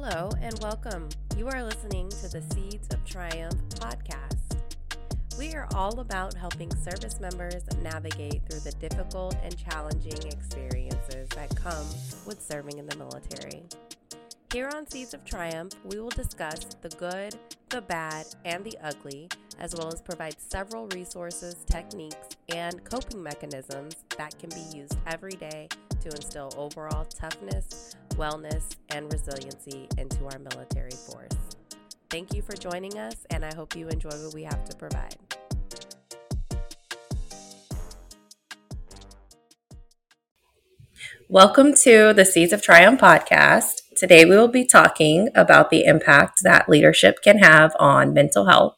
Hello 0.00 0.30
and 0.40 0.56
welcome. 0.60 1.08
You 1.36 1.48
are 1.48 1.64
listening 1.64 2.08
to 2.08 2.28
the 2.28 2.40
Seeds 2.54 2.86
of 2.94 3.04
Triumph 3.04 3.60
podcast. 3.70 4.56
We 5.36 5.54
are 5.54 5.66
all 5.74 5.98
about 5.98 6.34
helping 6.34 6.72
service 6.76 7.18
members 7.18 7.64
navigate 7.82 8.42
through 8.48 8.60
the 8.60 8.70
difficult 8.78 9.36
and 9.42 9.58
challenging 9.58 10.24
experiences 10.28 11.28
that 11.30 11.52
come 11.56 11.84
with 12.26 12.40
serving 12.40 12.78
in 12.78 12.86
the 12.86 12.94
military. 12.94 13.64
Here 14.52 14.70
on 14.72 14.88
Seeds 14.88 15.14
of 15.14 15.24
Triumph, 15.24 15.72
we 15.84 15.98
will 15.98 16.10
discuss 16.10 16.64
the 16.80 16.90
good, 16.90 17.34
the 17.68 17.82
bad, 17.82 18.26
and 18.44 18.62
the 18.62 18.78
ugly, 18.80 19.28
as 19.58 19.74
well 19.74 19.88
as 19.88 20.00
provide 20.00 20.36
several 20.38 20.86
resources, 20.94 21.56
techniques, 21.66 22.36
and 22.54 22.84
coping 22.84 23.20
mechanisms 23.20 23.96
that 24.16 24.38
can 24.38 24.50
be 24.50 24.78
used 24.78 24.96
every 25.08 25.34
day 25.34 25.66
to 26.02 26.08
instill 26.10 26.54
overall 26.56 27.04
toughness, 27.04 27.96
wellness, 28.18 28.74
and 28.90 29.10
resiliency 29.12 29.88
into 29.96 30.24
our 30.24 30.38
military 30.40 30.90
force. 30.90 31.38
Thank 32.10 32.34
you 32.34 32.42
for 32.42 32.54
joining 32.54 32.98
us, 32.98 33.14
and 33.30 33.44
I 33.44 33.54
hope 33.54 33.76
you 33.76 33.88
enjoy 33.88 34.10
what 34.10 34.34
we 34.34 34.42
have 34.42 34.64
to 34.64 34.76
provide. 34.76 35.16
Welcome 41.28 41.74
to 41.84 42.12
the 42.12 42.24
Seeds 42.24 42.52
of 42.52 42.60
Triumph 42.60 43.00
podcast. 43.00 43.82
Today, 43.96 44.24
we 44.24 44.34
will 44.34 44.48
be 44.48 44.64
talking 44.64 45.28
about 45.34 45.70
the 45.70 45.84
impact 45.84 46.40
that 46.42 46.68
leadership 46.68 47.22
can 47.22 47.38
have 47.38 47.76
on 47.78 48.12
mental 48.12 48.46
health, 48.46 48.76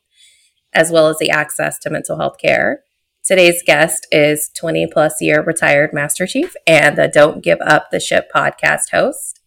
as 0.74 0.90
well 0.90 1.08
as 1.08 1.18
the 1.18 1.30
access 1.30 1.78
to 1.78 1.90
mental 1.90 2.18
health 2.18 2.36
care. 2.38 2.82
Today's 3.24 3.62
guest 3.64 4.06
is 4.10 4.50
20 4.56 4.86
plus 4.92 5.20
year 5.20 5.42
retired 5.42 5.92
Master 5.92 6.26
Chief 6.26 6.54
and 6.66 6.96
the 6.96 7.06
Don't 7.06 7.42
Give 7.42 7.58
Up 7.60 7.90
the 7.90 8.00
Ship 8.00 8.28
podcast 8.34 8.90
host. 8.92 9.40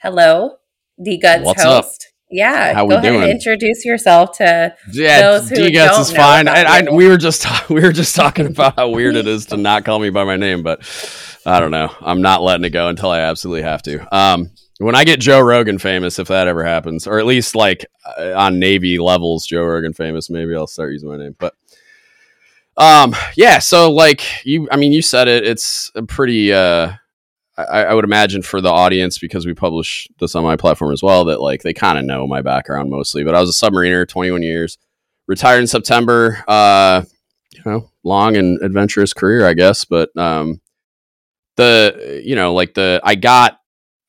Hello, 0.00 0.56
DGUTS 1.04 1.44
What's 1.44 1.62
host. 1.62 2.08
Yeah, 2.30 2.72
How 2.72 2.84
go 2.84 2.88
we 2.88 2.94
ahead 2.94 3.12
doing? 3.12 3.22
and 3.24 3.30
introduce 3.32 3.84
yourself 3.84 4.38
to 4.38 4.74
Yeah, 4.90 5.20
those 5.20 5.50
who 5.50 5.56
DGuts 5.56 5.72
don't 5.72 6.00
is 6.00 6.12
know 6.12 6.16
fine. 6.16 6.48
I, 6.48 6.62
I, 6.62 6.82
we 6.90 7.06
were 7.08 7.18
just 7.18 7.46
we 7.68 7.82
were 7.82 7.92
just 7.92 8.16
talking 8.16 8.46
about 8.46 8.76
how 8.76 8.88
weird 8.88 9.16
it 9.16 9.26
is 9.26 9.46
to 9.46 9.56
not 9.58 9.84
call 9.84 9.98
me 9.98 10.08
by 10.10 10.24
my 10.24 10.36
name, 10.36 10.62
but 10.62 10.80
I 11.44 11.60
don't 11.60 11.72
know. 11.72 11.92
I'm 12.00 12.22
not 12.22 12.42
letting 12.42 12.64
it 12.64 12.70
go 12.70 12.88
until 12.88 13.10
I 13.10 13.20
absolutely 13.20 13.62
have 13.62 13.82
to. 13.82 14.16
Um, 14.16 14.50
when 14.78 14.94
I 14.94 15.04
get 15.04 15.20
Joe 15.20 15.40
Rogan 15.40 15.78
famous, 15.78 16.18
if 16.18 16.28
that 16.28 16.48
ever 16.48 16.64
happens, 16.64 17.06
or 17.06 17.18
at 17.18 17.26
least 17.26 17.54
like 17.54 17.84
uh, 18.18 18.32
on 18.34 18.58
Navy 18.58 18.98
levels, 18.98 19.46
Joe 19.46 19.62
Rogan 19.64 19.92
famous, 19.92 20.30
maybe 20.30 20.56
I'll 20.56 20.66
start 20.66 20.92
using 20.92 21.10
my 21.10 21.18
name. 21.18 21.36
But 21.38 21.54
um, 22.82 23.14
yeah. 23.36 23.58
So 23.58 23.92
like 23.92 24.24
you, 24.44 24.68
I 24.70 24.76
mean, 24.76 24.92
you 24.92 25.02
said 25.02 25.28
it. 25.28 25.46
It's 25.46 25.90
a 25.94 26.02
pretty. 26.02 26.52
Uh, 26.52 26.92
I, 27.56 27.84
I 27.84 27.94
would 27.94 28.04
imagine 28.04 28.42
for 28.42 28.60
the 28.60 28.70
audience 28.70 29.18
because 29.18 29.44
we 29.44 29.54
publish 29.54 30.08
this 30.18 30.34
on 30.34 30.42
my 30.42 30.56
platform 30.56 30.92
as 30.92 31.02
well 31.02 31.26
that 31.26 31.40
like 31.40 31.62
they 31.62 31.74
kind 31.74 31.98
of 31.98 32.04
know 32.04 32.26
my 32.26 32.42
background 32.42 32.90
mostly. 32.90 33.24
But 33.24 33.34
I 33.34 33.40
was 33.40 33.50
a 33.50 33.70
submariner, 33.70 34.08
21 34.08 34.42
years, 34.42 34.78
retired 35.26 35.60
in 35.60 35.66
September. 35.66 36.42
Uh, 36.48 37.04
you 37.52 37.60
know, 37.64 37.90
long 38.02 38.36
and 38.36 38.60
adventurous 38.62 39.12
career, 39.12 39.46
I 39.46 39.54
guess. 39.54 39.84
But 39.84 40.16
um, 40.16 40.60
the 41.56 42.22
you 42.24 42.34
know, 42.34 42.54
like 42.54 42.74
the 42.74 43.00
I 43.04 43.14
got 43.14 43.60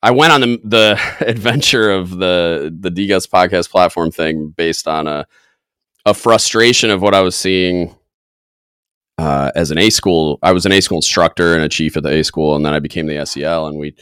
I 0.02 0.10
went 0.10 0.32
on 0.32 0.40
the 0.40 0.60
the 0.64 1.00
adventure 1.26 1.90
of 1.90 2.10
the 2.10 2.74
the 2.76 2.90
DGUTS 2.90 3.28
podcast 3.28 3.70
platform 3.70 4.10
thing 4.10 4.48
based 4.48 4.88
on 4.88 5.06
a 5.06 5.26
a 6.06 6.14
frustration 6.14 6.90
of 6.90 7.00
what 7.00 7.14
I 7.14 7.20
was 7.20 7.36
seeing 7.36 7.94
uh, 9.18 9.50
as 9.54 9.70
an 9.70 9.78
A 9.78 9.90
school. 9.90 10.38
I 10.42 10.52
was 10.52 10.66
an 10.66 10.72
A 10.72 10.80
school 10.80 10.98
instructor 10.98 11.54
and 11.54 11.62
a 11.62 11.68
chief 11.68 11.96
at 11.96 12.02
the 12.02 12.10
A 12.10 12.24
school, 12.24 12.56
and 12.56 12.64
then 12.64 12.74
I 12.74 12.80
became 12.80 13.06
the 13.06 13.24
SEL, 13.24 13.66
and 13.66 13.78
we 13.78 13.94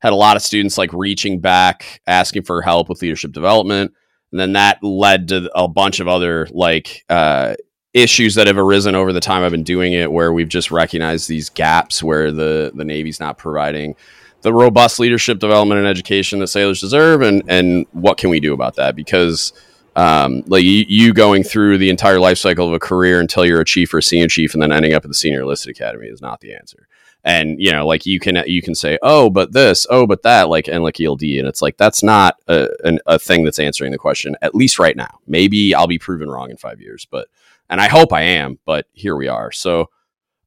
had 0.00 0.12
a 0.12 0.16
lot 0.16 0.36
of 0.36 0.42
students 0.42 0.78
like 0.78 0.92
reaching 0.92 1.40
back, 1.40 2.00
asking 2.06 2.42
for 2.42 2.62
help 2.62 2.88
with 2.88 3.02
leadership 3.02 3.32
development, 3.32 3.92
and 4.30 4.40
then 4.40 4.52
that 4.52 4.82
led 4.82 5.28
to 5.28 5.50
a 5.54 5.66
bunch 5.68 6.00
of 6.00 6.08
other 6.08 6.46
like 6.50 7.04
uh, 7.08 7.54
issues 7.94 8.34
that 8.34 8.46
have 8.46 8.58
arisen 8.58 8.94
over 8.94 9.12
the 9.12 9.20
time 9.20 9.42
I've 9.42 9.52
been 9.52 9.62
doing 9.64 9.92
it, 9.92 10.12
where 10.12 10.32
we've 10.32 10.48
just 10.48 10.70
recognized 10.70 11.28
these 11.28 11.50
gaps 11.50 12.02
where 12.02 12.30
the 12.30 12.72
the 12.74 12.84
Navy's 12.84 13.20
not 13.20 13.38
providing 13.38 13.96
the 14.42 14.52
robust 14.52 15.00
leadership 15.00 15.40
development 15.40 15.80
and 15.80 15.88
education 15.88 16.38
that 16.40 16.48
sailors 16.48 16.80
deserve, 16.80 17.22
and 17.22 17.42
and 17.48 17.86
what 17.92 18.18
can 18.18 18.30
we 18.30 18.40
do 18.40 18.52
about 18.52 18.76
that? 18.76 18.94
Because 18.94 19.52
um, 19.98 20.44
like 20.46 20.62
you, 20.62 20.84
you 20.86 21.12
going 21.12 21.42
through 21.42 21.76
the 21.76 21.90
entire 21.90 22.20
life 22.20 22.38
cycle 22.38 22.68
of 22.68 22.72
a 22.72 22.78
career 22.78 23.20
until 23.20 23.44
you're 23.44 23.60
a 23.60 23.64
chief 23.64 23.92
or 23.92 23.98
a 23.98 24.02
senior 24.02 24.28
chief, 24.28 24.54
and 24.54 24.62
then 24.62 24.70
ending 24.70 24.92
up 24.92 25.04
at 25.04 25.08
the 25.08 25.14
senior 25.14 25.40
enlisted 25.40 25.74
academy 25.74 26.06
is 26.06 26.22
not 26.22 26.40
the 26.40 26.54
answer. 26.54 26.86
And 27.24 27.60
you 27.60 27.72
know, 27.72 27.84
like 27.84 28.06
you 28.06 28.20
can 28.20 28.40
you 28.46 28.62
can 28.62 28.76
say, 28.76 28.96
oh, 29.02 29.28
but 29.28 29.52
this, 29.52 29.88
oh, 29.90 30.06
but 30.06 30.22
that, 30.22 30.48
like 30.48 30.68
and 30.68 30.84
like 30.84 31.00
ELD, 31.00 31.22
and 31.22 31.48
it's 31.48 31.60
like 31.60 31.78
that's 31.78 32.04
not 32.04 32.36
a, 32.46 32.68
an, 32.84 33.00
a 33.06 33.18
thing 33.18 33.42
that's 33.42 33.58
answering 33.58 33.90
the 33.90 33.98
question. 33.98 34.36
At 34.40 34.54
least 34.54 34.78
right 34.78 34.96
now, 34.96 35.18
maybe 35.26 35.74
I'll 35.74 35.88
be 35.88 35.98
proven 35.98 36.30
wrong 36.30 36.50
in 36.50 36.56
five 36.56 36.80
years, 36.80 37.04
but 37.10 37.26
and 37.68 37.80
I 37.80 37.88
hope 37.88 38.12
I 38.12 38.22
am. 38.22 38.60
But 38.64 38.86
here 38.92 39.16
we 39.16 39.26
are. 39.26 39.50
So, 39.50 39.90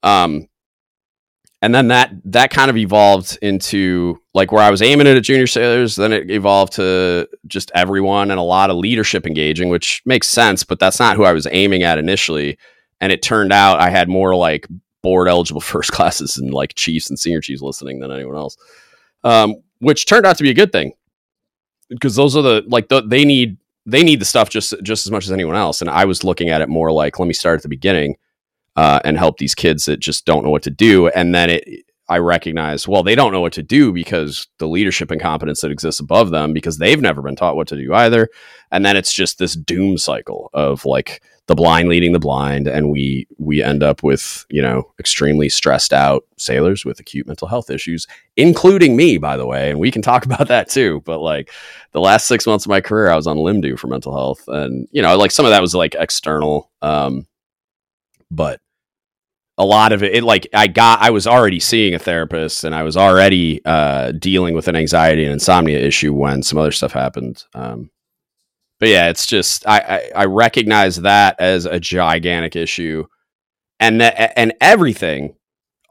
um, 0.01 0.47
and 1.61 1.75
then 1.75 1.89
that 1.89 2.11
that 2.25 2.49
kind 2.49 2.71
of 2.71 2.77
evolved 2.77 3.37
into 3.41 4.19
like 4.33 4.51
where 4.51 4.63
I 4.63 4.71
was 4.71 4.81
aiming 4.81 5.05
it 5.05 5.15
at 5.15 5.23
junior 5.23 5.45
sailors. 5.45 5.95
Then 5.95 6.11
it 6.11 6.31
evolved 6.31 6.73
to 6.73 7.29
just 7.45 7.71
everyone 7.75 8.31
and 8.31 8.39
a 8.39 8.43
lot 8.43 8.71
of 8.71 8.77
leadership 8.77 9.27
engaging, 9.27 9.69
which 9.69 10.01
makes 10.05 10.27
sense. 10.27 10.63
But 10.63 10.79
that's 10.79 10.99
not 10.99 11.15
who 11.15 11.23
I 11.23 11.33
was 11.33 11.47
aiming 11.51 11.83
at 11.83 11.99
initially. 11.99 12.57
And 12.99 13.11
it 13.11 13.21
turned 13.21 13.53
out 13.53 13.79
I 13.79 13.89
had 13.89 14.09
more 14.09 14.35
like 14.35 14.67
board 15.03 15.27
eligible 15.27 15.61
first 15.61 15.91
classes 15.91 16.37
and 16.37 16.53
like 16.53 16.73
chiefs 16.73 17.09
and 17.09 17.19
senior 17.19 17.41
chiefs 17.41 17.61
listening 17.61 17.99
than 17.99 18.11
anyone 18.11 18.35
else, 18.35 18.57
um, 19.23 19.55
which 19.79 20.07
turned 20.07 20.25
out 20.25 20.37
to 20.37 20.43
be 20.43 20.51
a 20.51 20.55
good 20.55 20.71
thing 20.71 20.93
because 21.89 22.15
those 22.15 22.35
are 22.35 22.41
the 22.41 22.63
like 22.67 22.89
the, 22.89 23.01
they 23.01 23.23
need 23.23 23.57
they 23.85 24.01
need 24.01 24.19
the 24.19 24.25
stuff 24.25 24.49
just 24.49 24.73
just 24.81 25.05
as 25.05 25.11
much 25.11 25.25
as 25.25 25.31
anyone 25.31 25.55
else. 25.55 25.81
And 25.81 25.91
I 25.91 26.05
was 26.05 26.23
looking 26.23 26.49
at 26.49 26.61
it 26.61 26.69
more 26.69 26.91
like 26.91 27.19
let 27.19 27.27
me 27.27 27.33
start 27.33 27.57
at 27.59 27.63
the 27.63 27.69
beginning 27.69 28.15
uh, 28.75 28.99
and 29.03 29.17
help 29.17 29.37
these 29.37 29.55
kids 29.55 29.85
that 29.85 29.99
just 29.99 30.25
don't 30.25 30.43
know 30.43 30.49
what 30.49 30.63
to 30.63 30.71
do. 30.71 31.07
And 31.09 31.33
then 31.35 31.49
it, 31.49 31.85
I 32.09 32.17
recognize, 32.17 32.87
well, 32.87 33.03
they 33.03 33.15
don't 33.15 33.31
know 33.31 33.39
what 33.39 33.53
to 33.53 33.63
do 33.63 33.93
because 33.93 34.47
the 34.57 34.67
leadership 34.67 35.11
incompetence 35.11 35.61
that 35.61 35.71
exists 35.71 36.01
above 36.01 36.29
them 36.29 36.51
because 36.51 36.77
they've 36.77 37.01
never 37.01 37.21
been 37.21 37.37
taught 37.37 37.55
what 37.55 37.69
to 37.69 37.77
do 37.77 37.93
either. 37.93 38.27
And 38.69 38.85
then 38.85 38.97
it's 38.97 39.13
just 39.13 39.37
this 39.37 39.55
doom 39.55 39.97
cycle 39.97 40.49
of 40.53 40.85
like 40.85 41.21
the 41.47 41.55
blind 41.55 41.89
leading 41.89 42.13
the 42.13 42.19
blind, 42.19 42.67
and 42.67 42.91
we 42.91 43.27
we 43.37 43.61
end 43.61 43.83
up 43.83 44.03
with 44.03 44.45
you 44.49 44.61
know 44.61 44.89
extremely 44.99 45.49
stressed 45.49 45.91
out 45.91 46.23
sailors 46.37 46.85
with 46.85 46.99
acute 46.99 47.27
mental 47.27 47.47
health 47.47 47.69
issues, 47.69 48.07
including 48.37 48.95
me, 48.95 49.17
by 49.17 49.35
the 49.35 49.45
way. 49.45 49.69
And 49.71 49.79
we 49.79 49.91
can 49.91 50.01
talk 50.01 50.25
about 50.25 50.47
that 50.47 50.69
too. 50.69 51.01
But 51.05 51.19
like 51.19 51.51
the 51.91 51.99
last 51.99 52.27
six 52.27 52.45
months 52.47 52.65
of 52.65 52.69
my 52.69 52.79
career, 52.79 53.09
I 53.09 53.15
was 53.15 53.27
on 53.27 53.37
LIMDU 53.37 53.77
for 53.77 53.87
mental 53.87 54.13
health, 54.13 54.43
and 54.47 54.87
you 54.91 55.01
know, 55.01 55.17
like 55.17 55.31
some 55.31 55.45
of 55.45 55.51
that 55.51 55.61
was 55.61 55.75
like 55.75 55.95
external. 55.97 56.71
Um, 56.81 57.25
but 58.31 58.59
a 59.57 59.65
lot 59.65 59.91
of 59.91 60.01
it, 60.01 60.15
it 60.15 60.23
like 60.23 60.47
i 60.53 60.65
got 60.65 61.01
i 61.01 61.09
was 61.11 61.27
already 61.27 61.59
seeing 61.59 61.93
a 61.93 61.99
therapist 61.99 62.63
and 62.63 62.73
i 62.73 62.81
was 62.81 62.97
already 62.97 63.61
uh 63.65 64.11
dealing 64.13 64.55
with 64.55 64.67
an 64.67 64.75
anxiety 64.75 65.23
and 65.23 65.33
insomnia 65.33 65.77
issue 65.77 66.13
when 66.13 66.41
some 66.41 66.57
other 66.57 66.71
stuff 66.71 66.93
happened 66.93 67.43
um 67.53 67.91
but 68.79 68.89
yeah 68.89 69.09
it's 69.09 69.27
just 69.27 69.67
i 69.67 69.79
i, 70.15 70.21
I 70.21 70.25
recognize 70.25 70.95
that 71.01 71.39
as 71.39 71.65
a 71.65 71.79
gigantic 71.79 72.55
issue 72.55 73.05
and 73.79 74.01
and 74.01 74.53
everything 74.61 75.35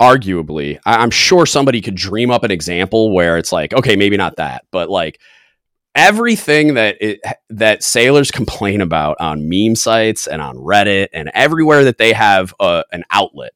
arguably 0.01 0.81
I, 0.87 0.97
i'm 0.97 1.11
sure 1.11 1.45
somebody 1.45 1.83
could 1.83 1.95
dream 1.95 2.31
up 2.31 2.43
an 2.43 2.51
example 2.51 3.15
where 3.15 3.37
it's 3.37 3.53
like 3.53 3.75
okay 3.75 3.95
maybe 3.95 4.17
not 4.17 4.37
that 4.37 4.65
but 4.73 4.89
like 4.89 5.21
everything 5.95 6.75
that 6.75 6.97
it, 7.01 7.21
that 7.49 7.83
sailors 7.83 8.31
complain 8.31 8.81
about 8.81 9.17
on 9.21 9.49
meme 9.49 9.75
sites 9.77 10.27
and 10.27 10.41
on 10.41 10.57
Reddit 10.57 11.09
and 11.13 11.31
everywhere 11.35 11.85
that 11.85 11.99
they 11.99 12.13
have 12.13 12.55
uh, 12.61 12.83
an 12.93 13.05
outlet 13.11 13.53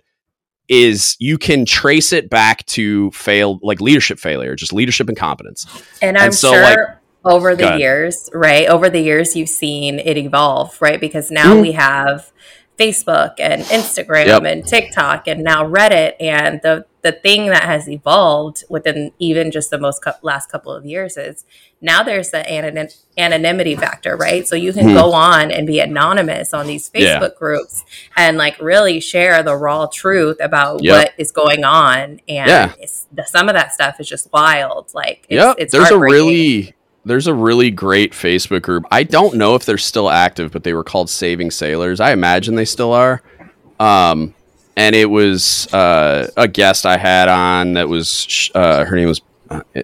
is 0.69 1.17
you 1.21 1.37
can 1.39 1.65
trace 1.67 2.13
it 2.13 2.31
back 2.31 2.65
to 2.67 3.11
failed 3.11 3.61
like 3.63 3.81
leadership 3.81 4.19
failure, 4.19 4.57
just 4.57 4.73
leadership 4.73 5.09
incompetence. 5.09 5.67
And 6.01 6.17
I'm 6.17 6.27
And 6.27 6.35
so, 6.35 6.53
sure 6.53 6.63
like- 6.63 6.79
over 7.27 7.55
the 7.57 7.79
years, 7.79 8.29
right? 8.35 8.67
Over 8.69 8.91
the 8.91 9.01
years, 9.01 9.35
you've 9.35 9.49
seen 9.49 9.99
it 9.99 10.17
evolve, 10.19 10.77
right? 10.83 11.01
Because 11.01 11.31
now 11.31 11.55
Mhm. 11.55 11.63
we 11.63 11.73
have 11.73 12.31
Facebook 12.79 13.35
and 13.39 13.63
Instagram 13.63 14.27
Yep. 14.27 14.43
and 14.45 14.67
TikTok 14.67 15.27
and 15.29 15.43
now 15.43 15.65
Reddit. 15.65 16.15
And 16.21 16.61
the, 16.63 16.85
the 17.03 17.13
thing 17.13 17.47
that 17.47 17.63
has 17.65 17.89
evolved 17.89 18.65
within 18.69 19.11
even 19.19 19.51
just 19.51 19.71
the 19.71 19.79
most 19.79 20.03
cou- 20.03 20.11
last 20.23 20.51
couple 20.51 20.73
of 20.73 20.85
years 20.85 21.17
is 21.17 21.45
now 21.85 22.03
there's 22.03 22.31
the 22.31 22.39
anonym, 22.39 22.93
anonymity 23.17 23.77
factor, 23.77 24.17
right? 24.17 24.47
So 24.49 24.57
you 24.57 24.73
can 24.73 24.89
Hmm. 24.89 24.95
go 24.95 25.13
on 25.13 25.51
and 25.53 25.67
be 25.67 25.79
anonymous 25.81 26.53
on 26.53 26.67
these 26.67 26.91
Yeah. 26.95 27.21
Facebook 27.21 27.37
groups 27.37 27.85
and 28.17 28.37
like 28.37 28.61
really 28.61 28.99
share 29.01 29.43
the 29.43 29.55
raw 29.57 29.87
truth 29.87 30.39
about 30.41 30.83
Yep. 30.83 30.97
what 30.97 31.13
is 31.19 31.31
going 31.31 31.63
on. 31.65 32.21
And 32.29 32.49
Yeah. 32.49 32.73
it's, 32.81 33.07
the, 33.13 33.25
some 33.25 33.49
of 33.49 33.55
that 33.55 33.73
stuff 33.73 34.01
is 34.01 34.09
just 34.09 34.29
wild. 34.33 34.89
Like, 34.95 35.25
it's, 35.29 35.39
Yeah, 35.41 35.55
it's 35.59 35.73
there's 35.73 35.91
a 35.91 35.99
really 35.99 36.75
there's 37.07 37.27
a 37.27 37.35
really 37.35 37.71
great 37.71 38.13
Facebook 38.13 38.63
group. 38.63 38.85
I 38.91 39.03
don't 39.03 39.35
know 39.35 39.55
if 39.57 39.67
they're 39.67 39.77
still 39.77 40.09
active, 40.09 40.51
but 40.51 40.65
they 40.65 40.73
were 40.73 40.83
called 40.83 41.11
Saving 41.11 41.51
Sailors. 41.51 42.01
I 42.01 42.13
imagine 42.13 42.55
they 42.55 42.65
still 42.65 42.95
are. 42.95 43.21
Um, 43.79 44.33
and 44.75 44.97
it 44.97 45.11
was 45.11 45.69
uh, 45.75 46.29
a 46.39 46.49
guest 46.49 46.87
I 46.87 46.97
had 46.97 47.29
on 47.29 47.75
that 47.75 47.91
was 47.91 48.09
sh- 48.27 48.51
uh, 48.55 48.87
her 48.87 48.97
name 48.97 49.07
was 49.09 49.21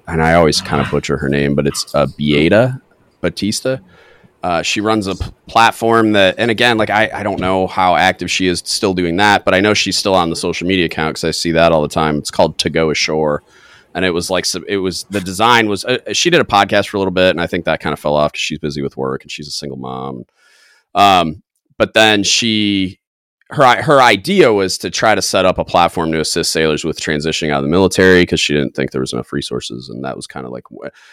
and 0.06 0.22
I 0.22 0.34
always 0.34 0.60
kind 0.60 0.80
of 0.82 0.90
butcher 0.90 1.16
her 1.16 1.28
name, 1.28 1.54
but 1.54 1.66
it's 1.66 1.94
uh, 1.94 2.06
Beata 2.16 2.80
Batista. 3.20 3.78
Uh, 4.42 4.62
she 4.62 4.80
runs 4.80 5.06
a 5.06 5.14
p- 5.14 5.30
platform 5.46 6.12
that, 6.12 6.34
and 6.38 6.50
again, 6.50 6.78
like 6.78 6.88
I, 6.88 7.10
I 7.12 7.22
don't 7.22 7.40
know 7.40 7.66
how 7.66 7.94
active 7.94 8.30
she 8.30 8.46
is 8.46 8.62
still 8.64 8.94
doing 8.94 9.16
that, 9.16 9.44
but 9.44 9.52
I 9.52 9.60
know 9.60 9.74
she's 9.74 9.98
still 9.98 10.14
on 10.14 10.30
the 10.30 10.36
social 10.36 10.66
media 10.66 10.86
account 10.86 11.14
because 11.14 11.24
I 11.24 11.30
see 11.32 11.52
that 11.52 11.72
all 11.72 11.82
the 11.82 11.88
time. 11.88 12.16
It's 12.16 12.30
called 12.30 12.56
To 12.58 12.70
Go 12.70 12.90
Ashore, 12.90 13.42
and 13.94 14.04
it 14.04 14.10
was 14.12 14.30
like 14.30 14.46
it 14.66 14.78
was 14.78 15.04
the 15.10 15.20
design 15.20 15.68
was. 15.68 15.84
Uh, 15.84 15.98
she 16.12 16.30
did 16.30 16.40
a 16.40 16.44
podcast 16.44 16.88
for 16.88 16.96
a 16.96 17.00
little 17.00 17.12
bit, 17.12 17.30
and 17.30 17.40
I 17.40 17.46
think 17.46 17.66
that 17.66 17.80
kind 17.80 17.92
of 17.92 17.98
fell 17.98 18.16
off 18.16 18.32
because 18.32 18.40
she's 18.40 18.58
busy 18.58 18.80
with 18.80 18.96
work 18.96 19.22
and 19.22 19.30
she's 19.30 19.48
a 19.48 19.52
single 19.52 19.78
mom. 19.78 20.24
Um, 20.94 21.42
but 21.76 21.92
then 21.92 22.22
she 22.22 22.99
her 23.52 23.82
her 23.82 24.00
idea 24.00 24.52
was 24.52 24.78
to 24.78 24.90
try 24.90 25.14
to 25.14 25.22
set 25.22 25.44
up 25.44 25.58
a 25.58 25.64
platform 25.64 26.12
to 26.12 26.20
assist 26.20 26.52
sailors 26.52 26.84
with 26.84 27.00
transitioning 27.00 27.50
out 27.50 27.58
of 27.58 27.64
the 27.64 27.68
military 27.68 28.22
because 28.22 28.40
she 28.40 28.54
didn't 28.54 28.76
think 28.76 28.92
there 28.92 29.00
was 29.00 29.12
enough 29.12 29.32
resources, 29.32 29.88
and 29.88 30.04
that 30.04 30.14
was 30.14 30.26
kind 30.26 30.46
of 30.46 30.52
like 30.52 30.64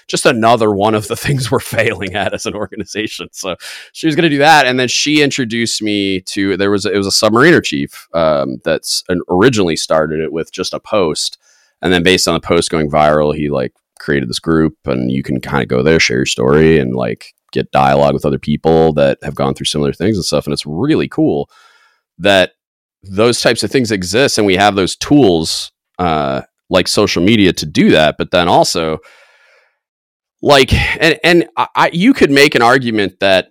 just 0.08 0.26
another 0.26 0.72
one 0.72 0.94
of 0.94 1.08
the 1.08 1.16
things 1.16 1.50
we're 1.50 1.60
failing 1.60 2.16
at 2.16 2.34
as 2.34 2.46
an 2.46 2.54
organization. 2.54 3.30
So 3.32 3.56
she 3.92 4.06
was 4.06 4.16
going 4.16 4.24
to 4.24 4.30
do 4.30 4.38
that, 4.38 4.68
and 4.68 4.80
then 4.80 4.88
she 4.88 5.22
introduced 5.24 5.82
me 5.82 6.22
to 6.22 6.58
there 6.58 6.72
was 6.72 6.86
it 6.86 6.96
was 6.96 7.08
a 7.08 7.10
submariner 7.10 7.64
chief 7.64 8.08
um, 8.14 8.58
that's 8.64 9.04
originally 9.30 9.76
started 9.76 10.20
it 10.20 10.32
with 10.32 10.52
just 10.52 10.74
a 10.74 10.80
post, 10.80 11.40
and 11.82 11.92
then 11.92 12.04
based 12.04 12.28
on 12.28 12.36
the 12.36 12.40
post 12.40 12.70
going 12.70 12.90
viral, 12.90 13.36
he 13.36 13.50
like 13.50 13.74
created 14.00 14.30
this 14.30 14.40
group, 14.40 14.76
and 14.86 15.12
you 15.12 15.24
can 15.24 15.42
kind 15.42 15.64
of 15.64 15.70
go 15.70 15.82
there, 15.82 16.00
share 16.00 16.18
your 16.18 16.26
story, 16.28 16.78
and 16.78 16.96
like 16.96 17.34
get 17.52 17.72
dialogue 17.72 18.14
with 18.14 18.26
other 18.26 18.38
people 18.38 18.94
that 18.94 19.18
have 19.24 19.34
gone 19.34 19.56
through 19.56 19.66
similar 19.66 19.92
things 19.92 20.18
and 20.18 20.26
stuff, 20.26 20.46
and 20.46 20.54
it's 20.54 20.68
really 20.68 21.08
cool 21.08 21.50
that 22.18 22.52
those 23.04 23.42
types 23.42 23.64
of 23.64 23.72
things 23.72 23.92
exist 23.92 24.38
and 24.38 24.48
we 24.48 24.56
have 24.56 24.76
those 24.76 24.96
tools 24.96 25.72
uh, 26.00 26.42
like 26.70 26.88
social 26.88 27.24
media 27.24 27.54
to 27.54 27.66
do 27.66 27.92
that 27.92 28.16
but 28.18 28.32
then 28.32 28.48
also 28.48 29.00
like 30.42 30.74
and 30.74 31.20
and 31.24 31.48
I, 31.56 31.90
you 31.94 32.14
could 32.14 32.32
make 32.32 32.56
an 32.56 32.62
argument 32.62 33.20
that 33.20 33.50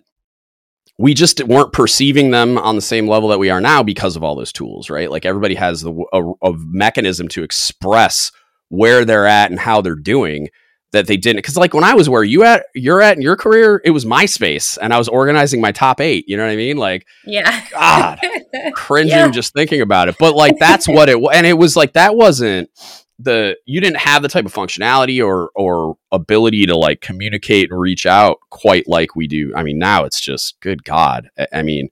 we 0.98 1.12
just 1.12 1.44
weren't 1.44 1.72
perceiving 1.72 2.30
them 2.30 2.56
on 2.56 2.74
the 2.74 2.82
same 2.82 3.06
level 3.06 3.28
that 3.28 3.38
we 3.38 3.50
are 3.50 3.60
now 3.60 3.82
because 3.82 4.16
of 4.16 4.22
all 4.22 4.36
those 4.36 4.52
tools 4.52 4.90
right? 4.90 5.10
Like 5.10 5.24
everybody 5.24 5.54
has 5.54 5.82
the 5.82 5.92
a, 6.12 6.48
a 6.48 6.52
mechanism 6.56 7.28
to 7.28 7.42
express 7.42 8.30
where 8.68 9.04
they're 9.04 9.26
at 9.26 9.50
and 9.50 9.60
how 9.60 9.80
they're 9.80 9.94
doing 9.94 10.48
that 10.96 11.06
they 11.06 11.16
didn't 11.16 11.38
because 11.38 11.56
like 11.56 11.74
when 11.74 11.84
I 11.84 11.94
was 11.94 12.08
where 12.08 12.24
you 12.24 12.42
at 12.42 12.66
you're 12.74 13.02
at 13.02 13.16
in 13.16 13.22
your 13.22 13.36
career, 13.36 13.80
it 13.84 13.90
was 13.90 14.04
MySpace 14.04 14.78
and 14.80 14.92
I 14.92 14.98
was 14.98 15.08
organizing 15.08 15.60
my 15.60 15.72
top 15.72 16.00
eight. 16.00 16.28
You 16.28 16.36
know 16.36 16.44
what 16.44 16.52
I 16.52 16.56
mean? 16.56 16.76
Like 16.76 17.06
yeah, 17.24 17.66
God, 17.70 18.20
cringing 18.74 19.10
yeah. 19.10 19.30
just 19.30 19.52
thinking 19.52 19.80
about 19.80 20.08
it. 20.08 20.16
But 20.18 20.34
like 20.34 20.58
that's 20.58 20.88
what 20.88 21.08
it 21.08 21.20
was, 21.20 21.34
and 21.34 21.46
it 21.46 21.54
was 21.54 21.76
like 21.76 21.92
that 21.92 22.16
wasn't 22.16 22.70
the 23.18 23.56
you 23.66 23.80
didn't 23.80 23.98
have 23.98 24.22
the 24.22 24.28
type 24.28 24.46
of 24.46 24.54
functionality 24.54 25.24
or 25.24 25.50
or 25.54 25.96
ability 26.12 26.66
to 26.66 26.76
like 26.76 27.00
communicate 27.00 27.70
and 27.70 27.80
reach 27.80 28.06
out 28.06 28.38
quite 28.50 28.88
like 28.88 29.14
we 29.14 29.26
do. 29.26 29.52
I 29.54 29.62
mean, 29.62 29.78
now 29.78 30.04
it's 30.04 30.20
just 30.20 30.58
good 30.60 30.84
God. 30.84 31.28
I, 31.38 31.46
I 31.52 31.62
mean, 31.62 31.90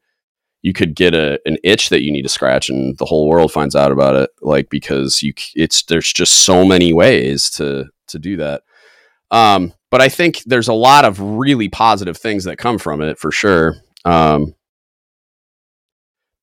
you 0.65 0.73
could 0.73 0.95
get 0.95 1.15
a 1.15 1.39
an 1.45 1.59
itch 1.63 1.91
that 1.91 2.03
you 2.03 2.11
need 2.11 2.23
to 2.23 2.29
scratch 2.29 2.71
and 2.71 2.97
the 2.97 3.05
whole 3.05 3.29
world 3.29 3.53
finds 3.53 3.77
out 3.77 3.93
about 3.93 4.17
it 4.17 4.31
like 4.41 4.71
because 4.71 5.23
you 5.23 5.35
it's 5.55 5.83
there's 5.85 6.13
just 6.13 6.45
so 6.45 6.65
many 6.65 6.93
ways 6.93 7.51
to 7.51 7.85
to 8.09 8.19
do 8.19 8.37
that 8.39 8.63
um, 9.35 9.73
but 9.91 10.01
I 10.01 10.09
think 10.09 10.43
there's 10.47 10.69
a 10.69 10.73
lot 10.73 11.05
of 11.05 11.21
really 11.21 11.69
positive 11.69 12.17
things 12.17 12.45
that 12.45 12.57
come 12.57 12.79
from 12.79 13.03
it 13.03 13.19
for 13.19 13.31
sure. 13.31 13.77
Um, 14.05 14.55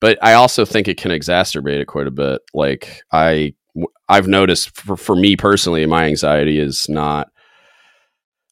but 0.00 0.18
I 0.22 0.34
also 0.34 0.64
think 0.64 0.88
it 0.88 0.98
can 0.98 1.10
exacerbate 1.10 1.80
it 1.80 1.86
quite 1.86 2.06
a 2.06 2.10
bit. 2.10 2.42
Like 2.54 3.02
I, 3.10 3.54
I've 4.08 4.28
noticed 4.28 4.78
for, 4.78 4.96
for 4.96 5.16
me 5.16 5.36
personally, 5.36 5.86
my 5.86 6.04
anxiety 6.04 6.58
is 6.58 6.88
not 6.88 7.28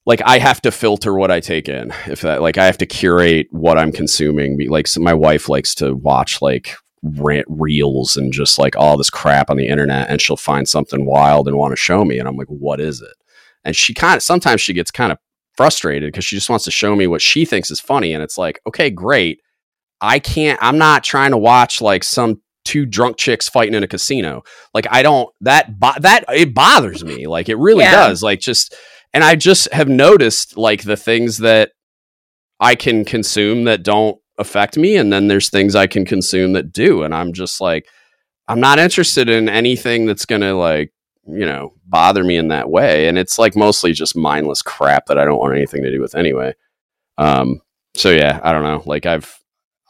like 0.06 0.22
I 0.24 0.38
have 0.38 0.62
to 0.62 0.70
filter 0.70 1.14
what 1.14 1.30
I 1.30 1.40
take 1.40 1.68
in. 1.68 1.92
If 2.06 2.22
that, 2.22 2.40
like, 2.40 2.56
I 2.56 2.64
have 2.64 2.78
to 2.78 2.86
curate 2.86 3.48
what 3.50 3.78
I'm 3.78 3.92
consuming. 3.92 4.58
Like, 4.68 4.86
so 4.86 5.00
my 5.00 5.14
wife 5.14 5.48
likes 5.48 5.74
to 5.76 5.94
watch 5.94 6.40
like 6.40 6.74
rant 7.02 7.46
reels 7.48 8.16
and 8.16 8.32
just 8.32 8.58
like 8.58 8.76
all 8.76 8.96
this 8.96 9.10
crap 9.10 9.50
on 9.50 9.56
the 9.56 9.68
internet, 9.68 10.08
and 10.08 10.20
she'll 10.20 10.36
find 10.36 10.68
something 10.68 11.04
wild 11.04 11.48
and 11.48 11.56
want 11.56 11.72
to 11.72 11.76
show 11.76 12.04
me, 12.04 12.18
and 12.18 12.26
I'm 12.26 12.36
like, 12.36 12.48
what 12.48 12.80
is 12.80 13.02
it? 13.02 13.14
And 13.64 13.76
she 13.76 13.94
kind 13.94 14.16
of 14.16 14.22
sometimes 14.22 14.60
she 14.60 14.72
gets 14.72 14.90
kind 14.90 15.12
of 15.12 15.18
frustrated 15.56 16.08
because 16.08 16.24
she 16.24 16.36
just 16.36 16.48
wants 16.48 16.64
to 16.64 16.70
show 16.70 16.94
me 16.96 17.06
what 17.06 17.20
she 17.20 17.44
thinks 17.44 17.70
is 17.70 17.80
funny 17.80 18.12
and 18.12 18.22
it's 18.22 18.38
like 18.38 18.60
okay 18.66 18.90
great. 18.90 19.40
I 20.00 20.18
can't 20.18 20.58
i'm 20.62 20.78
not 20.78 21.04
trying 21.04 21.32
to 21.32 21.38
watch 21.38 21.80
like 21.80 22.04
some 22.04 22.40
two 22.64 22.86
drunk 22.86 23.16
chicks 23.16 23.48
fighting 23.48 23.74
in 23.74 23.82
a 23.82 23.88
casino. 23.88 24.42
Like 24.72 24.86
i 24.90 25.02
don't 25.02 25.28
that 25.42 25.78
bo- 25.78 25.98
that 26.00 26.24
it 26.28 26.54
bothers 26.54 27.04
me. 27.04 27.26
Like 27.26 27.48
it 27.48 27.56
really 27.56 27.84
yeah. 27.84 28.08
does. 28.08 28.22
Like 28.22 28.40
just 28.40 28.74
and 29.12 29.24
i 29.24 29.34
just 29.34 29.72
have 29.72 29.88
noticed 29.88 30.56
like 30.56 30.82
the 30.84 30.96
things 30.96 31.38
that 31.38 31.72
i 32.60 32.74
can 32.74 33.04
consume 33.04 33.64
that 33.64 33.82
don't 33.82 34.18
affect 34.38 34.76
me 34.78 34.96
and 34.96 35.12
then 35.12 35.28
there's 35.28 35.50
things 35.50 35.74
i 35.74 35.86
can 35.86 36.04
consume 36.04 36.52
that 36.54 36.72
do 36.72 37.02
and 37.02 37.14
i'm 37.14 37.32
just 37.32 37.60
like 37.60 37.86
i'm 38.48 38.60
not 38.60 38.78
interested 38.78 39.28
in 39.28 39.48
anything 39.48 40.06
that's 40.06 40.24
gonna 40.24 40.54
like 40.54 40.92
you 41.26 41.46
know, 41.46 41.74
bother 41.90 42.24
me 42.24 42.36
in 42.36 42.48
that 42.48 42.70
way. 42.70 43.08
And 43.08 43.18
it's 43.18 43.38
like 43.38 43.56
mostly 43.56 43.92
just 43.92 44.16
mindless 44.16 44.62
crap 44.62 45.06
that 45.06 45.18
I 45.18 45.24
don't 45.24 45.38
want 45.38 45.56
anything 45.56 45.82
to 45.82 45.90
do 45.90 46.00
with 46.00 46.14
anyway. 46.14 46.54
Um, 47.18 47.60
so 47.94 48.10
yeah, 48.10 48.40
I 48.42 48.52
don't 48.52 48.62
know. 48.62 48.82
Like 48.86 49.06
I've, 49.06 49.38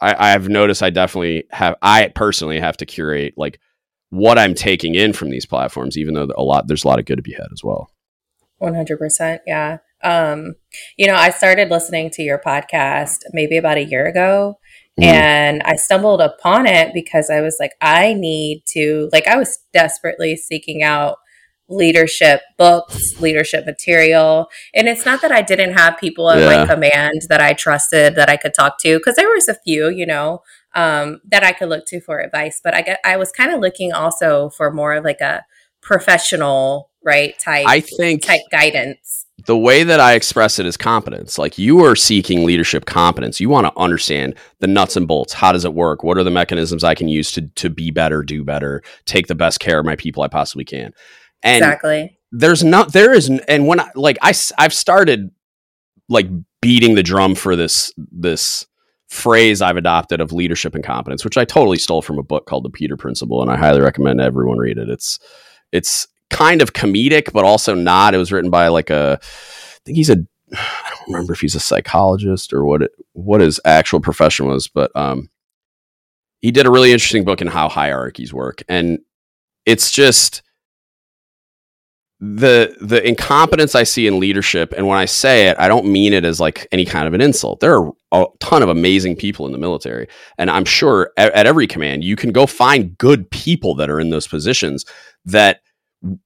I, 0.01 0.33
I've 0.33 0.49
noticed 0.49 0.83
I 0.83 0.91
definitely 0.91 1.45
have, 1.51 1.77
I 1.83 2.09
personally 2.15 2.59
have 2.59 2.77
to 2.79 2.87
curate 2.87 3.35
like 3.37 3.61
what 4.09 4.39
I'm 4.39 4.55
taking 4.55 4.95
in 4.95 5.13
from 5.13 5.31
these 5.31 5.47
platforms, 5.47 5.99
even 5.99 6.15
though 6.15 6.29
a 6.37 6.43
lot, 6.43 6.67
there's 6.67 6.85
a 6.85 6.89
lot 6.89 6.99
of 6.99 7.05
good 7.05 7.17
to 7.17 7.23
be 7.23 7.35
had 7.35 7.49
as 7.53 7.63
well. 7.63 7.91
100%. 8.63 9.41
Yeah. 9.47 9.79
Um, 10.03 10.55
you 10.97 11.07
know, 11.07 11.15
I 11.15 11.31
started 11.31 11.71
listening 11.71 12.11
to 12.11 12.23
your 12.23 12.39
podcast 12.39 13.19
maybe 13.33 13.57
about 13.57 13.77
a 13.77 13.85
year 13.85 14.07
ago. 14.07 14.59
Mm-hmm. 14.99 15.09
And 15.09 15.63
I 15.63 15.77
stumbled 15.77 16.21
upon 16.21 16.67
it 16.67 16.93
because 16.93 17.31
I 17.31 17.41
was 17.41 17.57
like, 17.61 17.73
I 17.81 18.15
need 18.15 18.63
to, 18.73 19.09
like, 19.13 19.27
I 19.27 19.37
was 19.37 19.59
desperately 19.73 20.37
seeking 20.37 20.83
out 20.83 21.19
leadership 21.71 22.43
books, 22.59 23.21
leadership 23.21 23.65
material. 23.65 24.49
And 24.75 24.89
it's 24.89 25.07
not 25.07 25.23
that 25.23 25.33
I 25.33 25.41
didn't 25.41 25.73
have 25.73 25.97
people 25.99 26.29
at 26.31 26.41
yeah. 26.41 26.65
my 26.65 26.67
command 26.67 27.23
that 27.29 27.41
I 27.41 27.55
trusted 27.55 28.17
that 28.17 28.29
I 28.29 28.37
could 28.37 28.53
talk 28.53 28.79
to, 28.81 28.99
because 28.99 29.17
there 29.17 29.31
was 29.31 29.49
a 29.49 29.55
few, 29.55 29.89
you 29.89 30.05
know, 30.05 30.43
um, 30.75 31.21
that 31.31 31.45
I 31.45 31.53
could 31.53 31.69
look 31.69 31.87
to 31.87 32.01
for 32.01 32.19
advice. 32.19 32.61
But 32.63 32.75
I 32.75 32.83
get, 32.83 33.01
I 33.05 33.17
was 33.17 33.33
kind 33.33 33.53
of 33.53 33.61
looking 33.61 33.93
also 33.93 34.51
for 34.51 34.71
more 34.71 34.95
of 34.95 35.05
like 35.05 35.21
a 35.21 35.45
professional, 35.81 36.91
right 37.03 37.39
type. 37.39 37.67
I 37.67 37.81
think 37.81 38.23
type 38.23 38.43
guidance 38.51 39.27
the 39.47 39.57
way 39.57 39.83
that 39.83 40.01
I 40.01 40.15
express 40.15 40.59
it 40.59 40.67
is 40.67 40.77
competence. 40.77 41.39
Like 41.39 41.59
you 41.59 41.85
are 41.85 41.97
seeking 41.97 42.45
leadership 42.45 42.85
competence. 42.85 43.41
You 43.41 43.49
want 43.49 43.67
to 43.67 43.81
understand 43.81 44.35
the 44.59 44.67
nuts 44.67 44.97
and 44.97 45.09
bolts. 45.09 45.33
How 45.33 45.53
does 45.53 45.65
it 45.65 45.75
work? 45.75 46.03
What 46.03 46.19
are 46.19 46.25
the 46.25 46.31
mechanisms 46.31 46.85
I 46.85 46.95
can 46.95 47.09
use 47.09 47.33
to 47.33 47.43
to 47.43 47.71
be 47.71 47.91
better, 47.91 48.23
do 48.23 48.45
better, 48.45 48.83
take 49.07 49.29
the 49.29 49.35
best 49.35 49.61
care 49.61 49.79
of 49.79 49.87
my 49.87 49.97
people 49.97 50.23
I 50.23 50.29
possibly 50.29 50.65
can? 50.65 50.93
And 51.43 51.65
exactly. 51.65 52.19
There's 52.33 52.63
not 52.63 52.93
there 52.93 53.13
is 53.13 53.31
and 53.49 53.67
when 53.67 53.81
I 53.81 53.91
like 53.95 54.19
I 54.23 54.33
I've 54.59 54.75
started 54.75 55.31
like 56.09 56.29
beating 56.61 56.95
the 56.95 57.03
drum 57.03 57.35
for 57.35 57.57
this 57.57 57.93
this 57.97 58.67
phrase 59.09 59.61
I've 59.61 59.77
adopted 59.77 60.21
of 60.21 60.33
leadership 60.33 60.75
and 60.75 60.85
competence, 60.85 61.25
which 61.25 61.37
I 61.37 61.45
totally 61.45 61.79
stole 61.79 62.03
from 62.03 62.19
a 62.19 62.23
book 62.23 62.47
called 62.47 62.65
The 62.65 62.71
Peter 62.71 62.97
Principle 62.97 63.43
and 63.43 63.51
I 63.51 63.57
highly 63.57 63.81
recommend 63.81 64.21
everyone 64.21 64.59
read 64.59 64.79
it. 64.79 64.89
It's 64.89 65.19
it's 65.73 66.07
kind 66.31 66.63
of 66.63 66.73
comedic, 66.73 67.33
but 67.33 67.45
also 67.45 67.75
not. 67.75 68.15
It 68.15 68.19
was 68.19 68.33
written 68.33 68.51
by 68.51 68.69
like 68.69 68.89
a, 68.89 69.19
I 69.21 69.79
think 69.85 69.97
he's 69.97 70.11
a, 70.11 70.17
I 70.55 70.91
don't 70.91 71.09
remember 71.09 71.33
if 71.33 71.41
he's 71.41 71.55
a 71.55 71.61
psychologist 71.61 72.53
or 72.53 72.65
what 72.65 72.83
it, 72.83 72.93
what 73.13 73.41
his 73.41 73.61
actual 73.65 74.01
profession 74.01 74.47
was, 74.47 74.69
but 74.69 74.95
um, 74.97 75.29
he 76.41 76.51
did 76.51 76.67
a 76.67 76.71
really 76.71 76.93
interesting 76.93 77.25
book 77.25 77.43
in 77.43 77.49
how 77.49 77.69
hierarchies 77.69 78.33
work, 78.33 78.63
and 78.69 79.01
it's 79.67 79.91
just 79.91 80.43
the 82.21 82.77
the 82.81 83.07
incompetence 83.07 83.75
I 83.75 83.83
see 83.83 84.07
in 84.07 84.21
leadership, 84.21 84.75
and 84.77 84.87
when 84.87 84.99
I 84.99 85.07
say 85.07 85.49
it, 85.49 85.57
I 85.59 85.69
don't 85.69 85.87
mean 85.87 86.13
it 86.13 86.25
as 86.25 86.39
like 86.39 86.67
any 86.71 86.85
kind 86.85 87.09
of 87.09 87.15
an 87.15 87.23
insult. 87.23 87.61
There 87.61 87.79
are 87.79 87.93
a 88.13 88.27
ton 88.41 88.63
of 88.63 88.69
amazing 88.69 89.17
people 89.17 89.47
in 89.47 89.53
the 89.53 89.59
military, 89.59 90.07
and 90.37 90.51
I'm 90.51 90.67
sure 90.67 91.13
at, 91.17 91.33
at 91.33 91.47
every 91.47 91.67
command 91.67 92.05
you 92.05 92.17
can 92.17 92.31
go 92.31 92.47
find 92.47 92.97
good 92.99 93.31
people 93.31 93.75
that 93.77 93.89
are 93.89 93.99
in 93.99 94.11
those 94.11 94.27
positions 94.29 94.85
that 95.25 95.61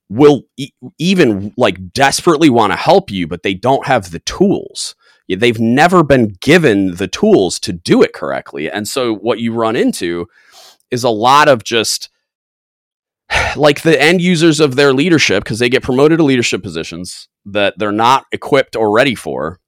will 0.08 0.42
e- 0.56 0.72
even 0.98 1.54
like 1.56 1.92
desperately 1.92 2.50
want 2.50 2.72
to 2.72 2.76
help 2.76 3.10
you, 3.10 3.28
but 3.28 3.44
they 3.44 3.54
don't 3.54 3.86
have 3.86 4.10
the 4.10 4.20
tools. 4.20 4.96
They've 5.28 5.60
never 5.60 6.02
been 6.02 6.36
given 6.40 6.96
the 6.96 7.08
tools 7.08 7.58
to 7.60 7.72
do 7.72 8.02
it 8.02 8.12
correctly. 8.12 8.70
And 8.70 8.86
so 8.86 9.14
what 9.14 9.38
you 9.38 9.54
run 9.54 9.74
into 9.74 10.26
is 10.90 11.02
a 11.02 11.08
lot 11.08 11.48
of 11.48 11.64
just 11.64 12.10
like 13.56 13.82
the 13.82 14.00
end 14.00 14.20
users 14.20 14.60
of 14.60 14.76
their 14.76 14.92
leadership 14.92 15.44
because 15.44 15.58
they 15.58 15.68
get 15.68 15.82
promoted 15.82 16.18
to 16.18 16.24
leadership 16.24 16.62
positions 16.62 17.28
that 17.46 17.74
they're 17.78 17.92
not 17.92 18.26
equipped 18.32 18.76
or 18.76 18.94
ready 18.94 19.14
for. 19.14 19.60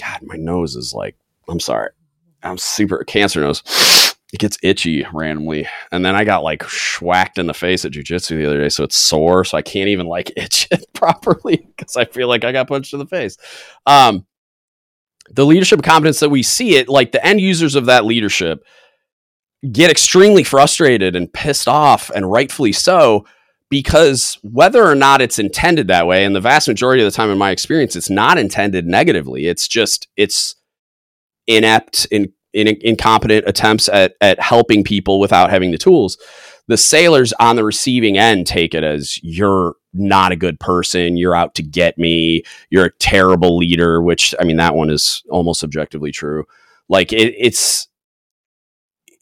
God, 0.00 0.20
my 0.22 0.36
nose 0.36 0.76
is 0.76 0.94
like, 0.94 1.16
I'm 1.48 1.60
sorry. 1.60 1.90
I'm 2.42 2.58
super 2.58 3.02
cancer 3.04 3.40
nose. 3.40 3.62
it 4.32 4.38
gets 4.38 4.58
itchy 4.62 5.06
randomly. 5.12 5.68
And 5.92 6.04
then 6.04 6.14
I 6.14 6.24
got 6.24 6.42
like 6.42 6.60
schwacked 6.60 7.38
in 7.38 7.46
the 7.46 7.54
face 7.54 7.84
at 7.84 7.92
jujitsu 7.92 8.36
the 8.36 8.46
other 8.46 8.60
day, 8.60 8.68
so 8.68 8.84
it's 8.84 8.96
sore. 8.96 9.44
So 9.44 9.56
I 9.56 9.62
can't 9.62 9.88
even 9.88 10.06
like 10.06 10.32
itch 10.36 10.68
it 10.70 10.84
properly 10.92 11.66
because 11.76 11.96
I 11.96 12.04
feel 12.04 12.28
like 12.28 12.44
I 12.44 12.52
got 12.52 12.68
punched 12.68 12.92
in 12.92 12.98
the 12.98 13.06
face. 13.06 13.36
Um, 13.86 14.26
the 15.30 15.46
leadership 15.46 15.82
competence 15.82 16.20
that 16.20 16.30
we 16.30 16.42
see 16.42 16.76
it, 16.76 16.88
like 16.88 17.12
the 17.12 17.24
end 17.24 17.40
users 17.40 17.74
of 17.74 17.86
that 17.86 18.04
leadership, 18.04 18.64
get 19.72 19.90
extremely 19.90 20.44
frustrated 20.44 21.16
and 21.16 21.32
pissed 21.32 21.68
off, 21.68 22.10
and 22.14 22.30
rightfully 22.30 22.72
so, 22.72 23.26
because 23.68 24.38
whether 24.42 24.84
or 24.84 24.94
not 24.94 25.20
it's 25.20 25.38
intended 25.38 25.88
that 25.88 26.06
way, 26.06 26.24
and 26.24 26.34
the 26.34 26.40
vast 26.40 26.68
majority 26.68 27.02
of 27.02 27.10
the 27.10 27.16
time 27.16 27.30
in 27.30 27.38
my 27.38 27.50
experience, 27.50 27.96
it's 27.96 28.10
not 28.10 28.38
intended 28.38 28.86
negatively. 28.86 29.46
It's 29.46 29.66
just 29.66 30.08
it's 30.16 30.54
inept, 31.46 32.06
in, 32.10 32.32
in, 32.52 32.76
incompetent 32.80 33.48
attempts 33.48 33.88
at 33.88 34.14
at 34.20 34.40
helping 34.40 34.84
people 34.84 35.20
without 35.20 35.50
having 35.50 35.70
the 35.70 35.78
tools. 35.78 36.18
The 36.68 36.76
sailors 36.76 37.32
on 37.38 37.56
the 37.56 37.64
receiving 37.64 38.18
end 38.18 38.46
take 38.46 38.74
it 38.74 38.82
as 38.82 39.22
you're 39.22 39.76
not 39.92 40.32
a 40.32 40.36
good 40.36 40.58
person, 40.60 41.16
you're 41.16 41.36
out 41.36 41.54
to 41.54 41.62
get 41.62 41.96
me, 41.96 42.42
you're 42.70 42.86
a 42.86 42.92
terrible 42.98 43.56
leader. 43.56 44.02
Which 44.02 44.34
I 44.40 44.44
mean, 44.44 44.56
that 44.56 44.74
one 44.74 44.90
is 44.90 45.22
almost 45.30 45.64
objectively 45.64 46.12
true. 46.12 46.44
Like 46.88 47.12
it, 47.12 47.34
it's 47.38 47.88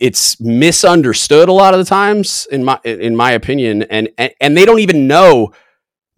it's 0.05 0.39
misunderstood 0.39 1.49
a 1.49 1.53
lot 1.53 1.73
of 1.73 1.79
the 1.79 1.85
times 1.87 2.47
in 2.53 2.63
my 2.63 2.79
in 2.85 3.17
my 3.17 3.31
opinion 3.31 3.85
and 3.85 4.11
and, 4.19 4.35
and 4.39 4.55
they 4.55 4.67
don't 4.67 4.81
even 4.81 5.07
know 5.07 5.51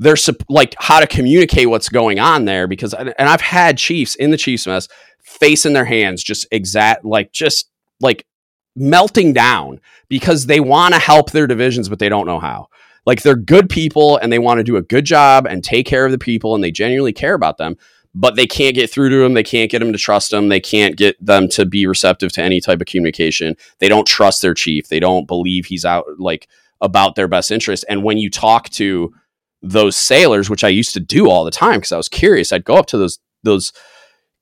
they're 0.01 0.17
like 0.49 0.75
how 0.81 0.99
to 0.99 1.07
communicate 1.07 1.71
what's 1.71 1.89
going 1.89 2.19
on 2.19 2.47
there 2.47 2.67
because 2.67 2.95
and 2.95 3.15
I've 3.17 3.41
had 3.41 3.79
chiefs 3.79 4.17
in 4.17 4.33
the 4.33 4.37
chiefs 4.37 4.67
mess 4.67 4.89
face 5.23 5.65
in 5.65 5.73
their 5.73 5.85
hands 5.85 6.25
just 6.25 6.49
exact 6.51 7.05
like 7.05 7.31
just 7.31 7.71
like 8.01 8.27
melting 8.75 9.33
down 9.33 9.81
because 10.09 10.47
they 10.47 10.59
want 10.59 10.93
to 10.95 10.99
help 11.01 11.31
their 11.31 11.47
divisions 11.47 11.89
but 11.89 12.01
they 12.01 12.09
don't 12.09 12.27
know 12.27 12.41
how. 12.41 12.67
Like 13.07 13.23
they're 13.23 13.37
good 13.37 13.71
people 13.71 14.17
and 14.17 14.33
they 14.33 14.41
want 14.41 14.59
to 14.59 14.65
do 14.65 14.77
a 14.77 14.83
good 14.83 15.05
job 15.05 15.47
and 15.47 15.63
take 15.63 15.87
care 15.87 16.05
of 16.05 16.11
the 16.11 16.19
people 16.19 16.57
and 16.57 16.65
they 16.65 16.73
genuinely 16.73 17.13
care 17.13 17.35
about 17.35 17.57
them 17.57 17.77
but 18.19 18.35
they 18.35 18.47
can't 18.47 18.75
get 18.75 18.91
through 18.91 19.11
to 19.11 19.19
them. 19.19 19.35
They 19.35 19.43
can't 19.43 19.71
get 19.71 19.81
them 19.81 19.93
to 19.93 19.99
trust 19.99 20.31
them. 20.31 20.49
They 20.49 20.59
can't 20.59 20.97
get 20.97 21.23
them 21.25 21.49
to 21.51 21.67
be 21.67 21.87
receptive 21.87 22.33
to 22.33 22.43
any 22.43 22.63
type 22.63 22.81
of 22.81 22.87
communication. 22.87 23.57
They 23.79 23.89
don't 23.89 24.07
trust 24.07 24.41
their 24.41 24.55
chief. 24.55 24.89
They 24.89 25.01
don't 25.01 25.29
believe 25.29 25.67
he's 25.67 25.85
out 25.85 26.07
like 26.19 26.49
about 26.81 27.15
their 27.15 27.29
best 27.29 27.51
interest. 27.51 27.85
And 27.91 28.03
when 28.03 28.17
you 28.17 28.31
talk 28.31 28.71
to 28.71 29.13
those 29.61 29.99
sailors, 29.99 30.49
which 30.49 30.65
I 30.65 30.69
used 30.69 30.95
to 30.95 31.01
do 31.01 31.29
all 31.29 31.45
the 31.45 31.51
time 31.51 31.79
because 31.79 31.93
I 31.93 31.99
was 31.99 32.09
curious, 32.09 32.53
I'd 32.53 32.65
go 32.65 32.77
up 32.77 32.87
to 32.87 32.99
those 32.99 33.19
those 33.43 33.73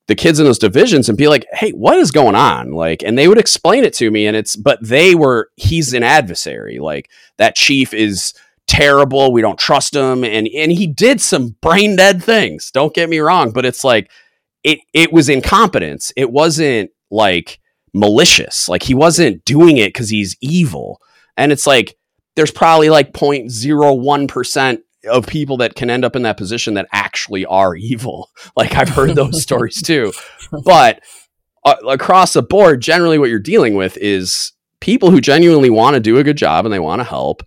the 0.07 0.15
kids 0.15 0.39
in 0.39 0.45
those 0.45 0.59
divisions 0.59 1.09
and 1.09 1.17
be 1.17 1.27
like, 1.27 1.45
"Hey, 1.51 1.71
what 1.71 1.97
is 1.97 2.11
going 2.11 2.35
on?" 2.35 2.71
Like, 2.71 3.03
and 3.03 3.17
they 3.17 3.27
would 3.27 3.37
explain 3.37 3.83
it 3.83 3.93
to 3.95 4.09
me, 4.09 4.25
and 4.25 4.37
it's 4.37 4.55
but 4.55 4.79
they 4.81 5.15
were 5.15 5.49
he's 5.57 5.93
an 5.93 6.03
adversary. 6.03 6.79
Like 6.79 7.09
that 7.37 7.55
chief 7.57 7.93
is 7.93 8.33
terrible. 8.67 9.31
We 9.31 9.41
don't 9.41 9.59
trust 9.59 9.95
him. 9.95 10.23
And 10.23 10.47
and 10.47 10.71
he 10.71 10.87
did 10.87 11.21
some 11.21 11.55
brain 11.61 11.95
dead 11.95 12.23
things. 12.23 12.71
Don't 12.71 12.93
get 12.93 13.09
me 13.09 13.19
wrong, 13.19 13.51
but 13.51 13.65
it's 13.65 13.83
like 13.83 14.11
it 14.63 14.79
it 14.93 15.11
was 15.13 15.29
incompetence. 15.29 16.11
It 16.15 16.31
wasn't 16.31 16.91
like 17.11 17.59
malicious. 17.93 18.67
Like 18.67 18.83
he 18.83 18.93
wasn't 18.93 19.45
doing 19.45 19.77
it 19.77 19.89
because 19.89 20.09
he's 20.09 20.35
evil. 20.41 20.99
And 21.37 21.51
it's 21.51 21.65
like 21.65 21.95
there's 22.35 22.51
probably 22.51 22.89
like 22.89 23.13
0.01% 23.13 24.79
of 25.09 25.27
people 25.27 25.57
that 25.57 25.75
can 25.75 25.89
end 25.89 26.03
up 26.03 26.15
in 26.15 26.23
that 26.23 26.35
position 26.35 26.73
that 26.73 26.87
actually 26.91 27.45
are 27.45 27.75
evil. 27.75 28.29
Like 28.57 28.75
I've 28.75 28.89
heard 28.89 29.15
those 29.15 29.41
stories 29.41 29.81
too. 29.81 30.13
But 30.63 31.01
uh, 31.65 31.75
across 31.87 32.33
the 32.33 32.43
board, 32.43 32.81
generally 32.81 33.17
what 33.17 33.29
you're 33.29 33.39
dealing 33.39 33.75
with 33.75 33.97
is 33.97 34.53
people 34.79 35.09
who 35.09 35.19
genuinely 35.19 35.69
want 35.69 35.95
to 35.95 35.99
do 35.99 36.17
a 36.17 36.23
good 36.23 36.37
job 36.37 36.65
and 36.65 36.73
they 36.73 36.79
want 36.79 36.99
to 36.99 37.03
help 37.03 37.41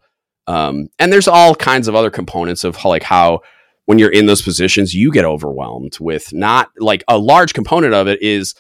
um, 0.48 0.88
and 0.98 1.12
there's 1.12 1.28
all 1.28 1.54
kinds 1.54 1.88
of 1.88 1.94
other 1.94 2.10
components 2.10 2.64
of 2.64 2.74
how, 2.76 2.88
like 2.88 3.02
how 3.02 3.42
when 3.84 3.98
you're 3.98 4.10
in 4.10 4.24
those 4.24 4.40
positions, 4.40 4.94
you 4.94 5.12
get 5.12 5.26
overwhelmed 5.26 5.98
with 6.00 6.32
not 6.32 6.70
like 6.78 7.04
a 7.06 7.18
large 7.18 7.52
component 7.52 7.92
of 7.92 8.08
it 8.08 8.22
is 8.22 8.54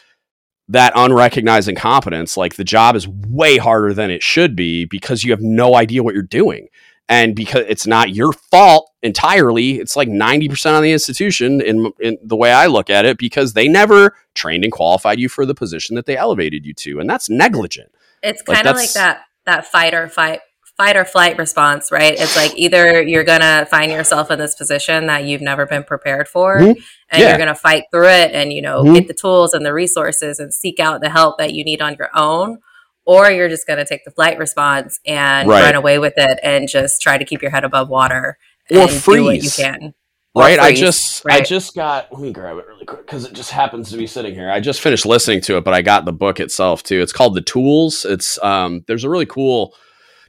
that 0.68 0.92
unrecognized 0.94 1.66
incompetence. 1.66 2.36
Like 2.36 2.56
the 2.56 2.64
job 2.64 2.94
is 2.94 3.08
way 3.08 3.56
harder 3.56 3.94
than 3.94 4.10
it 4.10 4.22
should 4.22 4.54
be 4.54 4.84
because 4.84 5.24
you 5.24 5.30
have 5.30 5.40
no 5.40 5.74
idea 5.74 6.02
what 6.02 6.12
you're 6.12 6.22
doing. 6.22 6.68
And 7.08 7.34
because 7.34 7.64
it's 7.68 7.86
not 7.86 8.14
your 8.14 8.34
fault 8.34 8.90
entirely, 9.02 9.78
it's 9.78 9.96
like 9.96 10.10
90% 10.10 10.76
on 10.76 10.82
the 10.82 10.92
institution 10.92 11.62
in, 11.62 11.90
in 12.00 12.18
the 12.22 12.36
way 12.36 12.52
I 12.52 12.66
look 12.66 12.90
at 12.90 13.06
it 13.06 13.16
because 13.16 13.54
they 13.54 13.66
never 13.66 14.14
trained 14.34 14.62
and 14.62 14.72
qualified 14.72 15.18
you 15.18 15.30
for 15.30 15.46
the 15.46 15.54
position 15.54 15.96
that 15.96 16.04
they 16.04 16.18
elevated 16.18 16.66
you 16.66 16.74
to. 16.74 17.00
And 17.00 17.08
that's 17.08 17.30
negligent. 17.30 17.90
It's 18.22 18.42
kind 18.42 18.66
of 18.66 18.76
like, 18.76 18.76
like 18.76 18.92
that 18.92 19.22
that 19.46 19.64
fight 19.64 19.94
or 19.94 20.08
fight 20.08 20.40
fight 20.78 20.96
or 20.96 21.04
flight 21.04 21.36
response, 21.36 21.90
right? 21.90 22.14
It's 22.16 22.36
like 22.36 22.56
either 22.56 23.02
you're 23.02 23.24
going 23.24 23.40
to 23.40 23.66
find 23.68 23.90
yourself 23.90 24.30
in 24.30 24.38
this 24.38 24.54
position 24.54 25.06
that 25.08 25.24
you've 25.24 25.42
never 25.42 25.66
been 25.66 25.82
prepared 25.82 26.28
for 26.28 26.58
mm-hmm. 26.58 26.80
and 27.10 27.20
yeah. 27.20 27.28
you're 27.28 27.36
going 27.36 27.48
to 27.48 27.54
fight 27.54 27.84
through 27.90 28.08
it 28.08 28.32
and, 28.32 28.52
you 28.52 28.62
know, 28.62 28.84
mm-hmm. 28.84 28.94
get 28.94 29.08
the 29.08 29.14
tools 29.14 29.52
and 29.52 29.66
the 29.66 29.74
resources 29.74 30.38
and 30.38 30.54
seek 30.54 30.78
out 30.78 31.00
the 31.00 31.10
help 31.10 31.36
that 31.38 31.52
you 31.52 31.64
need 31.64 31.82
on 31.82 31.96
your 31.98 32.10
own. 32.14 32.58
Or 33.04 33.30
you're 33.30 33.48
just 33.48 33.66
going 33.66 33.78
to 33.78 33.84
take 33.84 34.04
the 34.04 34.10
flight 34.10 34.38
response 34.38 35.00
and 35.04 35.48
right. 35.48 35.62
run 35.62 35.74
away 35.74 35.98
with 35.98 36.14
it 36.16 36.38
and 36.42 36.68
just 36.68 37.02
try 37.02 37.18
to 37.18 37.24
keep 37.24 37.42
your 37.42 37.50
head 37.50 37.64
above 37.64 37.88
water 37.88 38.38
or 38.70 38.86
freeze. 38.86 39.22
what 39.22 39.42
you 39.42 39.50
can. 39.50 39.94
Right. 40.36 40.58
I 40.58 40.72
just 40.74 41.24
right. 41.24 41.40
I 41.40 41.44
just 41.44 41.74
got 41.74 42.12
let 42.12 42.20
me 42.20 42.32
grab 42.32 42.58
it 42.58 42.66
really 42.68 42.84
quick 42.84 43.06
because 43.06 43.24
it 43.24 43.32
just 43.32 43.50
happens 43.50 43.90
to 43.90 43.96
be 43.96 44.06
sitting 44.06 44.34
here. 44.34 44.50
I 44.50 44.60
just 44.60 44.80
finished 44.80 45.06
listening 45.06 45.40
to 45.42 45.56
it, 45.56 45.64
but 45.64 45.74
I 45.74 45.82
got 45.82 46.04
the 46.04 46.12
book 46.12 46.38
itself 46.38 46.82
too. 46.82 47.00
It's 47.00 47.12
called 47.12 47.34
The 47.34 47.40
Tools. 47.40 48.04
It's 48.04 48.40
um 48.44 48.84
there's 48.86 49.04
a 49.04 49.10
really 49.10 49.26
cool 49.26 49.74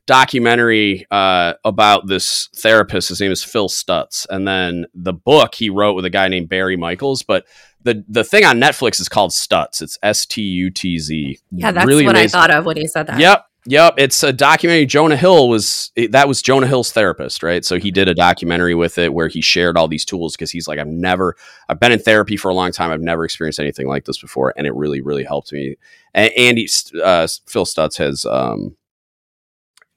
documentary 0.05 1.05
uh, 1.11 1.53
about 1.63 2.07
this 2.07 2.49
therapist. 2.55 3.09
His 3.09 3.21
name 3.21 3.31
is 3.31 3.43
Phil 3.43 3.69
Stutz, 3.69 4.25
and 4.29 4.47
then 4.47 4.85
the 4.93 5.13
book 5.13 5.55
he 5.55 5.69
wrote 5.69 5.93
with 5.93 6.05
a 6.05 6.09
guy 6.09 6.27
named 6.27 6.49
Barry 6.49 6.77
Michels. 6.77 7.23
But 7.23 7.45
the 7.81 8.03
the 8.07 8.23
thing 8.23 8.45
on 8.45 8.59
Netflix 8.59 8.99
is 8.99 9.09
called 9.09 9.31
Stutz. 9.31 9.81
It's 9.81 9.97
S 10.03 10.25
T 10.25 10.41
U 10.41 10.69
T 10.69 10.99
Z. 10.99 11.39
Yeah, 11.51 11.71
that's 11.71 11.87
really 11.87 12.05
what 12.05 12.15
amazing. 12.15 12.37
I 12.37 12.41
thought 12.41 12.53
of 12.53 12.65
when 12.65 12.77
he 12.77 12.87
said 12.87 13.07
that. 13.07 13.19
Yep. 13.19 13.45
Yep, 13.65 13.95
it's 13.97 14.23
a 14.23 14.31
documentary. 14.31 14.85
Jonah 14.85 15.17
Hill 15.17 15.49
was 15.49 15.91
that 16.11 16.29
was 16.29 16.41
Jonah 16.41 16.65
Hill's 16.65 16.93
therapist, 16.93 17.43
right? 17.43 17.63
So 17.63 17.77
he 17.77 17.91
did 17.91 18.07
a 18.07 18.15
documentary 18.15 18.73
with 18.73 18.97
it 18.97 19.13
where 19.13 19.27
he 19.27 19.41
shared 19.41 19.77
all 19.77 19.89
these 19.89 20.05
tools 20.05 20.33
because 20.35 20.49
he's 20.49 20.67
like, 20.67 20.79
I've 20.79 20.87
never, 20.87 21.35
I've 21.67 21.79
been 21.79 21.91
in 21.91 21.99
therapy 21.99 22.37
for 22.37 22.49
a 22.49 22.53
long 22.53 22.71
time. 22.71 22.89
I've 22.89 23.01
never 23.01 23.25
experienced 23.25 23.59
anything 23.59 23.85
like 23.85 24.05
this 24.05 24.17
before, 24.17 24.53
and 24.55 24.65
it 24.65 24.73
really, 24.73 25.01
really 25.01 25.25
helped 25.25 25.51
me. 25.51 25.75
And 26.13 26.31
Andy 26.37 26.67
uh, 27.03 27.27
Phil 27.47 27.65
Stutz 27.65 27.97
has 27.97 28.25
um, 28.25 28.77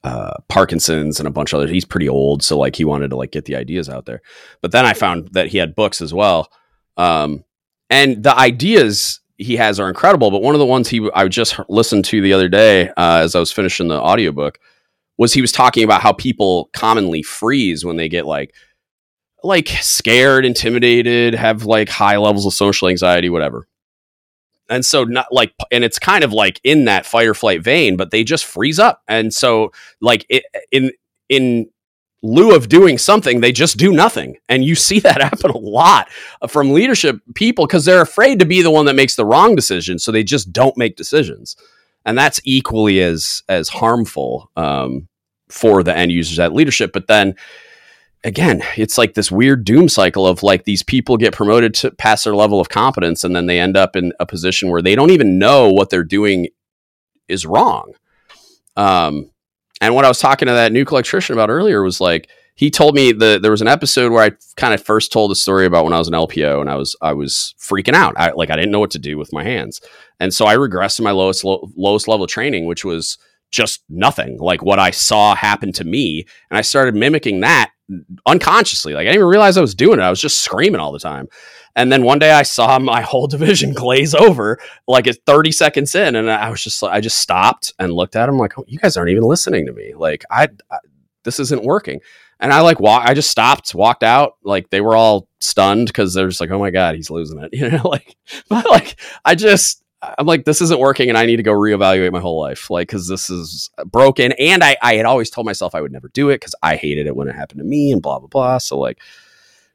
uh, 0.03 0.33
Parkinson's 0.49 1.19
and 1.19 1.27
a 1.27 1.31
bunch 1.31 1.53
of 1.53 1.57
others. 1.57 1.71
He's 1.71 1.85
pretty 1.85 2.09
old, 2.09 2.43
so 2.43 2.57
like 2.57 2.75
he 2.75 2.85
wanted 2.85 3.09
to 3.09 3.15
like 3.15 3.31
get 3.31 3.45
the 3.45 3.55
ideas 3.55 3.89
out 3.89 4.05
there. 4.05 4.21
But 4.61 4.71
then 4.71 4.85
I 4.85 4.93
found 4.93 5.29
that 5.33 5.47
he 5.47 5.57
had 5.57 5.75
books 5.75 6.01
as 6.01 6.13
well, 6.13 6.51
um, 6.97 7.43
and 7.89 8.23
the 8.23 8.37
ideas 8.37 9.21
he 9.37 9.55
has 9.55 9.79
are 9.79 9.87
incredible. 9.87 10.31
But 10.31 10.41
one 10.41 10.55
of 10.55 10.59
the 10.59 10.65
ones 10.65 10.89
he 10.89 11.09
I 11.13 11.27
just 11.27 11.59
listened 11.69 12.05
to 12.05 12.21
the 12.21 12.33
other 12.33 12.49
day 12.49 12.89
uh, 12.89 13.21
as 13.23 13.35
I 13.35 13.39
was 13.39 13.51
finishing 13.51 13.87
the 13.87 14.01
audiobook 14.01 14.59
was 15.17 15.33
he 15.33 15.41
was 15.41 15.51
talking 15.51 15.83
about 15.83 16.01
how 16.01 16.11
people 16.11 16.69
commonly 16.73 17.21
freeze 17.21 17.85
when 17.85 17.97
they 17.97 18.09
get 18.09 18.25
like 18.25 18.53
like 19.43 19.67
scared, 19.67 20.45
intimidated, 20.45 21.35
have 21.35 21.65
like 21.65 21.89
high 21.89 22.17
levels 22.17 22.45
of 22.45 22.53
social 22.53 22.87
anxiety, 22.87 23.29
whatever 23.29 23.67
and 24.69 24.85
so 24.85 25.03
not 25.03 25.27
like 25.31 25.53
and 25.71 25.83
it's 25.83 25.99
kind 25.99 26.23
of 26.23 26.33
like 26.33 26.59
in 26.63 26.85
that 26.85 27.05
fight 27.05 27.27
or 27.27 27.33
flight 27.33 27.63
vein 27.63 27.97
but 27.97 28.11
they 28.11 28.23
just 28.23 28.45
freeze 28.45 28.79
up. 28.79 29.01
And 29.07 29.33
so 29.33 29.71
like 30.01 30.25
it, 30.29 30.43
in 30.71 30.91
in 31.29 31.69
lieu 32.21 32.55
of 32.55 32.69
doing 32.69 32.97
something 32.97 33.41
they 33.41 33.51
just 33.51 33.77
do 33.77 33.91
nothing. 33.91 34.37
And 34.49 34.63
you 34.63 34.75
see 34.75 34.99
that 35.01 35.21
happen 35.21 35.51
a 35.51 35.57
lot 35.57 36.09
from 36.47 36.71
leadership 36.71 37.19
people 37.35 37.67
because 37.67 37.85
they're 37.85 38.01
afraid 38.01 38.39
to 38.39 38.45
be 38.45 38.61
the 38.61 38.71
one 38.71 38.85
that 38.85 38.95
makes 38.95 39.15
the 39.15 39.25
wrong 39.25 39.55
decision 39.55 39.99
so 39.99 40.11
they 40.11 40.23
just 40.23 40.51
don't 40.51 40.77
make 40.77 40.95
decisions. 40.95 41.55
And 42.05 42.17
that's 42.17 42.39
equally 42.43 43.01
as 43.01 43.43
as 43.47 43.69
harmful 43.69 44.51
um, 44.55 45.07
for 45.49 45.83
the 45.83 45.95
end 45.95 46.11
users 46.11 46.39
at 46.39 46.53
leadership. 46.53 46.91
But 46.93 47.07
then 47.07 47.35
again, 48.23 48.63
it's 48.77 48.97
like 48.97 49.13
this 49.13 49.31
weird 49.31 49.65
doom 49.65 49.89
cycle 49.89 50.25
of 50.25 50.43
like 50.43 50.63
these 50.63 50.83
people 50.83 51.17
get 51.17 51.33
promoted 51.33 51.73
to 51.75 51.91
pass 51.91 52.23
their 52.23 52.35
level 52.35 52.59
of 52.59 52.69
competence 52.69 53.23
and 53.23 53.35
then 53.35 53.47
they 53.47 53.59
end 53.59 53.75
up 53.75 53.95
in 53.95 54.13
a 54.19 54.25
position 54.25 54.69
where 54.69 54.81
they 54.81 54.95
don't 54.95 55.11
even 55.11 55.37
know 55.37 55.69
what 55.69 55.89
they're 55.89 56.03
doing 56.03 56.47
is 57.27 57.45
wrong. 57.45 57.93
Um, 58.75 59.29
and 59.81 59.93
what 59.93 60.05
I 60.05 60.07
was 60.07 60.19
talking 60.19 60.47
to 60.47 60.53
that 60.53 60.71
nuke 60.71 60.91
electrician 60.91 61.33
about 61.33 61.49
earlier 61.49 61.83
was 61.83 61.99
like 61.99 62.29
he 62.55 62.69
told 62.69 62.93
me 62.93 63.11
that 63.11 63.41
there 63.41 63.51
was 63.51 63.61
an 63.61 63.67
episode 63.67 64.11
where 64.11 64.23
I 64.23 64.31
kind 64.57 64.73
of 64.73 64.83
first 64.83 65.11
told 65.11 65.31
a 65.31 65.35
story 65.35 65.65
about 65.65 65.83
when 65.83 65.93
I 65.93 65.97
was 65.97 66.07
an 66.07 66.13
LPO 66.13 66.61
and 66.61 66.69
I 66.69 66.75
was 66.75 66.95
I 67.01 67.13
was 67.13 67.55
freaking 67.59 67.95
out. 67.95 68.13
I 68.15 68.31
like 68.31 68.51
I 68.51 68.55
didn't 68.55 68.71
know 68.71 68.79
what 68.79 68.91
to 68.91 68.99
do 68.99 69.17
with 69.17 69.33
my 69.33 69.43
hands. 69.43 69.81
And 70.19 70.33
so 70.33 70.45
I 70.45 70.55
regressed 70.55 70.97
to 70.97 71.03
my 71.03 71.11
lowest 71.11 71.43
lo- 71.43 71.69
lowest 71.75 72.07
level 72.07 72.27
training, 72.27 72.65
which 72.65 72.85
was 72.85 73.17
just 73.51 73.83
nothing 73.89 74.37
like 74.39 74.63
what 74.63 74.79
I 74.79 74.91
saw 74.91 75.35
happen 75.35 75.71
to 75.73 75.83
me. 75.83 76.25
And 76.49 76.57
I 76.57 76.61
started 76.61 76.95
mimicking 76.95 77.41
that 77.41 77.72
unconsciously. 78.25 78.93
Like 78.93 79.01
I 79.01 79.05
didn't 79.05 79.15
even 79.15 79.27
realize 79.27 79.57
I 79.57 79.61
was 79.61 79.75
doing 79.75 79.99
it. 79.99 80.03
I 80.03 80.09
was 80.09 80.21
just 80.21 80.39
screaming 80.41 80.79
all 80.79 80.91
the 80.91 80.99
time. 80.99 81.27
And 81.75 81.91
then 81.91 82.03
one 82.03 82.19
day 82.19 82.31
I 82.31 82.43
saw 82.43 82.77
my 82.79 83.01
whole 83.09 83.27
division 83.27 83.73
glaze 83.73 84.13
over 84.13 84.59
like 84.87 85.07
at 85.07 85.17
30 85.25 85.51
seconds 85.51 85.95
in. 85.95 86.15
And 86.15 86.29
I 86.29 86.49
was 86.49 86.63
just 86.63 86.83
I 86.83 87.01
just 87.01 87.19
stopped 87.19 87.73
and 87.79 87.93
looked 87.93 88.15
at 88.15 88.29
him 88.29 88.37
like, 88.37 88.57
oh, 88.57 88.65
you 88.67 88.79
guys 88.79 88.97
aren't 88.97 89.11
even 89.11 89.23
listening 89.23 89.65
to 89.65 89.73
me. 89.73 89.93
Like 89.95 90.23
I, 90.29 90.49
I 90.71 90.77
this 91.23 91.39
isn't 91.39 91.63
working. 91.63 92.01
And 92.39 92.51
I 92.51 92.61
like 92.61 92.79
walk, 92.79 93.05
I 93.05 93.13
just 93.13 93.29
stopped, 93.31 93.73
walked 93.73 94.03
out. 94.03 94.35
Like 94.43 94.69
they 94.69 94.81
were 94.81 94.95
all 94.95 95.27
stunned 95.39 95.87
because 95.87 96.13
they're 96.13 96.27
just 96.27 96.41
like, 96.41 96.51
oh 96.51 96.59
my 96.59 96.71
God, 96.71 96.95
he's 96.95 97.09
losing 97.09 97.39
it. 97.39 97.49
You 97.53 97.69
know, 97.69 97.87
like, 97.87 98.15
but 98.49 98.69
like 98.69 98.99
I 99.23 99.35
just, 99.35 99.82
I'm 100.17 100.25
like, 100.25 100.45
this 100.45 100.61
isn't 100.61 100.79
working, 100.79 101.09
and 101.09 101.17
I 101.17 101.25
need 101.25 101.37
to 101.37 101.43
go 101.43 101.53
reevaluate 101.53 102.11
my 102.11 102.19
whole 102.19 102.39
life, 102.39 102.69
like, 102.69 102.87
because 102.87 103.07
this 103.07 103.29
is 103.29 103.69
broken. 103.85 104.33
And 104.33 104.63
I, 104.63 104.75
I 104.81 104.95
had 104.95 105.05
always 105.05 105.29
told 105.29 105.45
myself 105.45 105.75
I 105.75 105.81
would 105.81 105.91
never 105.91 106.09
do 106.09 106.29
it 106.29 106.35
because 106.35 106.55
I 106.61 106.75
hated 106.75 107.07
it 107.07 107.15
when 107.15 107.27
it 107.27 107.35
happened 107.35 107.59
to 107.59 107.65
me, 107.65 107.91
and 107.91 108.01
blah 108.01 108.19
blah 108.19 108.27
blah. 108.27 108.57
So 108.57 108.77
like, 108.77 108.99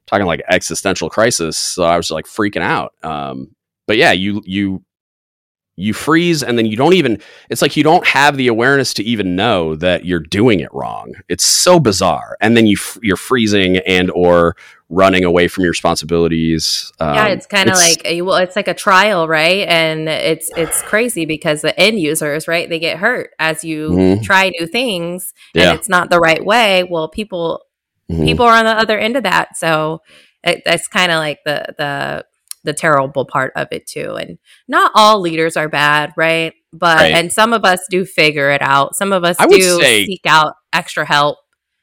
talking 0.07 0.25
like 0.25 0.41
existential 0.49 1.09
crisis. 1.09 1.57
So 1.57 1.83
I 1.83 1.97
was 1.97 2.11
like 2.11 2.25
freaking 2.25 2.61
out. 2.61 2.93
Um, 3.03 3.55
but 3.87 3.97
yeah, 3.97 4.11
you 4.11 4.41
you 4.45 4.83
you 5.79 5.93
freeze 5.93 6.43
and 6.43 6.57
then 6.57 6.65
you 6.65 6.75
don't 6.75 6.93
even 6.93 7.19
it's 7.49 7.61
like 7.61 7.77
you 7.77 7.83
don't 7.83 8.05
have 8.05 8.35
the 8.35 8.47
awareness 8.47 8.93
to 8.93 9.03
even 9.03 9.35
know 9.35 9.75
that 9.75 10.05
you're 10.05 10.19
doing 10.19 10.59
it 10.59 10.69
wrong 10.73 11.13
it's 11.29 11.45
so 11.45 11.79
bizarre 11.79 12.35
and 12.41 12.57
then 12.57 12.67
you 12.67 12.75
you're 13.01 13.15
freezing 13.15 13.77
and 13.77 14.11
or 14.11 14.55
running 14.89 15.23
away 15.23 15.47
from 15.47 15.63
your 15.63 15.71
responsibilities 15.71 16.91
um, 16.99 17.15
yeah 17.15 17.27
it's 17.27 17.45
kind 17.45 17.69
of 17.69 17.75
like 17.77 18.01
well 18.23 18.35
it's 18.35 18.55
like 18.55 18.67
a 18.67 18.73
trial 18.73 19.27
right 19.27 19.67
and 19.69 20.09
it's 20.09 20.51
it's 20.57 20.81
crazy 20.81 21.25
because 21.25 21.61
the 21.61 21.79
end 21.79 21.97
users 21.99 22.47
right 22.47 22.69
they 22.69 22.79
get 22.79 22.97
hurt 22.97 23.31
as 23.39 23.63
you 23.63 23.89
mm-hmm. 23.91 24.21
try 24.21 24.49
new 24.59 24.67
things 24.67 25.33
and 25.55 25.63
yeah. 25.63 25.73
it's 25.73 25.87
not 25.87 26.09
the 26.09 26.19
right 26.19 26.43
way 26.43 26.83
well 26.83 27.07
people 27.07 27.61
mm-hmm. 28.11 28.25
people 28.25 28.45
are 28.45 28.57
on 28.57 28.65
the 28.65 28.71
other 28.71 28.97
end 28.97 29.15
of 29.15 29.23
that 29.23 29.55
so 29.55 30.01
it, 30.43 30.61
that's 30.65 30.87
kind 30.87 31.11
of 31.11 31.17
like 31.19 31.39
the 31.45 31.65
the 31.77 32.25
the 32.63 32.73
terrible 32.73 33.25
part 33.25 33.53
of 33.55 33.67
it 33.71 33.87
too. 33.87 34.15
And 34.15 34.37
not 34.67 34.91
all 34.95 35.19
leaders 35.19 35.57
are 35.57 35.69
bad, 35.69 36.13
right? 36.17 36.53
But 36.71 36.97
right. 36.97 37.13
and 37.13 37.31
some 37.31 37.53
of 37.53 37.65
us 37.65 37.81
do 37.89 38.05
figure 38.05 38.51
it 38.51 38.61
out. 38.61 38.95
Some 38.95 39.13
of 39.13 39.23
us 39.23 39.37
I 39.39 39.47
do 39.47 39.79
say, 39.79 40.05
seek 40.05 40.21
out 40.25 40.53
extra 40.73 41.05
help. 41.05 41.37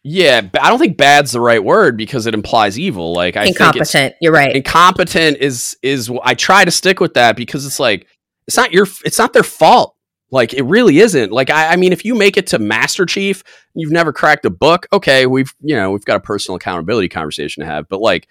Yeah, 0.09 0.41
I 0.61 0.69
don't 0.69 0.79
think 0.79 0.97
bad's 0.97 1.33
the 1.33 1.41
right 1.41 1.63
word 1.63 1.97
because 1.97 2.27
it 2.27 2.35
implies 2.35 2.79
evil. 2.79 3.13
Like 3.13 3.37
I 3.37 3.47
incompetent. 3.47 4.15
You're 4.21 4.33
right. 4.33 4.55
Incompetent 4.55 5.39
is 5.39 5.77
is 5.83 6.11
I 6.23 6.35
try 6.35 6.65
to 6.65 6.71
stick 6.71 7.01
with 7.01 7.15
that 7.15 7.37
because 7.37 7.67
it's 7.67 7.81
like 7.81 8.07
it's 8.47 8.57
not 8.57 8.73
your 8.73 8.87
it's 9.05 9.19
not 9.19 9.33
their 9.33 9.43
fault. 9.43 9.97
Like 10.31 10.55
it 10.55 10.63
really 10.63 10.99
isn't. 10.99 11.33
Like 11.33 11.51
I, 11.51 11.73
I 11.73 11.77
mean, 11.77 11.93
if 11.93 12.05
you 12.05 12.15
make 12.15 12.37
it 12.37 12.47
to 12.49 12.61
Master 12.61 13.05
Chief, 13.05 13.43
you've 13.75 13.91
never 13.91 14.13
cracked 14.13 14.45
a 14.45 14.51
book. 14.51 14.87
Okay, 14.93 15.27
we've 15.27 15.53
you 15.61 15.75
know 15.75 15.91
we've 15.91 16.05
got 16.05 16.17
a 16.17 16.21
personal 16.21 16.57
accountability 16.57 17.09
conversation 17.09 17.63
to 17.63 17.67
have. 17.67 17.89
But 17.89 18.01
like 18.01 18.29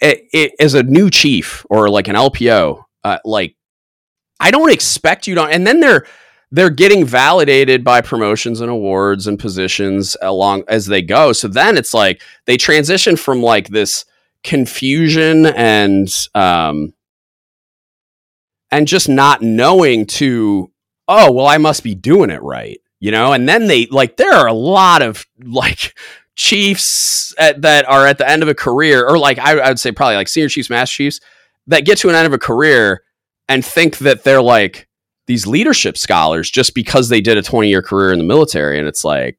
it, 0.00 0.28
it, 0.32 0.52
as 0.60 0.74
a 0.74 0.82
new 0.82 1.10
chief 1.10 1.64
or 1.70 1.88
like 1.88 2.08
an 2.08 2.16
LPO, 2.16 2.84
uh, 3.04 3.18
like 3.24 3.56
I 4.40 4.50
don't 4.50 4.72
expect 4.72 5.26
you 5.26 5.34
to. 5.36 5.44
And 5.44 5.66
then 5.66 5.80
they're 5.80 6.06
they're 6.52 6.70
getting 6.70 7.04
validated 7.04 7.82
by 7.82 8.00
promotions 8.00 8.60
and 8.60 8.70
awards 8.70 9.26
and 9.26 9.38
positions 9.38 10.16
along 10.22 10.62
as 10.68 10.86
they 10.86 11.02
go. 11.02 11.32
So 11.32 11.48
then 11.48 11.76
it's 11.76 11.92
like 11.92 12.22
they 12.44 12.56
transition 12.56 13.16
from 13.16 13.42
like 13.42 13.68
this 13.68 14.04
confusion 14.44 15.46
and 15.46 16.08
um 16.34 16.94
and 18.70 18.86
just 18.86 19.08
not 19.08 19.42
knowing 19.42 20.06
to 20.06 20.70
oh 21.08 21.32
well 21.32 21.48
I 21.48 21.58
must 21.58 21.82
be 21.82 21.96
doing 21.96 22.30
it 22.30 22.40
right 22.42 22.78
you 23.00 23.10
know 23.10 23.32
and 23.32 23.48
then 23.48 23.66
they 23.66 23.86
like 23.86 24.16
there 24.16 24.32
are 24.32 24.46
a 24.46 24.52
lot 24.52 25.02
of 25.02 25.26
like 25.42 25.96
chiefs 26.36 27.34
at, 27.38 27.62
that 27.62 27.88
are 27.88 28.06
at 28.06 28.18
the 28.18 28.28
end 28.28 28.42
of 28.42 28.48
a 28.48 28.54
career, 28.54 29.06
or 29.06 29.18
like 29.18 29.38
I, 29.38 29.58
I 29.58 29.68
would 29.68 29.80
say 29.80 29.90
probably 29.90 30.16
like 30.16 30.28
senior 30.28 30.48
chiefs, 30.48 30.70
master 30.70 30.96
chiefs, 30.96 31.20
that 31.66 31.84
get 31.84 31.98
to 31.98 32.08
an 32.08 32.14
end 32.14 32.26
of 32.26 32.32
a 32.32 32.38
career 32.38 33.02
and 33.48 33.64
think 33.64 33.98
that 33.98 34.24
they're 34.24 34.42
like 34.42 34.88
these 35.26 35.46
leadership 35.46 35.96
scholars 35.96 36.50
just 36.50 36.74
because 36.74 37.08
they 37.08 37.20
did 37.20 37.36
a 37.36 37.42
20 37.42 37.68
year 37.68 37.82
career 37.82 38.12
in 38.12 38.18
the 38.18 38.24
military. 38.24 38.78
And 38.78 38.86
it's 38.86 39.04
like, 39.04 39.38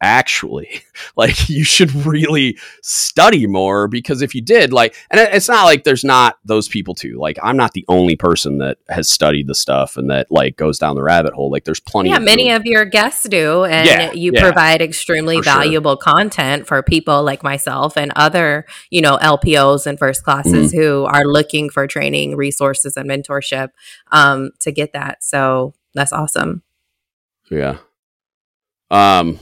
actually 0.00 0.82
like 1.16 1.48
you 1.48 1.64
should 1.64 1.94
really 2.06 2.58
study 2.82 3.46
more 3.46 3.88
because 3.88 4.22
if 4.22 4.34
you 4.34 4.42
did 4.42 4.72
like 4.72 4.94
and 5.10 5.20
it's 5.20 5.48
not 5.48 5.64
like 5.64 5.84
there's 5.84 6.04
not 6.04 6.38
those 6.44 6.68
people 6.68 6.94
too 6.94 7.16
like 7.18 7.38
i'm 7.42 7.56
not 7.56 7.72
the 7.72 7.84
only 7.88 8.16
person 8.16 8.58
that 8.58 8.78
has 8.88 9.08
studied 9.08 9.46
the 9.46 9.54
stuff 9.54 9.96
and 9.96 10.10
that 10.10 10.26
like 10.30 10.56
goes 10.56 10.78
down 10.78 10.96
the 10.96 11.02
rabbit 11.02 11.32
hole 11.32 11.50
like 11.50 11.64
there's 11.64 11.80
plenty 11.80 12.10
yeah 12.10 12.16
of 12.16 12.22
many 12.22 12.50
of 12.50 12.66
your 12.66 12.84
guests 12.84 13.26
do 13.28 13.64
and 13.64 13.86
yeah, 13.86 14.12
you 14.12 14.32
yeah, 14.34 14.42
provide 14.42 14.82
extremely 14.82 15.40
valuable 15.40 15.98
sure. 16.02 16.14
content 16.14 16.66
for 16.66 16.82
people 16.82 17.22
like 17.22 17.42
myself 17.42 17.96
and 17.96 18.12
other 18.16 18.66
you 18.90 19.00
know 19.00 19.16
lpos 19.18 19.86
and 19.86 19.98
first 19.98 20.24
classes 20.24 20.72
mm-hmm. 20.72 20.78
who 20.78 21.04
are 21.04 21.24
looking 21.24 21.70
for 21.70 21.86
training 21.86 22.36
resources 22.36 22.96
and 22.96 23.08
mentorship 23.08 23.68
um 24.12 24.50
to 24.60 24.72
get 24.72 24.92
that. 24.92 25.22
So 25.22 25.74
that's 25.94 26.12
awesome. 26.12 26.62
Yeah. 27.50 27.78
Um 28.90 29.40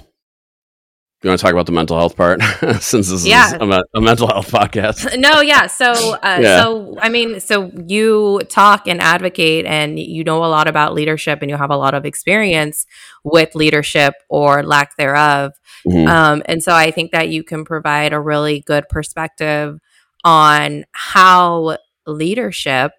you 1.24 1.30
want 1.30 1.40
to 1.40 1.42
talk 1.42 1.52
about 1.52 1.66
the 1.66 1.72
mental 1.72 1.96
health 1.96 2.16
part 2.16 2.42
since 2.80 3.08
this 3.08 3.26
yeah. 3.26 3.46
is 3.46 3.52
a, 3.54 3.82
a, 3.94 4.00
mental 4.00 4.26
health 4.26 4.50
podcast 4.50 5.18
no 5.18 5.40
yeah 5.40 5.66
so 5.66 6.14
uh, 6.16 6.18
yeah. 6.40 6.62
so 6.62 6.96
i 7.00 7.08
mean 7.08 7.40
so 7.40 7.70
you 7.86 8.40
talk 8.48 8.86
and 8.86 9.00
advocate 9.00 9.64
and 9.64 9.98
you 9.98 10.22
know 10.22 10.44
a 10.44 10.46
lot 10.46 10.68
about 10.68 10.92
leadership 10.92 11.40
and 11.40 11.50
you 11.50 11.56
have 11.56 11.70
a 11.70 11.76
lot 11.76 11.94
of 11.94 12.04
experience 12.04 12.86
with 13.24 13.54
leadership 13.54 14.14
or 14.28 14.62
lack 14.62 14.96
thereof 14.96 15.52
mm-hmm. 15.86 16.06
um, 16.06 16.42
and 16.44 16.62
so 16.62 16.72
i 16.72 16.90
think 16.90 17.10
that 17.12 17.30
you 17.30 17.42
can 17.42 17.64
provide 17.64 18.12
a 18.12 18.20
really 18.20 18.60
good 18.60 18.86
perspective 18.90 19.78
on 20.24 20.84
how 20.92 21.76
leadership 22.06 22.92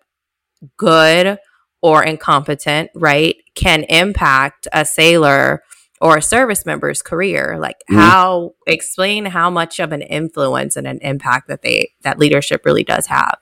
good 0.77 1.38
or 1.83 2.03
incompetent 2.03 2.89
right 2.95 3.35
can 3.53 3.83
impact 3.83 4.67
a 4.73 4.83
sailor 4.83 5.61
or 6.06 6.18
a 6.18 6.22
service 6.22 6.68
member's 6.68 7.02
career 7.02 7.58
like 7.60 7.78
mm-hmm. 7.89 7.96
how 7.96 8.54
explain 8.68 9.26
how 9.26 9.50
much 9.50 9.80
of 9.80 9.91
an 9.91 10.04
influence 10.04 10.76
and 10.76 10.86
an 10.86 11.00
impact 11.02 11.48
that 11.48 11.63
they 11.63 11.91
that 12.04 12.20
leadership 12.20 12.63
really 12.63 12.84
does 12.84 13.08
have 13.08 13.39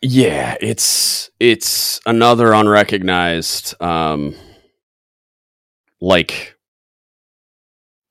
yeah 0.00 0.56
it's 0.62 1.30
it's 1.38 2.00
another 2.06 2.54
unrecognized 2.54 3.80
um 3.82 4.34
like 6.00 6.56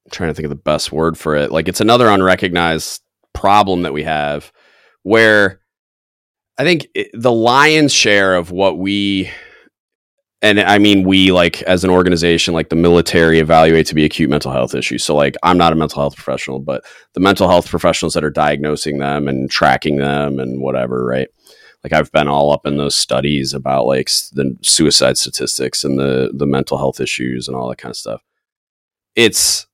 I'm 0.05 0.11
trying 0.11 0.29
to 0.29 0.33
think 0.35 0.45
of 0.45 0.51
the 0.51 0.55
best 0.55 0.91
word 0.91 1.17
for 1.17 1.35
it 1.35 1.51
like 1.51 1.67
it's 1.67 1.81
another 1.81 2.07
unrecognized 2.07 3.01
problem 3.33 3.81
that 3.81 3.93
we 3.93 4.03
have 4.03 4.51
where 5.01 5.61
i 6.59 6.63
think 6.63 6.87
it, 6.93 7.09
the 7.13 7.31
lion's 7.31 7.91
share 7.91 8.35
of 8.35 8.51
what 8.51 8.77
we 8.77 9.31
and 10.45 10.59
I 10.59 10.77
mean, 10.77 11.07
we 11.07 11.31
like 11.31 11.63
as 11.63 11.83
an 11.83 11.89
organization, 11.89 12.53
like 12.53 12.69
the 12.69 12.75
military 12.75 13.39
evaluate 13.39 13.87
to 13.87 13.95
be 13.95 14.05
acute 14.05 14.29
mental 14.29 14.51
health 14.51 14.75
issues. 14.75 15.03
So, 15.03 15.15
like, 15.15 15.35
I'm 15.41 15.57
not 15.57 15.73
a 15.73 15.75
mental 15.75 16.03
health 16.03 16.15
professional, 16.15 16.59
but 16.59 16.85
the 17.15 17.19
mental 17.19 17.49
health 17.49 17.67
professionals 17.67 18.13
that 18.13 18.23
are 18.23 18.29
diagnosing 18.29 18.99
them 18.99 19.27
and 19.27 19.49
tracking 19.49 19.95
them 19.95 20.37
and 20.37 20.61
whatever, 20.61 21.03
right? 21.03 21.27
Like, 21.83 21.93
I've 21.93 22.11
been 22.11 22.27
all 22.27 22.51
up 22.51 22.67
in 22.67 22.77
those 22.77 22.95
studies 22.95 23.55
about 23.55 23.87
like 23.87 24.11
the 24.33 24.55
suicide 24.61 25.17
statistics 25.17 25.83
and 25.83 25.97
the 25.97 26.31
the 26.31 26.45
mental 26.45 26.77
health 26.77 26.99
issues 26.99 27.47
and 27.47 27.57
all 27.57 27.67
that 27.69 27.79
kind 27.79 27.89
of 27.91 27.97
stuff. 27.97 28.21
It's 29.15 29.65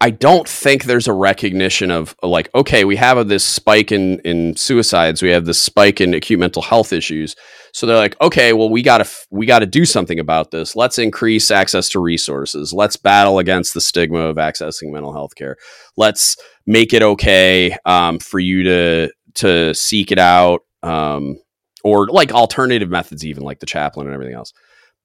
I 0.00 0.10
don't 0.10 0.48
think 0.48 0.84
there's 0.84 1.08
a 1.08 1.12
recognition 1.12 1.90
of 1.90 2.14
like, 2.22 2.48
okay, 2.54 2.84
we 2.84 2.94
have 2.94 3.26
this 3.26 3.44
spike 3.44 3.90
in 3.90 4.20
in 4.20 4.54
suicides, 4.54 5.20
we 5.20 5.30
have 5.30 5.46
this 5.46 5.60
spike 5.60 6.00
in 6.00 6.14
acute 6.14 6.38
mental 6.38 6.62
health 6.62 6.92
issues. 6.92 7.34
So 7.72 7.86
they're 7.86 7.96
like, 7.96 8.20
okay, 8.20 8.52
well, 8.52 8.70
we 8.70 8.82
gotta 8.82 9.08
we 9.30 9.46
gotta 9.46 9.66
do 9.66 9.84
something 9.84 10.18
about 10.18 10.50
this. 10.50 10.76
Let's 10.76 10.98
increase 10.98 11.50
access 11.50 11.88
to 11.90 12.00
resources. 12.00 12.72
Let's 12.72 12.96
battle 12.96 13.38
against 13.38 13.74
the 13.74 13.80
stigma 13.80 14.20
of 14.20 14.36
accessing 14.36 14.92
mental 14.92 15.12
health 15.12 15.34
care. 15.34 15.56
Let's 15.96 16.36
make 16.66 16.92
it 16.92 17.02
okay 17.02 17.76
um, 17.84 18.18
for 18.18 18.38
you 18.38 18.62
to 18.64 19.10
to 19.34 19.74
seek 19.74 20.10
it 20.10 20.18
out, 20.18 20.62
um, 20.82 21.38
or 21.84 22.08
like 22.08 22.32
alternative 22.32 22.90
methods, 22.90 23.24
even 23.24 23.42
like 23.42 23.60
the 23.60 23.66
chaplain 23.66 24.06
and 24.06 24.14
everything 24.14 24.34
else. 24.34 24.52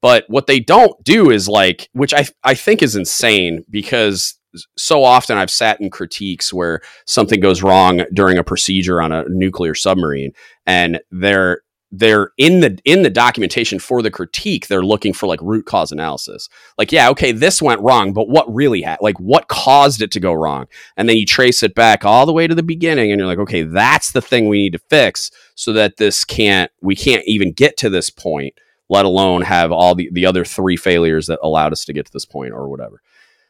But 0.02 0.24
what 0.28 0.46
they 0.46 0.60
don't 0.60 1.02
do 1.02 1.30
is 1.30 1.48
like, 1.48 1.88
which 1.92 2.12
I 2.12 2.26
I 2.42 2.54
think 2.54 2.82
is 2.82 2.96
insane 2.96 3.64
because 3.70 4.38
so 4.76 5.02
often 5.02 5.36
I've 5.36 5.50
sat 5.50 5.80
in 5.80 5.90
critiques 5.90 6.52
where 6.52 6.80
something 7.06 7.40
goes 7.40 7.62
wrong 7.62 8.04
during 8.12 8.38
a 8.38 8.44
procedure 8.44 9.00
on 9.00 9.12
a 9.12 9.24
nuclear 9.28 9.74
submarine, 9.74 10.32
and 10.66 11.00
they're 11.10 11.62
they're 11.98 12.30
in 12.36 12.60
the 12.60 12.78
in 12.84 13.02
the 13.02 13.10
documentation 13.10 13.78
for 13.78 14.02
the 14.02 14.10
critique 14.10 14.66
they're 14.66 14.82
looking 14.82 15.12
for 15.12 15.26
like 15.26 15.40
root 15.42 15.66
cause 15.66 15.92
analysis. 15.92 16.48
Like 16.76 16.92
yeah 16.92 17.08
okay 17.10 17.32
this 17.32 17.62
went 17.62 17.80
wrong 17.80 18.12
but 18.12 18.28
what 18.28 18.52
really 18.52 18.82
had 18.82 18.98
like 19.00 19.18
what 19.20 19.48
caused 19.48 20.02
it 20.02 20.10
to 20.12 20.20
go 20.20 20.32
wrong? 20.32 20.66
And 20.96 21.08
then 21.08 21.16
you 21.16 21.26
trace 21.26 21.62
it 21.62 21.74
back 21.74 22.04
all 22.04 22.26
the 22.26 22.32
way 22.32 22.46
to 22.46 22.54
the 22.54 22.62
beginning 22.62 23.12
and 23.12 23.18
you're 23.18 23.28
like 23.28 23.38
okay 23.38 23.62
that's 23.62 24.12
the 24.12 24.22
thing 24.22 24.48
we 24.48 24.58
need 24.58 24.72
to 24.72 24.78
fix 24.78 25.30
so 25.54 25.72
that 25.72 25.96
this 25.96 26.24
can't 26.24 26.70
we 26.82 26.96
can't 26.96 27.24
even 27.26 27.52
get 27.52 27.76
to 27.78 27.90
this 27.90 28.10
point 28.10 28.54
let 28.88 29.04
alone 29.04 29.42
have 29.42 29.72
all 29.72 29.94
the, 29.94 30.10
the 30.12 30.26
other 30.26 30.44
three 30.44 30.76
failures 30.76 31.26
that 31.26 31.38
allowed 31.42 31.72
us 31.72 31.84
to 31.86 31.92
get 31.92 32.06
to 32.06 32.12
this 32.12 32.26
point 32.26 32.52
or 32.52 32.68
whatever. 32.68 33.00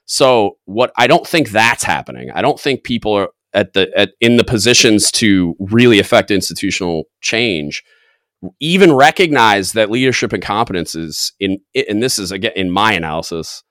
So 0.06 0.58
what 0.64 0.92
I 0.96 1.06
don't 1.06 1.26
think 1.26 1.50
that's 1.50 1.82
happening. 1.82 2.30
I 2.30 2.42
don't 2.42 2.60
think 2.60 2.84
people 2.84 3.12
are 3.14 3.30
at 3.54 3.72
the 3.72 3.90
at 3.96 4.10
in 4.20 4.36
the 4.36 4.44
positions 4.44 5.10
to 5.12 5.56
really 5.58 5.98
affect 5.98 6.30
institutional 6.30 7.04
change 7.20 7.84
even 8.60 8.92
recognize 8.92 9.72
that 9.72 9.90
leadership 9.90 10.32
and 10.32 10.42
competence 10.42 10.94
is 10.94 11.32
in 11.40 11.58
and 11.74 12.02
this 12.02 12.18
is 12.18 12.32
again 12.32 12.52
in 12.56 12.70
my 12.70 12.92
analysis 12.92 13.62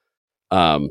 um, 0.51 0.89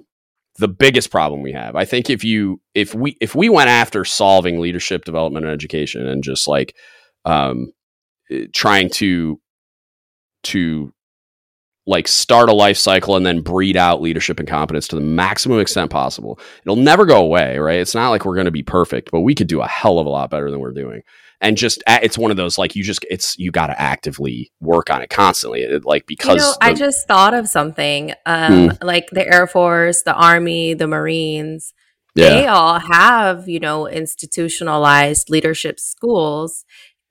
the 0.57 0.68
biggest 0.68 1.11
problem 1.11 1.42
we 1.42 1.53
have 1.53 1.77
i 1.77 1.85
think 1.85 2.11
if 2.11 2.25
you 2.25 2.61
if 2.75 2.95
we 2.95 3.16
if 3.21 3.35
we 3.35 3.49
went 3.49 3.71
after 3.71 4.05
solving 4.05 4.61
leadership 4.61 5.05
development 5.05 5.45
and 5.47 5.55
education 5.55 6.07
and 6.07 6.23
just 6.23 6.47
like 6.47 6.75
um, 7.25 7.73
eh, 8.31 8.47
trying 8.53 8.90
to 8.90 9.40
to 10.42 10.92
like 11.87 12.07
start 12.07 12.49
a 12.49 12.53
life 12.53 12.77
cycle 12.77 13.16
and 13.16 13.27
then 13.27 13.40
breed 13.40 13.77
out 13.77 14.01
leadership 14.01 14.38
and 14.38 14.49
competence 14.49 14.87
to 14.88 14.97
the 14.97 15.03
maximum 15.03 15.59
extent 15.59 15.90
possible. 15.90 16.38
It'll 16.64 16.77
never 16.77 17.05
go 17.05 17.21
away, 17.21 17.59
right? 17.59 17.81
It's 17.81 17.95
not 17.95 18.11
like 18.11 18.25
we're 18.25 18.37
going 18.37 18.45
to 18.45 18.53
be 18.53 18.62
perfect, 18.62 19.11
but 19.11 19.23
we 19.23 19.35
could 19.35 19.49
do 19.49 19.61
a 19.61 19.66
hell 19.66 19.99
of 19.99 20.07
a 20.07 20.11
lot 20.11 20.31
better 20.31 20.51
than 20.51 20.61
we're 20.61 20.73
doing. 20.73 21.03
And 21.42 21.57
just 21.57 21.83
it's 21.87 22.16
one 22.16 22.31
of 22.31 22.37
those 22.37 22.57
like 22.57 22.76
you 22.76 22.85
just 22.85 23.05
it's 23.11 23.37
you 23.37 23.50
got 23.50 23.66
to 23.66 23.78
actively 23.81 24.52
work 24.61 24.90
on 24.90 25.02
it 25.02 25.11
constantly, 25.11 25.62
it, 25.62 25.85
like 25.85 26.07
because 26.07 26.37
you 26.37 26.42
know, 26.42 26.52
the, 26.52 26.66
I 26.66 26.74
just 26.74 27.09
thought 27.09 27.35
of 27.35 27.48
something, 27.48 28.14
um, 28.24 28.70
hmm. 28.70 28.87
like 28.87 29.09
the 29.11 29.26
Air 29.26 29.48
Force, 29.48 30.02
the 30.02 30.14
Army, 30.14 30.74
the 30.74 30.87
Marines. 30.87 31.74
Yeah. 32.14 32.28
They 32.28 32.46
all 32.46 32.78
have, 32.78 33.48
you 33.48 33.59
know, 33.59 33.88
institutionalized 33.88 35.31
leadership 35.31 35.81
schools 35.81 36.64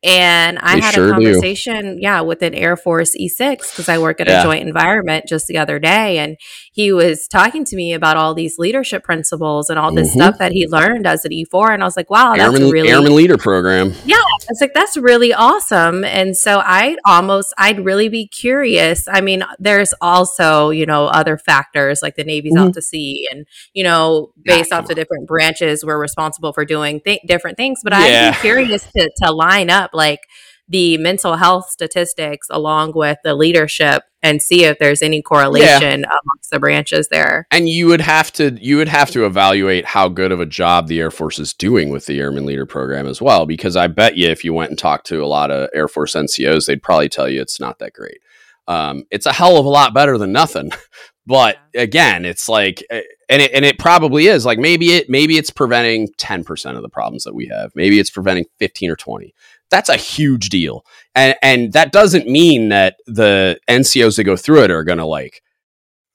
and 0.04 0.58
I 0.60 0.76
they 0.76 0.82
had 0.82 0.94
sure 0.96 1.10
a 1.10 1.12
conversation, 1.12 1.96
do. 1.96 2.02
yeah, 2.02 2.22
with 2.22 2.42
an 2.42 2.56
Air 2.56 2.76
Force 2.76 3.16
E6 3.16 3.72
because 3.72 3.88
I 3.88 4.00
work 4.00 4.20
at 4.20 4.28
yeah. 4.28 4.40
a 4.40 4.44
joint 4.44 4.68
environment 4.68 5.26
just 5.28 5.46
the 5.46 5.60
other 5.60 5.78
day. 5.78 6.18
And 6.18 6.38
he 6.72 6.92
was 6.92 7.28
talking 7.28 7.64
to 7.66 7.76
me 7.76 7.94
about 7.94 8.18
all 8.18 8.34
these 8.34 8.58
leadership 8.58 9.04
principles 9.04 9.70
and 9.70 9.78
all 9.78 9.94
this 9.94 10.10
mm-hmm. 10.10 10.20
stuff 10.20 10.38
that 10.40 10.54
he 10.54 10.68
learned 10.68 11.06
as 11.06 11.24
an 11.24 11.32
E4. 11.32 11.74
And 11.74 11.84
I 11.84 11.86
was 11.86 11.96
like, 11.96 12.10
wow, 12.10 12.36
that's 12.36 12.42
Airman, 12.42 12.72
really 12.72 12.90
Airman 12.90 13.16
Leader 13.16 13.38
Program. 13.38 13.94
Yeah. 14.04 14.16
I 14.16 14.46
was 14.50 14.60
like, 14.60 14.74
that's 14.74 14.98
really 14.98 15.34
awesome. 15.34 16.04
And 16.04 16.36
so 16.36 16.62
I 16.66 16.98
almost, 17.06 17.54
I'd 17.60 17.86
really 17.86 18.10
be 18.10 18.28
curious. 18.28 19.08
I 19.08 19.22
mean, 19.22 19.44
there's 19.60 19.94
also, 20.02 20.72
you 20.72 20.88
know, 20.88 21.06
other 21.06 21.38
factors 21.38 22.02
like 22.02 22.16
the 22.16 22.24
Navy's 22.24 22.54
mm-hmm. 22.54 22.64
out 22.64 22.74
to 22.74 22.82
sea 22.82 23.28
and, 23.32 23.46
you 23.74 23.84
know, 23.84 24.34
based 24.44 24.74
off 24.74 24.88
the 24.88 24.96
different 24.96 25.28
branches, 25.28 25.86
we're 25.86 26.02
responsible 26.02 26.54
for 26.54 26.66
doing 26.66 27.02
th- 27.02 27.22
different 27.28 27.58
things. 27.58 27.82
But 27.84 27.94
yeah. 27.94 28.30
I'd 28.30 28.32
be 28.32 28.40
curious 28.40 28.90
to, 28.98 29.12
to 29.24 29.32
line 29.32 29.70
up 29.70 29.91
up 29.92 29.96
like 29.96 30.22
the 30.68 30.98
mental 30.98 31.36
health 31.36 31.70
statistics 31.70 32.48
along 32.50 32.94
with 32.96 33.18
the 33.24 33.36
leadership 33.36 34.04
and 34.24 34.42
see 34.42 34.64
if 34.64 34.80
there's 34.80 35.02
any 35.02 35.22
correlation 35.22 36.02
yeah. 36.02 36.06
amongst 36.06 36.50
the 36.52 36.60
branches 36.60 37.10
there. 37.10 37.46
And 37.52 37.68
you 37.68 37.88
would 37.88 38.02
have 38.02 38.32
to 38.34 38.52
you 38.62 38.78
would 38.78 38.88
have 38.88 39.12
to 39.12 39.26
evaluate 39.26 39.86
how 39.86 40.08
good 40.08 40.32
of 40.32 40.40
a 40.40 40.46
job 40.46 40.88
the 40.88 41.00
Air 41.00 41.12
Force 41.12 41.40
is 41.40 41.54
doing 41.54 41.90
with 41.90 42.06
the 42.06 42.20
Airman 42.20 42.46
Leader 42.46 42.66
program 42.66 43.08
as 43.08 43.22
well 43.22 43.46
because 43.46 43.76
I 43.76 43.88
bet 43.88 44.16
you 44.16 44.30
if 44.30 44.46
you 44.46 44.54
went 44.54 44.70
and 44.70 44.80
talked 44.80 45.08
to 45.08 45.24
a 45.24 45.28
lot 45.28 45.52
of 45.52 45.70
Air 45.74 45.88
Force 45.88 46.14
NCOs 46.14 46.68
they'd 46.68 46.84
probably 46.84 47.10
tell 47.10 47.28
you 47.28 47.42
it's 47.42 47.60
not 47.60 47.80
that 47.80 47.94
great. 47.94 48.20
Um, 48.68 49.04
it's 49.12 49.26
a 49.26 49.34
hell 49.34 49.58
of 49.58 49.66
a 49.66 49.70
lot 49.70 49.94
better 49.94 50.18
than 50.18 50.32
nothing. 50.32 50.72
But 51.28 51.58
again, 51.76 52.26
it's 52.26 52.50
like, 52.50 52.84
eh, 52.90 53.04
and 53.30 53.44
it, 53.44 53.52
and 53.54 53.64
it 53.64 53.78
probably 53.78 54.26
is 54.26 54.44
like 54.44 54.58
maybe 54.58 54.94
it 54.94 55.08
maybe 55.08 55.38
it's 55.38 55.52
preventing 55.52 56.10
ten 56.18 56.44
percent 56.44 56.78
of 56.78 56.82
the 56.82 56.90
problems 56.90 57.24
that 57.26 57.36
we 57.36 57.48
have. 57.48 57.72
Maybe 57.76 58.00
it's 58.00 58.10
preventing 58.10 58.46
fifteen 58.58 58.90
or 58.90 58.96
twenty 58.96 59.34
that's 59.72 59.90
a 59.90 59.98
huge 59.98 60.50
deal. 60.50 60.86
And 61.16 61.36
and 61.42 61.74
that 61.74 61.92
doesn't 61.92 62.28
mean 62.28 62.70
that 62.70 62.98
the 63.08 63.60
NCOs 63.68 64.18
that 64.18 64.26
go 64.26 64.36
through 64.36 64.64
it 64.64 64.72
are 64.72 64.84
going 64.84 65.00
to 65.00 65.06
like 65.06 65.42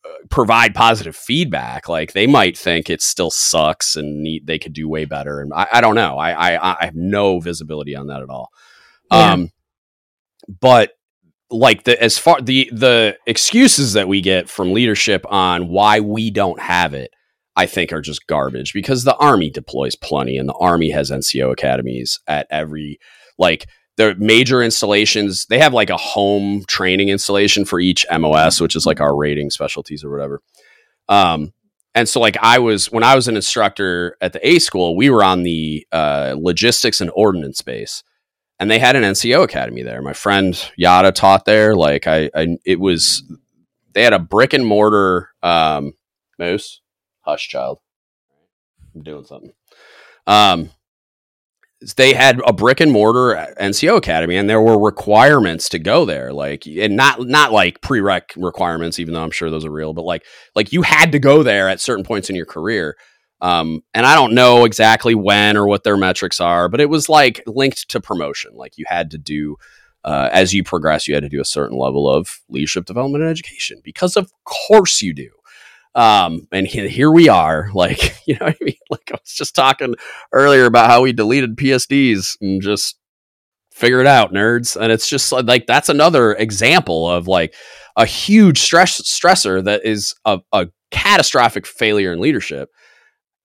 uh, 0.04 0.10
provide 0.30 0.74
positive 0.74 1.16
feedback. 1.16 1.88
Like 1.88 2.12
they 2.12 2.26
might 2.26 2.56
think 2.56 2.88
it 2.88 3.02
still 3.02 3.30
sucks 3.30 3.96
and 3.96 4.22
need, 4.22 4.46
they 4.46 4.58
could 4.58 4.74
do 4.74 4.88
way 4.88 5.06
better. 5.06 5.40
And 5.40 5.52
I, 5.52 5.66
I 5.72 5.80
don't 5.80 5.94
know. 5.94 6.18
I, 6.18 6.56
I, 6.56 6.80
I 6.80 6.84
have 6.84 6.94
no 6.94 7.40
visibility 7.40 7.96
on 7.96 8.06
that 8.08 8.22
at 8.22 8.28
all. 8.28 8.50
Yeah. 9.10 9.32
Um, 9.32 9.50
but 10.60 10.92
like 11.50 11.84
the 11.84 12.00
as 12.02 12.18
far 12.18 12.40
the 12.40 12.68
the 12.72 13.16
excuses 13.26 13.94
that 13.94 14.08
we 14.08 14.20
get 14.20 14.48
from 14.48 14.72
leadership 14.72 15.24
on 15.30 15.68
why 15.68 16.00
we 16.00 16.30
don't 16.30 16.60
have 16.60 16.92
it 16.92 17.12
I 17.54 17.66
think 17.66 17.92
are 17.92 18.00
just 18.00 18.26
garbage 18.26 18.72
because 18.72 19.04
the 19.04 19.16
army 19.16 19.50
deploys 19.50 19.94
plenty 19.94 20.36
and 20.36 20.48
the 20.48 20.54
army 20.54 20.90
has 20.90 21.10
NCO 21.10 21.52
academies 21.52 22.20
at 22.26 22.46
every 22.50 22.98
like 23.38 23.66
the 23.96 24.14
major 24.18 24.62
installations 24.62 25.46
they 25.46 25.58
have 25.58 25.72
like 25.72 25.90
a 25.90 25.96
home 25.96 26.64
training 26.66 27.08
installation 27.08 27.64
for 27.64 27.80
each 27.80 28.04
mos 28.18 28.60
which 28.60 28.76
is 28.76 28.86
like 28.86 29.00
our 29.00 29.16
rating 29.16 29.50
specialties 29.50 30.04
or 30.04 30.10
whatever. 30.10 30.40
Um 31.08 31.52
and 31.94 32.08
so 32.08 32.20
like 32.20 32.36
i 32.42 32.58
was 32.58 32.90
when 32.92 33.02
i 33.02 33.14
was 33.14 33.26
an 33.26 33.36
instructor 33.36 34.16
at 34.20 34.32
the 34.32 34.46
a 34.46 34.58
school 34.58 34.96
we 34.96 35.08
were 35.10 35.24
on 35.24 35.42
the 35.42 35.86
uh, 35.92 36.34
logistics 36.38 37.00
and 37.00 37.10
ordnance 37.14 37.62
base. 37.62 38.02
And 38.58 38.70
they 38.70 38.78
had 38.78 38.96
an 38.96 39.02
nco 39.02 39.42
academy 39.42 39.82
there. 39.82 40.00
My 40.02 40.14
friend 40.14 40.58
yada 40.76 41.12
taught 41.12 41.44
there. 41.44 41.74
Like 41.74 42.06
i, 42.06 42.30
I 42.34 42.58
it 42.64 42.80
was 42.80 43.22
they 43.92 44.02
had 44.02 44.12
a 44.12 44.18
brick 44.18 44.52
and 44.52 44.66
mortar 44.66 45.30
um 45.42 45.94
moose? 46.38 46.82
Hush 47.20 47.48
child. 47.48 47.80
I'm 48.94 49.02
doing 49.02 49.24
something. 49.24 49.52
Um 50.26 50.70
they 51.96 52.14
had 52.14 52.40
a 52.46 52.52
brick 52.52 52.80
and 52.80 52.90
mortar 52.90 53.54
NCO 53.60 53.98
academy 53.98 54.36
and 54.36 54.48
there 54.48 54.62
were 54.62 54.82
requirements 54.82 55.68
to 55.70 55.78
go 55.78 56.04
there 56.06 56.32
like 56.32 56.66
and 56.66 56.96
not 56.96 57.26
not 57.26 57.52
like 57.52 57.82
prereq 57.82 58.22
requirements 58.36 58.98
even 58.98 59.12
though 59.12 59.22
I'm 59.22 59.30
sure 59.30 59.50
those 59.50 59.64
are 59.64 59.70
real 59.70 59.92
but 59.92 60.04
like 60.04 60.24
like 60.54 60.72
you 60.72 60.82
had 60.82 61.12
to 61.12 61.18
go 61.18 61.42
there 61.42 61.68
at 61.68 61.80
certain 61.80 62.04
points 62.04 62.30
in 62.30 62.36
your 62.36 62.46
career. 62.46 62.96
Um, 63.42 63.82
and 63.92 64.06
I 64.06 64.14
don't 64.14 64.34
know 64.34 64.64
exactly 64.64 65.14
when 65.14 65.58
or 65.58 65.66
what 65.66 65.84
their 65.84 65.98
metrics 65.98 66.40
are 66.40 66.68
but 66.70 66.80
it 66.80 66.88
was 66.88 67.08
like 67.10 67.42
linked 67.46 67.90
to 67.90 68.00
promotion. 68.00 68.52
Like 68.54 68.78
you 68.78 68.86
had 68.88 69.10
to 69.10 69.18
do 69.18 69.56
uh, 70.02 70.30
as 70.32 70.54
you 70.54 70.64
progress 70.64 71.06
you 71.06 71.14
had 71.14 71.24
to 71.24 71.28
do 71.28 71.42
a 71.42 71.44
certain 71.44 71.76
level 71.76 72.08
of 72.08 72.40
leadership 72.48 72.86
development 72.86 73.22
and 73.22 73.30
education 73.30 73.80
because 73.84 74.16
of 74.16 74.32
course 74.44 75.02
you 75.02 75.12
do 75.12 75.28
um, 75.96 76.46
and 76.52 76.66
here 76.66 77.10
we 77.10 77.28
are, 77.28 77.70
like, 77.74 78.14
you 78.26 78.36
know 78.38 78.46
I 78.46 78.56
mean? 78.60 78.76
Like 78.90 79.10
I 79.10 79.14
was 79.14 79.32
just 79.32 79.54
talking 79.56 79.96
earlier 80.32 80.66
about 80.66 80.90
how 80.90 81.02
we 81.02 81.12
deleted 81.12 81.56
PSDs 81.56 82.36
and 82.40 82.62
just 82.62 82.98
figure 83.72 84.00
it 84.00 84.06
out, 84.06 84.32
nerds. 84.32 84.80
And 84.80 84.92
it's 84.92 85.08
just 85.08 85.32
like, 85.32 85.66
that's 85.66 85.88
another 85.88 86.34
example 86.34 87.10
of 87.10 87.26
like 87.26 87.54
a 87.96 88.06
huge 88.06 88.60
stress 88.60 89.00
stressor 89.02 89.64
that 89.64 89.84
is 89.84 90.14
a, 90.24 90.40
a 90.52 90.68
catastrophic 90.90 91.66
failure 91.66 92.12
in 92.12 92.20
leadership 92.20 92.70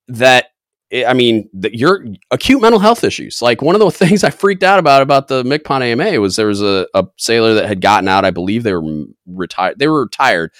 that 0.08 0.48
eh, 0.90 1.04
I 1.06 1.14
mean, 1.14 1.48
the, 1.54 1.74
your 1.76 2.04
acute 2.30 2.60
mental 2.60 2.80
health 2.80 3.02
issues. 3.02 3.40
Like 3.42 3.62
one 3.62 3.74
of 3.74 3.80
the 3.80 3.90
things 3.90 4.24
I 4.24 4.30
freaked 4.30 4.62
out 4.62 4.78
about 4.78 5.02
about 5.02 5.28
the 5.28 5.42
MCPON 5.42 5.80
AMA 5.82 6.20
was 6.20 6.36
there 6.36 6.46
was 6.46 6.62
a, 6.62 6.86
a 6.94 7.06
sailor 7.18 7.54
that 7.54 7.66
had 7.66 7.80
gotten 7.80 8.08
out. 8.08 8.26
I 8.26 8.30
believe 8.30 8.62
they 8.62 8.74
were 8.74 9.04
retired. 9.26 9.78
They 9.78 9.88
were 9.88 10.02
retired 10.02 10.52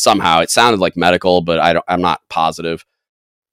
somehow. 0.00 0.40
It 0.40 0.50
sounded 0.50 0.80
like 0.80 0.96
medical, 0.96 1.42
but 1.42 1.58
I 1.58 1.72
don't, 1.72 1.84
I'm 1.88 2.02
not 2.02 2.20
positive. 2.28 2.84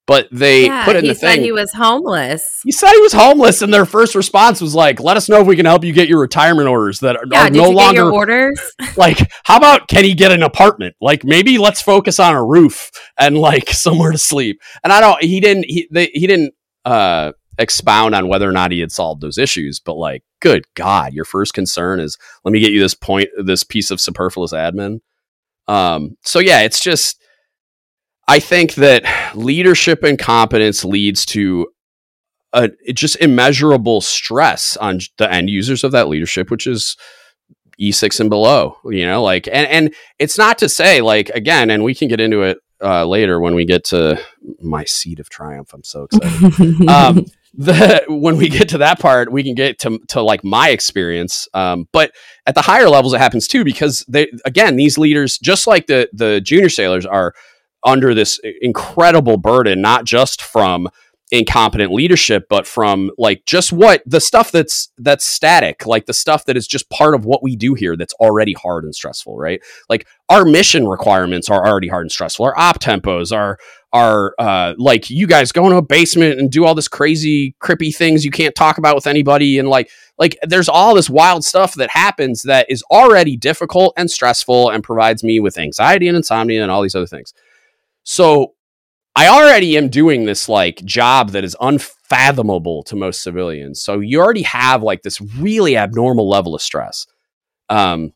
But 0.08 0.26
they 0.32 0.64
yeah, 0.64 0.86
put 0.86 0.96
in 0.96 1.06
the 1.06 1.14
thing. 1.14 1.42
He 1.42 1.52
was 1.52 1.70
homeless. 1.74 2.62
He 2.64 2.72
said 2.72 2.92
he 2.92 3.00
was 3.00 3.12
homeless, 3.12 3.60
and 3.60 3.72
their 3.74 3.84
first 3.84 4.14
response 4.14 4.58
was 4.58 4.74
like, 4.74 5.00
"Let 5.00 5.18
us 5.18 5.28
know 5.28 5.42
if 5.42 5.46
we 5.46 5.54
can 5.54 5.66
help 5.66 5.84
you 5.84 5.92
get 5.92 6.08
your 6.08 6.18
retirement 6.18 6.66
orders 6.66 7.00
that 7.00 7.16
are, 7.16 7.24
yeah, 7.30 7.46
are 7.46 7.50
no 7.50 7.68
longer 7.68 8.10
orders." 8.10 8.58
like, 8.96 9.30
how 9.44 9.58
about 9.58 9.86
can 9.86 10.04
he 10.04 10.14
get 10.14 10.32
an 10.32 10.42
apartment? 10.42 10.96
Like, 10.98 11.24
maybe 11.24 11.58
let's 11.58 11.82
focus 11.82 12.18
on 12.18 12.34
a 12.34 12.42
roof 12.42 12.90
and 13.18 13.36
like 13.36 13.68
somewhere 13.68 14.10
to 14.10 14.16
sleep. 14.16 14.62
And 14.82 14.94
I 14.94 15.02
don't. 15.02 15.22
He 15.22 15.40
didn't. 15.40 15.66
He 15.68 15.86
they, 15.90 16.06
he 16.14 16.26
didn't 16.26 16.54
uh, 16.86 17.32
expound 17.58 18.14
on 18.14 18.28
whether 18.28 18.48
or 18.48 18.52
not 18.52 18.72
he 18.72 18.80
had 18.80 18.90
solved 18.90 19.20
those 19.20 19.36
issues. 19.36 19.78
But 19.78 19.98
like, 19.98 20.22
good 20.40 20.64
God, 20.74 21.12
your 21.12 21.26
first 21.26 21.52
concern 21.52 22.00
is 22.00 22.16
let 22.44 22.52
me 22.52 22.60
get 22.60 22.72
you 22.72 22.80
this 22.80 22.94
point, 22.94 23.28
this 23.36 23.62
piece 23.62 23.90
of 23.90 24.00
superfluous 24.00 24.54
admin. 24.54 25.00
Um, 25.68 26.16
so 26.24 26.38
yeah, 26.38 26.62
it's 26.62 26.80
just 26.80 27.22
I 28.26 28.40
think 28.40 28.74
that 28.74 29.04
leadership 29.34 30.02
and 30.02 30.18
competence 30.18 30.84
leads 30.84 31.24
to 31.26 31.68
a 32.52 32.70
just 32.92 33.16
immeasurable 33.20 34.00
stress 34.00 34.76
on 34.78 35.00
the 35.18 35.30
end 35.30 35.50
users 35.50 35.84
of 35.84 35.92
that 35.92 36.08
leadership, 36.08 36.50
which 36.50 36.66
is 36.66 36.96
E6 37.80 38.20
and 38.20 38.30
below. 38.30 38.76
You 38.84 39.06
know, 39.06 39.22
like 39.22 39.46
and 39.48 39.66
and 39.66 39.94
it's 40.18 40.38
not 40.38 40.58
to 40.58 40.68
say 40.68 41.00
like 41.00 41.28
again, 41.30 41.70
and 41.70 41.84
we 41.84 41.94
can 41.94 42.08
get 42.08 42.20
into 42.20 42.42
it 42.42 42.58
uh, 42.82 43.06
later 43.06 43.40
when 43.40 43.54
we 43.54 43.64
get 43.64 43.84
to 43.84 44.20
my 44.60 44.84
seed 44.84 45.20
of 45.20 45.28
triumph. 45.28 45.72
I'm 45.72 45.84
so 45.84 46.04
excited. 46.04 46.88
um, 46.88 47.26
the 47.54 48.04
when 48.08 48.36
we 48.36 48.48
get 48.48 48.68
to 48.70 48.78
that 48.78 49.00
part, 49.00 49.32
we 49.32 49.42
can 49.42 49.54
get 49.54 49.78
to 49.80 49.98
to 50.08 50.22
like 50.22 50.44
my 50.44 50.70
experience. 50.70 51.48
Um, 51.54 51.88
but 51.92 52.12
at 52.46 52.54
the 52.54 52.62
higher 52.62 52.88
levels, 52.88 53.14
it 53.14 53.18
happens 53.18 53.46
too 53.46 53.64
because 53.64 54.04
they 54.08 54.30
again 54.44 54.76
these 54.76 54.98
leaders, 54.98 55.38
just 55.38 55.66
like 55.66 55.86
the 55.86 56.08
the 56.12 56.40
junior 56.40 56.68
sailors, 56.68 57.06
are 57.06 57.34
under 57.84 58.14
this 58.14 58.40
incredible 58.60 59.36
burden, 59.36 59.80
not 59.80 60.04
just 60.04 60.42
from 60.42 60.88
incompetent 61.30 61.92
leadership 61.92 62.46
but 62.48 62.66
from 62.66 63.10
like 63.18 63.44
just 63.44 63.70
what 63.70 64.02
the 64.06 64.20
stuff 64.20 64.50
that's 64.50 64.90
that's 64.96 65.26
static 65.26 65.84
like 65.84 66.06
the 66.06 66.14
stuff 66.14 66.46
that 66.46 66.56
is 66.56 66.66
just 66.66 66.88
part 66.88 67.14
of 67.14 67.26
what 67.26 67.42
we 67.42 67.54
do 67.54 67.74
here 67.74 67.96
that's 67.96 68.14
already 68.14 68.54
hard 68.54 68.82
and 68.84 68.94
stressful 68.94 69.36
right 69.36 69.60
like 69.90 70.06
our 70.30 70.46
mission 70.46 70.88
requirements 70.88 71.50
are 71.50 71.66
already 71.66 71.88
hard 71.88 72.02
and 72.02 72.12
stressful 72.12 72.46
our 72.46 72.58
op 72.58 72.80
tempos 72.80 73.30
our 73.30 73.58
are 73.92 74.34
uh, 74.38 74.74
like 74.76 75.08
you 75.08 75.26
guys 75.26 75.52
go 75.52 75.64
into 75.64 75.76
a 75.76 75.82
basement 75.82 76.38
and 76.38 76.50
do 76.50 76.64
all 76.64 76.74
this 76.74 76.88
crazy 76.88 77.56
creepy 77.58 77.90
things 77.90 78.24
you 78.24 78.30
can't 78.30 78.54
talk 78.54 78.78
about 78.78 78.94
with 78.94 79.06
anybody 79.06 79.58
and 79.58 79.68
like 79.68 79.90
like 80.18 80.36
there's 80.42 80.68
all 80.68 80.94
this 80.94 81.08
wild 81.08 81.44
stuff 81.44 81.74
that 81.74 81.90
happens 81.90 82.42
that 82.42 82.66
is 82.68 82.82
already 82.90 83.36
difficult 83.36 83.94
and 83.96 84.10
stressful 84.10 84.68
and 84.70 84.84
provides 84.84 85.24
me 85.24 85.40
with 85.40 85.58
anxiety 85.58 86.08
and 86.08 86.16
insomnia 86.16 86.62
and 86.62 86.70
all 86.70 86.82
these 86.82 86.94
other 86.94 87.06
things. 87.06 87.32
So 88.02 88.54
i 89.16 89.26
already 89.26 89.76
am 89.76 89.88
doing 89.88 90.26
this 90.26 90.48
like 90.48 90.84
job 90.84 91.30
that 91.30 91.42
is 91.42 91.56
unfathomable 91.60 92.82
to 92.84 92.94
most 92.96 93.22
civilians. 93.22 93.80
So 93.80 94.00
you 94.00 94.20
already 94.20 94.42
have 94.42 94.82
like 94.82 95.02
this 95.02 95.20
really 95.20 95.76
abnormal 95.76 96.28
level 96.28 96.54
of 96.54 96.60
stress. 96.60 97.06
Um 97.70 98.12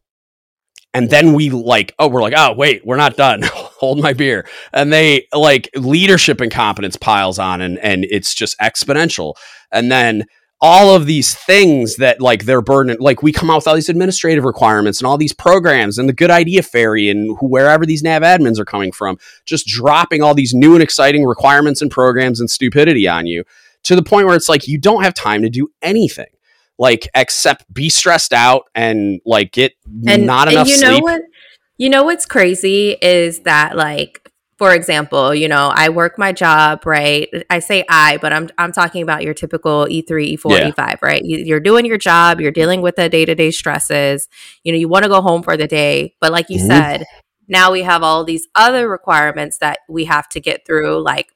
and 0.94 1.08
then 1.08 1.32
we 1.32 1.48
like 1.50 1.94
oh 1.98 2.08
we're 2.08 2.22
like 2.22 2.35
oh 2.37 2.52
wait 2.52 2.85
we're 2.85 2.96
not 2.96 3.16
done 3.16 3.42
hold 3.83 4.01
my 4.01 4.12
beer. 4.12 4.47
And 4.73 4.92
they 4.92 5.27
like 5.35 5.68
leadership 5.75 6.40
incompetence 6.40 6.95
piles 6.97 7.40
on 7.40 7.61
and 7.61 7.79
and 7.81 8.05
it's 8.05 8.33
just 8.33 8.57
exponential. 8.61 9.35
And 9.73 9.90
then 9.90 10.25
all 10.61 10.95
of 10.95 11.07
these 11.07 11.35
things 11.35 11.97
that 11.97 12.21
like 12.21 12.45
they're 12.45 12.62
burden 12.62 12.97
like 13.01 13.21
we 13.21 13.33
come 13.33 13.51
out 13.51 13.57
with 13.57 13.66
all 13.66 13.75
these 13.75 13.88
administrative 13.88 14.45
requirements 14.45 15.01
and 15.01 15.09
all 15.09 15.18
these 15.18 15.33
programs 15.33 15.99
and 15.99 16.09
the 16.09 16.12
good 16.12 16.31
idea 16.31 16.62
fairy 16.62 17.11
and 17.11 17.37
wherever 17.42 17.85
these 17.85 18.05
NAVADMINs 18.05 18.61
are 18.61 18.64
coming 18.64 18.92
from 18.92 19.18
just 19.45 19.66
dropping 19.66 20.23
all 20.23 20.35
these 20.35 20.55
new 20.55 20.75
and 20.75 20.83
exciting 20.83 21.25
requirements 21.25 21.83
and 21.83 21.90
programs 21.90 22.38
and 22.38 22.49
stupidity 22.49 23.09
on 23.09 23.27
you 23.27 23.42
to 23.83 23.97
the 23.97 24.05
point 24.05 24.29
where 24.29 24.37
it's 24.37 24.49
like 24.49 24.68
you 24.68 24.79
don't 24.79 25.03
have 25.03 25.14
time 25.14 25.42
to 25.42 25.51
do 25.51 25.66
anything. 25.83 26.27
Like 26.79 27.09
except 27.14 27.73
be 27.73 27.88
stressed 27.88 28.33
out 28.33 28.64
and 28.75 29.21
like 29.27 29.53
get 29.53 29.73
and, 30.07 30.27
not 30.27 30.49
enough 30.49 30.68
and 30.68 30.77
you 30.77 30.81
know 30.81 30.92
sleep. 30.92 31.03
what 31.03 31.23
you 31.78 31.88
know 31.90 32.04
what's 32.04 32.26
crazy 32.26 32.96
is 33.02 33.40
that 33.40 33.76
like 33.76 34.28
for 34.58 34.74
example 34.74 35.35
you 35.35 35.48
know 35.48 35.72
i 35.74 35.88
work 35.88 36.18
my 36.18 36.32
job 36.32 36.85
right? 36.87 37.28
I 37.50 37.58
say 37.58 37.85
i 37.88 38.18
but 38.18 38.32
i'm 38.32 38.48
i'm 38.58 38.72
talking 38.72 39.02
about 39.02 39.22
your 39.22 39.35
typical 39.35 39.87
e3 39.90 40.37
e4 40.37 40.58
Yeah. 40.58 40.68
e5 40.68 40.98
right? 41.02 41.22
You, 41.24 41.38
you're 41.38 41.61
doing 41.61 41.87
your 41.87 41.98
job 41.98 42.40
you're 42.40 42.50
dealing 42.52 42.82
with 42.82 42.96
the 42.96 43.08
day-to-day 43.08 43.50
stresses. 43.50 44.28
You 44.64 44.72
know 44.72 44.78
you 44.78 44.88
want 44.88 45.04
to 45.04 45.08
go 45.08 45.20
home 45.20 45.42
for 45.42 45.56
the 45.56 45.66
day 45.66 46.14
but 46.20 46.32
like 46.32 46.50
you 46.50 46.58
Mhm. 46.58 46.66
said 46.66 47.04
now 47.48 47.72
we 47.72 47.82
have 47.82 48.02
all 48.02 48.24
these 48.24 48.46
other 48.54 48.88
requirements 48.88 49.58
that 49.58 49.80
we 49.88 50.04
have 50.04 50.28
to 50.30 50.40
get 50.40 50.64
through 50.66 51.02
like 51.02 51.26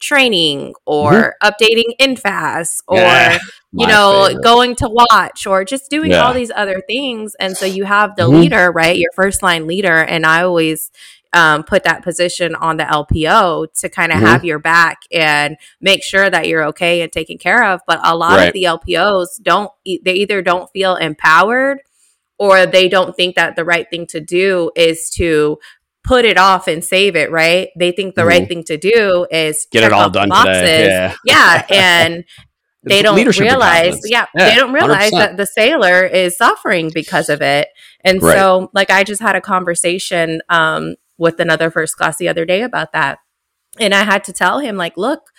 training 0.00 0.74
or 0.86 1.34
updating 1.42 1.94
NFAAS 2.00 2.82
or 2.88 3.00
Yeah, 3.00 3.38
you 3.76 3.86
my 3.86 3.92
know, 3.92 4.24
favorite. 4.28 4.42
going 4.44 4.74
to 4.76 4.88
watch 4.88 5.46
or 5.46 5.64
just 5.64 5.90
doing 5.90 6.10
Yeah. 6.12 6.22
all 6.24 6.32
these 6.34 6.52
other 6.54 6.80
things. 6.86 7.34
And 7.40 7.56
so 7.56 7.66
you 7.66 7.84
have 7.84 8.16
the 8.16 8.24
Mhm. 8.28 8.40
leader, 8.42 8.70
right? 8.72 8.96
Your 8.96 9.10
first 9.14 9.42
line 9.42 9.66
leader. 9.66 9.96
And 9.98 10.24
I 10.26 10.42
always 10.42 10.90
um, 11.36 11.64
put 11.64 11.82
that 11.82 12.04
position 12.04 12.54
on 12.54 12.76
the 12.76 12.84
LPO 12.88 13.66
to 13.80 13.88
kind 13.88 14.12
of 14.12 14.18
Mhm. 14.18 14.26
have 14.26 14.44
your 14.44 14.60
back 14.60 14.98
and 15.10 15.56
make 15.80 16.04
sure 16.04 16.30
that 16.30 16.46
you're 16.46 16.62
okay 16.66 17.00
and 17.02 17.10
taken 17.10 17.38
care 17.38 17.64
of. 17.64 17.80
But 17.88 17.98
a 18.04 18.14
lot 18.16 18.36
Right. 18.36 18.46
of 18.46 18.52
the 18.54 18.66
LPOs 18.66 19.40
don't, 19.42 19.68
they 19.84 20.12
either 20.12 20.42
don't 20.42 20.70
feel 20.72 20.94
empowered 20.94 21.78
or 22.38 22.66
they 22.66 22.88
don't 22.88 23.16
think 23.16 23.34
that 23.34 23.56
the 23.56 23.64
right 23.64 23.86
thing 23.90 24.06
to 24.10 24.20
do 24.20 24.70
is 24.76 25.10
to 25.16 25.58
put 26.04 26.24
it 26.24 26.38
off 26.38 26.68
and 26.68 26.84
save 26.84 27.16
it, 27.16 27.32
right? 27.32 27.70
They 27.76 27.90
think 27.90 28.14
the 28.14 28.22
Mhm. 28.22 28.26
right 28.28 28.46
thing 28.48 28.62
to 28.64 28.76
do 28.76 29.26
is 29.32 29.66
get 29.72 29.82
it 29.82 29.92
all 29.92 30.10
done 30.10 30.28
boxes. 30.28 30.60
today. 30.60 30.86
Yeah. 30.86 31.14
Yeah, 31.24 31.62
and 31.70 32.24
they 32.84 33.02
don't 33.02 33.16
realize 33.38 34.00
yeah, 34.04 34.26
Yeah, 34.34 34.50
they 34.50 34.54
don't 34.56 34.72
realize 34.72 35.10
100%. 35.12 35.18
that 35.18 35.36
the 35.36 35.46
sailor 35.46 36.04
is 36.04 36.36
suffering 36.36 36.90
because 36.94 37.28
of 37.28 37.40
it 37.42 37.68
and 38.02 38.22
Right. 38.22 38.36
so 38.36 38.70
like 38.74 38.90
i 38.90 39.04
just 39.04 39.20
had 39.22 39.36
a 39.36 39.40
conversation 39.40 40.40
um, 40.48 40.94
with 41.18 41.40
another 41.40 41.70
first 41.70 41.96
class 41.96 42.16
the 42.16 42.28
other 42.28 42.44
day 42.44 42.62
about 42.62 42.92
that 42.92 43.18
and 43.78 43.94
i 43.94 44.02
had 44.04 44.24
to 44.24 44.32
tell 44.32 44.58
him 44.58 44.76
like 44.76 44.96
look 44.96 45.30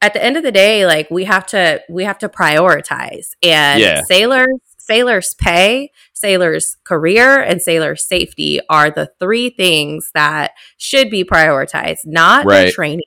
at 0.00 0.12
the 0.12 0.24
end 0.24 0.36
of 0.36 0.42
the 0.42 0.52
day 0.52 0.86
like 0.86 1.10
we 1.10 1.24
have 1.24 1.46
to 1.46 1.80
we 1.88 2.04
have 2.04 2.18
to 2.18 2.28
prioritize 2.28 3.30
and 3.42 3.80
Yeah. 3.80 4.02
sailors 4.02 4.46
sailors 4.88 5.34
pay 5.34 5.90
sailors 6.14 6.76
career 6.84 7.40
and 7.40 7.60
sailor 7.60 7.94
safety 7.94 8.58
are 8.70 8.90
the 8.90 9.10
three 9.20 9.50
things 9.50 10.10
that 10.14 10.52
should 10.78 11.10
be 11.10 11.24
prioritized. 11.24 11.98
Not 12.06 12.46
their 12.46 12.70
training 12.70 13.02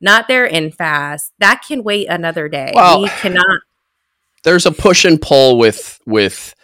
not 0.00 0.28
their 0.28 0.46
infast 0.46 1.32
that 1.38 1.62
can 1.66 1.84
wait 1.84 2.08
another 2.08 2.48
day. 2.48 2.72
Well, 2.74 3.02
we 3.02 3.08
cannot 3.08 3.60
There's 4.44 4.66
a 4.66 4.72
push 4.72 5.04
and 5.04 5.20
pull 5.20 5.58
with 5.58 6.00
with 6.06 6.54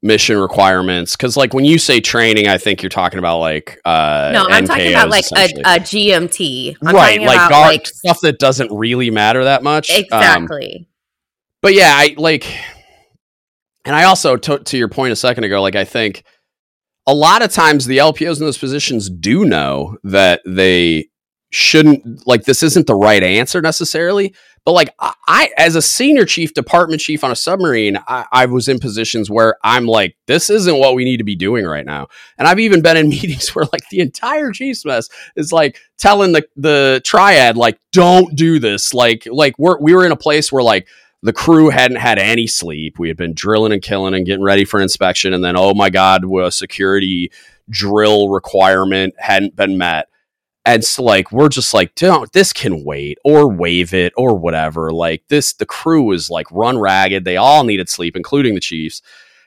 mission 0.00 0.38
requirements 0.38 1.16
because 1.16 1.36
like 1.36 1.52
when 1.52 1.64
you 1.64 1.78
say 1.78 2.00
training, 2.00 2.48
I 2.48 2.56
think 2.56 2.82
you're 2.82 2.88
talking 2.88 3.18
about 3.18 3.38
like 3.38 3.80
uh 3.84 4.30
no 4.32 4.46
i'm 4.48 4.64
talking 4.64 4.90
about 4.90 5.10
like 5.10 5.24
a, 5.36 5.46
a 5.64 5.80
gmt 5.80 6.76
I'm 6.82 6.94
right, 6.94 7.20
like 7.20 7.48
about, 7.48 7.66
like 7.66 7.86
stuff 7.86 8.20
that 8.22 8.38
doesn't 8.38 8.70
really 8.72 9.10
matter 9.10 9.44
that 9.44 9.62
much. 9.62 9.90
Um, 9.90 9.98
exactly. 9.98 10.88
but 11.60 11.74
yeah, 11.74 11.92
I 11.94 12.14
like, 12.16 12.46
and 13.84 13.94
I 13.94 14.04
also 14.04 14.36
to, 14.36 14.58
to 14.58 14.78
your 14.78 14.88
point 14.88 15.12
a 15.12 15.16
second 15.16 15.44
ago, 15.44 15.62
like 15.62 15.76
I 15.76 15.84
think 15.84 16.24
a 17.06 17.14
lot 17.14 17.42
of 17.42 17.50
times 17.50 17.86
the 17.86 17.98
LPOs 17.98 18.38
in 18.38 18.44
those 18.44 18.58
positions 18.58 19.08
do 19.08 19.44
know 19.44 19.96
that 20.04 20.42
they 20.44 21.08
shouldn't 21.50 22.26
like 22.26 22.44
this 22.44 22.62
isn't 22.62 22.86
the 22.86 22.94
right 22.94 23.22
answer 23.22 23.62
necessarily. 23.62 24.34
But 24.66 24.72
like 24.72 24.94
I, 25.00 25.48
as 25.56 25.76
a 25.76 25.80
senior 25.80 26.26
chief, 26.26 26.52
department 26.52 27.00
chief 27.00 27.24
on 27.24 27.30
a 27.30 27.36
submarine, 27.36 27.96
I, 28.06 28.26
I 28.30 28.46
was 28.46 28.68
in 28.68 28.78
positions 28.78 29.30
where 29.30 29.56
I'm 29.64 29.86
like, 29.86 30.14
this 30.26 30.50
isn't 30.50 30.78
what 30.78 30.94
we 30.94 31.06
need 31.06 31.16
to 31.16 31.24
be 31.24 31.36
doing 31.36 31.64
right 31.64 31.86
now. 31.86 32.08
And 32.36 32.46
I've 32.46 32.58
even 32.58 32.82
been 32.82 32.98
in 32.98 33.08
meetings 33.08 33.54
where 33.54 33.64
like 33.72 33.88
the 33.90 34.00
entire 34.00 34.52
chief's 34.52 34.84
mess 34.84 35.08
is 35.36 35.52
like 35.52 35.78
telling 35.96 36.32
the 36.32 36.46
the 36.56 37.00
triad 37.04 37.56
like, 37.56 37.78
don't 37.92 38.36
do 38.36 38.58
this. 38.58 38.92
Like 38.92 39.26
like 39.30 39.58
we're 39.58 39.78
we 39.80 39.94
were 39.94 40.04
in 40.04 40.12
a 40.12 40.16
place 40.16 40.52
where 40.52 40.62
like 40.62 40.86
the 41.22 41.32
crew 41.32 41.70
hadn't 41.70 41.96
had 41.98 42.18
any 42.18 42.46
sleep. 42.46 42.98
We 42.98 43.08
had 43.08 43.16
been 43.16 43.34
drilling 43.34 43.72
and 43.72 43.82
killing 43.82 44.14
and 44.14 44.24
getting 44.24 44.44
ready 44.44 44.64
for 44.64 44.80
inspection. 44.80 45.32
And 45.32 45.42
then, 45.42 45.56
oh 45.56 45.74
my 45.74 45.90
God, 45.90 46.24
a 46.24 46.50
security 46.50 47.32
drill 47.68 48.28
requirement 48.28 49.14
hadn't 49.18 49.56
been 49.56 49.78
met. 49.78 50.08
And 50.64 50.84
so, 50.84 51.02
like, 51.02 51.32
we're 51.32 51.48
just 51.48 51.72
like, 51.72 51.94
don't, 51.94 52.30
this 52.32 52.52
can 52.52 52.84
wait 52.84 53.18
or 53.24 53.50
waive 53.50 53.94
it 53.94 54.12
or 54.16 54.36
whatever. 54.36 54.92
Like, 54.92 55.22
this, 55.28 55.54
the 55.54 55.66
crew 55.66 56.02
was 56.02 56.30
like 56.30 56.46
run 56.50 56.78
ragged. 56.78 57.24
They 57.24 57.36
all 57.36 57.64
needed 57.64 57.88
sleep, 57.88 58.14
including 58.16 58.54
the 58.54 58.60
Chiefs. 58.60 59.00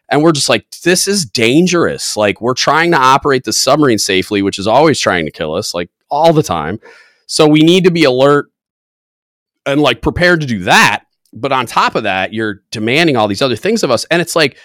And 0.10 0.24
we're 0.24 0.32
just 0.32 0.50
like, 0.50 0.70
this 0.84 1.08
is 1.08 1.26
dangerous. 1.26 2.18
Like, 2.18 2.42
we're 2.42 2.54
trying 2.54 2.92
to 2.92 2.98
operate 2.98 3.44
the 3.44 3.54
submarine 3.54 4.00
safely, 4.00 4.42
which 4.42 4.60
is 4.60 4.68
always 4.68 5.00
trying 5.00 5.26
to 5.26 5.32
kill 5.32 5.54
us, 5.54 5.74
like, 5.74 5.90
all 6.10 6.34
the 6.34 6.44
time. 6.44 6.80
So 7.28 7.48
we 7.48 7.62
need 7.62 7.86
to 7.86 7.92
be 7.92 8.04
alert 8.04 8.52
and 9.66 9.80
like 9.80 10.02
prepared 10.02 10.42
to 10.42 10.48
do 10.48 10.64
that 10.64 11.06
but 11.34 11.52
on 11.52 11.66
top 11.66 11.96
of 11.96 12.04
that, 12.04 12.34
you're 12.34 12.62
demanding 12.72 13.16
all 13.16 13.28
these 13.28 13.42
other 13.42 13.56
things 13.56 13.84
of 13.84 13.92
us. 13.92 14.06
And 14.06 14.22
it's 14.22 14.36
like, 14.36 14.58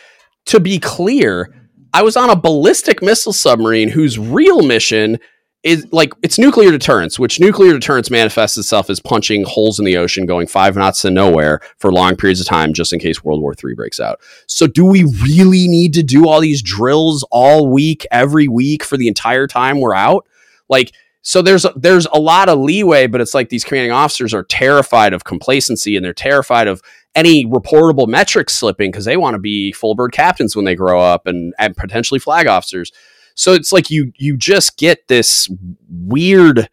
to 0.47 0.61
be 0.61 0.79
clear, 0.79 1.55
I 1.93 2.03
was 2.03 2.17
on 2.17 2.31
a 2.31 2.37
ballistic 2.37 3.03
missile 3.03 3.33
submarine 3.33 3.89
whose 3.89 4.19
real 4.19 4.63
mission 4.63 5.19
is 5.63 5.85
like 5.93 6.13
it's 6.23 6.39
nuclear 6.39 6.71
deterrence, 6.71 7.19
which 7.19 7.41
nuclear 7.41 7.73
deterrence 7.73 8.09
manifests 8.09 8.57
itself 8.57 8.89
as 8.89 9.01
punching 9.01 9.45
holes 9.45 9.81
in 9.81 9.85
the 9.85 9.97
ocean, 9.97 10.25
going 10.25 10.47
five 10.47 10.77
knots 10.77 11.03
to 11.03 11.11
nowhere 11.11 11.61
for 11.79 11.93
long 11.93 12.15
periods 12.15 12.41
of 12.41 12.47
time, 12.47 12.73
just 12.73 12.93
in 12.93 13.01
case 13.01 13.25
World 13.25 13.41
War 13.41 13.53
III 13.53 13.75
breaks 13.75 13.99
out. 13.99 14.21
So, 14.47 14.69
do 14.69 14.85
we 14.85 15.05
really 15.25 15.67
need 15.67 15.93
to 15.95 16.05
do 16.05 16.29
all 16.29 16.41
these 16.41 16.63
drills 16.63 17.25
all 17.33 17.69
week, 17.69 18.07
every 18.13 18.47
week 18.47 18.85
for 18.85 18.97
the 18.97 19.09
entire 19.09 19.49
time 19.49 19.81
we're 19.81 19.95
out? 19.95 20.29
Like, 20.69 20.93
so 21.27 21.43
there's 21.43 21.65
a, 21.65 21.73
there's 21.75 22.07
a 22.13 22.21
lot 22.21 22.49
of 22.49 22.61
leeway, 22.61 23.09
but 23.09 23.21
it's 23.21 23.35
like 23.35 23.49
these 23.49 23.65
commanding 23.65 23.91
officers 23.91 24.33
are 24.33 24.45
terrified 24.45 25.13
of 25.13 25.25
complacency 25.25 25.97
and 25.97 26.05
they're 26.05 26.15
terrified 26.15 26.69
of 26.69 26.81
any 27.17 27.45
reportable 27.45 28.07
metrics 28.07 28.53
slipping 28.53 28.93
because 28.93 29.07
they 29.07 29.17
want 29.17 29.35
to 29.35 29.41
be 29.41 29.73
full 29.73 29.97
bird 29.97 30.13
captains 30.13 30.55
when 30.55 30.65
they 30.65 30.77
grow 30.77 31.01
up 31.01 31.27
and, 31.27 31.53
and 31.59 31.77
potentially 31.77 32.21
flag 32.21 32.47
officers. 32.47 32.93
So 33.35 33.55
it's 33.55 33.73
like 33.73 33.91
you 33.91 34.13
you 34.17 34.37
just 34.37 34.79
get 34.79 35.09
this 35.09 35.51
weird 35.89 36.69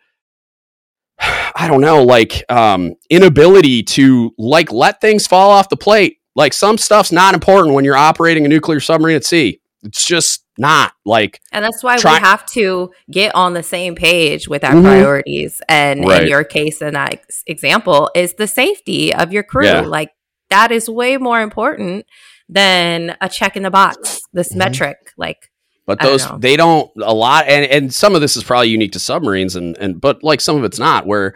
I 1.20 1.68
don't 1.68 1.82
know, 1.82 2.04
like 2.04 2.44
um 2.48 2.94
inability 3.10 3.82
to 3.82 4.36
like 4.38 4.72
let 4.72 5.02
things 5.02 5.26
fall 5.26 5.50
off 5.50 5.70
the 5.70 5.78
plate. 5.78 6.20
Like 6.36 6.54
some 6.54 6.78
stuff's 6.78 7.12
not 7.12 7.34
important 7.34 7.74
when 7.74 7.86
you're 7.86 7.98
operating 7.98 8.46
a 8.46 8.50
nuclear 8.50 8.80
submarine 8.80 9.16
at 9.16 9.26
sea. 9.26 9.62
It's 9.82 10.06
just 10.06 10.43
not 10.58 10.94
like 11.06 11.40
And 11.52 11.66
that's 11.66 11.84
why 11.84 11.98
Try- 11.98 12.14
we 12.14 12.20
have 12.20 12.46
to 12.48 12.92
get 13.12 13.34
on 13.36 13.54
the 13.54 13.64
same 13.64 13.96
page 13.96 14.48
with 14.48 14.64
our 14.64 14.74
Mhm. 14.74 14.84
priorities. 14.84 15.62
And 15.68 16.06
Right. 16.08 16.24
in 16.24 16.28
your 16.30 16.44
case, 16.44 16.82
and 16.82 16.96
that 16.96 17.14
ex- 17.14 17.44
example, 17.48 18.12
is 18.16 18.34
the 18.36 18.48
safety 18.48 19.14
of 19.14 19.34
your 19.34 19.44
crew. 19.44 19.66
Yeah. 19.66 19.82
Like 19.82 20.12
that 20.50 20.72
is 20.72 20.88
way 20.90 21.18
more 21.18 21.42
important 21.42 22.06
than 22.50 23.16
a 23.22 23.30
check 23.30 23.56
in 23.58 23.64
the 23.64 23.72
box, 23.72 24.20
this 24.34 24.54
Mhm. 24.54 24.58
metric. 24.58 24.98
Like, 25.18 25.50
But 25.88 26.02
I 26.02 26.06
don't 26.06 26.12
those 26.12 26.28
they 26.40 26.56
don't 26.56 26.90
a 27.02 27.14
lot, 27.14 27.46
and 27.48 27.66
and 27.66 27.94
some 27.94 28.16
of 28.16 28.22
this 28.22 28.38
is 28.38 28.44
probably 28.44 28.70
unique 28.70 28.92
to 28.94 29.00
submarines, 29.00 29.56
and 29.56 29.76
and 29.80 30.00
but 30.00 30.24
like 30.24 30.40
some 30.40 30.56
of 30.58 30.64
it's 30.64 30.80
not. 30.80 31.06
Where 31.08 31.36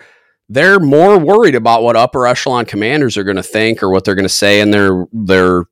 they're 0.49 0.79
more 0.79 1.17
worried 1.17 1.55
about 1.55 1.83
what 1.83 1.97
upper 1.97 2.25
echelon 2.25 2.63
commanders 2.65 3.17
are 3.17 3.25
going 3.25 3.35
to 3.35 3.43
think 3.43 3.83
or 3.83 3.89
what 3.89 4.05
they're 4.05 4.15
going 4.15 4.23
to 4.23 4.29
say 4.29 4.61
in 4.61 4.71
their 4.71 5.05
their 5.11 5.63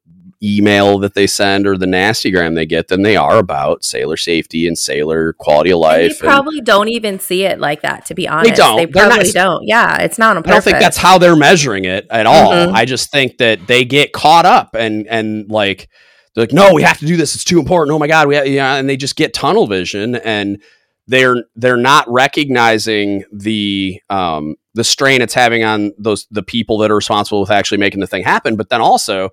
email 0.41 0.99
that 0.99 1.13
they 1.13 1.27
send 1.27 1.67
or 1.67 1.77
the 1.77 1.85
nastygram 1.85 2.55
they 2.55 2.65
get 2.65 2.87
than 2.87 3.01
they 3.01 3.15
are 3.15 3.37
about 3.37 3.83
sailor 3.83 4.17
safety 4.17 4.67
and 4.67 4.77
sailor 4.77 5.33
quality 5.33 5.71
of 5.71 5.79
life. 5.79 6.01
And 6.01 6.11
they 6.11 6.19
probably 6.19 6.57
and, 6.57 6.65
don't 6.65 6.89
even 6.89 7.19
see 7.19 7.43
it 7.43 7.59
like 7.59 7.81
that, 7.81 8.05
to 8.07 8.15
be 8.15 8.27
honest. 8.27 8.51
They 8.51 8.55
don't. 8.55 8.77
They 8.77 8.87
probably 8.87 9.25
not, 9.25 9.33
don't. 9.33 9.63
Yeah, 9.67 9.97
it's 10.01 10.17
not. 10.17 10.37
I 10.37 10.41
don't 10.41 10.63
think 10.63 10.79
that's 10.79 10.97
how 10.97 11.17
they're 11.17 11.35
measuring 11.35 11.85
it 11.85 12.07
at 12.09 12.25
all. 12.25 12.51
Mm-hmm. 12.51 12.75
I 12.75 12.85
just 12.85 13.11
think 13.11 13.37
that 13.37 13.67
they 13.67 13.85
get 13.85 14.13
caught 14.13 14.45
up 14.45 14.75
and 14.75 15.07
and 15.07 15.49
like 15.49 15.89
they're 16.33 16.43
like, 16.43 16.53
no, 16.53 16.73
we 16.73 16.83
have 16.83 16.99
to 16.99 17.05
do 17.05 17.17
this. 17.17 17.35
It's 17.35 17.43
too 17.43 17.59
important. 17.59 17.95
Oh 17.95 17.99
my 17.99 18.07
god, 18.07 18.27
we 18.27 18.35
have, 18.35 18.47
yeah, 18.47 18.75
and 18.75 18.89
they 18.89 18.97
just 18.97 19.15
get 19.15 19.33
tunnel 19.33 19.67
vision 19.67 20.15
and 20.15 20.61
they're 21.07 21.45
they're 21.55 21.77
not 21.77 22.05
recognizing 22.09 23.23
the 23.31 24.01
um 24.09 24.55
the 24.73 24.83
strain 24.83 25.21
it's 25.21 25.33
having 25.33 25.63
on 25.63 25.93
those 25.97 26.27
the 26.31 26.43
people 26.43 26.77
that 26.79 26.91
are 26.91 26.95
responsible 26.95 27.39
with 27.41 27.51
actually 27.51 27.77
making 27.77 27.99
the 27.99 28.07
thing 28.07 28.23
happen. 28.23 28.55
But 28.55 28.69
then 28.69 28.81
also, 28.81 29.29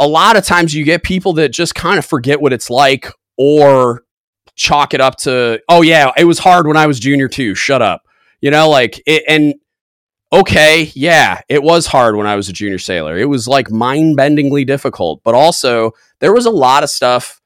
a 0.00 0.08
lot 0.08 0.36
of 0.36 0.44
times 0.44 0.74
you 0.74 0.84
get 0.84 1.02
people 1.04 1.34
that 1.34 1.50
just 1.50 1.74
kind 1.74 1.98
of 1.98 2.06
forget 2.06 2.40
what 2.40 2.52
it's 2.52 2.70
like 2.70 3.12
or 3.36 4.02
chalk 4.56 4.94
it 4.94 5.00
up 5.00 5.16
to, 5.16 5.60
oh 5.68 5.82
yeah, 5.82 6.10
it 6.16 6.24
was 6.24 6.38
hard 6.38 6.66
when 6.66 6.76
I 6.76 6.86
was 6.86 6.98
junior 6.98 7.28
too. 7.28 7.54
Shut 7.54 7.82
up. 7.82 8.02
You 8.40 8.50
know, 8.50 8.70
like 8.70 9.00
it, 9.06 9.22
and 9.28 9.54
okay, 10.32 10.90
yeah, 10.94 11.42
it 11.48 11.62
was 11.62 11.86
hard 11.86 12.16
when 12.16 12.26
I 12.26 12.34
was 12.34 12.48
a 12.48 12.52
junior 12.52 12.78
sailor. 12.78 13.18
It 13.18 13.26
was 13.26 13.46
like 13.46 13.70
mind 13.70 14.16
bendingly 14.16 14.66
difficult, 14.66 15.20
but 15.22 15.34
also 15.34 15.92
there 16.20 16.32
was 16.32 16.46
a 16.46 16.50
lot 16.50 16.82
of 16.82 16.88
stuff 16.88 17.40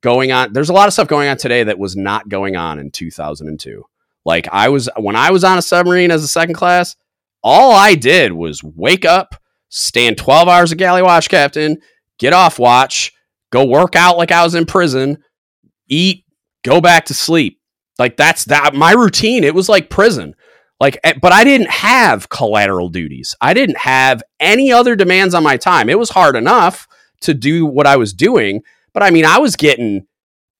going 0.00 0.32
on. 0.32 0.54
There's 0.54 0.70
a 0.70 0.74
lot 0.74 0.88
of 0.88 0.94
stuff 0.94 1.08
going 1.08 1.28
on 1.28 1.36
today 1.36 1.64
that 1.64 1.78
was 1.78 1.94
not 1.94 2.30
going 2.30 2.56
on 2.56 2.78
in 2.78 2.90
2002. 2.90 3.84
Like 4.24 4.48
I 4.50 4.70
was 4.70 4.88
when 4.96 5.16
I 5.16 5.30
was 5.30 5.44
on 5.44 5.58
a 5.58 5.62
submarine 5.62 6.10
as 6.10 6.24
a 6.24 6.28
second 6.28 6.54
class, 6.54 6.96
all 7.42 7.72
I 7.72 7.94
did 7.94 8.32
was 8.32 8.62
wake 8.64 9.04
up, 9.04 9.34
stand 9.68 10.16
12 10.16 10.48
hours 10.48 10.72
of 10.72 10.78
galley 10.78 11.02
watch 11.02 11.28
captain, 11.28 11.78
get 12.18 12.32
off 12.32 12.58
watch, 12.58 13.12
go 13.50 13.64
work 13.64 13.96
out 13.96 14.16
like 14.16 14.32
I 14.32 14.44
was 14.44 14.54
in 14.54 14.66
prison, 14.66 15.22
eat, 15.88 16.24
go 16.64 16.80
back 16.80 17.06
to 17.06 17.14
sleep. 17.14 17.60
Like 17.98 18.16
that's 18.16 18.44
that 18.46 18.74
my 18.74 18.92
routine. 18.92 19.44
It 19.44 19.54
was 19.54 19.68
like 19.68 19.90
prison. 19.90 20.34
Like 20.80 20.98
eh, 21.02 21.14
but 21.20 21.32
I 21.32 21.44
didn't 21.44 21.70
have 21.70 22.28
collateral 22.28 22.88
duties. 22.88 23.34
I 23.40 23.54
didn't 23.54 23.78
have 23.78 24.22
any 24.38 24.72
other 24.72 24.94
demands 24.94 25.34
on 25.34 25.42
my 25.42 25.56
time. 25.56 25.88
It 25.88 25.98
was 25.98 26.10
hard 26.10 26.36
enough 26.36 26.86
to 27.22 27.34
do 27.34 27.66
what 27.66 27.86
I 27.86 27.96
was 27.96 28.12
doing, 28.12 28.62
but 28.92 29.02
I 29.02 29.10
mean 29.10 29.24
I 29.24 29.38
was 29.38 29.56
getting 29.56 30.06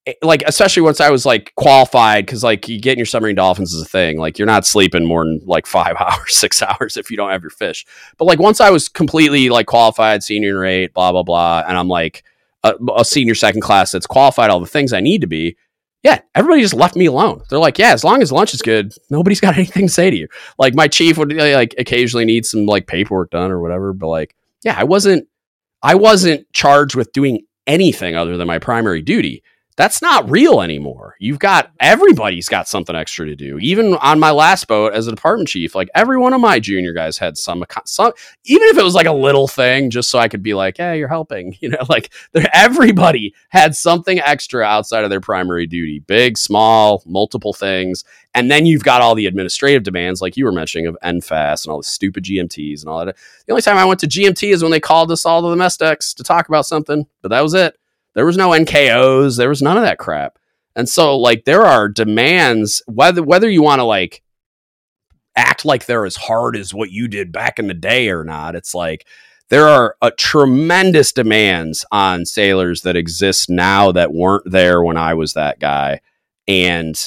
Eh, 0.06 0.14
like 0.22 0.42
especially 0.46 0.82
once 0.82 1.00
I 1.00 1.10
was 1.10 1.26
like 1.26 1.52
qualified 1.56 2.26
because 2.26 2.42
like 2.44 2.68
you 2.68 2.80
get 2.80 2.92
in 2.92 2.98
your 2.98 3.06
submarine 3.06 3.36
dolphins 3.36 3.72
is 3.72 3.82
a 3.82 3.86
thing. 3.88 4.18
Like 4.18 4.38
you're 4.38 4.46
not 4.46 4.66
sleeping 4.66 5.04
more 5.04 5.24
than 5.24 5.40
like 5.44 5.66
five 5.66 5.96
hours, 6.00 6.36
six 6.36 6.62
hours 6.62 6.96
if 6.96 7.10
you 7.10 7.16
don't 7.16 7.30
have 7.30 7.42
your 7.42 7.50
fish. 7.50 7.84
But 8.16 8.26
like 8.26 8.38
once 8.38 8.60
I 8.60 8.70
was 8.70 8.88
completely 8.88 9.48
like 9.48 9.66
qualified, 9.66 10.22
senior 10.22 10.60
rate, 10.60 10.94
blah 10.94 11.12
blah 11.12 11.22
blah, 11.22 11.64
and 11.66 11.76
I'm 11.76 11.88
like 11.88 12.24
a, 12.64 12.74
a 12.96 13.04
senior 13.04 13.34
second 13.34 13.60
class 13.60 13.92
that's 13.92 14.06
qualified, 14.06 14.50
all 14.50 14.60
the 14.60 14.66
things 14.66 14.92
I 14.92 15.00
need 15.00 15.20
to 15.20 15.26
be. 15.26 15.56
Yeah, 16.04 16.20
everybody 16.36 16.62
just 16.62 16.74
left 16.74 16.94
me 16.94 17.06
alone. 17.06 17.42
They're 17.50 17.58
like, 17.58 17.76
yeah, 17.76 17.92
as 17.92 18.04
long 18.04 18.22
as 18.22 18.30
lunch 18.30 18.54
is 18.54 18.62
good, 18.62 18.94
nobody's 19.10 19.40
got 19.40 19.54
anything 19.56 19.88
to 19.88 19.92
say 19.92 20.10
to 20.10 20.16
you. 20.16 20.28
Like 20.58 20.74
my 20.74 20.88
chief 20.88 21.18
would 21.18 21.32
eh, 21.36 21.56
like 21.56 21.74
occasionally 21.76 22.24
need 22.24 22.46
some 22.46 22.66
like 22.66 22.86
paperwork 22.86 23.30
done 23.30 23.50
or 23.50 23.60
whatever, 23.60 23.92
but 23.92 24.08
like, 24.08 24.36
yeah, 24.62 24.76
I 24.78 24.84
wasn't, 24.84 25.28
I 25.82 25.96
wasn't 25.96 26.50
charged 26.52 26.94
with 26.94 27.12
doing 27.12 27.44
anything 27.66 28.16
other 28.16 28.36
than 28.36 28.46
my 28.46 28.58
primary 28.58 29.02
duty 29.02 29.42
that's 29.78 30.02
not 30.02 30.28
real 30.28 30.60
anymore. 30.60 31.14
You've 31.20 31.38
got 31.38 31.70
everybody's 31.78 32.48
got 32.48 32.66
something 32.66 32.96
extra 32.96 33.26
to 33.26 33.36
do. 33.36 33.60
Even 33.60 33.94
on 33.94 34.18
my 34.18 34.32
last 34.32 34.66
boat 34.66 34.92
as 34.92 35.06
a 35.06 35.12
department 35.12 35.48
chief, 35.48 35.72
like 35.76 35.88
every 35.94 36.18
one 36.18 36.32
of 36.32 36.40
my 36.40 36.58
junior 36.58 36.92
guys 36.92 37.16
had 37.16 37.38
some, 37.38 37.64
some 37.84 38.12
even 38.44 38.66
if 38.70 38.76
it 38.76 38.82
was 38.82 38.96
like 38.96 39.06
a 39.06 39.12
little 39.12 39.46
thing, 39.46 39.88
just 39.88 40.10
so 40.10 40.18
I 40.18 40.26
could 40.26 40.42
be 40.42 40.52
like, 40.52 40.78
"Hey, 40.78 40.98
you're 40.98 41.06
helping," 41.06 41.56
you 41.60 41.68
know, 41.68 41.78
like 41.88 42.12
everybody 42.52 43.34
had 43.50 43.76
something 43.76 44.18
extra 44.18 44.64
outside 44.64 45.04
of 45.04 45.10
their 45.10 45.20
primary 45.20 45.68
duty, 45.68 46.00
big, 46.00 46.36
small, 46.36 47.00
multiple 47.06 47.52
things, 47.52 48.02
and 48.34 48.50
then 48.50 48.66
you've 48.66 48.82
got 48.82 49.00
all 49.00 49.14
the 49.14 49.26
administrative 49.26 49.84
demands, 49.84 50.20
like 50.20 50.36
you 50.36 50.44
were 50.44 50.50
mentioning, 50.50 50.88
of 50.88 50.98
NFAAS 51.04 51.64
and 51.64 51.70
all 51.70 51.78
the 51.78 51.84
stupid 51.84 52.24
GMTs 52.24 52.80
and 52.80 52.88
all 52.88 53.06
that. 53.06 53.16
The 53.46 53.52
only 53.52 53.62
time 53.62 53.76
I 53.76 53.84
went 53.84 54.00
to 54.00 54.08
GMT 54.08 54.52
is 54.52 54.60
when 54.60 54.72
they 54.72 54.80
called 54.80 55.12
us 55.12 55.24
all 55.24 55.40
to 55.42 55.56
the 55.56 55.76
decks 55.78 56.14
to 56.14 56.24
talk 56.24 56.48
about 56.48 56.66
something, 56.66 57.06
but 57.22 57.28
that 57.28 57.42
was 57.42 57.54
it. 57.54 57.76
There 58.18 58.26
was 58.26 58.36
no 58.36 58.48
NKOs. 58.48 59.36
There 59.36 59.48
was 59.48 59.62
none 59.62 59.76
of 59.76 59.84
that 59.84 59.98
crap. 59.98 60.40
And 60.74 60.88
so 60.88 61.16
like 61.16 61.44
there 61.44 61.62
are 61.62 61.88
demands 61.88 62.82
whether 62.88 63.22
whether 63.22 63.48
you 63.48 63.62
want 63.62 63.78
to 63.78 63.84
like 63.84 64.24
act 65.36 65.64
like 65.64 65.86
they're 65.86 66.04
as 66.04 66.16
hard 66.16 66.56
as 66.56 66.74
what 66.74 66.90
you 66.90 67.06
did 67.06 67.30
back 67.30 67.60
in 67.60 67.68
the 67.68 67.74
day 67.74 68.08
or 68.10 68.24
not. 68.24 68.56
It's 68.56 68.74
like 68.74 69.06
there 69.50 69.68
are 69.68 69.94
a 70.02 70.10
tremendous 70.10 71.12
demands 71.12 71.86
on 71.92 72.26
sailors 72.26 72.82
that 72.82 72.96
exist 72.96 73.48
now 73.48 73.92
that 73.92 74.12
weren't 74.12 74.50
there 74.50 74.82
when 74.82 74.96
I 74.96 75.14
was 75.14 75.34
that 75.34 75.60
guy. 75.60 76.00
And 76.48 76.98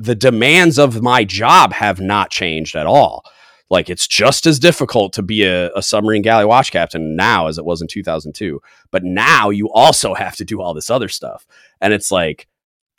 the 0.00 0.16
demands 0.16 0.80
of 0.80 1.00
my 1.00 1.22
job 1.22 1.74
have 1.74 2.00
not 2.00 2.32
changed 2.32 2.74
at 2.74 2.88
all. 2.88 3.24
Like 3.68 3.90
it's 3.90 4.06
just 4.06 4.46
as 4.46 4.58
difficult 4.58 5.12
to 5.14 5.22
be 5.22 5.42
a, 5.42 5.72
a, 5.74 5.82
submarine 5.82 6.22
galley 6.22 6.44
watch 6.44 6.70
captain 6.70 7.16
now 7.16 7.48
as 7.48 7.58
it 7.58 7.64
was 7.64 7.82
in 7.82 7.88
2002. 7.88 8.60
But 8.92 9.02
now 9.02 9.50
you 9.50 9.70
also 9.72 10.14
have 10.14 10.36
to 10.36 10.44
do 10.44 10.60
all 10.60 10.72
this 10.72 10.88
other 10.88 11.08
stuff, 11.08 11.46
and 11.80 11.92
it's 11.92 12.12
like 12.12 12.46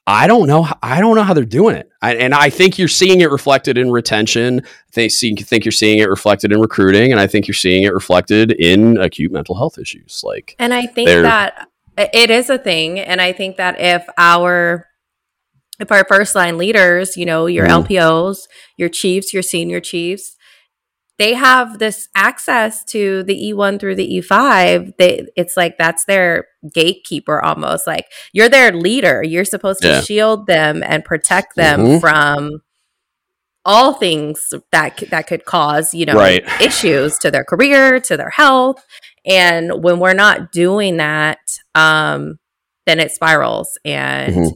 I 0.05 0.27
don't 0.27 0.47
know. 0.47 0.65
I 0.81 1.01
don't 1.01 1.15
know 1.15 1.23
how 1.23 1.33
they're 1.33 1.43
doing 1.43 1.75
it, 1.75 1.89
I, 2.01 2.15
and 2.15 2.33
I 2.33 2.49
think 2.49 2.77
you're 2.77 2.87
seeing 2.87 3.19
it 3.19 3.29
reflected 3.29 3.77
in 3.77 3.91
retention. 3.91 4.61
I 4.65 5.09
think, 5.09 5.39
think 5.45 5.65
you're 5.65 5.71
seeing 5.73 5.99
it 5.99 6.09
reflected 6.09 6.53
in 6.53 6.61
recruiting, 6.61 7.11
and 7.11 7.19
I 7.19 7.27
think 7.27 7.45
you're 7.45 7.53
seeing 7.55 7.83
it 7.83 7.93
reflected 7.93 8.51
in 8.51 8.97
acute 8.97 9.33
mental 9.33 9.55
health 9.55 9.77
issues. 9.77 10.21
Like, 10.23 10.55
and 10.59 10.73
I 10.73 10.85
think 10.85 11.09
that 11.09 11.67
it 11.97 12.29
is 12.29 12.49
a 12.49 12.57
thing, 12.57 12.99
and 12.99 13.19
I 13.19 13.33
think 13.33 13.57
that 13.57 13.81
if 13.81 14.05
our 14.17 14.87
if 15.79 15.91
our 15.91 16.05
first 16.05 16.35
line 16.35 16.57
leaders, 16.57 17.17
you 17.17 17.25
know, 17.25 17.45
your 17.45 17.67
mm. 17.67 17.85
LPOs, 17.85 18.47
your 18.77 18.89
chiefs, 18.89 19.33
your 19.33 19.43
senior 19.43 19.81
chiefs, 19.81 20.36
they 21.17 21.33
have 21.33 21.79
this 21.79 22.09
access 22.15 22.83
to 22.85 23.23
the 23.23 23.51
E1 23.51 23.79
through 23.79 23.95
the 23.95 24.19
E5. 24.19 24.97
They 24.97 25.27
it's 25.35 25.57
like 25.57 25.77
that's 25.77 26.05
their 26.05 26.45
gatekeeper 26.73 27.43
almost. 27.43 27.87
Like 27.87 28.05
you're 28.33 28.49
their 28.49 28.71
leader. 28.71 29.23
You're 29.23 29.45
supposed 29.45 29.81
to 29.81 29.87
yeah. 29.87 30.01
shield 30.01 30.47
them 30.47 30.83
and 30.83 31.03
protect 31.03 31.55
them 31.55 31.81
mm-hmm. 31.81 31.99
from 31.99 32.61
all 33.65 33.93
things 33.93 34.53
that 34.71 35.03
that 35.09 35.27
could 35.27 35.45
cause, 35.45 35.93
you 35.93 36.05
know, 36.05 36.13
right. 36.13 36.43
issues 36.61 37.17
to 37.19 37.31
their 37.31 37.43
career, 37.43 37.99
to 38.01 38.15
their 38.15 38.29
health. 38.29 38.85
And 39.25 39.83
when 39.83 39.99
we're 39.99 40.13
not 40.13 40.51
doing 40.51 40.97
that, 40.97 41.39
um 41.73 42.37
then 42.85 42.99
it 42.99 43.11
spirals 43.11 43.77
and 43.83 44.33
mm-hmm 44.33 44.49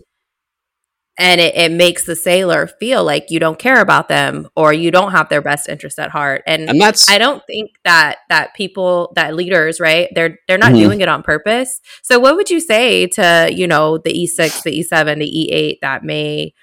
and 1.20 1.42
it, 1.42 1.56
it, 1.56 1.72
makes 1.72 2.06
the 2.06 2.16
sailor 2.16 2.68
feel 2.68 3.04
like 3.04 3.26
you 3.30 3.40
don't 3.40 3.60
care 3.60 3.82
about 3.82 4.08
them 4.08 4.48
or 4.56 4.72
you 4.72 4.92
don't 4.92 5.12
have 5.12 5.30
their 5.30 5.42
best 5.42 5.68
interest 5.68 6.00
at 6.00 6.10
heart. 6.10 6.42
And, 6.48 6.70
and 6.70 6.80
that's 6.80 7.10
i 7.10 7.18
don't 7.18 7.44
think 7.48 7.72
that 7.84 8.20
that 8.30 8.54
people 8.54 9.12
that 9.16 9.36
leaders 9.36 9.80
right 9.80 10.08
they're 10.16 10.38
they're 10.48 10.58
not 10.58 10.72
mm-hmm. 10.72 10.84
doing 10.84 11.02
it 11.02 11.10
on 11.10 11.24
purpose. 11.24 11.80
So 12.02 12.20
what 12.20 12.36
would 12.36 12.50
you 12.50 12.60
say 12.60 13.08
to 13.08 13.50
you 13.54 13.68
know 13.68 13.98
the 13.98 14.14
e6 14.14 14.64
the 14.64 14.84
e7 14.84 15.20
the 15.20 15.50
e8 15.52 15.80
that 15.82 16.04
may 16.04 16.54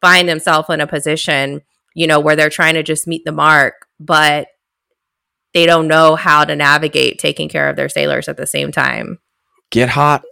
find 0.00 0.28
themselves 0.28 0.68
in 0.68 0.80
a 0.80 0.86
position 0.86 1.62
you 1.94 2.06
know 2.06 2.20
where 2.20 2.36
they're 2.36 2.50
trying 2.50 2.74
to 2.74 2.82
just 2.82 3.06
meet 3.06 3.24
the 3.24 3.32
mark 3.32 3.86
but 3.98 4.48
they 5.54 5.66
don't 5.66 5.88
know 5.88 6.16
how 6.16 6.44
to 6.44 6.54
navigate 6.54 7.18
taking 7.18 7.48
care 7.48 7.70
of 7.70 7.76
their 7.76 7.88
sailors 7.88 8.28
at 8.28 8.36
the 8.36 8.46
same 8.46 8.72
time? 8.72 9.18
Get 9.70 9.88
hot 9.88 10.24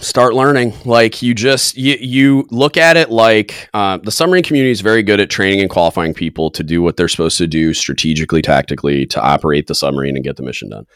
start 0.00 0.34
learning. 0.34 0.74
Like 0.84 1.22
you 1.22 1.34
just 1.34 1.76
you, 1.76 1.96
you 2.00 2.46
look 2.50 2.76
at 2.76 2.96
it 2.96 3.10
like 3.10 3.68
uh, 3.74 3.98
the 3.98 4.10
submarine 4.10 4.42
community 4.42 4.70
is 4.70 4.80
very 4.80 5.02
good 5.02 5.20
at 5.20 5.30
training 5.30 5.60
and 5.60 5.70
qualifying 5.70 6.14
people 6.14 6.50
to 6.50 6.62
do 6.62 6.82
what 6.82 6.96
they're 6.96 7.08
supposed 7.08 7.38
to 7.38 7.46
do 7.46 7.74
strategically 7.74 8.42
tactically 8.42 9.06
to 9.06 9.20
operate 9.20 9.66
the 9.66 9.74
submarine 9.74 10.16
and 10.16 10.24
get 10.24 10.36
the 10.36 10.42
mission 10.42 10.70
done. 10.70 10.86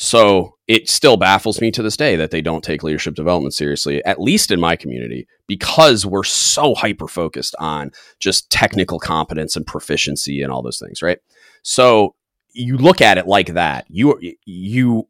So 0.00 0.54
it 0.68 0.88
still 0.88 1.16
baffles 1.16 1.60
me 1.60 1.72
to 1.72 1.82
this 1.82 1.96
day 1.96 2.14
that 2.14 2.30
they 2.30 2.40
don't 2.40 2.62
take 2.62 2.84
leadership 2.84 3.16
development 3.16 3.52
seriously 3.52 4.04
at 4.04 4.20
least 4.20 4.52
in 4.52 4.60
my 4.60 4.76
community 4.76 5.26
because 5.48 6.06
we're 6.06 6.22
so 6.22 6.76
hyper 6.76 7.08
focused 7.08 7.56
on 7.58 7.90
just 8.20 8.48
technical 8.48 9.00
competence 9.00 9.56
and 9.56 9.66
proficiency 9.66 10.40
and 10.40 10.52
all 10.52 10.62
those 10.62 10.78
things 10.78 11.02
right? 11.02 11.18
So 11.62 12.14
you 12.52 12.76
look 12.76 13.00
at 13.00 13.18
it 13.18 13.26
like 13.26 13.54
that. 13.54 13.86
You 13.88 14.20
you 14.44 15.08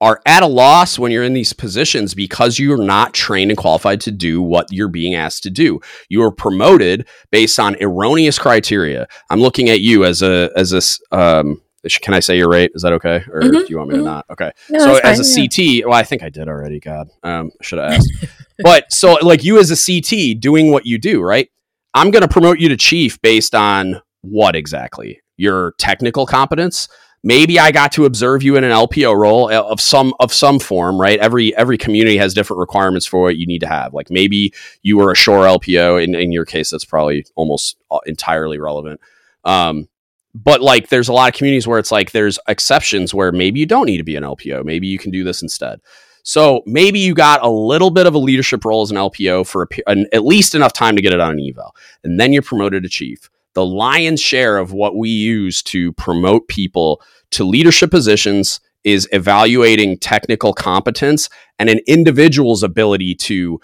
are 0.00 0.20
at 0.26 0.42
a 0.42 0.46
loss 0.46 0.98
when 0.98 1.10
you're 1.10 1.24
in 1.24 1.34
these 1.34 1.52
positions 1.52 2.14
because 2.14 2.58
you're 2.58 2.82
not 2.82 3.14
trained 3.14 3.50
and 3.50 3.58
qualified 3.58 4.00
to 4.02 4.12
do 4.12 4.40
what 4.40 4.72
you're 4.72 4.88
being 4.88 5.14
asked 5.14 5.42
to 5.42 5.50
do. 5.50 5.80
You 6.08 6.22
are 6.22 6.30
promoted 6.30 7.06
based 7.30 7.58
on 7.58 7.76
erroneous 7.82 8.38
criteria. 8.38 9.08
I'm 9.30 9.40
looking 9.40 9.68
at 9.68 9.80
you 9.80 10.04
as 10.04 10.22
a 10.22 10.50
as 10.56 10.72
a 10.72 11.16
um, 11.16 11.60
can 12.02 12.14
I 12.14 12.20
say 12.20 12.36
your 12.36 12.50
rate? 12.50 12.72
Is 12.74 12.82
that 12.82 12.92
okay, 12.94 13.24
or 13.30 13.40
mm-hmm, 13.40 13.52
do 13.52 13.66
you 13.68 13.78
want 13.78 13.90
me 13.90 13.96
mm-hmm. 13.96 14.04
to 14.04 14.10
not? 14.10 14.26
Okay. 14.30 14.50
No, 14.68 14.78
so 14.80 14.96
as 14.96 15.34
fine, 15.34 15.44
a 15.44 15.48
CT, 15.48 15.58
yeah. 15.58 15.84
well, 15.86 15.94
I 15.94 16.02
think 16.02 16.22
I 16.22 16.28
did 16.28 16.48
already. 16.48 16.80
God, 16.80 17.08
um, 17.22 17.50
should 17.62 17.78
have 17.78 17.92
asked. 17.92 18.26
but 18.58 18.92
so 18.92 19.14
like 19.22 19.44
you 19.44 19.58
as 19.58 19.70
a 19.70 19.76
CT 19.76 20.40
doing 20.40 20.70
what 20.70 20.86
you 20.86 20.98
do, 20.98 21.22
right? 21.22 21.48
I'm 21.94 22.10
going 22.10 22.22
to 22.22 22.28
promote 22.28 22.58
you 22.58 22.68
to 22.68 22.76
chief 22.76 23.20
based 23.22 23.54
on 23.54 24.00
what 24.22 24.54
exactly? 24.54 25.20
Your 25.36 25.74
technical 25.78 26.26
competence 26.26 26.88
maybe 27.28 27.60
I 27.60 27.72
got 27.72 27.92
to 27.92 28.06
observe 28.06 28.42
you 28.42 28.56
in 28.56 28.64
an 28.64 28.70
LPO 28.70 29.14
role 29.14 29.52
uh, 29.52 29.62
of 29.62 29.82
some 29.82 30.14
of 30.18 30.32
some 30.32 30.58
form, 30.58 30.98
right? 30.98 31.18
Every 31.18 31.54
every 31.56 31.76
community 31.76 32.16
has 32.16 32.32
different 32.32 32.58
requirements 32.58 33.06
for 33.06 33.20
what 33.20 33.36
you 33.36 33.46
need 33.46 33.58
to 33.60 33.68
have. 33.68 33.92
Like 33.92 34.10
maybe 34.10 34.54
you 34.82 34.96
were 34.96 35.12
a 35.12 35.16
shore 35.16 35.44
LPO. 35.44 36.02
In 36.02 36.14
in 36.14 36.32
your 36.32 36.46
case, 36.46 36.70
that's 36.70 36.86
probably 36.86 37.26
almost 37.36 37.76
uh, 37.90 38.00
entirely 38.06 38.58
relevant. 38.58 39.00
Um, 39.44 39.88
but 40.34 40.60
like, 40.62 40.88
there's 40.88 41.08
a 41.08 41.12
lot 41.12 41.28
of 41.28 41.36
communities 41.36 41.66
where 41.66 41.78
it's 41.78 41.92
like 41.92 42.12
there's 42.12 42.38
exceptions 42.48 43.12
where 43.12 43.30
maybe 43.30 43.60
you 43.60 43.66
don't 43.66 43.86
need 43.86 43.98
to 43.98 44.04
be 44.04 44.16
an 44.16 44.24
LPO. 44.24 44.64
Maybe 44.64 44.86
you 44.86 44.98
can 44.98 45.10
do 45.10 45.24
this 45.24 45.42
instead. 45.42 45.80
So 46.22 46.62
maybe 46.66 46.98
you 46.98 47.14
got 47.14 47.42
a 47.42 47.48
little 47.48 47.90
bit 47.90 48.06
of 48.06 48.14
a 48.14 48.18
leadership 48.18 48.64
role 48.64 48.82
as 48.82 48.90
an 48.90 48.96
LPO 48.98 49.46
for 49.46 49.62
a, 49.62 49.90
an, 49.90 50.06
at 50.12 50.24
least 50.24 50.54
enough 50.54 50.72
time 50.72 50.96
to 50.96 51.02
get 51.02 51.12
it 51.12 51.20
on 51.20 51.32
an 51.32 51.40
eval, 51.40 51.74
and 52.04 52.18
then 52.18 52.32
you're 52.32 52.42
promoted 52.42 52.82
to 52.82 52.88
chief. 52.88 53.30
The 53.54 53.64
lion's 53.66 54.20
share 54.20 54.58
of 54.58 54.72
what 54.72 54.94
we 54.94 55.08
use 55.08 55.62
to 55.64 55.92
promote 55.94 56.46
people 56.46 57.02
to 57.32 57.44
leadership 57.44 57.90
positions 57.90 58.60
is 58.84 59.08
evaluating 59.12 59.98
technical 59.98 60.52
competence 60.52 61.28
and 61.58 61.68
an 61.68 61.80
individual's 61.86 62.62
ability 62.62 63.14
to 63.14 63.60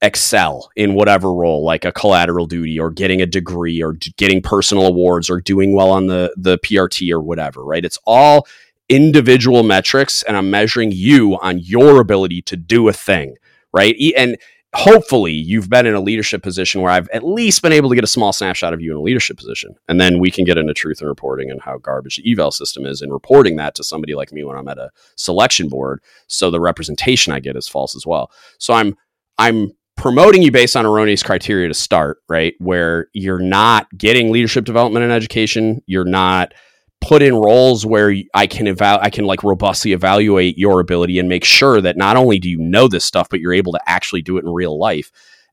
excel 0.00 0.70
in 0.76 0.94
whatever 0.94 1.32
role 1.32 1.64
like 1.64 1.84
a 1.84 1.92
collateral 1.92 2.46
duty 2.46 2.78
or 2.78 2.90
getting 2.90 3.20
a 3.20 3.26
degree 3.26 3.82
or 3.82 3.94
getting 4.16 4.40
personal 4.40 4.86
awards 4.86 5.28
or 5.28 5.40
doing 5.40 5.74
well 5.74 5.90
on 5.90 6.06
the 6.06 6.32
the 6.36 6.56
PRT 6.58 7.10
or 7.12 7.20
whatever 7.20 7.64
right? 7.64 7.84
It's 7.84 7.98
all 8.06 8.46
individual 8.88 9.64
metrics 9.64 10.22
and 10.22 10.36
I'm 10.36 10.50
measuring 10.50 10.92
you 10.92 11.36
on 11.40 11.58
your 11.58 12.00
ability 12.00 12.42
to 12.42 12.56
do 12.56 12.88
a 12.88 12.92
thing 12.92 13.36
right? 13.72 13.94
And 14.16 14.38
hopefully 14.74 15.32
you've 15.32 15.70
been 15.70 15.86
in 15.86 15.94
a 15.94 16.00
leadership 16.00 16.42
position 16.42 16.82
where 16.82 16.90
I've 16.90 17.08
at 17.08 17.24
least 17.24 17.62
been 17.62 17.72
able 17.72 17.88
to 17.88 17.94
get 17.94 18.04
a 18.04 18.08
small 18.08 18.32
snapshot 18.32 18.74
of 18.74 18.80
you 18.80 18.90
in 18.92 18.98
a 18.98 19.02
leadership 19.02 19.38
position. 19.38 19.74
And 19.88 20.00
then 20.00 20.18
we 20.18 20.30
can 20.30 20.44
get 20.44 20.58
into 20.58 20.74
truth 20.74 21.00
and 21.00 21.08
reporting 21.08 21.50
and 21.50 21.60
how 21.62 21.78
garbage 21.78 22.16
the 22.16 22.30
eval 22.30 22.50
system 22.50 22.84
is 22.84 23.00
and 23.00 23.12
reporting 23.12 23.56
that 23.56 23.74
to 23.76 23.84
somebody 23.84 24.14
like 24.14 24.32
me 24.32 24.44
when 24.44 24.56
I'm 24.56 24.68
at 24.68 24.78
a 24.78 24.90
selection 25.16 25.68
board. 25.68 26.02
So 26.26 26.50
the 26.50 26.60
representation 26.60 27.32
I 27.32 27.40
get 27.40 27.56
is 27.56 27.66
false 27.66 27.96
as 27.96 28.06
well. 28.06 28.30
So 28.58 28.74
I'm 28.74 28.94
I'm 29.38 29.72
promoting 29.96 30.42
you 30.42 30.52
based 30.52 30.76
on 30.76 30.86
erroneous 30.86 31.22
criteria 31.22 31.68
to 31.68 31.74
start, 31.74 32.18
right? 32.28 32.54
Where 32.58 33.08
you're 33.14 33.40
not 33.40 33.88
getting 33.96 34.30
leadership 34.30 34.64
development 34.64 35.02
and 35.02 35.12
education, 35.12 35.82
you're 35.86 36.04
not 36.04 36.52
put 37.00 37.22
in 37.22 37.34
roles 37.34 37.86
where 37.86 38.14
I 38.34 38.46
can 38.46 38.68
eval 38.68 38.98
I 39.00 39.10
can 39.10 39.24
like 39.24 39.42
robustly 39.42 39.92
evaluate 39.92 40.58
your 40.58 40.80
ability 40.80 41.18
and 41.18 41.28
make 41.28 41.44
sure 41.44 41.80
that 41.80 41.96
not 41.96 42.16
only 42.16 42.38
do 42.38 42.48
you 42.48 42.58
know 42.58 42.88
this 42.88 43.04
stuff, 43.04 43.28
but 43.28 43.40
you're 43.40 43.54
able 43.54 43.72
to 43.72 43.80
actually 43.86 44.22
do 44.22 44.36
it 44.36 44.44
in 44.44 44.50
real 44.50 44.78
life. 44.78 45.10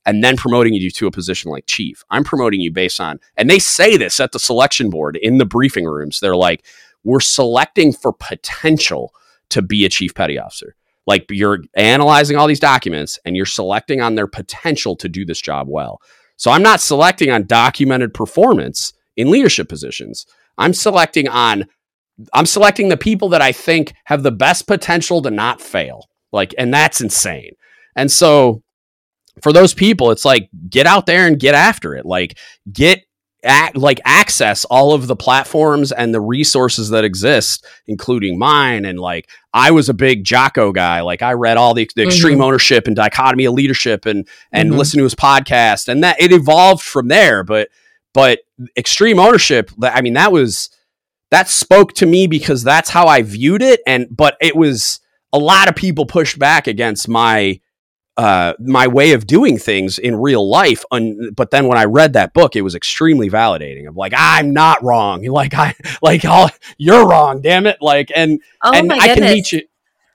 And 0.07 0.23
then 0.23 0.37
promoting 0.37 0.75
you 0.75 0.91
to 0.91 1.07
a 1.07 1.11
position 1.11 1.49
like 1.49 1.65
chief. 1.65 2.03
I'm 2.11 2.23
promoting 2.23 2.61
you 2.61 2.71
based 2.71 3.01
on, 3.01 3.19
and 3.37 3.49
they 3.49 3.57
say 3.57 3.97
this 3.97 4.19
at 4.19 4.33
the 4.33 4.39
selection 4.39 4.91
board 4.91 5.15
in 5.15 5.39
the 5.39 5.45
briefing 5.45 5.85
rooms. 5.85 6.19
They're 6.19 6.35
like, 6.35 6.63
we're 7.03 7.19
selecting 7.19 7.91
for 7.91 8.13
potential 8.13 9.13
to 9.49 9.63
be 9.63 9.83
a 9.83 9.89
chief 9.89 10.13
petty 10.13 10.37
officer. 10.37 10.75
Like 11.07 11.25
you're 11.29 11.59
analyzing 11.75 12.37
all 12.37 12.47
these 12.47 12.59
documents 12.59 13.17
and 13.25 13.35
you're 13.35 13.45
selecting 13.45 14.01
on 14.01 14.15
their 14.15 14.27
potential 14.27 14.95
to 14.97 15.09
do 15.09 15.25
this 15.25 15.41
job 15.41 15.67
well. 15.67 16.01
So 16.37 16.51
I'm 16.51 16.63
not 16.63 16.81
selecting 16.81 17.31
on 17.31 17.45
documented 17.45 18.13
performance 18.13 18.93
in 19.15 19.31
leadership 19.31 19.69
positions. 19.69 20.25
I'm 20.57 20.73
selecting 20.73 21.27
on 21.27 21.65
I'm 22.33 22.45
selecting 22.45 22.89
the 22.89 22.97
people 22.97 23.29
that 23.29 23.41
I 23.41 23.51
think 23.51 23.93
have 24.05 24.23
the 24.23 24.31
best 24.31 24.67
potential 24.67 25.21
to 25.21 25.31
not 25.31 25.61
fail. 25.61 26.09
Like, 26.31 26.55
and 26.57 26.73
that's 26.73 27.01
insane. 27.01 27.55
And 27.95 28.11
so 28.11 28.63
for 29.41 29.51
those 29.51 29.73
people, 29.73 30.11
it's 30.11 30.25
like 30.25 30.49
get 30.69 30.85
out 30.85 31.05
there 31.05 31.27
and 31.27 31.39
get 31.39 31.55
after 31.55 31.95
it. 31.95 32.05
Like 32.05 32.37
get 32.71 33.03
at, 33.43 33.77
like 33.77 33.99
access 34.05 34.65
all 34.65 34.93
of 34.93 35.07
the 35.07 35.15
platforms 35.15 35.91
and 35.91 36.13
the 36.13 36.21
resources 36.21 36.89
that 36.89 37.03
exist, 37.03 37.65
including 37.85 38.39
mine. 38.39 38.85
And 38.85 38.99
like 38.99 39.29
I 39.53 39.71
was 39.71 39.89
a 39.89 39.93
big 39.93 40.23
Jocko 40.23 40.71
guy. 40.71 41.01
Like 41.01 41.21
I 41.21 41.33
read 41.33 41.57
all 41.57 41.73
the, 41.73 41.89
the 41.95 42.01
mm-hmm. 42.01 42.09
extreme 42.09 42.41
ownership 42.41 42.87
and 42.87 42.95
dichotomy 42.95 43.45
of 43.45 43.53
leadership 43.53 44.05
and 44.05 44.27
and 44.51 44.69
mm-hmm. 44.69 44.79
listened 44.79 44.99
to 44.99 45.03
his 45.03 45.15
podcast. 45.15 45.89
And 45.89 46.03
that 46.03 46.21
it 46.21 46.31
evolved 46.31 46.81
from 46.81 47.07
there. 47.09 47.43
But 47.43 47.69
but 48.15 48.39
extreme 48.77 49.19
ownership, 49.19 49.69
I 49.83 50.01
mean, 50.01 50.13
that 50.13 50.31
was 50.31 50.69
that 51.31 51.49
spoke 51.49 51.91
to 51.95 52.05
me 52.05 52.27
because 52.27 52.63
that's 52.63 52.89
how 52.89 53.07
I 53.07 53.21
viewed 53.21 53.61
it. 53.61 53.81
And 53.85 54.07
but 54.09 54.37
it 54.39 54.55
was 54.55 55.01
a 55.33 55.37
lot 55.37 55.67
of 55.67 55.75
people 55.75 56.05
pushed 56.05 56.39
back 56.39 56.65
against 56.65 57.09
my 57.09 57.59
uh, 58.15 58.53
my 58.57 58.87
way 58.87 59.11
of 59.11 59.27
doing 59.27 59.57
things 59.57 59.99
in 59.99 60.15
real 60.15 60.49
life. 60.49 60.85
Un- 60.91 61.31
but 61.35 61.51
then 61.51 61.67
when 61.67 61.77
I 61.77 61.83
read 61.83 62.13
that 62.13 62.33
book, 62.33 62.55
it 62.55 62.61
was 62.61 62.73
extremely 62.73 63.29
validating. 63.29 63.85
I'm 63.85 63.95
like, 63.95 64.13
I'm 64.15 64.53
not 64.53 64.81
wrong. 64.81 65.25
Like 65.35 65.53
I 65.53 65.75
like, 66.01 66.23
you're 66.77 67.05
wrong. 67.05 67.41
Damn 67.41 67.67
it. 67.67 67.79
Like, 67.81 68.09
and 68.15 68.39
oh 68.63 68.71
and 68.73 68.93
I 68.93 69.13
can 69.13 69.23
meet 69.23 69.51
you. 69.51 69.63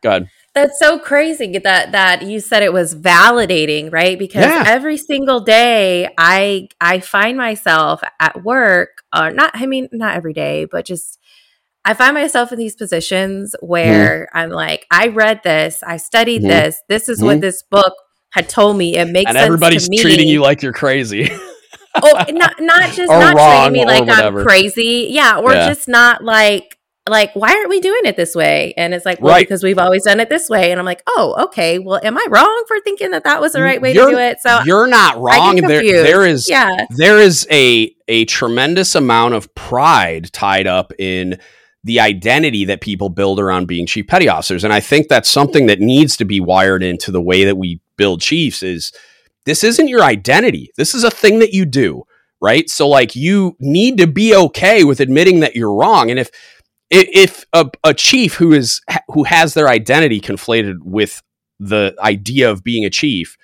God. 0.02 0.30
That's 0.52 0.78
so 0.80 0.98
crazy 0.98 1.58
that 1.58 1.92
that 1.92 2.22
you 2.22 2.40
said 2.40 2.62
it 2.62 2.72
was 2.72 2.94
validating, 2.94 3.92
right? 3.92 4.18
Because 4.18 4.44
yeah. 4.44 4.64
every 4.66 4.96
single 4.96 5.40
day 5.40 6.08
I 6.18 6.68
I 6.80 7.00
find 7.00 7.38
myself 7.38 8.02
at 8.18 8.42
work, 8.42 9.02
or 9.16 9.30
not 9.30 9.52
I 9.54 9.66
mean 9.66 9.88
not 9.92 10.16
every 10.16 10.32
day, 10.32 10.64
but 10.64 10.84
just 10.84 11.20
I 11.84 11.94
find 11.94 12.14
myself 12.14 12.52
in 12.52 12.58
these 12.58 12.74
positions 12.74 13.54
where 13.60 14.26
mm-hmm. 14.26 14.38
I'm 14.38 14.50
like, 14.50 14.86
I 14.90 15.08
read 15.08 15.42
this, 15.44 15.82
I 15.82 15.96
studied 15.96 16.42
mm-hmm. 16.42 16.48
this, 16.48 16.82
this 16.88 17.08
is 17.08 17.18
mm-hmm. 17.18 17.26
what 17.26 17.40
this 17.40 17.62
book 17.62 17.94
had 18.32 18.48
told 18.48 18.76
me. 18.76 18.96
It 18.96 19.08
makes 19.08 19.28
sense. 19.28 19.36
and. 19.36 19.46
Everybody's 19.46 19.88
treating 20.00 20.28
you 20.28 20.40
like 20.40 20.62
you're 20.62 20.72
crazy. 20.72 21.30
oh, 22.02 22.24
not 22.28 22.60
not 22.60 22.90
just 22.92 23.08
not 23.08 23.36
treating 23.36 23.72
me 23.72 23.86
like 23.86 24.08
I'm 24.08 24.44
crazy. 24.44 25.08
Yeah, 25.10 25.38
or 25.38 25.52
yeah. 25.52 25.68
just 25.68 25.88
not 25.88 26.24
like 26.24 26.76
like, 27.10 27.32
why 27.34 27.54
aren't 27.54 27.68
we 27.68 27.80
doing 27.80 28.02
it 28.04 28.16
this 28.16 28.34
way? 28.34 28.72
And 28.76 28.94
it's 28.94 29.04
like, 29.04 29.20
well, 29.20 29.34
right. 29.34 29.46
because 29.46 29.62
we've 29.62 29.78
always 29.78 30.04
done 30.04 30.20
it 30.20 30.28
this 30.28 30.48
way. 30.48 30.70
And 30.70 30.78
I'm 30.80 30.86
like, 30.86 31.02
oh, 31.06 31.44
okay. 31.44 31.78
Well, 31.78 32.00
am 32.02 32.16
I 32.16 32.26
wrong 32.30 32.64
for 32.66 32.80
thinking 32.80 33.10
that 33.10 33.24
that 33.24 33.40
was 33.40 33.52
the 33.52 33.62
right 33.62 33.80
way 33.80 33.92
you're, 33.92 34.10
to 34.10 34.16
do 34.16 34.18
it? 34.18 34.40
So 34.40 34.60
you're 34.64 34.86
not 34.86 35.18
wrong. 35.18 35.56
There, 35.56 35.82
there 35.82 36.26
is, 36.26 36.48
yeah. 36.48 36.86
there 36.90 37.18
is 37.18 37.46
a 37.50 37.94
a 38.08 38.24
tremendous 38.24 38.94
amount 38.94 39.34
of 39.34 39.54
pride 39.54 40.32
tied 40.32 40.66
up 40.66 40.92
in 40.98 41.38
the 41.84 42.00
identity 42.00 42.64
that 42.66 42.80
people 42.80 43.08
build 43.08 43.40
around 43.40 43.66
being 43.66 43.86
chief 43.86 44.06
petty 44.06 44.28
officers, 44.28 44.64
and 44.64 44.72
I 44.72 44.80
think 44.80 45.08
that's 45.08 45.28
something 45.28 45.66
that 45.66 45.80
needs 45.80 46.16
to 46.18 46.24
be 46.24 46.40
wired 46.40 46.82
into 46.82 47.10
the 47.10 47.22
way 47.22 47.44
that 47.44 47.56
we 47.56 47.80
build 47.96 48.20
chiefs. 48.20 48.62
Is 48.62 48.92
this 49.46 49.64
isn't 49.64 49.88
your 49.88 50.02
identity? 50.02 50.72
This 50.76 50.94
is 50.94 51.04
a 51.04 51.10
thing 51.10 51.38
that 51.38 51.54
you 51.54 51.64
do, 51.64 52.02
right? 52.40 52.68
So, 52.68 52.86
like, 52.86 53.16
you 53.16 53.56
need 53.60 53.96
to 53.98 54.06
be 54.06 54.34
okay 54.34 54.84
with 54.84 55.00
admitting 55.00 55.40
that 55.40 55.56
you're 55.56 55.72
wrong, 55.72 56.10
and 56.10 56.18
if 56.18 56.30
if 56.90 57.46
a, 57.52 57.70
a 57.84 57.94
chief 57.94 58.34
who 58.34 58.52
is 58.52 58.80
who 59.08 59.24
has 59.24 59.54
their 59.54 59.68
identity 59.68 60.20
conflated 60.20 60.78
with 60.82 61.22
the 61.58 61.94
idea 62.00 62.50
of 62.50 62.64
being 62.64 62.84
a 62.84 62.90
chief 62.90 63.36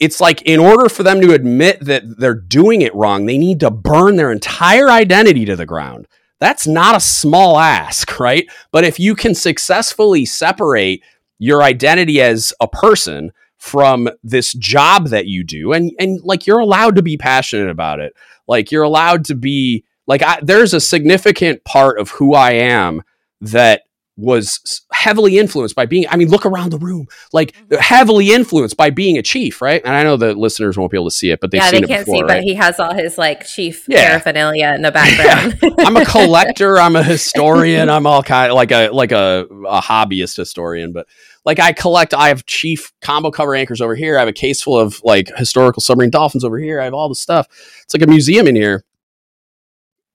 it's 0.00 0.20
like 0.20 0.40
in 0.42 0.58
order 0.58 0.88
for 0.88 1.02
them 1.02 1.20
to 1.20 1.34
admit 1.34 1.78
that 1.84 2.02
they're 2.18 2.34
doing 2.34 2.80
it 2.82 2.94
wrong 2.94 3.26
they 3.26 3.38
need 3.38 3.60
to 3.60 3.70
burn 3.70 4.16
their 4.16 4.32
entire 4.32 4.88
identity 4.88 5.44
to 5.44 5.54
the 5.54 5.66
ground. 5.66 6.08
That's 6.40 6.66
not 6.66 6.96
a 6.96 7.00
small 7.00 7.58
ask 7.58 8.18
right? 8.20 8.50
But 8.72 8.84
if 8.84 8.98
you 8.98 9.14
can 9.14 9.34
successfully 9.34 10.24
separate 10.24 11.02
your 11.38 11.62
identity 11.62 12.20
as 12.20 12.52
a 12.60 12.66
person 12.66 13.32
from 13.58 14.08
this 14.24 14.54
job 14.54 15.08
that 15.08 15.26
you 15.26 15.44
do 15.44 15.72
and 15.72 15.92
and 15.98 16.18
like 16.22 16.46
you're 16.46 16.58
allowed 16.60 16.96
to 16.96 17.02
be 17.02 17.18
passionate 17.18 17.68
about 17.68 18.00
it. 18.00 18.14
Like 18.48 18.72
you're 18.72 18.82
allowed 18.82 19.26
to 19.26 19.34
be 19.34 19.84
like 20.10 20.24
I, 20.24 20.40
there's 20.42 20.74
a 20.74 20.80
significant 20.80 21.62
part 21.62 22.00
of 22.00 22.10
who 22.10 22.34
I 22.34 22.50
am 22.54 23.02
that 23.40 23.82
was 24.16 24.82
heavily 24.92 25.38
influenced 25.38 25.74
by 25.74 25.86
being 25.86 26.04
i 26.10 26.16
mean 26.16 26.28
look 26.28 26.44
around 26.44 26.70
the 26.70 26.78
room 26.78 27.06
like 27.32 27.52
mm-hmm. 27.52 27.76
heavily 27.76 28.32
influenced 28.32 28.76
by 28.76 28.90
being 28.90 29.16
a 29.16 29.22
chief 29.22 29.62
right 29.62 29.80
and 29.84 29.94
i 29.94 30.02
know 30.02 30.16
the 30.16 30.34
listeners 30.34 30.76
won't 30.76 30.90
be 30.90 30.96
able 30.98 31.08
to 31.08 31.16
see 31.16 31.30
it 31.30 31.40
but 31.40 31.50
they've 31.50 31.62
yeah, 31.62 31.70
seen 31.70 31.80
they 31.80 31.86
can't 31.86 32.02
it 32.02 32.04
before, 32.04 32.16
see 32.16 32.22
right? 32.24 32.40
but 32.40 32.42
he 32.42 32.54
has 32.54 32.78
all 32.78 32.92
his 32.92 33.16
like 33.16 33.46
chief 33.46 33.86
yeah. 33.88 34.08
paraphernalia 34.08 34.74
in 34.74 34.82
the 34.82 34.92
background 34.92 35.58
yeah. 35.62 35.70
i'm 35.86 35.96
a 35.96 36.04
collector 36.04 36.76
i'm 36.78 36.96
a 36.96 37.02
historian 37.14 37.88
i'm 37.88 38.06
all 38.06 38.22
kind 38.22 38.50
of 38.50 38.56
like 38.56 38.72
a 38.72 38.90
like 38.90 39.12
a, 39.12 39.46
a 39.66 39.80
hobbyist 39.80 40.36
historian 40.36 40.92
but 40.92 41.06
like 41.46 41.58
i 41.58 41.72
collect 41.72 42.12
i 42.12 42.28
have 42.28 42.44
chief 42.44 42.92
combo 43.00 43.30
cover 43.30 43.54
anchors 43.54 43.80
over 43.80 43.94
here 43.94 44.16
i 44.16 44.20
have 44.20 44.28
a 44.28 44.34
case 44.34 44.60
full 44.60 44.78
of 44.78 45.00
like 45.02 45.30
historical 45.36 45.80
submarine 45.80 46.10
dolphins 46.10 46.44
over 46.44 46.58
here 46.58 46.78
i 46.78 46.84
have 46.84 46.94
all 46.94 47.08
the 47.08 47.14
stuff 47.14 47.46
it's 47.84 47.94
like 47.94 48.02
a 48.02 48.06
museum 48.06 48.46
in 48.46 48.54
here 48.54 48.84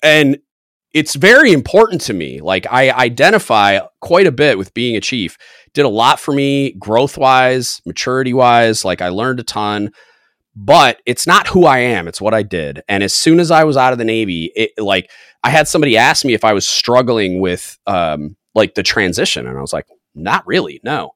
and 0.05 0.37
it's 0.93 1.15
very 1.15 1.51
important 1.51 1.99
to 2.01 2.13
me. 2.13 2.39
Like 2.39 2.67
I 2.71 2.91
identify 2.91 3.79
quite 4.01 4.27
a 4.27 4.31
bit 4.31 4.57
with 4.57 4.73
being 4.73 4.95
a 4.95 5.01
chief. 5.01 5.37
Did 5.73 5.83
a 5.83 5.89
lot 5.89 6.19
for 6.19 6.31
me 6.31 6.73
growth 6.73 7.17
wise, 7.17 7.81
maturity 7.85 8.33
wise. 8.33 8.85
Like 8.85 9.01
I 9.01 9.09
learned 9.09 9.39
a 9.39 9.43
ton, 9.43 9.91
but 10.55 11.01
it's 11.05 11.27
not 11.27 11.47
who 11.47 11.65
I 11.65 11.79
am. 11.79 12.07
It's 12.07 12.21
what 12.21 12.33
I 12.33 12.43
did. 12.43 12.81
And 12.87 13.03
as 13.03 13.13
soon 13.13 13.39
as 13.39 13.51
I 13.51 13.65
was 13.65 13.75
out 13.75 13.91
of 13.91 13.99
the 13.99 14.05
Navy, 14.05 14.51
it 14.55 14.71
like 14.77 15.09
I 15.43 15.49
had 15.49 15.67
somebody 15.67 15.97
ask 15.97 16.23
me 16.23 16.33
if 16.33 16.45
I 16.45 16.53
was 16.53 16.67
struggling 16.67 17.41
with 17.41 17.77
um, 17.87 18.37
like 18.53 18.75
the 18.75 18.83
transition, 18.83 19.47
and 19.47 19.57
I 19.57 19.61
was 19.61 19.73
like, 19.73 19.87
not 20.13 20.45
really. 20.47 20.79
No. 20.83 21.11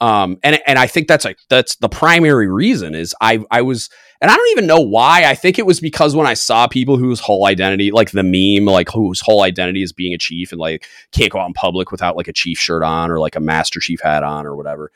Um, 0.00 0.38
and 0.42 0.60
and 0.66 0.78
I 0.78 0.86
think 0.86 1.08
that's 1.08 1.24
like 1.24 1.38
that's 1.48 1.76
the 1.76 1.88
primary 1.88 2.48
reason 2.48 2.94
is 2.94 3.14
I 3.20 3.44
I 3.50 3.62
was 3.62 3.88
and 4.20 4.30
I 4.30 4.36
don't 4.36 4.50
even 4.52 4.66
know 4.66 4.80
why. 4.80 5.24
I 5.24 5.34
think 5.34 5.58
it 5.58 5.66
was 5.66 5.80
because 5.80 6.16
when 6.16 6.26
I 6.26 6.34
saw 6.34 6.66
people 6.66 6.96
whose 6.96 7.20
whole 7.20 7.46
identity, 7.46 7.90
like 7.90 8.10
the 8.10 8.22
meme, 8.22 8.64
like 8.66 8.90
whose 8.90 9.20
whole 9.20 9.42
identity 9.42 9.82
is 9.82 9.92
being 9.92 10.14
a 10.14 10.18
chief 10.18 10.50
and 10.50 10.60
like 10.60 10.86
can't 11.12 11.30
go 11.30 11.38
out 11.38 11.46
in 11.46 11.52
public 11.52 11.92
without 11.92 12.16
like 12.16 12.28
a 12.28 12.32
chief 12.32 12.58
shirt 12.58 12.82
on 12.82 13.10
or 13.10 13.20
like 13.20 13.36
a 13.36 13.40
master 13.40 13.80
chief 13.80 14.00
hat 14.00 14.22
on 14.22 14.46
or 14.46 14.56
whatever. 14.56 14.90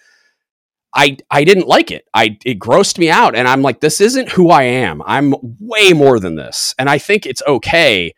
I 0.94 1.18
I 1.30 1.44
didn't 1.44 1.68
like 1.68 1.90
it. 1.90 2.06
I 2.14 2.38
it 2.44 2.58
grossed 2.58 2.98
me 2.98 3.10
out, 3.10 3.36
and 3.36 3.46
I'm 3.46 3.62
like, 3.62 3.80
this 3.80 4.00
isn't 4.00 4.32
who 4.32 4.50
I 4.50 4.62
am. 4.64 5.02
I'm 5.04 5.34
way 5.60 5.92
more 5.92 6.18
than 6.18 6.34
this, 6.36 6.74
and 6.78 6.88
I 6.88 6.98
think 6.98 7.26
it's 7.26 7.42
okay. 7.46 8.14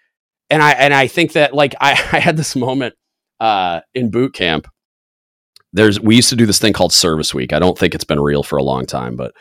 And 0.48 0.62
I 0.62 0.72
and 0.72 0.94
I 0.94 1.06
think 1.06 1.32
that 1.32 1.54
like 1.54 1.74
I, 1.80 1.90
I 2.12 2.20
had 2.20 2.36
this 2.36 2.56
moment 2.56 2.94
uh, 3.40 3.80
in 3.94 4.10
boot 4.10 4.32
camp. 4.32 4.68
There's 5.72 6.00
we 6.00 6.16
used 6.16 6.30
to 6.30 6.36
do 6.36 6.46
this 6.46 6.58
thing 6.58 6.72
called 6.72 6.92
service 6.92 7.32
week. 7.32 7.52
I 7.52 7.58
don't 7.58 7.78
think 7.78 7.94
it's 7.94 8.04
been 8.04 8.20
real 8.20 8.42
for 8.42 8.56
a 8.56 8.62
long 8.62 8.86
time, 8.86 9.16
but 9.16 9.32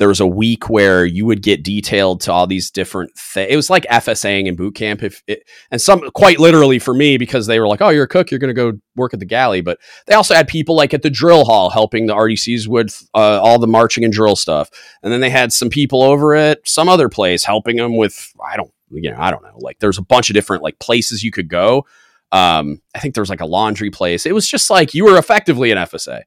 there 0.00 0.08
was 0.08 0.20
a 0.20 0.26
week 0.26 0.70
where 0.70 1.04
you 1.04 1.26
would 1.26 1.42
get 1.42 1.62
detailed 1.62 2.22
to 2.22 2.32
all 2.32 2.46
these 2.46 2.70
different 2.70 3.14
things. 3.18 3.52
It 3.52 3.56
was 3.56 3.68
like 3.68 3.84
FSAing 3.84 4.46
in 4.46 4.56
boot 4.56 4.74
camp, 4.74 5.02
if 5.02 5.22
it, 5.26 5.42
and 5.70 5.78
some 5.78 6.10
quite 6.12 6.40
literally 6.40 6.78
for 6.78 6.94
me 6.94 7.18
because 7.18 7.46
they 7.46 7.60
were 7.60 7.68
like, 7.68 7.82
"Oh, 7.82 7.90
you're 7.90 8.04
a 8.04 8.08
cook, 8.08 8.30
you're 8.30 8.40
going 8.40 8.54
to 8.54 8.72
go 8.72 8.78
work 8.96 9.12
at 9.12 9.20
the 9.20 9.26
galley." 9.26 9.60
But 9.60 9.78
they 10.06 10.14
also 10.14 10.34
had 10.34 10.48
people 10.48 10.74
like 10.74 10.94
at 10.94 11.02
the 11.02 11.10
drill 11.10 11.44
hall 11.44 11.68
helping 11.68 12.06
the 12.06 12.14
RDCs 12.14 12.66
with 12.66 13.06
uh, 13.14 13.40
all 13.42 13.58
the 13.58 13.66
marching 13.66 14.02
and 14.02 14.12
drill 14.12 14.36
stuff, 14.36 14.70
and 15.02 15.12
then 15.12 15.20
they 15.20 15.28
had 15.28 15.52
some 15.52 15.68
people 15.68 16.02
over 16.02 16.34
at 16.34 16.66
some 16.66 16.88
other 16.88 17.10
place 17.10 17.44
helping 17.44 17.76
them 17.76 17.98
with 17.98 18.32
I 18.42 18.56
don't, 18.56 18.72
you 18.90 19.10
know, 19.10 19.18
I 19.20 19.30
don't 19.30 19.42
know. 19.42 19.58
Like 19.58 19.80
there's 19.80 19.98
a 19.98 20.02
bunch 20.02 20.30
of 20.30 20.34
different 20.34 20.62
like 20.62 20.78
places 20.78 21.22
you 21.22 21.30
could 21.30 21.48
go. 21.48 21.84
Um, 22.32 22.80
I 22.94 23.00
think 23.00 23.14
there 23.14 23.22
was 23.22 23.30
like 23.30 23.40
a 23.40 23.46
laundry 23.46 23.90
place. 23.90 24.26
It 24.26 24.32
was 24.32 24.48
just 24.48 24.70
like 24.70 24.94
you 24.94 25.04
were 25.04 25.18
effectively 25.18 25.70
an 25.70 25.78
FSA. 25.78 26.22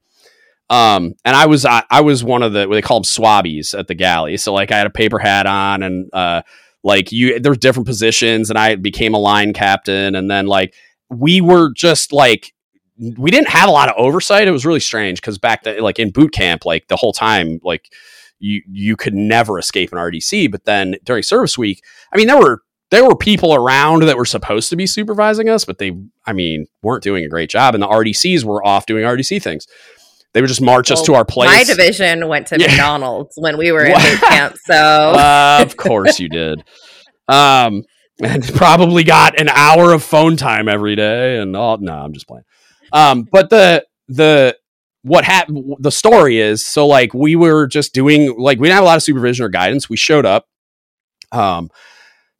Um, 0.69 1.15
and 1.25 1.35
I 1.35 1.45
was 1.45 1.65
I, 1.65 1.83
I 1.89 2.01
was 2.01 2.23
one 2.23 2.43
of 2.43 2.53
the 2.53 2.67
they 2.67 2.81
call 2.81 2.99
them 2.99 3.03
swabbies 3.03 3.77
at 3.77 3.87
the 3.87 3.95
galley. 3.95 4.37
So 4.37 4.53
like 4.53 4.71
I 4.71 4.77
had 4.77 4.87
a 4.87 4.91
paper 4.91 5.19
hat 5.19 5.45
on 5.45 5.83
and 5.83 6.09
uh 6.13 6.41
like 6.83 7.11
you 7.11 7.39
there's 7.39 7.57
different 7.57 7.87
positions 7.87 8.49
and 8.49 8.57
I 8.57 8.75
became 8.75 9.13
a 9.13 9.19
line 9.19 9.53
captain 9.53 10.15
and 10.15 10.29
then 10.29 10.47
like 10.47 10.73
we 11.09 11.41
were 11.41 11.71
just 11.73 12.11
like 12.11 12.53
we 13.17 13.31
didn't 13.31 13.49
have 13.49 13.69
a 13.69 13.71
lot 13.71 13.89
of 13.89 13.95
oversight. 13.97 14.47
It 14.47 14.51
was 14.51 14.65
really 14.65 14.79
strange 14.79 15.19
because 15.19 15.37
back 15.37 15.63
then 15.63 15.81
like 15.81 15.99
in 15.99 16.11
boot 16.11 16.31
camp, 16.31 16.65
like 16.65 16.87
the 16.87 16.95
whole 16.95 17.13
time, 17.13 17.59
like 17.63 17.91
you 18.39 18.61
you 18.69 18.95
could 18.95 19.13
never 19.13 19.59
escape 19.59 19.91
an 19.91 19.97
RDC. 19.97 20.51
But 20.51 20.65
then 20.65 20.95
during 21.03 21.23
service 21.23 21.57
week, 21.57 21.83
I 22.13 22.17
mean 22.17 22.27
there 22.27 22.39
were 22.39 22.61
there 22.93 23.03
were 23.03 23.15
people 23.15 23.55
around 23.55 24.03
that 24.03 24.17
were 24.17 24.25
supposed 24.25 24.69
to 24.69 24.75
be 24.75 24.85
supervising 24.85 25.49
us, 25.49 25.65
but 25.65 25.79
they 25.79 25.97
I 26.27 26.33
mean 26.33 26.67
weren't 26.83 27.01
doing 27.01 27.25
a 27.25 27.27
great 27.27 27.49
job. 27.49 27.73
And 27.73 27.81
the 27.81 27.87
RDCs 27.87 28.43
were 28.43 28.63
off 28.63 28.85
doing 28.85 29.03
RDC 29.03 29.41
things. 29.41 29.65
They 30.33 30.41
would 30.41 30.47
just 30.47 30.61
march 30.61 30.91
well, 30.91 30.99
us 30.99 31.05
to 31.07 31.15
our 31.15 31.25
place. 31.25 31.49
My 31.49 31.63
division 31.63 32.27
went 32.27 32.47
to 32.47 32.59
yeah. 32.59 32.67
McDonald's 32.67 33.33
when 33.35 33.57
we 33.57 33.71
were 33.71 33.83
in 33.83 33.93
boot 33.93 34.21
camp. 34.21 34.57
So 34.63 34.75
uh, 34.75 35.59
of 35.65 35.75
course 35.75 36.19
you 36.19 36.29
did. 36.29 36.63
Um, 37.27 37.83
and 38.23 38.43
probably 38.53 39.03
got 39.03 39.41
an 39.41 39.49
hour 39.49 39.91
of 39.91 40.03
phone 40.03 40.37
time 40.37 40.69
every 40.69 40.95
day. 40.95 41.39
And 41.39 41.55
all 41.55 41.79
no, 41.79 41.93
I'm 41.93 42.13
just 42.13 42.27
playing. 42.27 42.45
Um, 42.91 43.27
but 43.31 43.49
the 43.49 43.87
the 44.07 44.55
what 45.01 45.23
happened 45.23 45.77
the 45.79 45.91
story 45.91 46.39
is 46.39 46.63
so 46.63 46.85
like 46.85 47.11
we 47.15 47.35
were 47.35 47.65
just 47.65 47.91
doing 47.91 48.35
like 48.37 48.59
we 48.59 48.67
didn't 48.67 48.75
have 48.75 48.83
a 48.83 48.87
lot 48.87 48.97
of 48.97 49.03
supervision 49.03 49.45
or 49.45 49.49
guidance. 49.49 49.89
We 49.89 49.97
showed 49.97 50.27
up. 50.27 50.45
Um, 51.31 51.71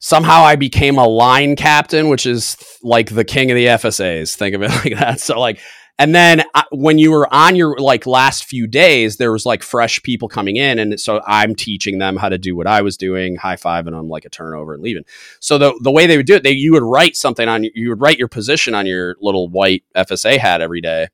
somehow 0.04 0.42
I 0.42 0.56
became 0.56 0.98
a 0.98 1.06
line 1.06 1.56
captain, 1.56 2.10
which 2.10 2.26
is 2.26 2.58
like 2.82 3.08
the 3.08 3.24
king 3.24 3.50
of 3.50 3.54
the 3.54 3.66
FSAs. 3.66 4.36
Think 4.36 4.54
of 4.54 4.62
it 4.62 4.68
like 4.84 4.98
that. 4.98 5.20
So 5.20 5.40
like 5.40 5.60
and 5.98 6.14
then 6.14 6.42
uh, 6.54 6.64
when 6.72 6.98
you 6.98 7.10
were 7.10 7.32
on 7.32 7.54
your 7.54 7.78
like 7.78 8.04
last 8.04 8.44
few 8.44 8.66
days, 8.66 9.16
there 9.16 9.32
was 9.32 9.46
like 9.46 9.62
fresh 9.62 10.02
people 10.02 10.28
coming 10.28 10.56
in, 10.56 10.78
and 10.80 11.00
so 11.00 11.22
I'm 11.24 11.54
teaching 11.54 11.98
them 11.98 12.16
how 12.16 12.28
to 12.28 12.36
do 12.36 12.56
what 12.56 12.66
I 12.66 12.82
was 12.82 12.96
doing, 12.96 13.36
high 13.36 13.56
fiving 13.56 13.92
them 13.92 14.08
like 14.08 14.24
a 14.24 14.28
turnover 14.28 14.74
and 14.74 14.82
leaving. 14.82 15.04
So 15.40 15.56
the 15.56 15.78
the 15.82 15.92
way 15.92 16.06
they 16.06 16.16
would 16.16 16.26
do 16.26 16.34
it, 16.34 16.42
they 16.42 16.50
you 16.50 16.72
would 16.72 16.82
write 16.82 17.16
something 17.16 17.48
on 17.48 17.64
you 17.74 17.90
would 17.90 18.00
write 18.00 18.18
your 18.18 18.28
position 18.28 18.74
on 18.74 18.86
your 18.86 19.14
little 19.20 19.48
white 19.48 19.84
FSA 19.96 20.36
hat 20.38 20.60
every 20.60 20.80
day. 20.80 21.08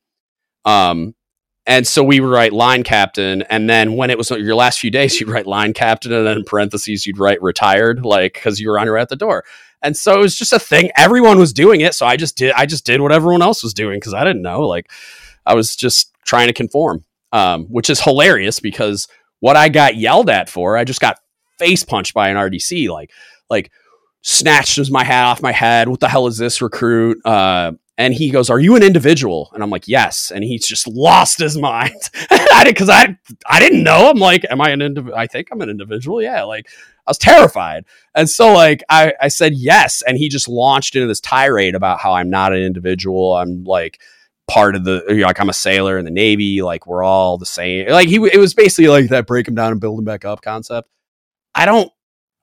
Um, 0.64 1.14
and 1.66 1.86
so 1.86 2.02
we 2.02 2.20
would 2.20 2.30
write 2.30 2.52
line 2.52 2.82
captain, 2.82 3.42
and 3.42 3.68
then 3.68 3.94
when 3.96 4.10
it 4.10 4.18
was 4.18 4.30
your 4.30 4.54
last 4.54 4.78
few 4.80 4.90
days, 4.90 5.20
you'd 5.20 5.28
write 5.28 5.46
line 5.46 5.72
captain, 5.72 6.12
and 6.12 6.26
then 6.26 6.38
in 6.38 6.44
parentheses 6.44 7.06
you'd 7.06 7.18
write 7.18 7.42
retired, 7.42 8.04
like 8.04 8.34
because 8.34 8.60
you 8.60 8.68
were 8.70 8.78
on 8.78 8.86
your 8.86 8.94
way 8.94 9.00
at 9.00 9.08
the 9.08 9.16
door. 9.16 9.44
And 9.82 9.96
so 9.96 10.14
it 10.18 10.22
was 10.22 10.36
just 10.36 10.52
a 10.52 10.58
thing. 10.58 10.90
Everyone 10.96 11.38
was 11.38 11.52
doing 11.52 11.80
it, 11.80 11.94
so 11.94 12.06
I 12.06 12.16
just 12.16 12.36
did. 12.36 12.52
I 12.52 12.66
just 12.66 12.84
did 12.84 13.00
what 13.00 13.12
everyone 13.12 13.42
else 13.42 13.62
was 13.62 13.74
doing 13.74 13.98
because 13.98 14.14
I 14.14 14.24
didn't 14.24 14.42
know. 14.42 14.62
Like 14.66 14.90
I 15.46 15.54
was 15.54 15.74
just 15.74 16.12
trying 16.24 16.48
to 16.48 16.52
conform, 16.52 17.04
um, 17.32 17.64
which 17.66 17.88
is 17.88 18.00
hilarious 18.00 18.60
because 18.60 19.08
what 19.40 19.56
I 19.56 19.68
got 19.70 19.96
yelled 19.96 20.28
at 20.28 20.50
for, 20.50 20.76
I 20.76 20.84
just 20.84 21.00
got 21.00 21.18
face 21.58 21.82
punched 21.82 22.12
by 22.12 22.28
an 22.28 22.36
RDC. 22.36 22.90
Like 22.90 23.10
like 23.48 23.70
snatched 24.22 24.90
my 24.90 25.04
hat 25.04 25.26
off 25.26 25.42
my 25.42 25.52
head. 25.52 25.88
What 25.88 26.00
the 26.00 26.08
hell 26.08 26.26
is 26.26 26.36
this 26.36 26.60
recruit? 26.60 27.24
Uh, 27.24 27.72
and 28.00 28.14
he 28.14 28.30
goes, 28.30 28.48
"Are 28.48 28.58
you 28.58 28.76
an 28.76 28.82
individual?" 28.82 29.50
And 29.52 29.62
I'm 29.62 29.68
like, 29.68 29.86
"Yes." 29.86 30.32
And 30.34 30.42
he's 30.42 30.66
just 30.66 30.88
lost 30.88 31.38
his 31.38 31.58
mind 31.58 32.00
because 32.64 32.88
I, 32.88 33.18
I 33.46 33.60
didn't 33.60 33.82
know. 33.82 34.08
I'm 34.08 34.18
like, 34.18 34.46
"Am 34.48 34.58
I 34.60 34.70
an 34.70 34.80
individual?" 34.80 35.18
I 35.18 35.26
think 35.26 35.48
I'm 35.52 35.60
an 35.60 35.68
individual. 35.68 36.22
Yeah, 36.22 36.44
like 36.44 36.66
I 37.06 37.10
was 37.10 37.18
terrified, 37.18 37.84
and 38.14 38.28
so 38.28 38.54
like 38.54 38.82
I 38.88 39.12
I 39.20 39.28
said 39.28 39.52
yes, 39.54 40.02
and 40.06 40.16
he 40.16 40.30
just 40.30 40.48
launched 40.48 40.96
into 40.96 41.06
this 41.08 41.20
tirade 41.20 41.74
about 41.74 42.00
how 42.00 42.14
I'm 42.14 42.30
not 42.30 42.54
an 42.54 42.62
individual. 42.62 43.34
I'm 43.34 43.64
like 43.64 44.00
part 44.48 44.76
of 44.76 44.84
the 44.84 45.04
you 45.10 45.16
know, 45.16 45.26
like 45.26 45.38
I'm 45.38 45.50
a 45.50 45.54
sailor 45.54 45.98
in 45.98 46.06
the 46.06 46.10
Navy. 46.10 46.62
Like 46.62 46.86
we're 46.86 47.04
all 47.04 47.36
the 47.36 47.44
same. 47.44 47.86
Like 47.90 48.08
he 48.08 48.16
it 48.16 48.38
was 48.38 48.54
basically 48.54 48.88
like 48.88 49.10
that 49.10 49.26
break 49.26 49.46
him 49.46 49.54
down 49.54 49.72
and 49.72 49.80
build 49.80 49.98
him 49.98 50.06
back 50.06 50.24
up 50.24 50.40
concept. 50.40 50.88
I 51.54 51.66
don't 51.66 51.92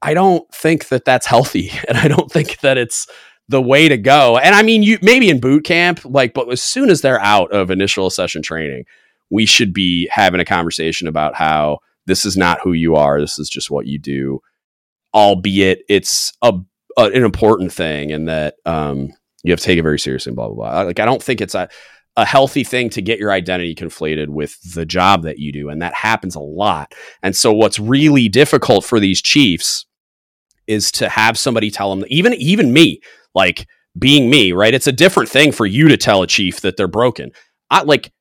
I 0.03 0.13
don't 0.13 0.47
think 0.53 0.89
that 0.89 1.03
that's 1.03 1.25
healthy, 1.25 1.71
and 1.87 1.97
I 1.97 2.07
don't 2.07 2.31
think 2.31 2.59
that 2.59 2.77
it's 2.77 3.07
the 3.49 3.61
way 3.61 3.87
to 3.87 3.97
go. 3.97 4.37
And 4.37 4.53
I 4.53 4.61
mean, 4.61 4.83
you 4.83 4.97
maybe 5.01 5.29
in 5.29 5.39
boot 5.39 5.63
camp, 5.63 6.01
like, 6.03 6.33
but 6.33 6.51
as 6.51 6.61
soon 6.61 6.89
as 6.89 7.01
they're 7.01 7.21
out 7.21 7.51
of 7.51 7.71
initial 7.71 8.09
session 8.09 8.41
training, 8.41 8.85
we 9.29 9.45
should 9.45 9.73
be 9.73 10.07
having 10.11 10.39
a 10.39 10.45
conversation 10.45 11.07
about 11.07 11.35
how 11.35 11.79
this 12.05 12.25
is 12.25 12.37
not 12.37 12.59
who 12.61 12.73
you 12.73 12.95
are. 12.95 13.19
This 13.19 13.39
is 13.39 13.49
just 13.49 13.69
what 13.69 13.85
you 13.85 13.99
do, 13.99 14.41
albeit 15.13 15.83
it's 15.89 16.33
a, 16.41 16.53
a 16.97 17.03
an 17.03 17.23
important 17.23 17.71
thing, 17.71 18.11
and 18.11 18.27
that 18.27 18.55
um, 18.65 19.13
you 19.43 19.51
have 19.51 19.59
to 19.59 19.65
take 19.65 19.79
it 19.79 19.83
very 19.83 19.99
seriously. 19.99 20.33
Blah 20.33 20.47
blah 20.47 20.55
blah. 20.55 20.81
Like, 20.81 20.99
I 20.99 21.05
don't 21.05 21.23
think 21.23 21.41
it's 21.41 21.55
a 21.55 21.69
a 22.17 22.25
healthy 22.25 22.63
thing 22.63 22.89
to 22.89 23.01
get 23.01 23.19
your 23.19 23.31
identity 23.31 23.75
conflated 23.75 24.29
with 24.29 24.59
the 24.73 24.85
job 24.85 25.21
that 25.23 25.37
you 25.37 25.53
do, 25.53 25.69
and 25.69 25.81
that 25.81 25.93
happens 25.93 26.35
a 26.35 26.39
lot. 26.39 26.95
And 27.21 27.35
so, 27.35 27.53
what's 27.53 27.79
really 27.79 28.27
difficult 28.27 28.83
for 28.83 28.99
these 28.99 29.21
chiefs 29.21 29.85
is 30.65 30.91
to 30.93 31.09
have 31.09 31.37
somebody 31.37 31.69
tell 31.69 31.95
them, 31.95 32.05
even 32.09 32.33
even 32.33 32.73
me, 32.73 33.01
like 33.37 33.67
being 33.97 34.29
me, 34.29 34.51
right? 34.51 34.73
It's 34.73 34.87
a 34.87 34.91
different 34.91 35.29
thing 35.29 35.51
for 35.51 35.65
you 35.65 35.87
to 35.87 35.95
tell 35.95 36.23
a 36.23 36.27
chief 36.27 36.61
that 36.61 36.75
they're 36.75 36.87
broken. 36.87 37.31
I 37.69 37.83
like 37.83 38.11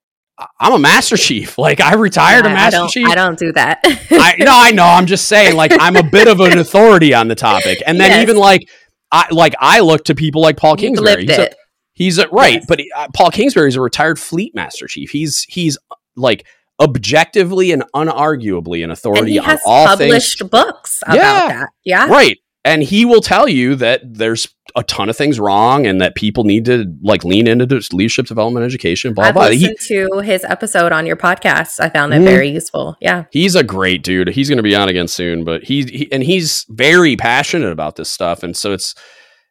I'm 0.60 0.74
a 0.74 0.78
master 0.78 1.16
chief. 1.16 1.56
Like 1.66 1.80
I 1.80 1.94
retired 1.94 2.44
yeah, 2.44 2.52
a 2.52 2.54
master 2.54 2.82
I 2.82 2.88
chief. 2.88 3.08
I 3.08 3.14
don't 3.14 3.38
do 3.38 3.52
that. 3.52 3.80
I 3.84 4.36
no, 4.38 4.52
I 4.52 4.70
know. 4.70 4.84
I'm 4.84 5.06
just 5.06 5.26
saying 5.26 5.56
like 5.56 5.72
I'm 5.80 5.96
a 5.96 6.02
bit 6.02 6.28
of 6.28 6.38
an 6.40 6.58
authority 6.66 7.14
on 7.14 7.28
the 7.28 7.34
topic. 7.34 7.82
And 7.86 7.98
then 7.98 8.10
yes. 8.10 8.22
even 8.22 8.36
like 8.36 8.68
I 9.10 9.26
like 9.32 9.54
I 9.58 9.80
look 9.80 10.04
to 10.04 10.14
people 10.14 10.42
like 10.42 10.58
Paul 10.58 10.76
Kingsbury. 10.76 11.26
He's 11.26 11.38
a, 11.38 11.50
he's 11.94 12.18
a, 12.18 12.28
right, 12.28 12.54
yes. 12.54 12.66
but 12.68 12.80
uh, 12.94 13.08
Paul 13.14 13.30
Kingsbury 13.30 13.68
is 13.68 13.76
a 13.76 13.80
retired 13.80 14.20
fleet 14.20 14.54
master 14.54 14.86
chief. 14.86 15.10
He's 15.10 15.44
he's 15.48 15.78
like 16.14 16.46
objectively 16.78 17.72
and 17.72 17.84
unarguably 17.94 18.84
an 18.84 18.90
authority 18.90 19.38
on 19.38 19.58
all 19.64 19.86
published 19.86 20.40
things. 20.40 20.50
books 20.50 21.02
about 21.06 21.16
yeah, 21.16 21.48
that. 21.48 21.68
Yeah. 21.84 22.06
Right 22.06 22.38
and 22.66 22.82
he 22.82 23.04
will 23.04 23.20
tell 23.20 23.48
you 23.48 23.76
that 23.76 24.00
there's 24.02 24.48
a 24.76 24.82
ton 24.82 25.08
of 25.08 25.16
things 25.16 25.40
wrong 25.40 25.86
and 25.86 26.02
that 26.02 26.14
people 26.14 26.44
need 26.44 26.66
to 26.66 26.94
like 27.00 27.24
lean 27.24 27.48
into 27.48 27.64
this 27.64 27.92
leadership 27.94 28.26
development 28.26 28.64
education 28.64 29.14
blah 29.14 29.24
I've 29.24 29.34
blah. 29.34 29.46
Listened 29.46 29.76
he, 29.80 29.94
to 29.94 30.20
his 30.20 30.44
episode 30.44 30.92
on 30.92 31.06
your 31.06 31.16
podcast. 31.16 31.80
I 31.80 31.88
found 31.88 32.12
that 32.12 32.20
mm, 32.20 32.24
very 32.24 32.50
useful. 32.50 32.96
Yeah. 33.00 33.24
He's 33.30 33.54
a 33.54 33.64
great 33.64 34.02
dude. 34.02 34.28
He's 34.28 34.50
going 34.50 34.58
to 34.58 34.62
be 34.62 34.76
on 34.76 34.88
again 34.88 35.08
soon 35.08 35.44
but 35.44 35.64
he's 35.64 35.88
he, 35.88 36.12
and 36.12 36.22
he's 36.22 36.66
very 36.68 37.16
passionate 37.16 37.72
about 37.72 37.96
this 37.96 38.10
stuff. 38.10 38.42
And 38.42 38.54
so 38.54 38.72
it's 38.72 38.94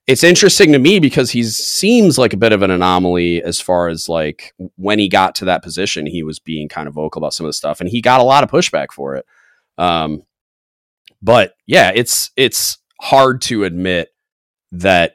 it's 0.06 0.24
interesting 0.24 0.72
to 0.74 0.80
me 0.80 1.00
because 1.00 1.32
he 1.32 1.44
seems 1.44 2.20
like 2.20 2.34
a 2.34 2.38
bit 2.38 2.54
of 2.54 2.62
an 2.62 2.70
anomaly 2.70 3.42
as 3.42 3.60
far 3.60 3.88
as 3.88 4.08
like 4.08 4.54
when 4.76 5.00
he 5.00 5.10
got 5.10 5.34
to 5.36 5.46
that 5.46 5.64
position 5.64 6.06
he 6.06 6.22
was 6.22 6.38
being 6.38 6.70
kind 6.70 6.88
of 6.88 6.94
vocal 6.94 7.20
about 7.20 7.34
some 7.34 7.48
of 7.48 7.50
the 7.50 7.54
stuff 7.54 7.82
and 7.82 7.90
he 7.90 8.00
got 8.00 8.22
a 8.22 8.24
lot 8.24 8.44
of 8.44 8.52
pushback 8.52 8.92
for 8.92 9.16
it. 9.16 9.26
Um 9.80 10.22
but 11.20 11.56
yeah 11.66 11.92
it's 11.96 12.30
it's 12.38 12.78
hard 13.02 13.42
to 13.42 13.64
admit 13.64 14.10
that 14.72 15.15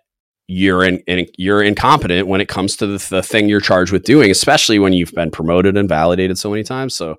you're 0.51 0.83
in, 0.83 0.99
in, 1.07 1.27
you're 1.39 1.63
incompetent 1.63 2.27
when 2.27 2.41
it 2.41 2.49
comes 2.49 2.77
to 2.77 2.87
the, 2.87 3.07
the 3.09 3.23
thing 3.23 3.49
you're 3.49 3.61
charged 3.61 3.93
with 3.93 4.03
doing, 4.03 4.33
especially 4.33 4.81
when 4.81 4.93
you've 4.93 5.13
been 5.13 5.31
promoted 5.31 5.77
and 5.77 5.89
validated 5.89 6.37
so 6.39 6.51
many 6.51 6.65
times. 6.65 6.97
So, 6.97 7.17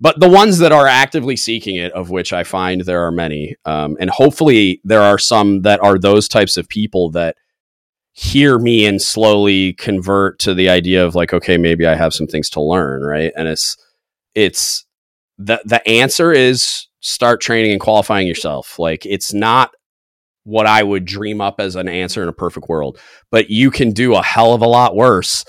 but 0.00 0.18
the 0.18 0.28
ones 0.28 0.58
that 0.58 0.72
are 0.72 0.86
actively 0.86 1.36
seeking 1.36 1.76
it, 1.76 1.92
of 1.92 2.08
which 2.08 2.32
I 2.32 2.44
find 2.44 2.80
there 2.80 3.04
are 3.04 3.12
many, 3.12 3.56
um, 3.66 3.98
and 4.00 4.08
hopefully 4.08 4.80
there 4.84 5.02
are 5.02 5.18
some 5.18 5.62
that 5.62 5.80
are 5.80 5.98
those 5.98 6.28
types 6.28 6.56
of 6.56 6.66
people 6.66 7.10
that 7.10 7.36
hear 8.12 8.58
me 8.58 8.86
and 8.86 9.00
slowly 9.00 9.74
convert 9.74 10.38
to 10.38 10.54
the 10.54 10.70
idea 10.70 11.04
of 11.04 11.14
like, 11.14 11.34
okay, 11.34 11.58
maybe 11.58 11.86
I 11.86 11.94
have 11.94 12.14
some 12.14 12.26
things 12.26 12.48
to 12.50 12.62
learn, 12.62 13.02
right? 13.02 13.32
And 13.36 13.48
it's 13.48 13.76
it's 14.34 14.86
the 15.36 15.60
the 15.66 15.86
answer 15.86 16.32
is 16.32 16.88
start 17.00 17.42
training 17.42 17.72
and 17.72 17.80
qualifying 17.80 18.26
yourself. 18.26 18.78
Like 18.78 19.04
it's 19.04 19.34
not 19.34 19.72
what 20.44 20.66
I 20.66 20.82
would 20.82 21.04
dream 21.04 21.40
up 21.40 21.60
as 21.60 21.76
an 21.76 21.88
answer 21.88 22.22
in 22.22 22.28
a 22.28 22.32
perfect 22.32 22.68
world, 22.68 22.98
but 23.30 23.50
you 23.50 23.70
can 23.70 23.92
do 23.92 24.14
a 24.14 24.22
hell 24.22 24.54
of 24.54 24.62
a 24.62 24.66
lot 24.66 24.96
worse 24.96 25.44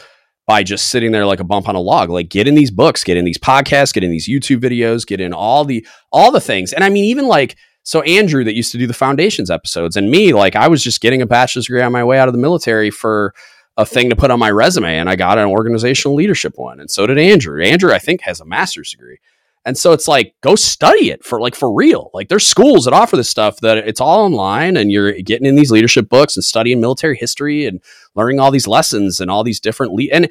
by 0.46 0.64
just 0.64 0.90
sitting 0.90 1.12
there 1.12 1.26
like 1.26 1.40
a 1.40 1.46
bump 1.46 1.70
on 1.70 1.76
a 1.76 1.80
log. 1.80 2.10
Like 2.10 2.30
get 2.30 2.48
in 2.48 2.56
these 2.56 2.72
books, 2.72 3.04
get 3.04 3.18
in 3.18 3.26
these 3.26 3.38
podcasts, 3.38 3.94
get 3.94 4.04
in 4.04 4.12
these 4.12 4.30
YouTube 4.30 4.60
videos, 4.60 5.06
get 5.06 5.22
in 5.22 5.34
all 5.34 5.66
the 5.66 5.86
all 6.12 6.32
the 6.32 6.42
things. 6.42 6.74
And 6.74 6.84
I 6.84 6.90
mean 6.90 7.06
even 7.06 7.28
like 7.28 7.56
so 7.84 8.02
Andrew 8.02 8.44
that 8.44 8.56
used 8.56 8.72
to 8.74 8.78
do 8.78 8.88
the 8.88 8.94
foundations 8.94 9.50
episodes 9.50 9.98
and 9.98 10.10
me 10.10 10.34
like 10.34 10.56
I 10.56 10.68
was 10.68 10.84
just 10.84 11.02
getting 11.02 11.22
a 11.22 11.26
bachelor's 11.26 11.66
degree 11.66 11.82
on 11.82 11.92
my 11.92 12.04
way 12.04 12.20
out 12.20 12.28
of 12.28 12.34
the 12.34 12.40
military 12.40 12.90
for 12.90 13.34
a 13.76 13.86
thing 13.86 14.10
to 14.10 14.16
put 14.16 14.32
on 14.32 14.40
my 14.40 14.52
resume 14.52 14.98
and 14.98 15.10
I 15.10 15.16
got 15.16 15.38
an 15.38 15.48
organizational 15.48 16.16
leadership 16.16 16.54
one 16.58 16.80
and 16.80 16.92
so 16.92 17.08
did 17.08 17.18
Andrew. 17.18 17.62
Andrew 17.64 17.94
I 17.94 18.00
think 18.00 18.22
has 18.22 18.40
a 18.40 18.46
master's 18.46 18.92
degree. 18.92 19.20
And 19.66 19.78
so 19.78 19.94
it's 19.94 20.08
like, 20.08 20.36
go 20.42 20.56
study 20.56 21.10
it 21.10 21.24
for 21.24 21.40
like 21.40 21.56
for 21.56 21.74
real. 21.74 22.12
Like 22.14 22.28
there's 22.28 22.46
schools 22.46 22.86
that 22.86 22.94
offer 22.94 23.16
this 23.16 23.30
stuff 23.30 23.60
that 23.62 23.78
it's 23.78 24.02
all 24.02 24.26
online 24.26 24.76
and 24.76 24.92
you're 24.92 25.14
getting 25.22 25.48
in 25.48 25.56
these 25.56 25.72
leadership 25.72 26.10
books 26.10 26.36
and 26.36 26.44
studying 26.44 26.82
military 26.82 27.18
history 27.18 27.66
and 27.66 27.82
learning 28.16 28.40
all 28.40 28.52
these 28.52 28.68
lessons 28.68 29.20
and 29.20 29.32
all 29.32 29.44
these 29.44 29.60
different 29.60 29.94
le- 29.94 30.12
and 30.12 30.30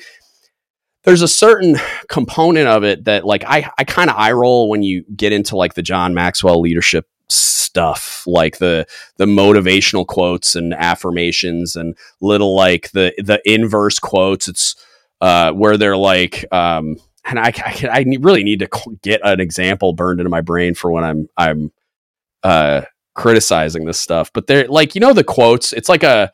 there's 1.05 1.23
a 1.23 1.29
certain 1.29 1.77
component 2.09 2.69
of 2.69 2.85
it 2.85 3.05
that 3.05 3.25
like 3.25 3.45
I, 3.47 3.71
I 3.79 3.85
kind 3.85 4.11
of 4.11 4.17
eye 4.17 4.33
roll 4.33 4.69
when 4.69 4.83
you 4.83 5.05
get 5.17 5.33
into 5.33 5.57
like 5.57 5.75
the 5.75 5.83
John 5.83 6.15
Maxwell 6.15 6.61
leadership 6.61 7.07
stuff 7.29 8.23
like 8.27 8.59
the 8.59 8.87
the 9.17 9.25
motivational 9.25 10.07
quotes 10.07 10.55
and 10.55 10.75
affirmations 10.75 11.75
and 11.75 11.97
little 12.21 12.55
like 12.55 12.91
the 12.91 13.15
the 13.19 13.41
inverse 13.47 13.99
quotes 13.99 14.47
it's 14.47 14.77
uh 15.23 15.53
where 15.53 15.79
they're 15.79 15.97
like 15.97 16.45
um 16.53 16.97
and 17.25 17.39
I, 17.39 17.53
I, 17.57 17.89
I 17.91 18.05
really 18.21 18.45
need 18.45 18.61
to 18.61 18.69
get 19.03 19.21
an 19.25 19.41
example 19.41 19.93
burned 19.93 20.21
into 20.21 20.31
my 20.31 20.41
brain 20.41 20.75
for 20.75 20.91
when 20.91 21.05
I'm 21.05 21.29
I'm 21.37 21.73
uh, 22.43 22.83
criticizing 23.15 23.85
this 23.85 24.01
stuff. 24.01 24.31
But 24.33 24.47
they're 24.47 24.69
like 24.69 24.95
you 24.95 25.01
know 25.01 25.13
the 25.13 25.25
quotes. 25.25 25.73
It's 25.73 25.89
like 25.89 26.03
a 26.03 26.33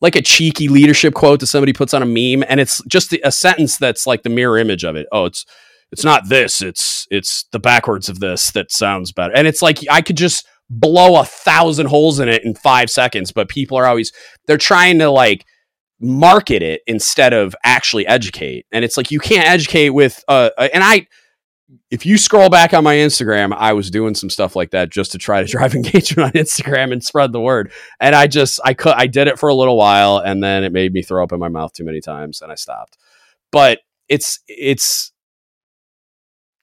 like 0.00 0.16
a 0.16 0.22
cheeky 0.22 0.68
leadership 0.68 1.14
quote 1.14 1.40
that 1.40 1.46
somebody 1.46 1.72
puts 1.72 1.94
on 1.94 2.02
a 2.02 2.06
meme, 2.06 2.44
and 2.48 2.60
it's 2.60 2.82
just 2.84 3.14
a 3.24 3.32
sentence 3.32 3.78
that's 3.78 4.06
like 4.06 4.22
the 4.22 4.30
mirror 4.30 4.58
image 4.58 4.84
of 4.84 4.96
it. 4.96 5.06
Oh, 5.12 5.26
it's 5.26 5.44
it's 5.92 6.04
not 6.04 6.28
this. 6.28 6.62
It's 6.62 7.06
it's 7.10 7.44
the 7.52 7.58
backwards 7.58 8.08
of 8.08 8.20
this 8.20 8.50
that 8.52 8.70
sounds 8.70 9.12
better. 9.12 9.34
And 9.34 9.46
it's 9.46 9.62
like 9.62 9.78
I 9.90 10.02
could 10.02 10.16
just 10.16 10.46
blow 10.68 11.20
a 11.20 11.24
thousand 11.24 11.86
holes 11.86 12.20
in 12.20 12.28
it 12.28 12.44
in 12.44 12.54
five 12.54 12.90
seconds, 12.90 13.32
but 13.32 13.48
people 13.48 13.76
are 13.76 13.86
always 13.86 14.12
they're 14.46 14.56
trying 14.56 14.98
to 15.00 15.10
like 15.10 15.44
market 16.00 16.62
it 16.62 16.82
instead 16.86 17.32
of 17.32 17.54
actually 17.62 18.06
educate. 18.06 18.66
And 18.72 18.84
it's 18.84 18.96
like 18.96 19.10
you 19.10 19.20
can't 19.20 19.48
educate 19.48 19.90
with 19.90 20.24
uh, 20.28 20.50
uh 20.56 20.68
and 20.72 20.82
I 20.82 21.06
if 21.90 22.04
you 22.04 22.18
scroll 22.18 22.48
back 22.48 22.74
on 22.74 22.82
my 22.82 22.96
Instagram, 22.96 23.54
I 23.56 23.74
was 23.74 23.90
doing 23.90 24.14
some 24.14 24.28
stuff 24.30 24.56
like 24.56 24.70
that 24.70 24.90
just 24.90 25.12
to 25.12 25.18
try 25.18 25.42
to 25.42 25.48
drive 25.50 25.74
engagement 25.74 26.34
on 26.34 26.42
Instagram 26.42 26.92
and 26.92 27.02
spread 27.02 27.32
the 27.32 27.40
word. 27.40 27.72
And 28.00 28.14
I 28.14 28.26
just 28.26 28.60
I 28.64 28.74
could 28.74 28.94
I 28.96 29.06
did 29.06 29.28
it 29.28 29.38
for 29.38 29.48
a 29.48 29.54
little 29.54 29.76
while 29.76 30.18
and 30.18 30.42
then 30.42 30.64
it 30.64 30.72
made 30.72 30.92
me 30.92 31.02
throw 31.02 31.22
up 31.22 31.32
in 31.32 31.38
my 31.38 31.48
mouth 31.48 31.72
too 31.72 31.84
many 31.84 32.00
times 32.00 32.42
and 32.42 32.50
I 32.50 32.54
stopped. 32.54 32.96
But 33.52 33.80
it's 34.08 34.40
it's 34.48 35.12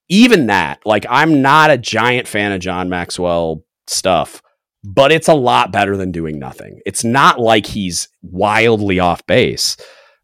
even 0.10 0.48
that, 0.48 0.80
like 0.86 1.06
I'm 1.10 1.42
not 1.42 1.70
a 1.70 1.78
giant 1.78 2.28
fan 2.28 2.52
of 2.52 2.60
John 2.60 2.90
Maxwell 2.90 3.64
stuff 3.88 4.42
but 4.84 5.12
it's 5.12 5.28
a 5.28 5.34
lot 5.34 5.72
better 5.72 5.98
than 5.98 6.12
doing 6.12 6.40
nothing. 6.40 6.80
It's 6.86 7.04
not 7.04 7.40
like 7.40 7.66
he's 7.66 8.10
wildly 8.22 9.00
off 9.00 9.26
base. 9.26 9.78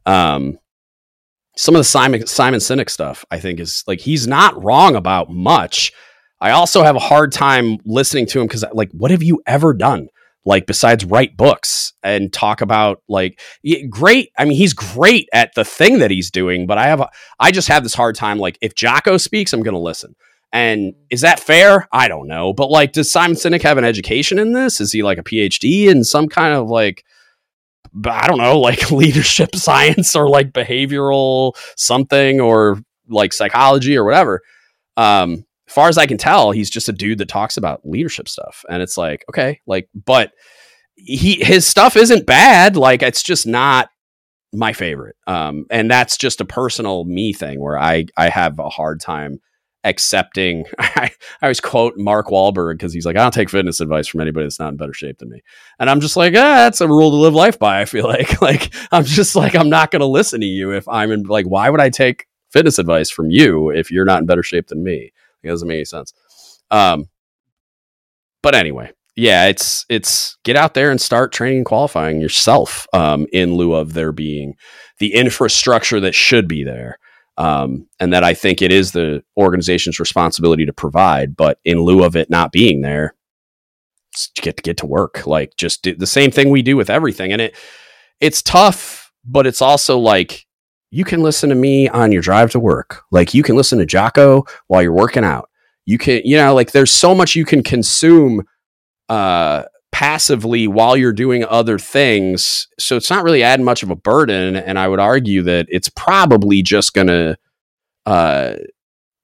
Um, 0.05 0.57
some 1.55 1.75
of 1.75 1.79
the 1.79 1.85
Simon 1.85 2.25
Simon 2.25 2.59
Sinek 2.59 2.89
stuff, 2.89 3.25
I 3.29 3.39
think, 3.39 3.59
is 3.59 3.83
like 3.87 3.99
he's 3.99 4.27
not 4.27 4.61
wrong 4.63 4.95
about 4.95 5.29
much. 5.29 5.91
I 6.41 6.51
also 6.51 6.83
have 6.83 6.95
a 6.95 6.99
hard 6.99 7.31
time 7.31 7.77
listening 7.85 8.25
to 8.27 8.41
him 8.41 8.47
because, 8.47 8.65
like, 8.73 8.91
what 8.91 9.11
have 9.11 9.23
you 9.23 9.41
ever 9.47 9.73
done? 9.73 10.07
Like, 10.45 10.65
besides 10.65 11.05
write 11.05 11.37
books 11.37 11.93
and 12.03 12.33
talk 12.33 12.59
about 12.59 13.01
like 13.07 13.39
great. 13.89 14.29
I 14.37 14.43
mean, 14.43 14.57
he's 14.57 14.73
great 14.73 15.29
at 15.31 15.53
the 15.55 15.63
thing 15.63 15.99
that 15.99 16.11
he's 16.11 16.29
doing, 16.29 16.67
but 16.67 16.77
I 16.77 16.87
have 16.87 16.99
a, 16.99 17.09
I 17.39 17.51
just 17.51 17.69
have 17.69 17.83
this 17.83 17.93
hard 17.93 18.15
time. 18.15 18.39
Like, 18.39 18.57
if 18.61 18.75
Jocko 18.75 19.17
speaks, 19.17 19.53
I'm 19.53 19.63
going 19.63 19.73
to 19.73 19.79
listen. 19.79 20.15
And 20.53 20.93
is 21.09 21.21
that 21.21 21.39
fair? 21.39 21.87
I 21.91 22.07
don't 22.07 22.27
know. 22.27 22.53
But 22.53 22.69
like, 22.69 22.93
does 22.93 23.11
Simon 23.11 23.35
Sinek 23.35 23.63
have 23.63 23.79
an 23.79 23.83
education 23.83 24.37
in 24.37 24.53
this? 24.53 24.79
Is 24.79 24.91
he 24.91 25.01
like 25.01 25.17
a 25.17 25.23
PhD 25.23 25.87
in 25.87 26.03
some 26.03 26.29
kind 26.29 26.53
of 26.53 26.69
like, 26.69 27.03
I 28.05 28.27
don't 28.27 28.37
know, 28.37 28.59
like 28.61 28.91
leadership 28.91 29.49
science 29.55 30.15
or 30.15 30.29
like 30.29 30.53
behavioral 30.53 31.53
something 31.75 32.39
or 32.39 32.79
like 33.09 33.33
psychology 33.33 33.97
or 33.97 34.05
whatever? 34.05 34.41
Um, 34.95 35.43
as 35.67 35.73
far 35.73 35.89
as 35.89 35.97
I 35.97 36.05
can 36.05 36.19
tell, 36.19 36.51
he's 36.51 36.69
just 36.69 36.87
a 36.87 36.93
dude 36.93 37.17
that 37.17 37.29
talks 37.29 37.57
about 37.57 37.81
leadership 37.83 38.29
stuff. 38.29 38.63
And 38.69 38.83
it's 38.83 38.95
like, 38.95 39.25
okay, 39.29 39.59
like, 39.65 39.89
but 40.05 40.33
he 40.95 41.43
his 41.43 41.65
stuff 41.65 41.97
isn't 41.97 42.27
bad. 42.27 42.77
Like, 42.77 43.01
it's 43.01 43.23
just 43.23 43.47
not 43.47 43.89
my 44.53 44.71
favorite. 44.71 45.15
Um, 45.25 45.65
and 45.71 45.89
that's 45.89 46.15
just 46.15 46.41
a 46.41 46.45
personal 46.45 47.05
me 47.05 47.33
thing 47.33 47.59
where 47.59 47.79
I 47.79 48.05
I 48.15 48.29
have 48.29 48.59
a 48.59 48.69
hard 48.69 48.99
time 48.99 49.39
accepting. 49.83 50.65
I, 50.79 51.11
I 51.41 51.45
always 51.45 51.59
quote 51.59 51.97
Mark 51.97 52.27
Wahlberg 52.27 52.75
because 52.75 52.93
he's 52.93 53.05
like, 53.05 53.15
I 53.15 53.23
don't 53.23 53.33
take 53.33 53.49
fitness 53.49 53.81
advice 53.81 54.07
from 54.07 54.21
anybody 54.21 54.45
that's 54.45 54.59
not 54.59 54.69
in 54.69 54.77
better 54.77 54.93
shape 54.93 55.19
than 55.19 55.29
me. 55.29 55.41
And 55.79 55.89
I'm 55.89 55.99
just 55.99 56.17
like, 56.17 56.33
ah, 56.33 56.55
that's 56.63 56.81
a 56.81 56.87
rule 56.87 57.11
to 57.11 57.17
live 57.17 57.33
life 57.33 57.59
by. 57.59 57.81
I 57.81 57.85
feel 57.85 58.05
like, 58.07 58.41
like 58.41 58.73
I'm 58.91 59.05
just 59.05 59.35
like, 59.35 59.55
I'm 59.55 59.69
not 59.69 59.91
going 59.91 60.01
to 60.01 60.05
listen 60.05 60.41
to 60.41 60.47
you 60.47 60.71
if 60.71 60.87
I'm 60.87 61.11
in 61.11 61.23
like, 61.23 61.45
why 61.45 61.69
would 61.69 61.81
I 61.81 61.89
take 61.89 62.27
fitness 62.51 62.79
advice 62.79 63.09
from 63.09 63.29
you 63.29 63.69
if 63.69 63.91
you're 63.91 64.05
not 64.05 64.19
in 64.19 64.25
better 64.25 64.43
shape 64.43 64.67
than 64.67 64.83
me? 64.83 65.11
It 65.43 65.47
doesn't 65.49 65.67
make 65.67 65.75
any 65.75 65.85
sense. 65.85 66.13
Um, 66.71 67.05
but 68.41 68.55
anyway, 68.55 68.91
yeah, 69.15 69.45
it's 69.45 69.85
it's 69.89 70.37
get 70.43 70.55
out 70.55 70.73
there 70.73 70.89
and 70.89 70.99
start 70.99 71.31
training 71.31 71.57
and 71.57 71.65
qualifying 71.65 72.19
yourself 72.19 72.87
um, 72.93 73.27
in 73.31 73.55
lieu 73.55 73.73
of 73.73 73.93
there 73.93 74.11
being 74.11 74.55
the 74.99 75.13
infrastructure 75.13 75.99
that 75.99 76.15
should 76.15 76.47
be 76.47 76.63
there 76.63 76.97
um, 77.37 77.87
and 77.99 78.13
that 78.13 78.23
I 78.23 78.33
think 78.33 78.61
it 78.61 78.71
is 78.71 78.91
the 78.91 79.23
organization's 79.37 79.99
responsibility 79.99 80.65
to 80.65 80.73
provide. 80.73 81.35
But 81.35 81.59
in 81.65 81.79
lieu 81.79 82.03
of 82.03 82.15
it 82.15 82.29
not 82.29 82.51
being 82.51 82.81
there, 82.81 83.15
get 84.35 84.57
to 84.57 84.63
get 84.63 84.77
to 84.77 84.85
work. 84.85 85.25
Like 85.25 85.55
just 85.57 85.83
do 85.83 85.95
the 85.95 86.07
same 86.07 86.31
thing 86.31 86.49
we 86.49 86.61
do 86.61 86.77
with 86.77 86.89
everything, 86.89 87.31
and 87.31 87.41
it 87.41 87.55
it's 88.19 88.41
tough, 88.41 89.11
but 89.25 89.47
it's 89.47 89.61
also 89.61 89.97
like 89.97 90.45
you 90.91 91.03
can 91.03 91.23
listen 91.23 91.49
to 91.49 91.55
me 91.55 91.89
on 91.89 92.11
your 92.11 92.21
drive 92.21 92.51
to 92.51 92.59
work. 92.59 93.01
Like 93.11 93.33
you 93.33 93.41
can 93.41 93.55
listen 93.55 93.79
to 93.79 93.85
Jocko 93.85 94.43
while 94.67 94.83
you're 94.83 94.93
working 94.93 95.23
out. 95.23 95.49
You 95.85 95.97
can, 95.97 96.21
you 96.23 96.37
know, 96.37 96.53
like 96.53 96.71
there's 96.71 96.93
so 96.93 97.15
much 97.15 97.35
you 97.35 97.45
can 97.45 97.63
consume 97.63 98.43
uh, 99.09 99.63
passively 99.93 100.67
while 100.67 100.97
you're 100.97 101.13
doing 101.13 101.45
other 101.45 101.77
things. 101.77 102.67
So 102.79 102.97
it's 102.97 103.11
not 103.11 103.23
really 103.23 103.43
adding 103.43 103.63
much 103.63 103.83
of 103.83 103.91
a 103.91 103.95
burden. 103.95 104.55
And 104.55 104.77
I 104.77 104.87
would 104.87 104.99
argue 104.99 105.43
that 105.43 105.67
it's 105.69 105.87
probably 105.87 106.63
just 106.63 106.93
going 106.93 107.07
to, 107.07 107.37
uh, 108.05 108.55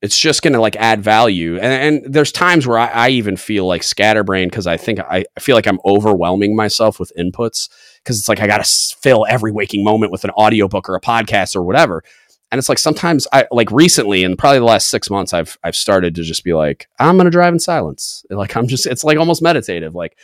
it's 0.01 0.17
just 0.17 0.43
going 0.43 0.53
to 0.53 0.61
like 0.61 0.77
add 0.77 1.03
value. 1.03 1.55
And, 1.55 2.05
and 2.05 2.13
there's 2.13 2.31
times 2.31 2.67
where 2.67 2.77
I, 2.77 2.87
I 2.87 3.09
even 3.09 3.35
feel 3.35 3.65
like 3.65 3.83
scatterbrained 3.83 4.51
because 4.51 4.67
I 4.67 4.77
think 4.77 4.99
I, 4.99 5.25
I 5.35 5.39
feel 5.39 5.55
like 5.55 5.67
I'm 5.67 5.79
overwhelming 5.83 6.55
myself 6.55 6.99
with 6.99 7.11
inputs 7.17 7.67
because 8.03 8.19
it's 8.19 8.29
like 8.29 8.39
I 8.39 8.47
got 8.47 8.63
to 8.63 8.95
fill 9.01 9.25
every 9.27 9.51
waking 9.51 9.83
moment 9.83 10.11
with 10.11 10.23
an 10.23 10.31
audiobook 10.31 10.87
or 10.87 10.95
a 10.95 11.01
podcast 11.01 11.55
or 11.55 11.63
whatever. 11.63 12.03
And 12.51 12.57
it's 12.59 12.69
like 12.69 12.79
sometimes 12.79 13.27
I 13.33 13.47
like 13.51 13.71
recently 13.71 14.23
and 14.23 14.37
probably 14.37 14.59
the 14.59 14.65
last 14.65 14.87
six 14.87 15.09
months 15.09 15.33
I've 15.33 15.57
I've 15.63 15.75
started 15.75 16.15
to 16.15 16.23
just 16.23 16.43
be 16.43 16.53
like 16.53 16.87
I'm 16.99 17.17
gonna 17.17 17.29
drive 17.29 17.53
in 17.53 17.59
silence. 17.59 18.23
Like 18.29 18.55
I'm 18.55 18.67
just 18.67 18.87
it's 18.87 19.03
like 19.03 19.17
almost 19.17 19.41
meditative. 19.41 19.93
Like 19.93 20.17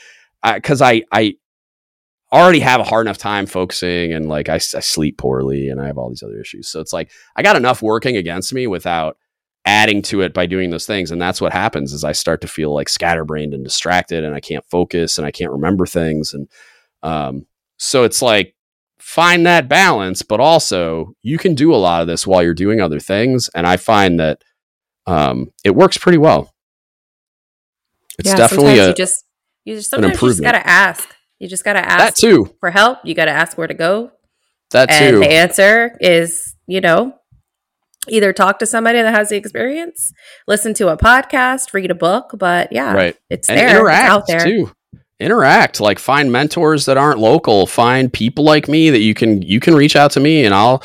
because 0.53 0.81
I, 0.81 1.03
I, 1.11 1.35
I 2.31 2.41
already 2.41 2.59
have 2.59 2.81
a 2.81 2.85
hard 2.85 3.05
enough 3.05 3.17
time 3.17 3.45
focusing 3.45 4.13
and 4.13 4.27
like 4.27 4.49
I, 4.49 4.55
I, 4.55 4.57
sleep 4.57 5.17
poorly 5.17 5.69
and 5.69 5.79
I 5.79 5.87
have 5.87 5.97
all 5.97 6.09
these 6.09 6.23
other 6.23 6.39
issues. 6.39 6.67
So 6.67 6.79
it's 6.79 6.93
like 6.93 7.11
I 7.35 7.43
got 7.43 7.55
enough 7.55 7.81
working 7.81 8.17
against 8.17 8.53
me 8.53 8.67
without 8.67 9.17
adding 9.65 10.01
to 10.03 10.21
it 10.21 10.33
by 10.33 10.45
doing 10.45 10.69
those 10.69 10.85
things. 10.85 11.11
And 11.11 11.21
that's 11.21 11.41
what 11.41 11.53
happens 11.53 11.93
is 11.93 12.03
I 12.03 12.11
start 12.11 12.41
to 12.41 12.47
feel 12.47 12.73
like 12.73 12.89
scatterbrained 12.89 13.53
and 13.53 13.63
distracted 13.63 14.23
and 14.23 14.35
I 14.35 14.39
can't 14.39 14.65
focus 14.69 15.17
and 15.17 15.25
I 15.25 15.31
can't 15.31 15.51
remember 15.51 15.85
things. 15.85 16.33
And 16.33 16.47
um, 17.03 17.47
so 17.77 18.03
it's 18.03 18.21
like 18.21 18.55
find 18.99 19.45
that 19.45 19.67
balance, 19.67 20.21
but 20.21 20.39
also 20.39 21.13
you 21.21 21.37
can 21.37 21.55
do 21.55 21.73
a 21.73 21.77
lot 21.77 22.01
of 22.01 22.07
this 22.07 22.27
while 22.27 22.43
you're 22.43 22.53
doing 22.53 22.79
other 22.79 22.99
things. 22.99 23.49
And 23.55 23.65
I 23.65 23.77
find 23.77 24.19
that 24.19 24.43
um, 25.07 25.51
it 25.63 25.75
works 25.75 25.97
pretty 25.97 26.17
well. 26.17 26.53
It's 28.17 28.29
yeah, 28.29 28.35
definitely 28.35 28.79
a, 28.79 28.93
just 28.93 29.24
you 29.65 29.75
just 29.75 29.89
sometimes 29.89 30.21
you 30.21 30.29
just 30.29 30.41
gotta 30.41 30.65
ask. 30.65 31.13
You 31.39 31.49
just 31.49 31.65
gotta 31.65 31.79
ask 31.79 31.97
that 31.97 32.15
too 32.15 32.55
for 32.59 32.71
help. 32.71 32.99
You 33.03 33.13
gotta 33.13 33.31
ask 33.31 33.57
where 33.57 33.67
to 33.67 33.73
go. 33.73 34.11
That 34.71 34.89
too. 34.89 34.95
and 34.95 35.15
too. 35.15 35.19
The 35.19 35.31
answer 35.31 35.97
is, 35.99 36.55
you 36.67 36.81
know, 36.81 37.15
either 38.07 38.31
talk 38.33 38.59
to 38.59 38.65
somebody 38.65 39.01
that 39.01 39.13
has 39.13 39.29
the 39.29 39.35
experience, 39.35 40.13
listen 40.47 40.73
to 40.75 40.89
a 40.89 40.97
podcast, 40.97 41.73
read 41.73 41.91
a 41.91 41.95
book. 41.95 42.31
But 42.37 42.71
yeah, 42.71 42.93
right. 42.93 43.17
It's 43.29 43.49
and 43.49 43.59
there. 43.59 43.69
Interact 43.71 44.03
it's 44.03 44.11
out 44.11 44.27
there 44.27 44.45
too. 44.45 44.71
Interact. 45.19 45.79
Like 45.79 45.99
find 45.99 46.31
mentors 46.31 46.85
that 46.85 46.97
aren't 46.97 47.19
local. 47.19 47.65
Find 47.65 48.11
people 48.11 48.43
like 48.43 48.67
me 48.67 48.89
that 48.89 48.99
you 48.99 49.13
can 49.13 49.41
you 49.41 49.59
can 49.59 49.75
reach 49.75 49.95
out 49.95 50.11
to 50.11 50.19
me 50.19 50.45
and 50.45 50.53
I'll 50.53 50.83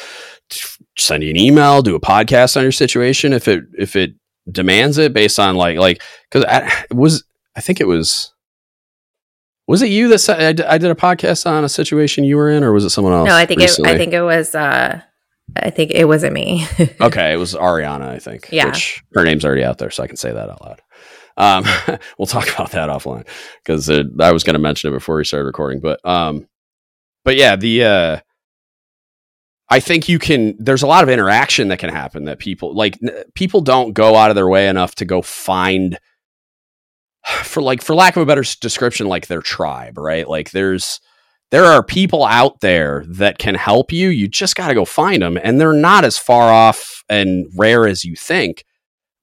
send 0.98 1.22
you 1.22 1.30
an 1.30 1.36
email, 1.36 1.82
do 1.82 1.96
a 1.96 2.00
podcast 2.00 2.56
on 2.56 2.62
your 2.62 2.72
situation 2.72 3.32
if 3.32 3.48
it 3.48 3.64
if 3.78 3.96
it 3.96 4.14
demands 4.50 4.98
it 4.98 5.12
based 5.12 5.38
on 5.38 5.56
like 5.56 5.78
like 5.78 6.02
because 6.30 6.44
it 6.90 6.96
was 6.96 7.24
I 7.56 7.60
think 7.60 7.80
it 7.80 7.86
was 7.86 8.32
was 9.70 9.82
it 9.82 9.90
you 9.90 10.08
that 10.08 10.18
said 10.18 10.60
I, 10.60 10.78
did 10.78 10.90
a 10.90 10.94
podcast 10.94 11.46
on 11.46 11.64
a 11.64 11.68
situation 11.68 12.24
you 12.24 12.36
were 12.36 12.50
in 12.50 12.64
or 12.64 12.72
was 12.72 12.84
it 12.84 12.90
someone 12.90 13.12
else? 13.12 13.28
No, 13.28 13.34
I 13.34 13.46
think 13.46 13.62
it, 13.62 13.78
I 13.84 13.96
think 13.96 14.12
it 14.12 14.22
was 14.22 14.54
uh 14.54 15.00
I 15.56 15.70
think 15.70 15.90
it 15.92 16.06
wasn't 16.06 16.34
me. 16.34 16.66
okay, 17.00 17.32
it 17.32 17.36
was 17.36 17.54
Ariana, 17.54 18.08
I 18.08 18.18
think. 18.18 18.48
Yeah. 18.52 18.66
Which 18.66 19.02
her 19.14 19.24
name's 19.24 19.44
already 19.44 19.64
out 19.64 19.78
there, 19.78 19.90
so 19.90 20.02
I 20.02 20.06
can 20.06 20.16
say 20.16 20.32
that 20.32 20.50
out 20.50 20.62
loud. 20.62 20.82
Um, 21.36 21.98
we'll 22.18 22.26
talk 22.26 22.52
about 22.52 22.72
that 22.72 22.88
offline 22.88 23.26
because 23.64 23.88
I 23.88 24.32
was 24.32 24.44
going 24.44 24.54
to 24.54 24.60
mention 24.60 24.90
it 24.90 24.96
before 24.96 25.16
we 25.16 25.24
started 25.24 25.46
recording, 25.46 25.80
but 25.80 26.04
um, 26.04 26.46
but 27.24 27.36
yeah, 27.36 27.56
the 27.56 27.84
uh, 27.84 28.20
I 29.68 29.80
think 29.80 30.08
you 30.08 30.18
can. 30.18 30.56
There's 30.58 30.82
a 30.82 30.86
lot 30.86 31.02
of 31.02 31.08
interaction 31.08 31.68
that 31.68 31.78
can 31.78 31.90
happen 31.90 32.24
that 32.24 32.38
people 32.38 32.74
like. 32.74 32.98
N- 33.02 33.24
people 33.34 33.60
don't 33.60 33.92
go 33.92 34.16
out 34.16 34.30
of 34.30 34.34
their 34.34 34.48
way 34.48 34.68
enough 34.68 34.96
to 34.96 35.04
go 35.04 35.22
find, 35.22 35.98
for 37.44 37.62
like 37.62 37.82
for 37.82 37.94
lack 37.94 38.16
of 38.16 38.22
a 38.22 38.26
better 38.26 38.44
description, 38.60 39.06
like 39.08 39.26
their 39.26 39.42
tribe, 39.42 39.98
right? 39.98 40.28
Like 40.28 40.50
there's 40.50 41.00
there 41.50 41.64
are 41.64 41.82
people 41.82 42.24
out 42.24 42.60
there 42.60 43.04
that 43.08 43.38
can 43.38 43.56
help 43.56 43.92
you. 43.92 44.08
You 44.08 44.28
just 44.28 44.54
got 44.54 44.68
to 44.68 44.74
go 44.74 44.84
find 44.84 45.22
them, 45.22 45.38
and 45.42 45.60
they're 45.60 45.72
not 45.72 46.04
as 46.04 46.16
far 46.16 46.52
off 46.52 47.02
and 47.08 47.46
rare 47.56 47.86
as 47.88 48.04
you 48.04 48.14
think. 48.14 48.64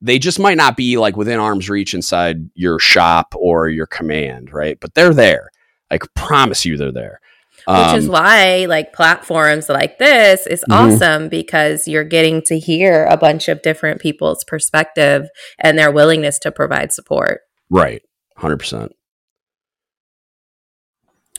They 0.01 0.19
just 0.19 0.37
might 0.37 0.57
not 0.57 0.77
be 0.77 0.97
like 0.97 1.15
within 1.17 1.39
arm's 1.39 1.69
reach 1.69 1.93
inside 1.93 2.49
your 2.53 2.79
shop 2.79 3.33
or 3.35 3.69
your 3.69 3.87
command, 3.87 4.51
right? 4.53 4.77
But 4.79 4.93
they're 4.93 5.13
there. 5.13 5.49
I 5.89 5.97
promise 6.15 6.65
you, 6.65 6.77
they're 6.77 6.91
there. 6.91 7.19
Which 7.65 7.97
is 7.97 8.05
Um, 8.05 8.11
why 8.11 8.65
like 8.69 8.93
platforms 8.93 9.67
like 9.69 9.97
this 9.97 10.45
is 10.47 10.63
Mhm. 10.69 10.75
awesome 10.95 11.29
because 11.29 11.87
you're 11.87 12.03
getting 12.03 12.41
to 12.43 12.59
hear 12.59 13.05
a 13.09 13.17
bunch 13.17 13.47
of 13.49 13.61
different 13.61 13.99
people's 13.99 14.43
perspective 14.45 15.27
and 15.59 15.77
their 15.79 15.91
willingness 15.91 16.39
to 16.39 16.51
provide 16.51 16.93
support. 16.93 17.41
Right, 17.69 18.01
hundred 18.37 18.57
percent. 18.57 18.93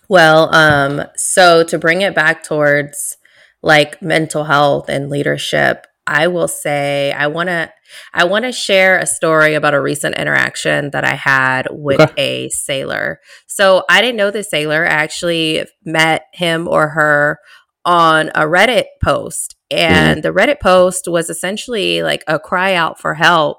Well, 0.09 0.55
um, 0.55 1.03
so 1.17 1.63
to 1.65 1.79
bring 1.79 2.01
it 2.03 2.15
back 2.15 2.43
towards 2.43 3.17
like 3.63 4.01
mental 4.01 4.45
health 4.45 4.89
and 4.89 5.11
leadership, 5.11 5.87
I 6.07 6.29
will 6.29 6.49
say 6.49 7.13
I 7.13 7.27
want 7.27 7.49
to 7.51 7.71
I 8.15 8.25
want 8.25 8.47
to 8.47 8.53
share 8.53 8.97
a 8.99 9.05
story 9.07 9.55
about 9.55 9.75
a 9.75 9.81
recent 9.81 10.17
interaction 10.17 10.91
that 10.93 11.05
I 11.05 11.15
had 11.15 11.69
with 11.71 12.01
Okay. 12.01 12.47
a 12.47 12.49
sailor. 12.49 13.21
So 13.47 13.85
I 13.91 14.01
didn't 14.01 14.17
know 14.17 14.31
the 14.31 14.43
sailor. 14.43 14.85
I 14.87 14.89
actually 14.93 15.67
met 15.85 16.25
him 16.33 16.67
or 16.67 16.89
her 16.89 17.39
on 17.85 18.29
a 18.35 18.43
Reddit 18.43 18.85
post, 19.03 19.57
and 19.71 20.23
the 20.23 20.33
Reddit 20.33 20.61
post 20.61 21.09
was 21.09 21.29
essentially 21.29 22.03
like 22.03 22.25
a 22.27 22.39
cry 22.39 22.75
out 22.75 22.99
for 22.99 23.15
help. 23.15 23.59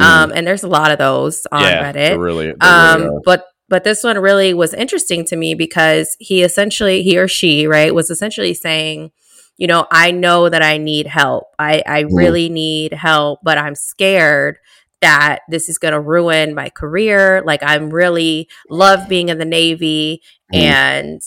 Um, 0.00 0.32
and 0.34 0.46
there's 0.46 0.62
a 0.62 0.68
lot 0.68 0.90
of 0.90 0.98
those 0.98 1.46
on 1.50 1.62
yeah, 1.62 1.92
Reddit 1.92 2.18
really, 2.18 2.46
they 2.46 2.52
really 2.52 2.60
um 2.60 3.02
are. 3.02 3.20
but 3.24 3.46
but 3.68 3.84
this 3.84 4.02
one 4.04 4.18
really 4.18 4.54
was 4.54 4.72
interesting 4.74 5.24
to 5.26 5.36
me 5.36 5.54
because 5.54 6.16
he 6.20 6.42
essentially 6.42 7.02
he 7.02 7.18
or 7.18 7.28
she 7.28 7.66
right 7.66 7.94
was 7.94 8.08
essentially 8.10 8.54
saying 8.54 9.10
you 9.56 9.66
know 9.66 9.86
i 9.90 10.10
know 10.12 10.48
that 10.48 10.62
i 10.62 10.78
need 10.78 11.06
help 11.08 11.48
i 11.58 11.82
i 11.86 12.04
Mm. 12.04 12.08
really 12.16 12.48
need 12.48 12.92
help 12.92 13.40
but 13.42 13.58
i'm 13.58 13.74
scared 13.74 14.56
that 15.00 15.40
this 15.48 15.68
is 15.68 15.78
going 15.78 15.92
to 15.94 16.00
ruin 16.00 16.54
my 16.54 16.70
career 16.70 17.42
like 17.44 17.60
i'm 17.62 17.90
really 17.90 18.48
love 18.70 19.08
being 19.08 19.28
in 19.30 19.38
the 19.38 19.44
navy 19.44 20.22
Mm. 20.54 20.58
and 20.58 21.20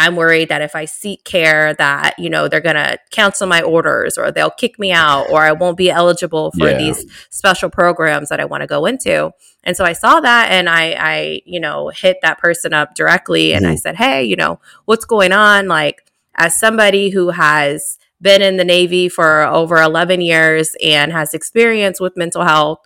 i'm 0.00 0.16
worried 0.16 0.48
that 0.48 0.62
if 0.62 0.74
i 0.74 0.84
seek 0.84 1.22
care 1.24 1.74
that 1.74 2.14
you 2.18 2.28
know 2.30 2.48
they're 2.48 2.60
going 2.60 2.74
to 2.76 2.98
cancel 3.10 3.46
my 3.46 3.60
orders 3.62 4.16
or 4.18 4.30
they'll 4.30 4.50
kick 4.50 4.78
me 4.78 4.90
out 4.92 5.26
or 5.30 5.42
i 5.42 5.52
won't 5.52 5.76
be 5.76 5.90
eligible 5.90 6.50
for 6.58 6.68
Yeah. 6.70 6.78
these 6.78 7.04
special 7.30 7.70
programs 7.70 8.28
that 8.30 8.40
i 8.40 8.44
want 8.44 8.62
to 8.62 8.66
go 8.66 8.86
into 8.86 9.32
and 9.62 9.76
so 9.76 9.84
I 9.84 9.92
saw 9.92 10.20
that 10.20 10.50
and 10.50 10.70
I, 10.70 10.92
I, 10.98 11.42
you 11.44 11.60
know, 11.60 11.90
hit 11.90 12.16
that 12.22 12.38
person 12.38 12.72
up 12.72 12.94
directly 12.94 13.52
and 13.52 13.66
I 13.66 13.74
Mhm. 13.74 13.78
said, 13.78 13.96
Hey, 13.96 14.24
you 14.24 14.34
know, 14.34 14.58
what's 14.86 15.04
going 15.04 15.32
on? 15.32 15.68
Like, 15.68 15.98
as 16.34 16.58
somebody 16.58 17.10
who 17.10 17.28
has 17.28 17.98
been 18.22 18.40
in 18.40 18.56
the 18.56 18.64
Navy 18.64 19.10
for 19.10 19.42
over 19.42 19.76
11 19.76 20.22
years 20.22 20.74
and 20.82 21.12
has 21.12 21.34
experience 21.34 22.00
with 22.00 22.16
mental 22.16 22.42
health 22.44 22.78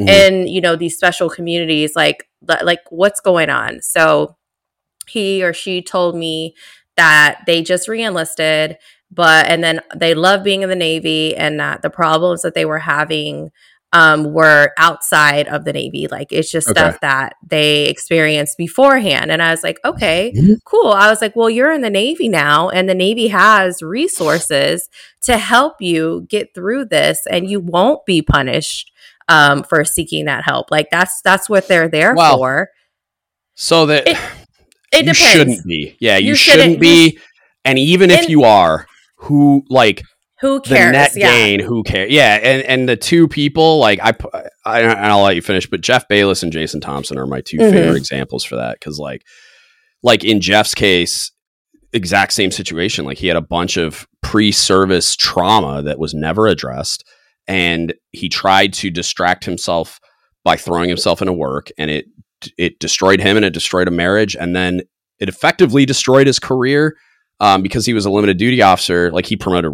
Mhm. 0.00 0.08
in, 0.08 0.46
you 0.46 0.62
know, 0.62 0.74
these 0.74 0.96
special 0.96 1.28
communities, 1.28 1.94
like, 1.94 2.26
like 2.62 2.80
what's 2.88 3.20
going 3.20 3.50
on? 3.50 3.82
So 3.82 4.34
he 5.08 5.42
or 5.44 5.52
she 5.52 5.82
told 5.82 6.16
me 6.16 6.54
that 6.96 7.40
they 7.46 7.62
just 7.62 7.88
re-enlisted 7.88 8.76
but 9.10 9.46
and 9.46 9.62
then 9.62 9.80
they 9.94 10.14
love 10.14 10.42
being 10.42 10.62
in 10.62 10.68
the 10.70 10.74
navy 10.76 11.36
and 11.36 11.60
that 11.60 11.82
the 11.82 11.90
problems 11.90 12.42
that 12.42 12.54
they 12.54 12.64
were 12.64 12.78
having 12.78 13.50
um, 13.94 14.32
were 14.32 14.70
outside 14.78 15.46
of 15.48 15.66
the 15.66 15.72
navy. 15.74 16.06
Like 16.10 16.28
it's 16.32 16.50
just 16.50 16.66
Okay. 16.66 16.80
stuff 16.80 17.00
that 17.02 17.34
they 17.46 17.88
experienced 17.90 18.56
beforehand. 18.56 19.30
And 19.30 19.42
i 19.42 19.50
was 19.50 19.62
like 19.62 19.78
okay 19.84 20.32
Mhm. 20.34 20.56
cool. 20.64 20.92
I 20.92 21.10
was 21.10 21.20
like 21.20 21.36
well 21.36 21.50
you're 21.50 21.70
in 21.72 21.82
the 21.82 21.90
navy 21.90 22.30
now 22.30 22.70
and 22.70 22.88
the 22.88 22.94
navy 22.94 23.28
has 23.28 23.82
resources 23.82 24.88
to 25.24 25.36
help 25.36 25.74
you 25.80 26.26
get 26.30 26.54
through 26.54 26.86
this 26.86 27.20
and 27.30 27.50
you 27.50 27.60
won't 27.60 28.06
be 28.06 28.22
punished 28.22 28.90
um, 29.28 29.62
for 29.62 29.84
seeking 29.84 30.24
that 30.24 30.44
help. 30.44 30.70
Like 30.70 30.88
that's 30.90 31.20
that's 31.20 31.50
what 31.50 31.68
they're 31.68 31.88
there 31.90 32.14
Well, 32.14 32.38
for. 32.38 32.70
So 33.54 33.84
that 33.86 34.08
It- 34.08 34.16
it 34.92 35.06
you 35.06 35.12
depends 35.12 35.18
shouldn't 35.32 35.64
be. 35.64 35.96
Yeah, 36.00 36.16
you, 36.18 36.28
You 36.28 36.34
shouldn't, 36.34 36.62
shouldn't- 36.62 36.80
be. 36.80 37.18
and 37.64 37.78
even 37.78 38.10
if 38.10 38.20
and- 38.20 38.28
you 38.30 38.44
are, 38.44 38.86
who 39.16 39.64
like 39.68 40.02
who 40.40 40.58
the 40.60 40.68
cares 40.74 40.92
net 40.92 41.12
yeah 41.16 41.30
gain? 41.30 41.60
Who 41.60 41.82
cares? 41.84 42.10
Yeah, 42.10 42.34
and 42.42 42.62
and 42.64 42.88
the 42.88 42.96
two 42.96 43.28
people 43.28 43.78
like 43.78 44.00
I, 44.02 44.12
I 44.64 44.80
and 44.82 45.06
I'll 45.06 45.22
let 45.22 45.36
you 45.36 45.42
finish, 45.42 45.68
but 45.70 45.80
Jeff 45.80 46.08
Bayless 46.08 46.42
and 46.42 46.52
Jason 46.52 46.80
Thompson 46.80 47.16
are 47.18 47.26
my 47.26 47.40
2 47.40 47.58
Mhm. 47.58 47.70
favorite 47.70 47.96
examples 47.96 48.42
for 48.44 48.56
that 48.56 48.74
because 48.80 48.98
like 48.98 49.22
like 50.02 50.24
in 50.24 50.40
Jeff's 50.40 50.74
case, 50.74 51.30
exact 51.92 52.32
same 52.32 52.50
situation. 52.50 53.04
Like 53.04 53.18
he 53.18 53.28
had 53.28 53.36
a 53.36 53.40
bunch 53.40 53.76
of 53.76 54.06
pre-service 54.22 55.14
trauma 55.14 55.82
that 55.82 55.98
was 56.00 56.12
never 56.14 56.48
addressed, 56.48 57.04
and 57.46 57.94
he 58.10 58.28
tried 58.28 58.72
to 58.74 58.90
distract 58.90 59.44
himself 59.44 60.00
by 60.44 60.56
throwing 60.56 60.88
himself 60.88 61.22
into 61.22 61.32
work, 61.32 61.68
and 61.78 61.88
it 61.88 62.06
it 62.58 62.78
destroyed 62.78 63.20
him 63.20 63.36
and 63.36 63.44
it 63.44 63.52
destroyed 63.52 63.88
a 63.88 63.92
marriage, 63.92 64.36
and 64.36 64.54
then 64.54 64.82
it 65.18 65.28
effectively 65.28 65.86
destroyed 65.86 66.26
his 66.26 66.38
career 66.38 66.96
um, 67.40 67.62
because 67.62 67.86
he 67.86 67.94
was 67.94 68.04
a 68.04 68.10
limited 68.10 68.38
duty 68.38 68.62
officer. 68.62 69.10
Like 69.12 69.26
he 69.26 69.36
promoted 69.36 69.72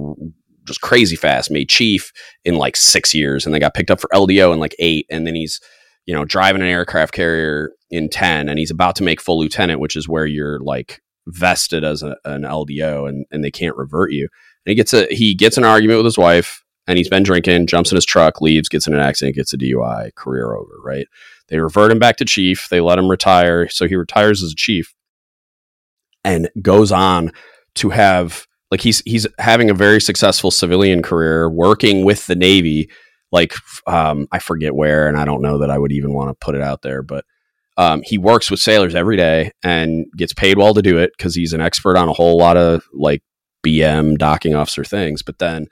just 0.65 0.81
crazy 0.81 1.17
fast, 1.17 1.51
made 1.51 1.69
chief 1.69 2.13
in 2.45 2.57
like 2.57 2.77
six 2.77 3.15
years, 3.15 3.45
and 3.45 3.55
then 3.55 3.61
got 3.61 3.75
picked 3.75 3.91
up 3.91 4.01
for 4.01 4.09
LDO 4.13 4.53
in 4.53 4.61
like 4.61 4.77
eight, 4.79 5.07
and 5.11 5.27
then 5.27 5.35
he's 5.35 5.61
you 6.07 6.15
know 6.15 6.25
driving 6.25 6.63
an 6.63 6.69
aircraft 6.69 7.13
carrier 7.13 7.73
in 7.91 8.09
ten, 8.09 8.49
and 8.49 8.59
he's 8.59 8.71
about 8.71 8.97
to 8.97 9.03
make 9.03 9.21
full 9.21 9.39
lieutenant, 9.39 9.81
which 9.81 9.97
is 9.97 10.09
where 10.09 10.27
you're 10.27 10.61
like 10.61 11.01
vested 11.27 11.85
as 11.85 12.03
a, 12.03 12.17
an 12.25 12.43
LDO, 12.43 13.09
and 13.09 13.27
and 13.31 13.43
they 13.43 13.51
can't 13.51 13.77
revert 13.77 14.13
you. 14.13 14.29
And 14.65 14.71
he 14.71 14.75
gets 14.75 14.93
a 14.93 15.07
he 15.11 15.35
gets 15.35 15.57
an 15.57 15.65
argument 15.65 15.99
with 15.99 16.07
his 16.07 16.19
wife, 16.19 16.65
and 16.89 16.99
he's 16.99 17.09
been 17.09 17.23
drinking, 17.23 17.69
jumps 17.69 17.93
in 17.93 17.97
his 17.97 18.07
truck, 18.07 18.41
leaves, 18.41 18.69
gets 18.69 18.89
in 18.89 18.95
an 18.95 19.01
accident, 19.01 19.37
gets 19.37 19.53
a 19.53 19.59
DUI, 19.59 20.15
career 20.17 20.55
over. 20.55 20.75
Right? 20.83 21.07
They 21.47 21.59
revert 21.59 21.93
him 21.93 22.01
back 22.01 22.17
to 22.17 22.25
chief. 22.25 22.69
They 22.69 22.81
let 22.81 22.99
him 22.99 23.09
retire, 23.09 23.69
so 23.69 23.87
he 23.87 23.95
retires 23.95 24.43
as 24.43 24.53
a 24.53 24.57
chief, 24.57 24.95
and 26.25 26.51
goes 26.61 26.91
on 26.91 27.31
to 27.77 27.91
have 27.91 28.47
like 28.71 28.81
he's 28.81 29.03
he's 29.05 29.27
having 29.39 29.71
a 29.71 29.75
very 29.75 30.01
successful 30.01 30.51
civilian 30.51 31.03
career 31.03 31.49
working 31.49 32.05
with 32.05 32.27
the 32.27 32.35
navy 32.35 32.91
like 33.33 33.55
um 33.87 34.27
i 34.33 34.39
forget 34.39 34.75
where 34.75 35.09
and 35.09 35.17
i 35.17 35.25
don't 35.25 35.43
know 35.43 35.59
that 35.59 35.71
i 35.71 35.79
would 35.79 35.93
even 35.93 36.13
want 36.13 36.29
to 36.29 36.45
put 36.45 36.55
it 36.55 36.61
out 36.61 36.83
there 36.83 37.03
but 37.03 37.25
um, 37.77 38.03
he 38.05 38.19
works 38.19 38.51
with 38.51 38.59
sailors 38.59 38.97
every 38.97 39.17
day 39.17 39.53
and 39.63 40.07
gets 40.17 40.33
paid 40.33 40.59
well 40.59 40.75
to 40.75 40.83
do 40.83 40.99
it 40.99 41.13
because 41.17 41.37
he's 41.37 41.53
an 41.53 41.61
expert 41.61 41.97
on 41.97 42.09
a 42.09 42.13
whole 42.13 42.37
lot 42.37 42.57
of 42.57 42.83
like 42.93 43.23
bm 43.65 44.19
docking 44.19 44.57
officer 44.57 44.83
things 44.83 45.23
but 45.23 45.39
then 45.39 45.67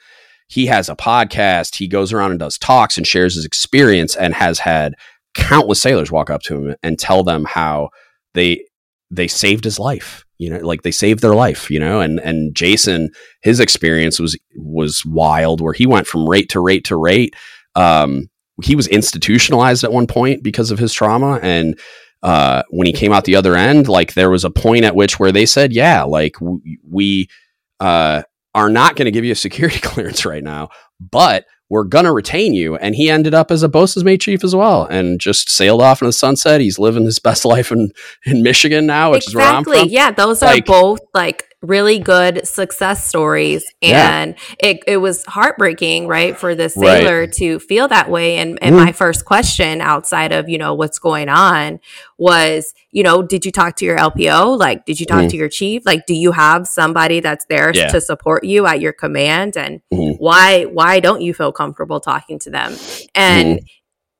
he 0.48 0.66
has 0.66 0.88
a 0.88 0.96
podcast. 0.96 1.76
He 1.76 1.88
goes 1.88 2.12
around 2.12 2.30
and 2.30 2.40
does 2.40 2.58
talks 2.58 2.96
and 2.96 3.06
shares 3.06 3.34
his 3.34 3.44
experience 3.44 4.14
and 4.16 4.34
has 4.34 4.60
had 4.60 4.94
countless 5.34 5.80
sailors 5.80 6.10
walk 6.10 6.30
up 6.30 6.42
to 6.42 6.56
him 6.56 6.76
and 6.82 6.98
tell 6.98 7.22
them 7.22 7.44
how 7.44 7.90
they 8.34 8.64
they 9.10 9.28
saved 9.28 9.64
his 9.64 9.78
life 9.78 10.24
you 10.38 10.50
know 10.50 10.58
like 10.58 10.82
they 10.82 10.90
saved 10.90 11.20
their 11.20 11.34
life 11.34 11.70
you 11.70 11.78
know 11.78 12.00
and 12.00 12.18
and 12.20 12.56
jason 12.56 13.10
his 13.42 13.60
experience 13.60 14.18
was 14.18 14.36
was 14.56 15.04
wild 15.06 15.60
where 15.60 15.72
he 15.72 15.86
went 15.86 16.06
from 16.06 16.28
rate 16.28 16.48
to 16.48 16.60
rate 16.60 16.84
to 16.84 16.96
rate. 16.96 17.34
Um 17.74 18.28
he 18.62 18.74
was 18.74 18.88
institutionalized 18.88 19.84
at 19.84 19.92
one 19.92 20.06
point 20.06 20.42
because 20.42 20.70
of 20.70 20.78
his 20.78 20.92
trauma 20.92 21.38
and 21.42 21.78
uh 22.22 22.62
when 22.70 22.86
he 22.86 22.92
came 22.92 23.12
out 23.12 23.24
the 23.24 23.36
other 23.36 23.54
end 23.54 23.88
like 23.88 24.14
there 24.14 24.30
was 24.30 24.44
a 24.44 24.50
point 24.50 24.84
at 24.84 24.96
which 24.96 25.18
where 25.20 25.32
they 25.32 25.44
said 25.44 25.72
yeah 25.72 26.02
like 26.02 26.32
w- 26.34 26.60
we 26.88 27.28
uh 27.80 28.22
are 28.56 28.68
not 28.68 28.96
going 28.96 29.06
to 29.06 29.12
give 29.12 29.24
you 29.24 29.30
a 29.32 29.36
security 29.36 29.78
clearance 29.82 30.26
right 30.26 30.42
now 30.42 30.68
but 30.98 31.46
we're 31.68 31.82
gonna 31.84 32.12
retain 32.12 32.54
you. 32.54 32.76
And 32.76 32.94
he 32.94 33.10
ended 33.10 33.34
up 33.34 33.50
as 33.50 33.64
a 33.64 33.68
boatswain's 33.68 34.04
mate 34.04 34.20
chief 34.20 34.44
as 34.44 34.54
well, 34.54 34.84
and 34.84 35.18
just 35.20 35.50
sailed 35.50 35.82
off 35.82 36.00
in 36.00 36.06
the 36.06 36.12
sunset. 36.12 36.60
He's 36.60 36.78
living 36.78 37.04
his 37.04 37.18
best 37.18 37.44
life 37.54 37.72
in 37.72 37.90
in 38.24 38.44
Michigan 38.44 38.86
now, 38.86 39.10
which 39.10 39.26
is 39.26 39.34
where 39.34 39.44
I'm 39.44 39.62
exactly 39.62 39.80
from. 39.80 39.88
yeah 39.88 40.10
those 40.12 40.42
are 40.44 40.46
Like- 40.54 40.64
both 40.66 41.00
like 41.12 41.42
really 41.62 41.98
good 41.98 42.46
success 42.46 43.08
stories 43.08 43.64
and 43.80 44.34
yeah. 44.36 44.70
it, 44.70 44.80
it 44.86 44.96
was 44.98 45.24
heartbreaking 45.24 46.06
right 46.06 46.36
for 46.36 46.54
the 46.54 46.68
sailor 46.68 47.20
right. 47.20 47.32
to 47.32 47.58
feel 47.58 47.88
that 47.88 48.10
way 48.10 48.36
and, 48.36 48.58
and 48.62 48.74
mm. 48.74 48.84
my 48.84 48.92
first 48.92 49.24
question 49.24 49.80
outside 49.80 50.32
of 50.32 50.50
you 50.50 50.58
know 50.58 50.74
what's 50.74 50.98
going 50.98 51.30
on 51.30 51.80
was 52.18 52.74
you 52.90 53.02
know 53.02 53.22
did 53.22 53.46
you 53.46 53.50
talk 53.50 53.74
to 53.74 53.86
your 53.86 53.96
lpo 53.96 54.56
like 54.58 54.84
did 54.84 55.00
you 55.00 55.06
talk 55.06 55.24
mm. 55.24 55.30
to 55.30 55.36
your 55.36 55.48
chief 55.48 55.82
like 55.86 56.04
do 56.04 56.14
you 56.14 56.30
have 56.30 56.66
somebody 56.66 57.20
that's 57.20 57.46
there 57.46 57.74
yeah. 57.74 57.88
to 57.88 58.02
support 58.02 58.44
you 58.44 58.66
at 58.66 58.80
your 58.80 58.92
command 58.92 59.56
and 59.56 59.80
mm. 59.92 60.14
why 60.18 60.64
why 60.64 61.00
don't 61.00 61.22
you 61.22 61.32
feel 61.32 61.52
comfortable 61.52 62.00
talking 62.00 62.38
to 62.38 62.50
them 62.50 62.76
and 63.14 63.60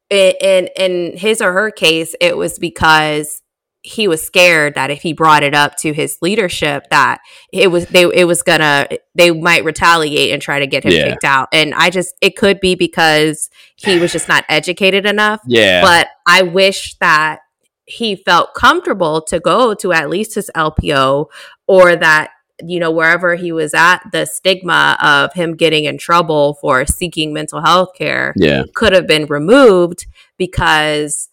in 0.09 0.69
in 0.77 1.17
his 1.17 1.43
or 1.43 1.53
her 1.53 1.71
case 1.71 2.15
it 2.21 2.37
was 2.37 2.59
because 2.59 3.43
he 3.87 4.09
was 4.09 4.21
scared 4.21 4.75
that 4.75 4.91
if 4.91 5.01
he 5.03 5.13
brought 5.13 5.45
it 5.45 5.55
up 5.55 5.77
to 5.77 5.93
his 5.93 6.19
leadership 6.21 6.85
that 6.91 7.21
it 7.53 7.69
was 7.69 7.87
they 7.87 8.03
it 8.03 8.25
was 8.25 8.43
gonna 8.43 8.89
they 9.15 9.31
might 9.31 9.65
retaliate 9.65 10.33
and 10.33 10.43
try 10.43 10.59
to 10.59 10.67
get 10.67 10.85
him 10.85 10.93
yeah. 10.93 11.11
kicked 11.11 11.25
out 11.25 11.49
and 11.53 11.73
i 11.75 11.89
just 11.89 12.15
it 12.21 12.37
could 12.37 12.59
be 12.59 12.75
because 12.75 13.49
he 13.77 13.99
was 13.99 14.11
just 14.11 14.29
not 14.29 14.45
educated 14.49 15.07
enough 15.07 15.41
yeah 15.47 15.83
but 15.83 16.09
i 16.27 16.43
wish 16.43 16.97
that 16.99 17.39
he 17.85 18.17
felt 18.17 18.55
comfortable 18.55 19.23
to 19.23 19.39
go 19.39 19.73
to 19.73 19.93
at 19.93 20.11
least 20.11 20.35
his 20.35 20.51
lpo 20.57 21.27
or 21.69 21.95
that 21.95 22.31
you 22.65 22.81
know 22.81 22.91
wherever 22.91 23.37
he 23.37 23.53
was 23.53 23.73
at 23.73 24.01
the 24.11 24.25
stigma 24.25 24.99
of 25.01 25.33
him 25.35 25.55
getting 25.55 25.85
in 25.85 25.97
trouble 25.97 26.55
for 26.55 26.85
seeking 26.87 27.33
mental 27.33 27.61
health 27.61 27.91
care 27.97 28.35
yeah. 28.37 28.65
could 28.75 28.93
have 28.93 29.07
been 29.07 29.27
removed 29.27 30.07
because 30.37 31.29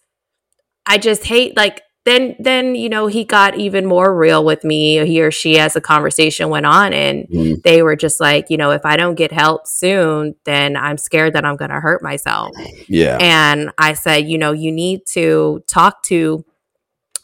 i 0.86 0.96
just 0.98 1.24
hate 1.24 1.56
like 1.56 1.80
then 2.04 2.36
then 2.38 2.74
you 2.74 2.88
know 2.88 3.06
he 3.06 3.24
got 3.24 3.56
even 3.56 3.86
more 3.86 4.14
real 4.14 4.44
with 4.44 4.64
me 4.64 5.04
he 5.06 5.22
or 5.22 5.30
she 5.30 5.58
as 5.58 5.72
the 5.72 5.80
conversation 5.80 6.48
went 6.48 6.66
on 6.66 6.92
and 6.92 7.26
mm. 7.28 7.62
they 7.62 7.82
were 7.82 7.96
just 7.96 8.20
like 8.20 8.50
you 8.50 8.56
know 8.56 8.70
if 8.70 8.84
i 8.84 8.96
don't 8.96 9.14
get 9.14 9.32
help 9.32 9.66
soon 9.66 10.34
then 10.44 10.76
i'm 10.76 10.98
scared 10.98 11.32
that 11.32 11.44
i'm 11.44 11.56
going 11.56 11.70
to 11.70 11.80
hurt 11.80 12.02
myself 12.02 12.50
yeah 12.88 13.16
and 13.20 13.70
i 13.78 13.92
said 13.92 14.26
you 14.28 14.38
know 14.38 14.52
you 14.52 14.70
need 14.70 15.00
to 15.06 15.62
talk 15.66 16.02
to 16.02 16.44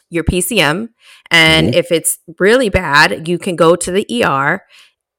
your 0.09 0.25
pcm 0.25 0.89
and 1.31 1.69
mm-hmm. 1.69 1.79
if 1.79 1.93
it's 1.93 2.19
really 2.39 2.69
bad 2.69 3.29
you 3.29 3.39
can 3.39 3.57
go 3.57 3.77
to 3.77 3.91
the 3.91 4.07
er 4.25 4.63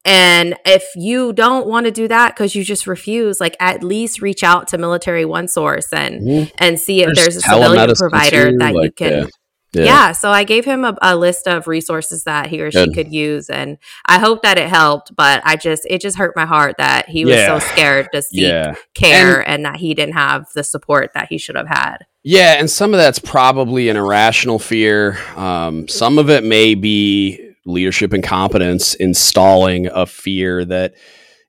and 0.03 0.55
if 0.65 0.83
you 0.95 1.31
don't 1.31 1.67
want 1.67 1.85
to 1.85 1.91
do 1.91 2.07
that 2.07 2.33
because 2.33 2.55
you 2.55 2.63
just 2.63 2.87
refuse, 2.87 3.39
like 3.39 3.55
at 3.59 3.83
least 3.83 4.19
reach 4.19 4.43
out 4.43 4.67
to 4.69 4.79
Military 4.79 5.25
One 5.25 5.47
Source 5.47 5.93
and 5.93 6.21
mm-hmm. 6.21 6.55
and 6.57 6.79
see 6.79 7.03
if 7.03 7.13
there's, 7.13 7.17
there's 7.17 7.35
a 7.35 7.41
civilian 7.41 7.93
provider 7.95 8.49
too, 8.49 8.57
that 8.57 8.73
like, 8.73 8.83
you 8.83 8.91
can. 8.93 9.11
Yeah 9.11 9.27
yeah. 9.73 9.83
yeah. 9.83 10.11
so 10.11 10.29
I 10.29 10.43
gave 10.43 10.65
him 10.65 10.83
a, 10.83 10.97
a, 11.01 11.15
list 11.15 11.47
of 11.47 11.67
resources 11.67 12.23
that 12.23 12.47
he 12.47 12.61
or 12.61 12.71
she 12.71 12.85
Good. 12.85 12.93
could 12.93 13.13
use, 13.13 13.49
and 13.49 13.77
I 14.05 14.19
hope 14.19 14.41
that 14.43 14.57
it 14.57 14.69
helped. 14.69 15.15
But 15.15 15.41
I 15.45 15.55
just 15.55 15.85
it 15.89 16.01
just 16.01 16.17
hurt 16.17 16.35
my 16.35 16.45
heart 16.45 16.75
that 16.77 17.09
he 17.09 17.25
was 17.25 17.35
yeah. 17.35 17.59
so 17.59 17.65
scared 17.73 18.09
to 18.13 18.21
seek 18.21 18.41
yeah. 18.41 18.75
care 18.93 19.39
and, 19.39 19.47
and, 19.47 19.65
that 19.65 19.77
he 19.77 19.93
didn't 19.93 20.15
have 20.15 20.47
the 20.53 20.63
support 20.63 21.11
that 21.13 21.29
he 21.29 21.37
should 21.37 21.55
have 21.55 21.67
had. 21.67 21.97
Yeah, 22.23 22.59
and 22.59 22.69
some 22.69 22.93
of 22.93 22.97
that's 22.99 23.19
probably 23.19 23.89
an 23.89 23.97
irrational 23.97 24.59
fear. 24.59 25.17
Um, 25.35 25.87
some 25.87 26.19
of 26.19 26.29
it 26.29 26.43
may 26.43 26.75
be 26.75 27.55
leadership 27.65 28.13
incompetence 28.13 28.93
installing 28.95 29.87
a 29.87 30.05
fear 30.05 30.65
that 30.65 30.93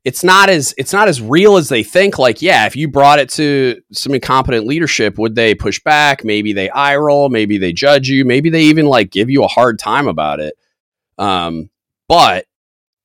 it's 0.05 0.25
not 0.25 0.49
as 0.49 0.75
it's 0.77 0.93
not 0.93 1.09
as 1.09 1.21
real 1.21 1.57
as 1.57 1.69
they 1.69 1.83
think. 1.83 2.19
Like, 2.19 2.43
yeah, 2.43 2.67
if 2.67 2.75
you 2.75 2.89
brought 2.89 3.21
it 3.21 3.29
to 3.31 3.81
some 3.93 4.15
incompetent 4.15 4.67
leadership, 4.67 5.17
would 5.19 5.35
they 5.35 5.55
push 5.55 5.79
back? 5.81 6.25
Maybe 6.25 6.53
they 6.53 6.71
eye 6.71 6.97
roll. 6.97 7.29
Maybe 7.29 7.59
they 7.59 7.73
judge 7.73 8.09
you. 8.09 8.25
Maybe 8.25 8.51
they 8.51 8.63
even 8.63 8.87
like 8.87 9.11
give 9.11 9.31
you 9.31 9.45
a 9.45 9.49
hard 9.49 9.79
time 9.79 10.09
about 10.09 10.41
it. 10.41 10.55
Um, 11.19 11.71
but 12.09 12.47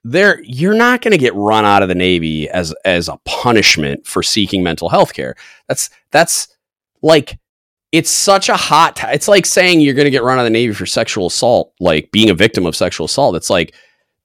there, 0.04 0.41
you're 0.43 0.74
not 0.74 1.02
going 1.02 1.12
to 1.12 1.18
get 1.18 1.36
run 1.36 1.66
out 1.66 1.84
of 1.84 1.89
the 1.89 1.95
Navy 1.95 2.50
as 2.50 2.74
as 2.84 3.10
a 3.10 3.18
punishment 3.26 4.08
for 4.08 4.24
seeking 4.24 4.64
mental 4.64 4.89
health 4.89 5.14
care. 5.14 5.36
That's 5.68 5.91
that's 6.12 6.48
like 7.04 7.38
it's 7.91 8.10
such 8.10 8.50
a 8.50 8.58
hot. 8.58 8.95
T- 8.95 9.08
it's 9.10 9.28
like 9.28 9.45
saying 9.45 9.82
you're 9.82 9.93
going 9.93 10.06
to 10.06 10.12
get 10.12 10.24
run 10.24 10.39
out 10.39 10.41
of 10.41 10.45
the 10.45 10.50
Navy 10.50 10.74
for 10.74 10.88
sexual 10.88 11.28
assault, 11.28 11.74
like 11.80 12.12
being 12.12 12.30
a 12.30 12.34
victim 12.34 12.66
of 12.66 12.76
sexual 12.76 13.06
assault. 13.06 13.36
It's 13.36 13.52
like 13.52 13.76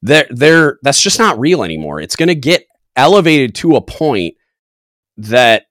they're, 0.02 0.26
they're 0.30 0.78
that's 0.82 1.00
just 1.00 1.18
not 1.18 1.38
real 1.38 1.62
anymore. 1.62 2.00
It's 2.00 2.16
going 2.16 2.28
to 2.28 2.34
get 2.34 2.66
elevated 2.96 3.54
to 3.56 3.76
a 3.76 3.80
point 3.80 4.34
that 5.16 5.66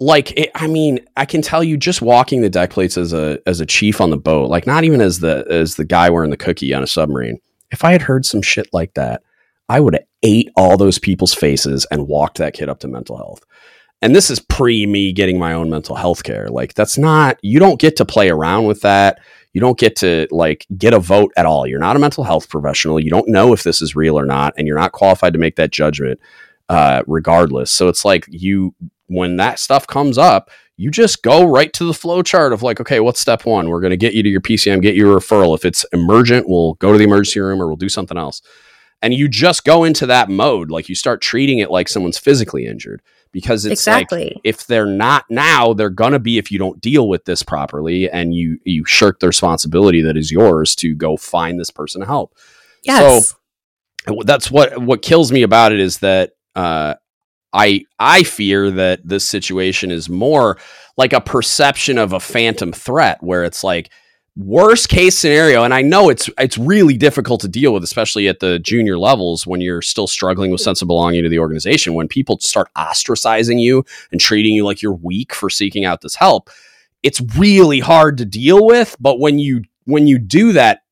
like 0.00 0.32
it, 0.32 0.50
I 0.54 0.66
mean, 0.66 1.00
I 1.16 1.24
can 1.24 1.42
tell 1.42 1.62
you 1.62 1.76
just 1.76 2.02
walking 2.02 2.40
the 2.40 2.50
deck 2.50 2.70
plates 2.70 2.96
as 2.96 3.12
a 3.12 3.38
as 3.46 3.60
a 3.60 3.66
chief 3.66 4.00
on 4.00 4.10
the 4.10 4.16
boat, 4.16 4.50
like 4.50 4.66
not 4.66 4.84
even 4.84 5.00
as 5.00 5.20
the 5.20 5.46
as 5.48 5.76
the 5.76 5.84
guy 5.84 6.10
wearing 6.10 6.30
the 6.30 6.36
cookie 6.36 6.74
on 6.74 6.82
a 6.82 6.88
submarine. 6.88 7.38
If 7.70 7.84
I 7.84 7.92
had 7.92 8.02
heard 8.02 8.26
some 8.26 8.42
shit 8.42 8.68
like 8.72 8.94
that, 8.94 9.22
I 9.68 9.80
would 9.80 9.94
have 9.94 10.04
ate 10.22 10.50
all 10.56 10.76
those 10.76 10.98
people's 10.98 11.34
faces 11.34 11.86
and 11.90 12.08
walked 12.08 12.38
that 12.38 12.54
kid 12.54 12.68
up 12.68 12.80
to 12.80 12.88
mental 12.88 13.16
health. 13.16 13.44
And 14.02 14.14
this 14.14 14.28
is 14.28 14.40
pre 14.40 14.86
me 14.86 15.12
getting 15.12 15.38
my 15.38 15.52
own 15.52 15.70
mental 15.70 15.94
health 15.94 16.24
care. 16.24 16.48
Like 16.48 16.74
that's 16.74 16.98
not 16.98 17.38
you 17.42 17.60
don't 17.60 17.80
get 17.80 17.96
to 17.96 18.04
play 18.04 18.28
around 18.28 18.64
with 18.64 18.80
that 18.80 19.20
you 19.52 19.60
don't 19.60 19.78
get 19.78 19.96
to 19.96 20.26
like 20.30 20.66
get 20.76 20.94
a 20.94 20.98
vote 20.98 21.32
at 21.36 21.46
all. 21.46 21.66
You're 21.66 21.78
not 21.78 21.96
a 21.96 21.98
mental 21.98 22.24
health 22.24 22.48
professional. 22.48 22.98
You 22.98 23.10
don't 23.10 23.28
know 23.28 23.52
if 23.52 23.62
this 23.62 23.82
is 23.82 23.94
real 23.94 24.18
or 24.18 24.26
not, 24.26 24.54
and 24.56 24.66
you're 24.66 24.78
not 24.78 24.92
qualified 24.92 25.32
to 25.34 25.38
make 25.38 25.56
that 25.56 25.70
judgment, 25.70 26.20
uh, 26.68 27.02
regardless. 27.06 27.70
So 27.70 27.88
it's 27.88 28.04
like 28.04 28.26
you 28.28 28.74
when 29.06 29.36
that 29.36 29.58
stuff 29.58 29.86
comes 29.86 30.16
up, 30.16 30.50
you 30.76 30.90
just 30.90 31.22
go 31.22 31.44
right 31.44 31.72
to 31.74 31.84
the 31.84 31.92
flow 31.92 32.22
chart 32.22 32.52
of 32.52 32.62
like, 32.62 32.80
okay, 32.80 32.98
what's 33.00 33.20
step 33.20 33.44
one? 33.44 33.68
We're 33.68 33.80
going 33.80 33.90
to 33.90 33.96
get 33.96 34.14
you 34.14 34.22
to 34.22 34.28
your 34.28 34.40
PCM, 34.40 34.80
get 34.80 34.94
you 34.94 35.12
a 35.12 35.16
referral. 35.16 35.54
If 35.54 35.66
it's 35.66 35.84
emergent, 35.92 36.48
we'll 36.48 36.74
go 36.74 36.92
to 36.92 36.98
the 36.98 37.04
emergency 37.04 37.40
room 37.40 37.60
or 37.60 37.66
we'll 37.66 37.76
do 37.76 37.90
something 37.90 38.16
else. 38.16 38.40
And 39.02 39.12
you 39.12 39.28
just 39.28 39.64
go 39.64 39.84
into 39.84 40.06
that 40.06 40.30
mode, 40.30 40.70
like 40.70 40.88
you 40.88 40.94
start 40.94 41.20
treating 41.20 41.58
it 41.58 41.70
like 41.70 41.88
someone's 41.88 42.18
physically 42.18 42.66
injured 42.66 43.02
because 43.32 43.64
it's 43.64 43.80
exactly. 43.80 44.24
like 44.24 44.40
if 44.44 44.66
they're 44.66 44.86
not 44.86 45.24
now, 45.30 45.72
they're 45.72 45.90
gonna 45.90 46.18
be 46.18 46.38
if 46.38 46.52
you 46.52 46.58
don't 46.58 46.80
deal 46.80 47.08
with 47.08 47.24
this 47.24 47.42
properly 47.42 48.08
and 48.10 48.34
you 48.34 48.58
you 48.64 48.84
shirk 48.84 49.20
the 49.20 49.26
responsibility 49.26 50.02
that 50.02 50.16
is 50.16 50.30
yours 50.30 50.74
to 50.76 50.94
go 50.94 51.16
find 51.16 51.58
this 51.58 51.70
person 51.70 52.00
to 52.00 52.06
help. 52.06 52.34
Yes. 52.84 53.34
So 54.06 54.22
that's 54.24 54.50
what 54.50 54.80
what 54.80 55.02
kills 55.02 55.32
me 55.32 55.42
about 55.42 55.72
it 55.72 55.80
is 55.80 55.98
that 55.98 56.32
uh, 56.54 56.94
I 57.52 57.84
I 57.98 58.22
fear 58.22 58.70
that 58.70 59.00
this 59.04 59.26
situation 59.26 59.90
is 59.90 60.08
more 60.08 60.58
like 60.96 61.12
a 61.12 61.20
perception 61.20 61.98
of 61.98 62.12
a 62.12 62.20
phantom 62.20 62.72
threat 62.72 63.22
where 63.22 63.44
it's 63.44 63.64
like 63.64 63.90
worst 64.34 64.88
case 64.88 65.18
scenario 65.18 65.62
and 65.62 65.74
i 65.74 65.82
know 65.82 66.08
it's 66.08 66.30
it's 66.38 66.56
really 66.56 66.96
difficult 66.96 67.38
to 67.38 67.48
deal 67.48 67.74
with 67.74 67.84
especially 67.84 68.28
at 68.28 68.40
the 68.40 68.58
junior 68.60 68.98
levels 68.98 69.46
when 69.46 69.60
you're 69.60 69.82
still 69.82 70.06
struggling 70.06 70.50
with 70.50 70.60
sense 70.60 70.80
of 70.80 70.88
belonging 70.88 71.22
to 71.22 71.28
the 71.28 71.38
organization 71.38 71.92
when 71.92 72.08
people 72.08 72.38
start 72.40 72.68
ostracizing 72.74 73.60
you 73.60 73.84
and 74.10 74.22
treating 74.22 74.54
you 74.54 74.64
like 74.64 74.80
you're 74.80 74.94
weak 74.94 75.34
for 75.34 75.50
seeking 75.50 75.84
out 75.84 76.00
this 76.00 76.14
help 76.14 76.48
it's 77.02 77.20
really 77.36 77.78
hard 77.78 78.16
to 78.16 78.24
deal 78.24 78.64
with 78.64 78.96
but 78.98 79.20
when 79.20 79.38
you 79.38 79.62
when 79.84 80.06
you 80.06 80.18
do 80.18 80.52
that 80.52 80.82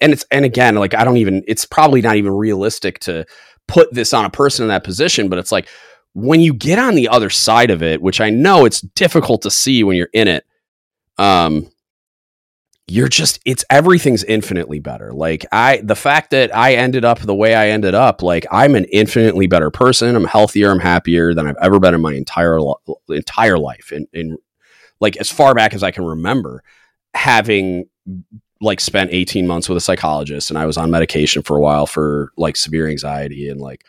and 0.00 0.12
it's 0.12 0.24
and 0.30 0.44
again 0.44 0.76
like 0.76 0.94
i 0.94 1.02
don't 1.02 1.16
even 1.16 1.42
it's 1.48 1.64
probably 1.64 2.00
not 2.00 2.14
even 2.14 2.32
realistic 2.32 3.00
to 3.00 3.26
put 3.66 3.92
this 3.92 4.14
on 4.14 4.24
a 4.24 4.30
person 4.30 4.62
in 4.62 4.68
that 4.68 4.84
position 4.84 5.28
but 5.28 5.40
it's 5.40 5.50
like 5.50 5.68
when 6.12 6.40
you 6.40 6.54
get 6.54 6.78
on 6.78 6.94
the 6.94 7.08
other 7.08 7.30
side 7.30 7.70
of 7.70 7.82
it 7.82 8.00
which 8.00 8.20
i 8.20 8.30
know 8.30 8.64
it's 8.64 8.80
difficult 8.80 9.42
to 9.42 9.50
see 9.50 9.82
when 9.82 9.96
you're 9.96 10.08
in 10.12 10.28
it 10.28 10.46
um 11.18 11.68
you're 12.88 13.08
just 13.08 13.40
it's 13.44 13.64
everything's 13.68 14.22
infinitely 14.24 14.78
better. 14.78 15.12
Like 15.12 15.44
i 15.50 15.80
the 15.82 15.96
fact 15.96 16.30
that 16.30 16.54
i 16.54 16.74
ended 16.74 17.04
up 17.04 17.18
the 17.18 17.34
way 17.34 17.54
i 17.54 17.68
ended 17.68 17.94
up 17.94 18.22
like 18.22 18.46
i'm 18.50 18.74
an 18.74 18.84
infinitely 18.86 19.46
better 19.46 19.70
person. 19.70 20.14
I'm 20.14 20.24
healthier. 20.24 20.70
I'm 20.70 20.78
happier 20.78 21.34
than 21.34 21.46
i've 21.46 21.56
ever 21.60 21.80
been 21.80 21.94
in 21.94 22.00
my 22.00 22.14
entire 22.14 22.58
entire 23.08 23.58
life 23.58 23.90
and 23.92 24.06
in 24.12 24.38
like 25.00 25.16
as 25.16 25.30
far 25.30 25.54
back 25.54 25.74
as 25.74 25.82
i 25.82 25.90
can 25.90 26.04
remember 26.04 26.62
having 27.14 27.88
like 28.60 28.80
spent 28.80 29.10
18 29.12 29.46
months 29.46 29.68
with 29.68 29.76
a 29.76 29.80
psychologist 29.80 30.50
and 30.50 30.58
i 30.58 30.64
was 30.66 30.76
on 30.76 30.90
medication 30.90 31.42
for 31.42 31.56
a 31.56 31.60
while 31.60 31.86
for 31.86 32.32
like 32.36 32.56
severe 32.56 32.88
anxiety 32.88 33.48
and 33.48 33.60
like 33.60 33.84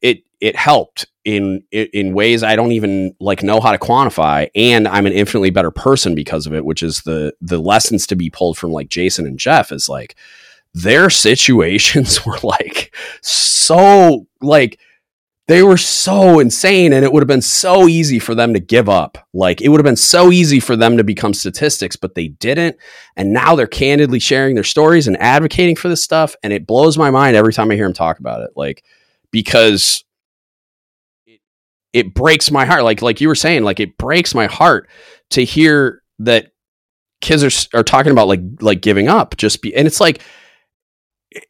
it 0.00 0.22
it 0.40 0.56
helped 0.56 1.06
in 1.24 1.62
in 1.72 2.12
ways 2.12 2.42
I 2.42 2.54
don't 2.54 2.72
even 2.72 3.14
like 3.18 3.42
know 3.42 3.60
how 3.60 3.72
to 3.72 3.78
quantify 3.78 4.48
and 4.54 4.86
I'm 4.86 5.06
an 5.06 5.12
infinitely 5.12 5.50
better 5.50 5.70
person 5.70 6.14
because 6.14 6.46
of 6.46 6.52
it 6.52 6.64
which 6.64 6.82
is 6.82 7.00
the 7.02 7.34
the 7.40 7.58
lessons 7.58 8.06
to 8.08 8.16
be 8.16 8.30
pulled 8.30 8.58
from 8.58 8.72
like 8.72 8.88
Jason 8.88 9.26
and 9.26 9.38
Jeff 9.38 9.72
is 9.72 9.88
like 9.88 10.16
their 10.74 11.08
situations 11.08 12.26
were 12.26 12.38
like 12.42 12.94
so 13.22 14.26
like 14.42 14.78
they 15.46 15.62
were 15.62 15.76
so 15.76 16.40
insane 16.40 16.92
and 16.92 17.04
it 17.04 17.12
would 17.12 17.22
have 17.22 17.28
been 17.28 17.42
so 17.42 17.86
easy 17.86 18.18
for 18.18 18.34
them 18.34 18.54
to 18.54 18.60
give 18.60 18.88
up. 18.88 19.18
Like 19.34 19.60
it 19.60 19.68
would 19.68 19.78
have 19.78 19.84
been 19.84 19.94
so 19.94 20.32
easy 20.32 20.58
for 20.58 20.74
them 20.74 20.96
to 20.96 21.04
become 21.04 21.34
statistics 21.34 21.96
but 21.96 22.14
they 22.14 22.28
didn't 22.28 22.76
and 23.16 23.32
now 23.32 23.54
they're 23.54 23.66
candidly 23.66 24.18
sharing 24.18 24.54
their 24.54 24.64
stories 24.64 25.06
and 25.06 25.16
advocating 25.18 25.76
for 25.76 25.88
this 25.88 26.02
stuff 26.02 26.34
and 26.42 26.52
it 26.52 26.66
blows 26.66 26.98
my 26.98 27.10
mind 27.10 27.36
every 27.36 27.52
time 27.52 27.70
I 27.70 27.74
hear 27.76 27.86
them 27.86 27.94
talk 27.94 28.18
about 28.18 28.42
it. 28.42 28.50
Like 28.56 28.84
because 29.30 30.03
it 31.94 32.12
breaks 32.12 32.50
my 32.50 32.66
heart. 32.66 32.82
Like 32.82 33.00
like 33.00 33.22
you 33.22 33.28
were 33.28 33.34
saying, 33.34 33.62
like 33.62 33.80
it 33.80 33.96
breaks 33.96 34.34
my 34.34 34.46
heart 34.46 34.90
to 35.30 35.44
hear 35.44 36.02
that 36.18 36.48
kids 37.22 37.42
are 37.42 37.78
are 37.78 37.84
talking 37.84 38.12
about 38.12 38.28
like 38.28 38.40
like 38.60 38.82
giving 38.82 39.08
up. 39.08 39.36
Just 39.38 39.62
be 39.62 39.74
and 39.74 39.86
it's 39.86 40.00
like 40.00 40.20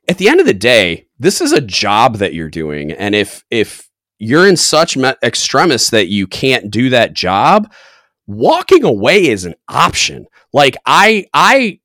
at 0.07 0.19
the 0.19 0.29
end 0.29 0.39
of 0.39 0.47
the 0.47 0.55
day, 0.55 1.09
this 1.19 1.41
is 1.41 1.53
a 1.53 1.61
job 1.61 2.17
that 2.17 2.35
you're 2.35 2.51
doing, 2.51 2.93
and 2.93 3.15
if 3.15 3.43
if 3.51 3.89
you're 4.19 4.47
in 4.47 4.57
such 4.57 4.97
me- 4.97 5.15
extremis 5.23 5.91
that 5.91 6.09
you 6.09 6.27
can't 6.27 6.71
do 6.71 6.91
that 6.91 7.15
job, 7.15 7.73
walking 8.27 8.85
away 8.85 9.27
is 9.27 9.47
an 9.47 9.55
option. 9.69 10.27
Like 10.53 10.77
I 10.87 11.27
I 11.33 11.81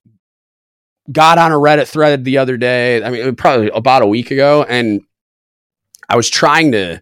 got 1.12 1.38
on 1.38 1.54
a 1.54 1.56
Reddit 1.56 1.88
thread 1.88 2.26
the 2.26 2.38
other 2.38 2.58
day. 2.58 3.02
I 3.02 3.10
mean, 3.10 3.36
probably 3.36 3.70
about 3.70 4.02
a 4.02 4.08
week 4.08 4.32
ago, 4.32 4.64
and 4.68 5.02
I 6.10 6.18
was 6.18 6.30
trying 6.30 6.74
to 6.74 7.02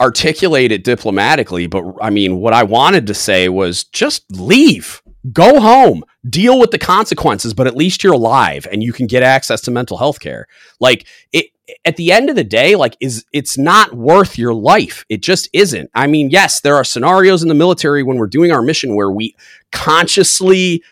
articulate 0.00 0.72
it 0.72 0.84
diplomatically, 0.84 1.66
but 1.66 1.84
I 2.00 2.10
mean, 2.10 2.38
what 2.38 2.52
I 2.52 2.62
wanted 2.62 3.06
to 3.06 3.14
say 3.14 3.48
was 3.48 3.84
just 3.84 4.24
leave, 4.30 5.02
go 5.32 5.60
home, 5.60 6.04
deal 6.28 6.58
with 6.58 6.70
the 6.70 6.78
consequences, 6.78 7.54
but 7.54 7.66
at 7.66 7.76
least 7.76 8.02
you're 8.02 8.14
alive 8.14 8.66
and 8.70 8.82
you 8.82 8.92
can 8.92 9.06
get 9.06 9.22
access 9.22 9.60
to 9.62 9.70
mental 9.70 9.96
health 9.96 10.20
care. 10.20 10.46
Like 10.80 11.06
it 11.32 11.46
at 11.84 11.96
the 11.96 12.12
end 12.12 12.28
of 12.28 12.36
the 12.36 12.44
day, 12.44 12.76
like 12.76 12.96
is 13.00 13.24
it's 13.32 13.56
not 13.56 13.94
worth 13.94 14.36
your 14.36 14.52
life. 14.52 15.04
It 15.08 15.22
just 15.22 15.48
isn't. 15.52 15.90
I 15.94 16.06
mean, 16.06 16.30
yes, 16.30 16.60
there 16.60 16.76
are 16.76 16.84
scenarios 16.84 17.42
in 17.42 17.48
the 17.48 17.54
military 17.54 18.02
when 18.02 18.18
we're 18.18 18.26
doing 18.26 18.52
our 18.52 18.62
mission 18.62 18.96
where 18.96 19.10
we 19.10 19.34
consciously 19.72 20.82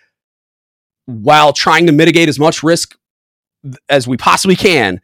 while 1.06 1.52
trying 1.52 1.86
to 1.86 1.92
mitigate 1.92 2.28
as 2.28 2.38
much 2.38 2.62
risk 2.62 2.96
as 3.88 4.08
we 4.08 4.16
possibly 4.16 4.56
can, 4.56 5.00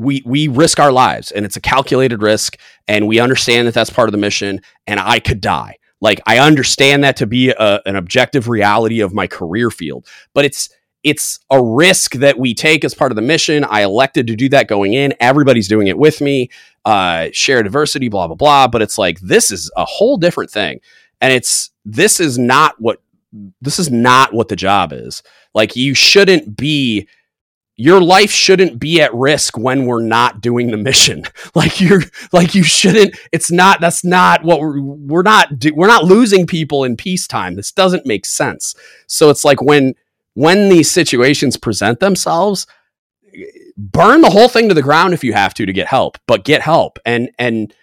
we 0.00 0.22
we 0.24 0.48
risk 0.48 0.78
our 0.78 0.92
lives 0.92 1.30
and 1.30 1.44
it's 1.44 1.56
a 1.56 1.60
calculated 1.60 2.22
risk 2.22 2.56
and 2.88 3.06
we 3.06 3.20
understand 3.20 3.66
that 3.66 3.74
that's 3.74 3.90
part 3.90 4.08
of 4.08 4.12
the 4.12 4.18
mission 4.18 4.60
and 4.86 5.00
I 5.00 5.20
could 5.20 5.40
die. 5.40 5.76
Like 6.00 6.20
I 6.26 6.38
understand 6.38 7.04
that 7.04 7.16
to 7.16 7.26
be 7.26 7.50
a, 7.50 7.80
an 7.86 7.96
objective 7.96 8.48
reality 8.48 9.00
of 9.00 9.12
my 9.12 9.26
career 9.26 9.70
field, 9.70 10.06
but 10.34 10.44
it's 10.44 10.70
it's 11.02 11.38
a 11.50 11.62
risk 11.62 12.12
that 12.14 12.38
we 12.38 12.52
take 12.52 12.84
as 12.84 12.94
part 12.94 13.10
of 13.10 13.16
the 13.16 13.22
mission. 13.22 13.64
I 13.64 13.82
elected 13.82 14.26
to 14.26 14.36
do 14.36 14.50
that 14.50 14.68
going 14.68 14.92
in. 14.92 15.14
Everybody's 15.18 15.68
doing 15.68 15.86
it 15.86 15.96
with 15.96 16.20
me. 16.20 16.50
Uh, 16.84 17.28
share 17.32 17.62
diversity, 17.62 18.08
blah 18.08 18.26
blah 18.26 18.36
blah. 18.36 18.68
But 18.68 18.82
it's 18.82 18.98
like 18.98 19.18
this 19.20 19.50
is 19.50 19.70
a 19.76 19.84
whole 19.84 20.16
different 20.16 20.50
thing, 20.50 20.80
and 21.20 21.32
it's 21.32 21.70
this 21.84 22.20
is 22.20 22.38
not 22.38 22.74
what 22.78 23.02
this 23.60 23.78
is 23.78 23.90
not 23.90 24.32
what 24.32 24.48
the 24.48 24.56
job 24.56 24.92
is. 24.92 25.22
Like 25.54 25.76
you 25.76 25.94
shouldn't 25.94 26.56
be 26.56 27.08
your 27.80 28.02
life 28.02 28.30
shouldn't 28.30 28.78
be 28.78 29.00
at 29.00 29.14
risk 29.14 29.56
when 29.56 29.86
we're 29.86 30.02
not 30.02 30.42
doing 30.42 30.70
the 30.70 30.76
mission. 30.76 31.24
Like 31.54 31.80
you're 31.80 32.02
like 32.32 32.54
you 32.54 32.62
shouldn't 32.62 33.18
it's 33.32 33.50
not 33.50 33.80
that's 33.80 34.04
not 34.04 34.44
what 34.44 34.60
we're 34.60 34.80
we're 34.80 35.22
not 35.22 35.48
we're 35.74 35.88
not 35.88 36.04
losing 36.04 36.46
people 36.46 36.84
in 36.84 36.96
peacetime. 36.96 37.54
This 37.56 37.72
doesn't 37.72 38.06
make 38.06 38.24
sense. 38.24 38.74
So 39.06 39.30
it's 39.30 39.44
like 39.44 39.60
when 39.60 39.94
when 40.34 40.68
these 40.68 40.90
situations 40.90 41.56
present 41.56 41.98
themselves, 41.98 42.66
burn 43.76 44.20
the 44.20 44.30
whole 44.30 44.48
thing 44.48 44.68
to 44.68 44.74
the 44.74 44.82
ground 44.82 45.12
if 45.12 45.24
you 45.24 45.32
have 45.32 45.54
to 45.54 45.66
to 45.66 45.72
get 45.72 45.88
help, 45.88 46.18
but 46.26 46.44
get 46.44 46.62
help. 46.62 46.98
And 47.04 47.30
and 47.38 47.74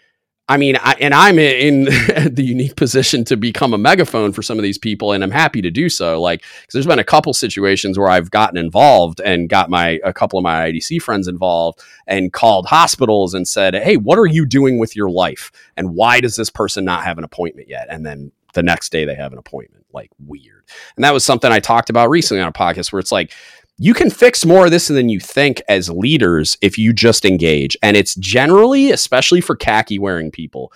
I 0.49 0.55
mean, 0.55 0.77
I, 0.77 0.95
and 1.01 1.13
I'm 1.13 1.37
in 1.39 1.83
the 1.85 2.43
unique 2.43 2.77
position 2.77 3.25
to 3.25 3.35
become 3.35 3.73
a 3.73 3.77
megaphone 3.77 4.31
for 4.31 4.41
some 4.41 4.57
of 4.57 4.63
these 4.63 4.77
people, 4.77 5.11
and 5.11 5.23
I'm 5.23 5.31
happy 5.31 5.61
to 5.61 5.69
do 5.69 5.89
so. 5.89 6.21
Like, 6.21 6.41
because 6.41 6.73
there's 6.73 6.87
been 6.87 6.99
a 6.99 7.03
couple 7.03 7.33
situations 7.33 7.99
where 7.99 8.07
I've 8.07 8.31
gotten 8.31 8.57
involved 8.57 9.19
and 9.19 9.49
got 9.49 9.69
my 9.69 9.99
a 10.05 10.13
couple 10.13 10.39
of 10.39 10.43
my 10.43 10.71
IDC 10.71 11.01
friends 11.01 11.27
involved 11.27 11.81
and 12.07 12.31
called 12.31 12.67
hospitals 12.67 13.33
and 13.33 13.45
said, 13.47 13.75
"Hey, 13.75 13.97
what 13.97 14.17
are 14.17 14.25
you 14.25 14.45
doing 14.45 14.79
with 14.79 14.95
your 14.95 15.09
life? 15.09 15.51
And 15.75 15.95
why 15.95 16.21
does 16.21 16.37
this 16.37 16.49
person 16.49 16.85
not 16.85 17.03
have 17.03 17.17
an 17.17 17.25
appointment 17.25 17.67
yet?" 17.67 17.87
And 17.89 18.05
then 18.05 18.31
the 18.53 18.63
next 18.63 18.91
day 18.91 19.03
they 19.03 19.15
have 19.15 19.33
an 19.33 19.39
appointment. 19.39 19.85
Like 19.93 20.11
weird. 20.25 20.63
And 20.95 21.03
that 21.03 21.13
was 21.13 21.25
something 21.25 21.51
I 21.51 21.59
talked 21.59 21.89
about 21.89 22.09
recently 22.09 22.41
on 22.41 22.49
a 22.49 22.53
podcast 22.53 22.91
where 22.91 22.99
it's 22.99 23.11
like 23.11 23.33
you 23.77 23.93
can 23.93 24.09
fix 24.09 24.45
more 24.45 24.65
of 24.65 24.71
this 24.71 24.87
than 24.87 25.09
you 25.09 25.19
think 25.19 25.61
as 25.69 25.89
leaders 25.89 26.57
if 26.61 26.77
you 26.77 26.93
just 26.93 27.25
engage. 27.25 27.77
And 27.83 27.95
it's 27.95 28.15
generally, 28.15 28.91
especially 28.91 29.41
for 29.41 29.55
khaki 29.55 29.99
wearing 29.99 30.31
people, 30.31 30.73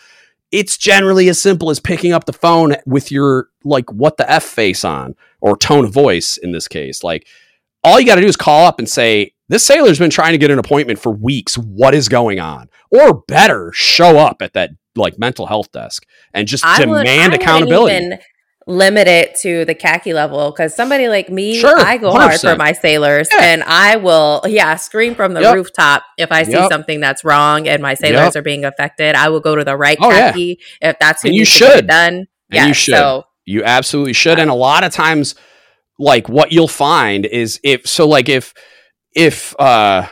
it's 0.51 0.77
generally 0.77 1.27
as 1.29 1.41
simple 1.41 1.69
as 1.69 1.79
picking 1.79 2.11
up 2.11 2.25
the 2.25 2.33
phone 2.33 2.75
with 2.85 3.11
your 3.11 3.49
like 3.63 3.91
what 3.91 4.17
the 4.17 4.29
F 4.29 4.43
face 4.43 4.85
on 4.85 5.15
or 5.39 5.57
tone 5.57 5.85
of 5.85 5.93
voice 5.93 6.37
in 6.37 6.51
this 6.51 6.67
case. 6.67 7.03
Like 7.03 7.27
all 7.83 7.99
you 7.99 8.05
got 8.05 8.15
to 8.15 8.21
do 8.21 8.27
is 8.27 8.37
call 8.37 8.67
up 8.67 8.77
and 8.77 8.87
say, 8.87 9.33
this 9.47 9.65
sailor's 9.65 9.99
been 9.99 10.11
trying 10.11 10.33
to 10.33 10.37
get 10.37 10.51
an 10.51 10.59
appointment 10.59 10.99
for 10.99 11.11
weeks. 11.11 11.57
What 11.57 11.95
is 11.95 12.07
going 12.07 12.39
on? 12.39 12.69
Or 12.91 13.23
better, 13.27 13.71
show 13.73 14.17
up 14.17 14.41
at 14.41 14.53
that 14.53 14.71
like 14.95 15.17
mental 15.17 15.45
health 15.45 15.71
desk 15.71 16.05
and 16.33 16.47
just 16.47 16.65
I 16.65 16.79
demand 16.79 17.31
would, 17.31 17.41
accountability 17.41 18.17
limit 18.67 19.07
it 19.07 19.35
to 19.41 19.65
the 19.65 19.73
khaki 19.73 20.13
level 20.13 20.51
because 20.51 20.75
somebody 20.75 21.07
like 21.07 21.29
me, 21.29 21.59
sure, 21.59 21.79
I 21.79 21.97
go 21.97 22.11
100%. 22.11 22.13
hard 22.13 22.39
for 22.41 22.55
my 22.55 22.73
sailors 22.73 23.27
yeah. 23.31 23.43
and 23.43 23.63
I 23.63 23.97
will, 23.97 24.43
yeah, 24.47 24.75
scream 24.75 25.15
from 25.15 25.33
the 25.33 25.41
yep. 25.41 25.55
rooftop 25.55 26.03
if 26.17 26.31
I 26.31 26.43
see 26.43 26.51
yep. 26.51 26.69
something 26.69 26.99
that's 26.99 27.23
wrong 27.23 27.67
and 27.67 27.81
my 27.81 27.95
sailors 27.95 28.33
yep. 28.33 28.35
are 28.35 28.41
being 28.41 28.65
affected. 28.65 29.15
I 29.15 29.29
will 29.29 29.39
go 29.39 29.55
to 29.55 29.63
the 29.63 29.75
right 29.75 29.97
oh, 29.99 30.09
khaki 30.09 30.59
yeah. 30.81 30.89
if 30.91 30.99
that's 30.99 31.23
who 31.23 31.29
and 31.29 31.35
you 31.35 31.45
should 31.45 31.87
done. 31.87 32.27
Yeah, 32.49 32.67
you 32.67 32.73
should. 32.73 32.95
So, 32.95 33.25
you 33.45 33.63
absolutely 33.63 34.13
should. 34.13 34.39
And 34.39 34.49
a 34.49 34.55
lot 34.55 34.83
of 34.83 34.93
times, 34.93 35.35
like 35.97 36.29
what 36.29 36.51
you'll 36.51 36.67
find 36.67 37.25
is 37.25 37.59
if 37.63 37.87
so, 37.87 38.07
like 38.07 38.29
if 38.29 38.53
if 39.15 39.55
uh 39.59 40.07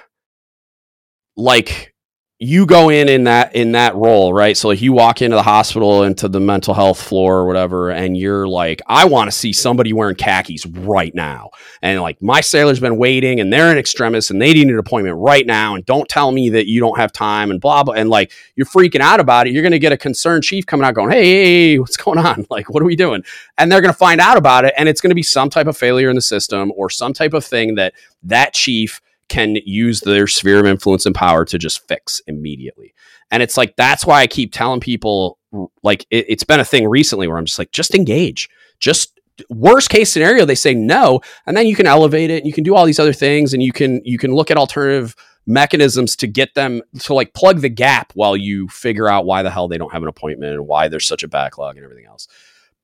like 1.36 1.94
you 2.42 2.66
go 2.66 2.88
in 2.88 3.10
in 3.10 3.26
that 3.26 3.54
in 3.54 3.74
that 3.74 3.94
role 3.96 4.34
right? 4.34 4.56
So 4.56 4.70
like 4.70 4.82
you 4.82 4.94
walk 4.94 5.22
into 5.22 5.36
the 5.36 5.44
hospital 5.44 6.04
into 6.04 6.30
the 6.30 6.40
mental 6.40 6.74
health 6.74 7.02
floor 7.02 7.40
or 7.40 7.46
whatever 7.46 7.92
and 7.92 8.16
you're 8.16 8.48
like 8.48 8.82
i 8.88 9.04
want 9.04 9.30
to 9.30 9.36
see 9.36 9.52
somebody 9.52 9.92
wearing 9.92 10.16
khakis 10.16 10.66
right 10.66 11.14
now. 11.14 11.50
And 11.82 12.02
like 12.02 12.22
my 12.22 12.40
sailor's 12.40 12.80
been 12.80 12.98
waiting 12.98 13.42
and 13.42 13.52
they're 13.52 13.72
an 13.72 13.78
extremist 13.78 14.32
and 14.32 14.42
they 14.42 14.54
need 14.54 14.68
an 14.68 14.80
appointment 14.80 15.18
right 15.18 15.46
now 15.46 15.76
and 15.76 15.86
don't 15.86 16.08
tell 16.08 16.32
me 16.32 16.50
that 16.52 16.68
you 16.68 16.80
don't 16.80 16.98
have 16.98 17.12
time 17.12 17.52
and 17.52 17.60
blah 17.60 17.84
blah 17.84 17.96
and 17.96 18.10
like 18.10 18.32
you're 18.56 18.66
freaking 18.66 19.02
out 19.02 19.20
about 19.20 19.46
it. 19.46 19.54
You're 19.54 19.64
going 19.64 19.74
to 19.74 19.80
get 19.80 19.92
a 19.92 19.98
concerned 19.98 20.44
chief 20.44 20.66
coming 20.66 20.86
out 20.86 20.96
going 20.96 21.12
hey, 21.12 21.26
hey, 21.26 21.80
what's 21.80 21.98
going 21.98 22.20
on? 22.20 22.30
Like 22.50 22.70
what 22.70 22.82
are 22.82 22.86
we 22.86 22.96
doing? 22.96 23.24
And 23.58 23.72
they're 23.72 23.82
going 23.82 23.94
to 23.94 23.98
find 23.98 24.22
out 24.22 24.38
about 24.38 24.64
it 24.64 24.74
and 24.78 24.88
it's 24.88 25.02
going 25.02 25.12
to 25.12 25.16
be 25.16 25.24
some 25.24 25.50
type 25.50 25.68
of 25.68 25.78
failure 25.78 26.10
in 26.10 26.16
the 26.16 26.22
system 26.22 26.72
or 26.76 26.90
some 26.90 27.12
type 27.12 27.34
of 27.34 27.44
thing 27.44 27.76
that 27.76 27.94
that 28.24 28.54
chief 28.54 29.02
can 29.30 29.58
use 29.66 30.02
their 30.02 30.28
sphere 30.28 30.60
of 30.60 30.66
influence 30.66 31.06
and 31.06 31.16
power 31.16 31.46
to 31.46 31.58
just 31.58 31.88
fix 31.88 32.22
immediately. 32.28 32.94
And 33.32 33.44
it's 33.44 33.58
like, 33.58 33.76
that's 33.76 34.06
why 34.06 34.22
I 34.22 34.28
keep 34.28 34.52
telling 34.52 34.80
people, 34.80 35.38
like, 35.84 36.06
it, 36.10 36.26
it's 36.28 36.44
been 36.44 36.60
a 36.60 36.66
thing 36.66 36.88
recently 36.88 37.28
where 37.28 37.38
I'm 37.38 37.46
just 37.46 37.60
like, 37.60 37.72
just 37.72 37.96
engage. 37.96 38.50
Just 38.80 39.20
worst 39.50 39.90
case 39.90 40.12
scenario, 40.12 40.46
they 40.46 40.56
say 40.56 40.74
no. 40.74 41.22
And 41.46 41.56
then 41.56 41.68
you 41.68 41.76
can 41.76 41.86
elevate 41.86 42.32
it 42.32 42.40
and 42.40 42.48
you 42.48 42.54
can 42.54 42.64
do 42.64 42.76
all 42.76 42.86
these 42.86 43.00
other 43.00 43.14
things 43.14 43.54
and 43.54 43.62
you 43.62 43.72
can, 43.72 44.02
you 44.04 44.18
can 44.18 44.34
look 44.34 44.52
at 44.52 44.58
alternative 44.58 45.16
mechanisms 45.46 46.16
to 46.16 46.28
get 46.28 46.54
them 46.56 46.82
to 47.00 47.14
like 47.14 47.34
plug 47.34 47.62
the 47.62 47.70
gap 47.70 48.12
while 48.16 48.36
you 48.36 48.68
figure 48.68 49.08
out 49.08 49.26
why 49.26 49.42
the 49.42 49.50
hell 49.50 49.68
they 49.68 49.78
don't 49.78 49.92
have 49.94 50.04
an 50.04 50.08
appointment 50.08 50.54
and 50.54 50.68
why 50.68 50.88
there's 50.88 51.08
such 51.08 51.24
a 51.24 51.28
backlog 51.28 51.76
and 51.76 51.84
everything 51.84 52.06
else. 52.06 52.28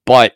But 0.06 0.36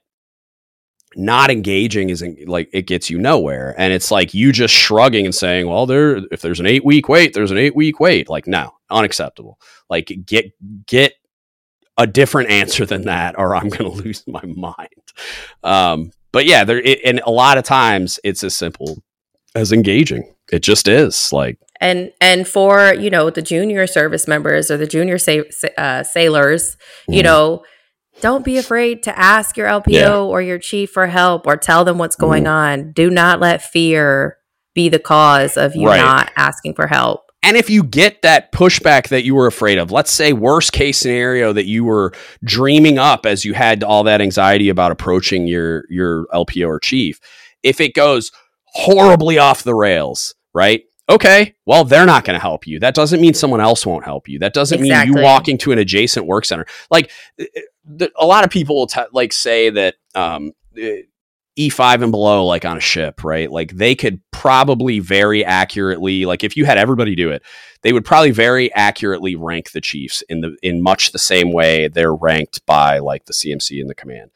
not 1.20 1.52
engaging 1.52 2.10
isn't 2.10 2.48
like 2.48 2.70
it 2.72 2.84
gets 2.84 3.10
you 3.10 3.20
nowhere. 3.20 3.76
And 3.78 3.94
it's 3.94 4.10
like 4.10 4.34
you 4.34 4.52
just 4.52 4.74
shrugging 4.74 5.26
and 5.26 5.36
saying 5.36 5.68
well 5.68 5.86
there 5.86 6.18
if 6.32 6.42
there's 6.42 6.60
an 6.60 6.66
eight 6.66 6.86
week 6.86 7.10
wait 7.10 7.34
there's 7.34 7.52
an 7.52 7.58
eight 7.58 7.76
week 7.76 8.00
wait. 8.00 8.30
Like 8.30 8.48
no 8.48 8.72
unacceptable. 8.90 9.60
Like 9.90 10.12
get 10.26 10.52
get 10.86 11.14
a 11.98 12.08
different 12.08 12.50
answer 12.62 12.86
than 12.86 13.04
that 13.04 13.38
or 13.38 13.56
i'm 13.56 13.70
gonna 13.70 13.90
lose 14.04 14.24
my 14.28 14.44
mind. 14.44 14.90
Um 15.64 16.12
but 16.32 16.46
yeah 16.46 16.64
there 16.64 16.80
it, 16.80 17.00
and 17.04 17.22
a 17.26 17.32
lot 17.32 17.58
of 17.58 17.64
times 17.64 18.20
it's 18.24 18.44
as 18.44 18.56
simple 18.56 19.04
as 19.56 19.72
engaging. 19.72 20.34
It 20.52 20.60
just 20.60 20.88
is 20.88 21.32
like 21.34 21.60
and 21.82 22.12
and 22.22 22.48
for 22.48 22.94
you 22.94 23.10
know 23.10 23.30
the 23.30 23.42
junior 23.42 23.88
service 23.88 24.28
members 24.28 24.72
or 24.72 24.78
the 24.78 24.88
junior 24.88 25.18
sa- 25.18 25.42
uh, 25.78 26.04
sailors 26.04 26.78
you 27.08 27.22
mm. 27.22 27.26
know 27.26 27.64
don't 28.22 28.46
be 28.46 28.58
afraid 28.58 29.04
to 29.04 29.18
ask 29.18 29.58
your 29.58 29.68
LPO 29.68 29.92
yeah. 29.92 30.18
or 30.18 30.42
your 30.42 30.60
chief 30.60 30.92
for 30.92 31.08
help 31.08 31.48
or 31.48 31.58
tell 31.58 31.86
them 31.86 31.98
what's 31.98 32.16
going 32.16 32.46
mm. 32.46 32.52
on. 32.52 32.92
Do 32.92 33.10
not 33.10 33.40
let 33.40 33.62
fear 33.62 34.38
be 34.74 34.90
the 34.90 35.00
cause 35.00 35.58
of 35.58 35.76
you 35.76 35.88
right. 35.88 35.98
not 35.98 36.32
asking 36.36 36.74
for 36.74 36.88
help. 36.88 37.22
And 37.42 37.56
if 37.56 37.70
you 37.70 37.84
get 37.84 38.22
that 38.22 38.52
pushback 38.52 39.08
that 39.10 39.24
you 39.24 39.34
were 39.34 39.48
afraid 39.48 39.78
of, 39.78 39.92
let's 39.92 40.12
say 40.12 40.34
worst 40.34 40.74
case 40.74 40.98
scenario 40.98 41.54
that 41.54 41.66
you 41.66 41.86
were 41.86 42.14
dreaming 42.44 42.98
up 42.98 43.26
as 43.26 43.46
you 43.46 43.54
had 43.54 43.84
all 43.84 44.04
that 44.04 44.22
anxiety 44.22 44.68
about 44.70 44.92
approaching 44.92 45.48
your 45.48 45.86
your 45.90 46.28
LPO 46.34 46.68
or 46.68 46.80
chief, 46.80 47.20
if 47.64 47.80
it 47.80 47.94
goes 47.94 48.32
horribly 48.74 49.38
off 49.38 49.64
the 49.64 49.74
rails, 49.74 50.36
right? 50.54 50.84
Okay, 51.10 51.56
well, 51.66 51.84
they're 51.84 52.06
not 52.06 52.24
going 52.24 52.36
to 52.36 52.42
help 52.42 52.68
you. 52.68 52.80
That 52.80 52.94
doesn't 52.94 53.20
mean 53.20 53.34
someone 53.34 53.62
else 53.62 53.86
won't 53.86 54.06
help 54.06 54.30
you. 54.30 54.40
That 54.40 54.54
doesn't 54.54 54.80
exactly. 54.80 55.10
mean 55.10 55.18
you 55.18 55.24
walking 55.24 55.58
to 55.60 55.72
an 55.72 55.80
adjacent 55.80 56.26
work 56.26 56.46
center. 56.46 56.66
Like 56.92 57.12
eh, 57.40 57.46
eh, 57.56 58.08
a 58.18 58.26
lot 58.26 58.44
of 58.44 58.52
people 58.52 58.76
will 58.76 58.88
t- 58.88 59.02
like 59.12 59.34
say 59.34 59.70
that 59.72 59.96
um, 60.16 60.54
eh, 60.78 61.02
E5 61.58 62.04
and 62.04 62.12
below, 62.12 62.46
like 62.46 62.64
on 62.64 62.78
a 62.78 62.82
ship, 62.82 63.24
right? 63.24 63.52
Like 63.52 63.74
they 63.74 63.96
could 63.96 64.22
probably 64.32 65.00
very 65.00 65.44
accurately, 65.44 66.26
like 66.26 66.44
if 66.44 66.56
you 66.56 66.66
had 66.66 66.78
everybody 66.78 67.16
do 67.16 67.32
it, 67.32 67.42
they 67.82 67.92
would 67.92 68.06
probably 68.06 68.32
very 68.32 68.74
accurately 68.74 69.36
rank 69.36 69.72
the 69.72 69.82
chiefs 69.82 70.22
in 70.30 70.42
the 70.42 70.56
in 70.62 70.82
much 70.82 71.12
the 71.12 71.20
same 71.20 71.52
way 71.52 71.88
they're 71.88 72.16
ranked 72.16 72.66
by 72.66 73.00
like 73.00 73.26
the 73.26 73.34
CMC 73.34 73.82
and 73.82 73.90
the 73.90 73.96
command. 73.96 74.32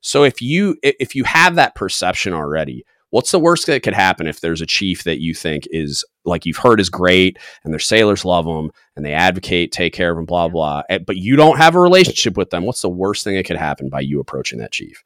So 0.00 0.24
if 0.24 0.40
you 0.40 0.76
if 0.82 1.14
you 1.14 1.24
have 1.24 1.56
that 1.56 1.74
perception 1.74 2.32
already, 2.32 2.84
what's 3.10 3.30
the 3.30 3.38
worst 3.38 3.66
that 3.66 3.82
could 3.82 3.94
happen 3.94 4.26
if 4.26 4.40
there's 4.40 4.60
a 4.60 4.66
chief 4.66 5.04
that 5.04 5.20
you 5.20 5.34
think 5.34 5.66
is 5.70 6.04
like 6.24 6.44
you've 6.44 6.58
heard 6.58 6.80
is 6.80 6.90
great 6.90 7.38
and 7.64 7.72
their 7.72 7.78
sailors 7.80 8.24
love 8.24 8.44
them 8.44 8.70
and 8.96 9.04
they 9.04 9.12
advocate, 9.12 9.72
take 9.72 9.92
care 9.92 10.10
of 10.10 10.16
them, 10.16 10.26
blah, 10.26 10.48
blah, 10.48 10.82
eh, 10.90 10.98
but 10.98 11.16
you 11.16 11.36
don't 11.36 11.58
have 11.58 11.74
a 11.74 11.80
relationship 11.80 12.36
with 12.36 12.50
them. 12.50 12.64
What's 12.64 12.82
the 12.82 12.88
worst 12.88 13.24
thing 13.24 13.36
that 13.36 13.46
could 13.46 13.56
happen 13.56 13.88
by 13.88 14.00
you 14.00 14.20
approaching 14.20 14.58
that 14.58 14.72
chief? 14.72 15.02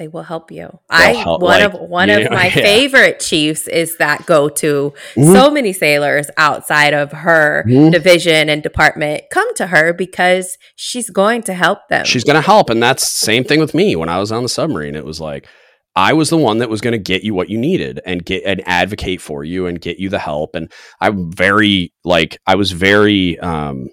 they 0.00 0.08
will 0.08 0.22
help 0.22 0.50
you. 0.50 0.66
They'll 0.88 0.98
I 0.98 1.12
help, 1.12 1.42
one 1.42 1.60
like, 1.60 1.74
of 1.74 1.78
one 1.78 2.08
of 2.08 2.22
know, 2.22 2.30
my 2.34 2.46
yeah. 2.46 2.54
favorite 2.54 3.20
chiefs 3.20 3.68
is 3.68 3.98
that 3.98 4.24
go 4.24 4.48
to 4.48 4.94
mm-hmm. 5.14 5.32
so 5.34 5.50
many 5.50 5.74
sailors 5.74 6.30
outside 6.38 6.94
of 6.94 7.12
her 7.12 7.64
mm-hmm. 7.68 7.90
division 7.90 8.48
and 8.48 8.62
department 8.62 9.24
come 9.30 9.54
to 9.56 9.66
her 9.66 9.92
because 9.92 10.56
she's 10.74 11.10
going 11.10 11.42
to 11.42 11.52
help 11.52 11.86
them. 11.90 12.06
She's 12.06 12.24
going 12.24 12.36
to 12.36 12.40
help 12.40 12.70
and 12.70 12.82
that's 12.82 13.06
same 13.06 13.44
thing 13.44 13.60
with 13.60 13.74
me 13.74 13.94
when 13.94 14.08
I 14.08 14.18
was 14.18 14.32
on 14.32 14.42
the 14.42 14.48
submarine. 14.48 14.96
It 14.96 15.04
was 15.04 15.20
like 15.20 15.46
I 15.96 16.12
was 16.12 16.30
the 16.30 16.36
one 16.36 16.58
that 16.58 16.70
was 16.70 16.80
going 16.80 16.92
to 16.92 16.98
get 16.98 17.24
you 17.24 17.34
what 17.34 17.50
you 17.50 17.58
needed 17.58 18.00
and 18.06 18.24
get 18.24 18.44
and 18.44 18.62
advocate 18.66 19.20
for 19.20 19.44
you 19.44 19.66
and 19.66 19.80
get 19.80 19.98
you 19.98 20.08
the 20.08 20.18
help 20.18 20.54
and 20.54 20.72
I'm 21.00 21.32
very 21.32 21.92
like 22.04 22.38
I 22.46 22.54
was 22.54 22.72
very 22.72 23.38
um 23.40 23.88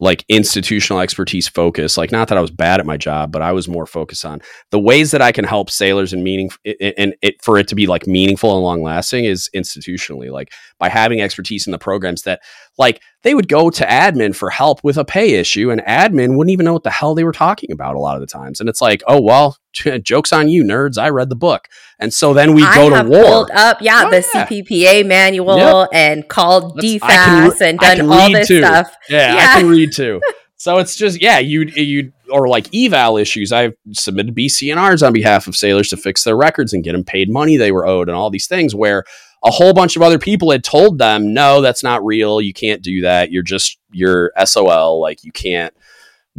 like 0.00 0.24
institutional 0.28 1.00
expertise 1.00 1.48
focused. 1.48 1.96
like 1.96 2.10
not 2.10 2.28
that 2.28 2.36
i 2.36 2.40
was 2.40 2.50
bad 2.50 2.80
at 2.80 2.86
my 2.86 2.96
job 2.96 3.30
but 3.30 3.42
i 3.42 3.52
was 3.52 3.68
more 3.68 3.86
focused 3.86 4.24
on 4.24 4.40
the 4.70 4.78
ways 4.78 5.10
that 5.12 5.22
i 5.22 5.30
can 5.30 5.44
help 5.44 5.70
sailors 5.70 6.12
and 6.12 6.24
meaning 6.24 6.50
and 6.98 7.14
it 7.22 7.42
for 7.42 7.58
it 7.58 7.68
to 7.68 7.74
be 7.74 7.86
like 7.86 8.06
meaningful 8.06 8.54
and 8.54 8.62
long 8.62 8.82
lasting 8.82 9.24
is 9.24 9.48
institutionally 9.54 10.30
like 10.30 10.52
by 10.78 10.88
having 10.88 11.20
expertise 11.20 11.66
in 11.66 11.70
the 11.70 11.78
programs 11.78 12.22
that 12.22 12.40
like 12.78 13.00
they 13.22 13.34
would 13.34 13.48
go 13.48 13.70
to 13.70 13.84
admin 13.84 14.34
for 14.34 14.50
help 14.50 14.82
with 14.82 14.96
a 14.96 15.04
pay 15.04 15.34
issue 15.34 15.70
and 15.70 15.80
admin 15.82 16.36
wouldn't 16.36 16.52
even 16.52 16.64
know 16.64 16.72
what 16.72 16.82
the 16.82 16.90
hell 16.90 17.14
they 17.14 17.24
were 17.24 17.32
talking 17.32 17.70
about 17.70 17.94
a 17.94 17.98
lot 17.98 18.16
of 18.16 18.20
the 18.20 18.26
times. 18.26 18.60
And 18.60 18.68
it's 18.68 18.80
like 18.80 19.02
oh 19.06 19.20
well 19.20 19.56
jokes 20.02 20.32
on 20.32 20.48
you 20.48 20.64
nerds. 20.64 20.98
I 20.98 21.08
read 21.10 21.28
the 21.28 21.36
book. 21.36 21.68
And 21.98 22.12
so 22.12 22.34
then 22.34 22.54
we 22.54 22.62
I 22.62 22.74
go 22.74 22.90
to 22.90 23.08
war. 23.08 23.22
pulled 23.22 23.50
up 23.52 23.78
yeah 23.80 24.04
oh, 24.06 24.10
the 24.10 24.26
yeah. 24.34 24.46
CPPA 24.46 25.06
manual 25.06 25.56
yep. 25.58 25.88
and 25.92 26.28
called 26.28 26.78
dfas 26.78 27.60
and 27.60 27.78
done 27.78 28.10
all 28.10 28.30
this 28.30 28.48
too. 28.48 28.58
stuff. 28.58 28.94
Yeah, 29.08 29.34
yeah. 29.34 29.46
i 29.50 29.60
can 29.60 29.68
read 29.68 29.92
too. 29.92 30.20
So 30.56 30.78
it's 30.78 30.96
just 30.96 31.20
yeah 31.20 31.40
you 31.40 31.62
you 31.76 32.12
or 32.30 32.48
like 32.48 32.74
eval 32.74 33.18
issues. 33.18 33.52
I've 33.52 33.74
submitted 33.92 34.34
bcnrs 34.34 35.06
on 35.06 35.12
behalf 35.12 35.46
of 35.46 35.54
sailors 35.56 35.90
to 35.90 35.98
fix 35.98 36.24
their 36.24 36.38
records 36.38 36.72
and 36.72 36.82
get 36.82 36.92
them 36.92 37.04
paid 37.04 37.28
money 37.28 37.58
they 37.58 37.70
were 37.70 37.86
owed 37.86 38.08
and 38.08 38.16
all 38.16 38.30
these 38.30 38.46
things 38.46 38.74
where 38.74 39.04
a 39.44 39.50
whole 39.50 39.74
bunch 39.74 39.94
of 39.96 40.02
other 40.02 40.18
people 40.18 40.50
had 40.50 40.64
told 40.64 40.98
them, 40.98 41.34
no, 41.34 41.60
that's 41.60 41.82
not 41.82 42.04
real. 42.04 42.40
You 42.40 42.54
can't 42.54 42.82
do 42.82 43.02
that. 43.02 43.30
You're 43.30 43.42
just, 43.42 43.78
you're 43.92 44.32
SOL. 44.44 45.00
Like, 45.00 45.22
you 45.22 45.32
can't 45.32 45.74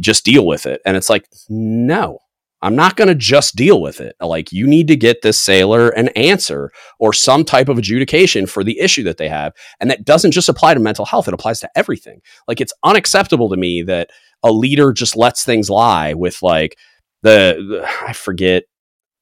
just 0.00 0.24
deal 0.24 0.46
with 0.46 0.66
it. 0.66 0.80
And 0.84 0.96
it's 0.96 1.08
like, 1.08 1.28
no, 1.48 2.18
I'm 2.62 2.74
not 2.74 2.96
going 2.96 3.08
to 3.08 3.14
just 3.14 3.54
deal 3.54 3.80
with 3.80 4.00
it. 4.00 4.16
Like, 4.20 4.50
you 4.50 4.66
need 4.66 4.88
to 4.88 4.96
get 4.96 5.22
this 5.22 5.40
sailor 5.40 5.90
an 5.90 6.08
answer 6.08 6.72
or 6.98 7.12
some 7.12 7.44
type 7.44 7.68
of 7.68 7.78
adjudication 7.78 8.46
for 8.46 8.64
the 8.64 8.80
issue 8.80 9.04
that 9.04 9.18
they 9.18 9.28
have. 9.28 9.52
And 9.78 9.90
that 9.90 10.04
doesn't 10.04 10.32
just 10.32 10.48
apply 10.48 10.74
to 10.74 10.80
mental 10.80 11.04
health, 11.04 11.28
it 11.28 11.34
applies 11.34 11.60
to 11.60 11.70
everything. 11.76 12.22
Like, 12.48 12.60
it's 12.60 12.74
unacceptable 12.82 13.48
to 13.50 13.56
me 13.56 13.82
that 13.82 14.10
a 14.42 14.50
leader 14.50 14.92
just 14.92 15.16
lets 15.16 15.44
things 15.44 15.70
lie 15.70 16.14
with, 16.14 16.42
like, 16.42 16.76
the, 17.22 17.56
the 17.68 18.08
I 18.08 18.12
forget 18.12 18.64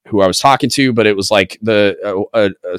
who 0.09 0.21
I 0.21 0.27
was 0.27 0.39
talking 0.39 0.71
to, 0.71 0.93
but 0.93 1.07
it 1.07 1.17
was 1.17 1.31
like 1.31 1.59
the 1.63 2.27
uh, 2.35 2.49
uh, 2.69 2.79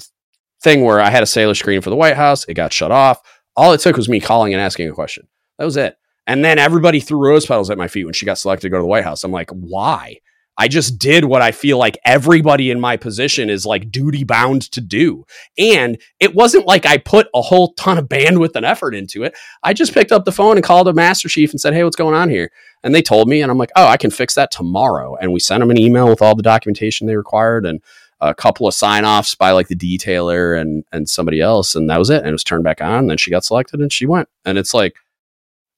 thing 0.61 0.81
where 0.81 0.99
I 0.99 1.09
had 1.09 1.23
a 1.23 1.27
sailor 1.27 1.55
screen 1.55 1.81
for 1.81 1.89
the 1.89 1.95
White 1.95 2.15
House. 2.15 2.45
It 2.47 2.53
got 2.53 2.73
shut 2.73 2.91
off. 2.91 3.21
All 3.55 3.73
it 3.73 3.79
took 3.79 3.97
was 3.97 4.09
me 4.09 4.19
calling 4.19 4.53
and 4.53 4.61
asking 4.61 4.89
a 4.89 4.93
question. 4.93 5.27
That 5.57 5.65
was 5.65 5.77
it. 5.77 5.97
And 6.27 6.43
then 6.43 6.57
everybody 6.57 6.99
threw 6.99 7.23
rose 7.23 7.45
petals 7.45 7.69
at 7.69 7.77
my 7.77 7.87
feet 7.87 8.05
when 8.05 8.13
she 8.13 8.25
got 8.25 8.37
selected 8.37 8.67
to 8.67 8.69
go 8.69 8.77
to 8.77 8.81
the 8.81 8.87
White 8.87 9.03
House. 9.03 9.23
I'm 9.23 9.31
like, 9.31 9.51
why? 9.51 10.19
I 10.57 10.67
just 10.69 10.99
did 10.99 11.25
what 11.25 11.41
I 11.41 11.51
feel 11.51 11.77
like 11.77 11.97
everybody 12.05 12.71
in 12.71 12.79
my 12.79 12.95
position 12.95 13.49
is 13.49 13.65
like 13.65 13.91
duty 13.91 14.23
bound 14.23 14.71
to 14.71 14.79
do. 14.79 15.25
And 15.57 15.97
it 16.19 16.33
wasn't 16.33 16.65
like 16.65 16.85
I 16.85 16.97
put 16.97 17.27
a 17.33 17.41
whole 17.41 17.73
ton 17.73 17.97
of 17.97 18.07
bandwidth 18.07 18.55
and 18.55 18.65
effort 18.65 18.95
into 18.95 19.23
it. 19.23 19.35
I 19.63 19.73
just 19.73 19.93
picked 19.93 20.13
up 20.13 20.23
the 20.23 20.31
phone 20.31 20.55
and 20.55 20.63
called 20.63 20.87
a 20.87 20.93
master 20.93 21.27
chief 21.27 21.51
and 21.51 21.59
said, 21.59 21.73
Hey, 21.73 21.83
what's 21.83 21.97
going 21.97 22.15
on 22.15 22.29
here? 22.29 22.51
And 22.83 22.95
they 22.95 23.01
told 23.01 23.27
me, 23.27 23.41
and 23.41 23.51
I'm 23.51 23.57
like, 23.57 23.71
Oh, 23.75 23.85
I 23.85 23.97
can 23.97 24.11
fix 24.11 24.35
that 24.35 24.51
tomorrow. 24.51 25.17
And 25.17 25.33
we 25.33 25.41
sent 25.41 25.59
them 25.59 25.71
an 25.71 25.77
email 25.77 26.07
with 26.07 26.21
all 26.21 26.35
the 26.35 26.43
documentation 26.43 27.05
they 27.05 27.17
required. 27.17 27.65
And 27.65 27.81
a 28.22 28.34
couple 28.34 28.68
of 28.68 28.74
sign 28.74 29.05
offs 29.05 29.36
by 29.36 29.51
like 29.51 29.68
the 29.68 29.76
detailer 29.76 30.59
and 30.59 30.84
and 30.91 31.09
somebody 31.09 31.41
else, 31.41 31.76
and 31.76 31.89
that 31.89 31.99
was 31.99 32.09
it. 32.09 32.20
And 32.20 32.30
it 32.30 32.32
was 32.32 32.43
turned 32.43 32.63
back 32.63 32.82
on. 32.82 32.99
And 32.99 33.09
then 33.09 33.18
she 33.18 33.32
got 33.32 33.45
selected 33.45 33.80
and 33.80 33.91
she 33.91 34.05
went. 34.05 34.30
And 34.45 34.57
it's 34.57 34.74
like 34.74 34.95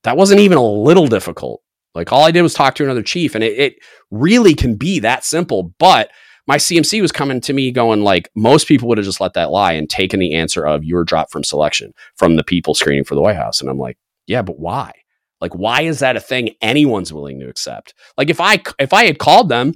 that 0.04 0.18
wasn't 0.18 0.42
even 0.42 0.58
a 0.58 0.66
little 0.66 1.08
difficult. 1.08 1.62
Like 1.96 2.12
all 2.12 2.24
I 2.24 2.32
did 2.32 2.44
was 2.44 2.54
talk 2.54 2.76
to 2.76 2.84
another 2.84 3.04
chief, 3.04 3.36
and 3.36 3.44
it, 3.44 3.58
it 3.58 3.76
really 4.12 4.54
can 4.54 4.76
be 4.76 5.00
that 5.00 5.24
simple. 5.24 5.74
But 5.80 6.12
my 6.46 6.58
CMC 6.58 7.02
was 7.02 7.12
coming 7.12 7.42
to 7.42 7.54
me 7.54 7.72
going 7.72 8.04
like 8.04 8.30
most 8.36 8.68
people 8.68 8.88
would 8.88 8.98
have 8.98 9.06
just 9.06 9.20
let 9.20 9.34
that 9.34 9.52
lie 9.52 9.74
and 9.74 9.90
taken 9.90 10.20
the 10.20 10.34
answer 10.34 10.66
of 10.66 10.84
you 10.84 10.96
were 10.96 11.04
dropped 11.04 11.32
from 11.32 11.44
selection 11.44 11.94
from 12.16 12.36
the 12.36 12.44
people 12.44 12.74
screening 12.74 13.04
for 13.04 13.16
the 13.16 13.22
White 13.22 13.36
House. 13.36 13.60
And 13.60 13.70
I'm 13.70 13.80
like, 13.80 13.98
yeah, 14.28 14.42
but 14.42 14.60
why? 14.60 14.94
Like, 15.42 15.54
why 15.54 15.82
is 15.82 16.00
that 16.00 16.16
a 16.16 16.22
thing 16.22 16.56
anyone's 16.62 17.14
willing 17.14 17.40
to 17.40 17.50
accept? 17.50 17.94
Like, 18.18 18.30
if 18.30 18.40
I 18.40 18.62
if 18.80 18.94
I 18.94 19.06
had 19.06 19.20
called 19.20 19.50
them 19.50 19.74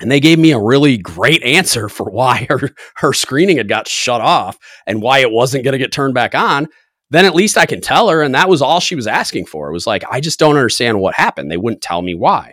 and 0.00 0.10
they 0.10 0.20
gave 0.20 0.38
me 0.38 0.52
a 0.52 0.58
really 0.58 0.98
great 0.98 1.42
answer 1.42 1.88
for 1.88 2.10
why 2.10 2.46
her, 2.50 2.70
her 2.96 3.12
screening 3.12 3.56
had 3.56 3.68
got 3.68 3.88
shut 3.88 4.20
off 4.20 4.58
and 4.86 5.02
why 5.02 5.20
it 5.20 5.30
wasn't 5.30 5.64
going 5.64 5.72
to 5.72 5.78
get 5.78 5.92
turned 5.92 6.14
back 6.14 6.34
on. 6.34 6.68
Then 7.10 7.24
at 7.24 7.34
least 7.34 7.56
I 7.56 7.66
can 7.66 7.80
tell 7.80 8.08
her. 8.08 8.22
And 8.22 8.34
that 8.34 8.48
was 8.48 8.60
all 8.60 8.80
she 8.80 8.96
was 8.96 9.06
asking 9.06 9.46
for. 9.46 9.68
It 9.68 9.72
was 9.72 9.86
like, 9.86 10.04
I 10.10 10.20
just 10.20 10.38
don't 10.38 10.56
understand 10.56 11.00
what 11.00 11.14
happened. 11.14 11.50
They 11.50 11.56
wouldn't 11.56 11.82
tell 11.82 12.02
me 12.02 12.14
why. 12.14 12.52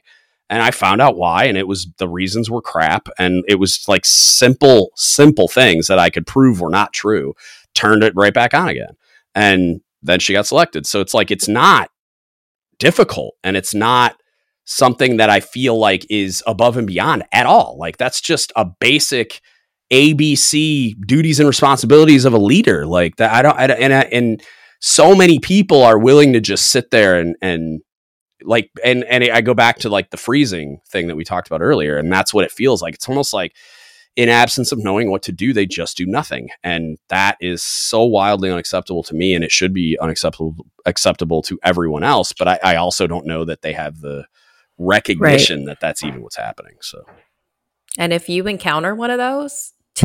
And 0.50 0.62
I 0.62 0.72
found 0.72 1.02
out 1.02 1.18
why. 1.18 1.46
And 1.46 1.58
it 1.58 1.68
was 1.68 1.88
the 1.98 2.08
reasons 2.08 2.50
were 2.50 2.62
crap. 2.62 3.10
And 3.18 3.44
it 3.48 3.56
was 3.56 3.84
like 3.88 4.06
simple, 4.06 4.91
simple 4.96 5.48
things 5.48 5.88
that 5.88 5.98
I 5.98 6.12
could 6.12 6.28
prove 6.28 6.62
were 6.62 6.70
not 6.70 6.94
true. 6.94 7.34
Turned 7.74 8.04
it 8.04 8.14
right 8.16 8.34
back 8.34 8.54
on 8.54 8.70
again. 8.70 8.96
And 9.34 9.82
then 10.04 10.20
she 10.20 10.34
got 10.34 10.46
selected. 10.46 10.86
So 10.86 11.02
it's 11.02 11.16
like, 11.16 11.32
it's 11.32 11.48
not 11.48 11.89
difficult 12.78 13.36
and 13.44 13.58
it's 13.58 13.74
not 13.74 14.18
something 14.66 15.18
that 15.18 15.30
I 15.30 15.39
feel 15.39 15.78
like 15.78 16.05
is 16.09 16.43
above 16.47 16.78
and 16.78 16.88
beyond 16.88 17.24
at 17.32 17.45
all. 17.45 17.78
Like 17.78 17.97
that's 17.97 18.22
just 18.22 18.51
a 18.55 18.66
basic 18.66 19.41
ABC 19.91 20.95
duties 21.05 21.39
and 21.39 21.47
responsibilities 21.47 22.26
of 22.26 22.34
a 22.34 22.38
leader. 22.38 22.86
Like 22.86 23.18
that, 23.18 23.32
I 23.32 23.41
don't, 23.41 23.57
I 23.57 23.68
don't 23.68 23.82
and, 23.82 23.93
and 23.93 24.43
so 24.80 25.16
many 25.16 25.39
people 25.39 25.84
are 25.84 25.99
willing 25.99 26.34
to 26.34 26.41
just 26.41 26.72
sit 26.72 26.91
there 26.91 27.20
and, 27.20 27.36
and 27.41 27.82
like, 28.41 28.70
and, 28.84 29.03
and 29.05 29.24
I 29.24 29.41
go 29.41 29.53
back 29.53 29.80
to 29.80 29.89
like 29.89 30.09
the 30.09 30.18
freezing 30.18 30.80
thing 30.89 31.07
that 31.07 31.16
we 31.16 31.24
talked 31.24 31.47
about 31.47 31.61
earlier. 31.61 31.97
And 31.97 32.11
that's 32.11 32.34
what 32.34 32.45
it 32.45 32.51
feels 32.51 32.82
like. 32.82 32.93
It's 32.95 33.09
almost 33.09 33.34
like, 33.34 33.53
in 34.16 34.30
absence 34.30 34.72
of 34.72 34.84
knowing 34.84 35.09
what 35.09 35.24
to 35.24 35.32
do, 35.32 35.53
they 35.53 35.66
just 35.66 35.97
do 35.97 36.05
nothing. 36.05 36.49
And 36.64 36.97
that 37.09 37.38
is 37.41 37.64
so 37.64 38.03
wildly 38.03 38.51
unacceptable 38.51 39.03
to 39.03 39.16
me. 39.16 39.34
And 39.34 39.43
it 39.43 39.51
should 39.51 39.74
be 39.74 39.97
unacceptable 39.99 40.55
acceptable 40.86 41.41
to 41.43 41.59
everyone 41.64 42.03
else. 42.03 42.32
But 42.32 42.47
I, 42.47 42.59
I 42.64 42.76
also 42.76 43.07
don't 43.07 43.26
know 43.26 43.45
that 43.45 43.61
they 43.61 43.74
have 43.74 44.01
the 44.01 44.26
recognition 44.78 45.59
right. 45.59 45.67
that 45.67 45.80
that's 45.80 46.03
even 46.03 46.21
what's 46.21 46.38
happening. 46.38 46.76
So, 46.82 47.03
and 47.97 48.13
if 48.13 48.30
you 48.30 48.47
encounter 48.47 48.95
one 48.95 49.11
of 49.11 49.17
those, 49.17 49.74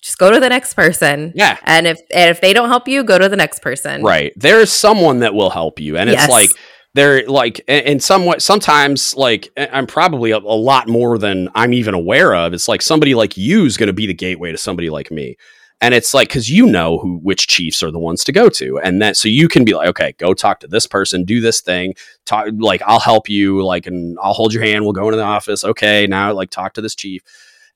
just 0.00 0.18
go 0.18 0.30
to 0.30 0.40
the 0.40 0.48
next 0.48 0.74
person. 0.74 1.32
Yeah. 1.34 1.58
And 1.64 1.86
if 1.86 2.00
and 2.12 2.30
if 2.30 2.40
they 2.40 2.52
don't 2.52 2.68
help 2.68 2.88
you, 2.88 3.04
go 3.04 3.18
to 3.18 3.28
the 3.28 3.36
next 3.36 3.60
person. 3.60 4.02
Right. 4.02 4.32
There's 4.36 4.70
someone 4.70 5.20
that 5.20 5.34
will 5.34 5.50
help 5.50 5.80
you, 5.80 5.96
and 5.96 6.10
yes. 6.10 6.24
it's 6.24 6.32
like 6.32 6.50
they're 6.96 7.26
like 7.26 7.60
and 7.68 8.02
somewhat 8.02 8.40
sometimes 8.40 9.14
like 9.14 9.50
i'm 9.58 9.86
probably 9.86 10.30
a, 10.30 10.38
a, 10.38 10.40
lot 10.40 10.88
more 10.88 11.18
than 11.18 11.50
i'm 11.54 11.74
even 11.74 11.92
aware 11.92 12.34
of 12.34 12.54
it's 12.54 12.68
like 12.68 12.80
somebody 12.80 13.14
like 13.14 13.36
you 13.36 13.66
is 13.66 13.76
going 13.76 13.88
to 13.88 13.92
be 13.92 14.06
the 14.06 14.14
gateway 14.14 14.50
to 14.50 14.56
somebody 14.56 14.88
like 14.88 15.10
me 15.10 15.36
and 15.80 15.94
it's 15.94 16.14
like 16.14 16.28
because 16.28 16.48
you 16.48 16.66
know 16.66 16.98
who 16.98 17.18
which 17.18 17.46
chiefs 17.48 17.82
are 17.82 17.90
the 17.90 17.98
ones 17.98 18.24
to 18.24 18.32
go 18.32 18.48
to. 18.48 18.78
And 18.78 19.00
that 19.02 19.16
so 19.16 19.28
you 19.28 19.48
can 19.48 19.64
be 19.64 19.74
like 19.74 19.88
okay 19.88 20.14
go 20.18 20.34
talk 20.34 20.60
to 20.60 20.66
this 20.66 20.86
person 20.86 21.24
do 21.24 21.40
this 21.40 21.60
thing 21.60 21.94
talk 22.24 22.48
like 22.58 22.82
i'll 22.86 23.00
help 23.00 23.28
you 23.28 23.64
like 23.64 23.86
and 23.86 24.18
i'll 24.22 24.32
hold 24.32 24.52
your 24.52 24.62
hand 24.62 24.84
we'll 24.84 24.92
go 24.92 25.06
into 25.06 25.16
the 25.16 25.22
office 25.22 25.64
okay 25.64 26.06
now 26.06 26.32
like 26.32 26.50
talk 26.50 26.74
to 26.74 26.80
this 26.80 26.94
chief. 26.94 27.22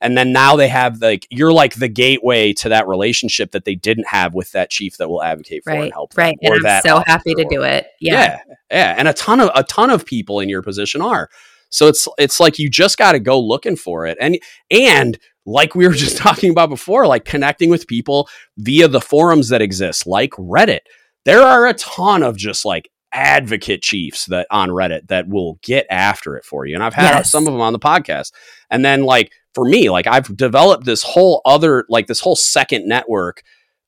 And 0.03 0.17
then 0.17 0.33
now 0.33 0.55
they 0.55 0.67
have 0.67 0.99
like 0.99 1.27
you're 1.29 1.53
like 1.53 1.75
the 1.75 1.87
gateway 1.87 2.53
to 2.53 2.69
that 2.69 2.87
relationship 2.87 3.51
that 3.51 3.65
they 3.65 3.75
didn't 3.75 4.07
have 4.07 4.33
with 4.33 4.51
that 4.53 4.71
chief 4.71 4.97
that 4.97 5.09
will 5.09 5.21
advocate 5.21 5.63
for 5.63 5.73
right, 5.73 5.83
and 5.83 5.93
help 5.93 6.17
right 6.17 6.35
them, 6.41 6.53
and 6.53 6.65
i'm 6.65 6.81
so 6.81 7.03
happy 7.05 7.35
to 7.35 7.45
or, 7.45 7.49
do 7.49 7.61
it 7.61 7.85
yeah. 7.99 8.39
yeah 8.47 8.55
yeah 8.71 8.95
and 8.97 9.07
a 9.07 9.13
ton 9.13 9.39
of 9.39 9.51
a 9.53 9.63
ton 9.63 9.91
of 9.91 10.03
people 10.05 10.39
in 10.39 10.49
your 10.49 10.63
position 10.63 11.01
are. 11.01 11.29
So 11.69 11.87
it's 11.87 12.07
it's 12.17 12.39
like 12.39 12.57
you 12.59 12.67
just 12.67 12.97
got 12.97 13.13
to 13.13 13.19
go 13.19 13.39
looking 13.39 13.75
for 13.75 14.05
it 14.05 14.17
and 14.19 14.39
and 14.71 15.19
like 15.45 15.75
we 15.75 15.87
were 15.87 15.93
just 16.05 16.17
talking 16.17 16.51
about 16.51 16.69
before, 16.69 17.07
like 17.07 17.25
connecting 17.25 17.69
with 17.69 17.87
people 17.87 18.29
via 18.57 18.87
the 18.87 19.01
forums 19.01 19.49
that 19.49 19.61
exist, 19.61 20.07
like 20.07 20.31
Reddit. 20.31 20.81
There 21.25 21.41
are 21.41 21.67
a 21.67 21.73
ton 21.73 22.23
of 22.23 22.35
just 22.35 22.65
like 22.65 22.89
advocate 23.13 23.81
chiefs 23.81 24.25
that 24.27 24.47
on 24.49 24.69
Reddit 24.69 25.07
that 25.07 25.27
will 25.27 25.59
get 25.61 25.85
after 25.89 26.35
it 26.37 26.45
for 26.45 26.65
you. 26.65 26.75
And 26.75 26.83
I've 26.83 26.93
had 26.93 27.11
yes. 27.11 27.31
some 27.31 27.45
of 27.45 27.53
them 27.53 27.61
on 27.61 27.73
the 27.73 27.79
podcast. 27.79 28.31
And 28.69 28.83
then 28.85 29.03
like 29.03 29.31
for 29.53 29.65
me, 29.65 29.89
like 29.89 30.07
I've 30.07 30.35
developed 30.35 30.85
this 30.85 31.03
whole 31.03 31.41
other 31.45 31.85
like 31.89 32.07
this 32.07 32.19
whole 32.19 32.35
second 32.35 32.87
network 32.87 33.43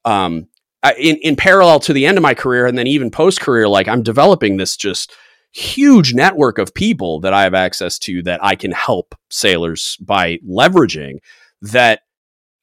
um 0.05 0.47
in 0.97 1.15
in 1.17 1.35
parallel 1.35 1.80
to 1.80 1.93
the 1.93 2.05
end 2.05 2.17
of 2.17 2.21
my 2.21 2.34
career 2.34 2.65
and 2.65 2.77
then 2.77 2.88
even 2.88 3.09
post 3.09 3.39
career 3.39 3.67
like 3.69 3.88
I'm 3.88 4.03
developing 4.03 4.57
this 4.57 4.75
just 4.75 5.13
huge 5.53 6.13
network 6.13 6.57
of 6.57 6.73
people 6.73 7.19
that 7.21 7.34
I 7.34 7.43
have 7.43 7.53
access 7.53 7.97
to 7.99 8.23
that 8.23 8.43
I 8.43 8.55
can 8.55 8.71
help 8.71 9.15
sailors 9.30 9.97
by 10.01 10.39
leveraging 10.39 11.19
that 11.64 12.02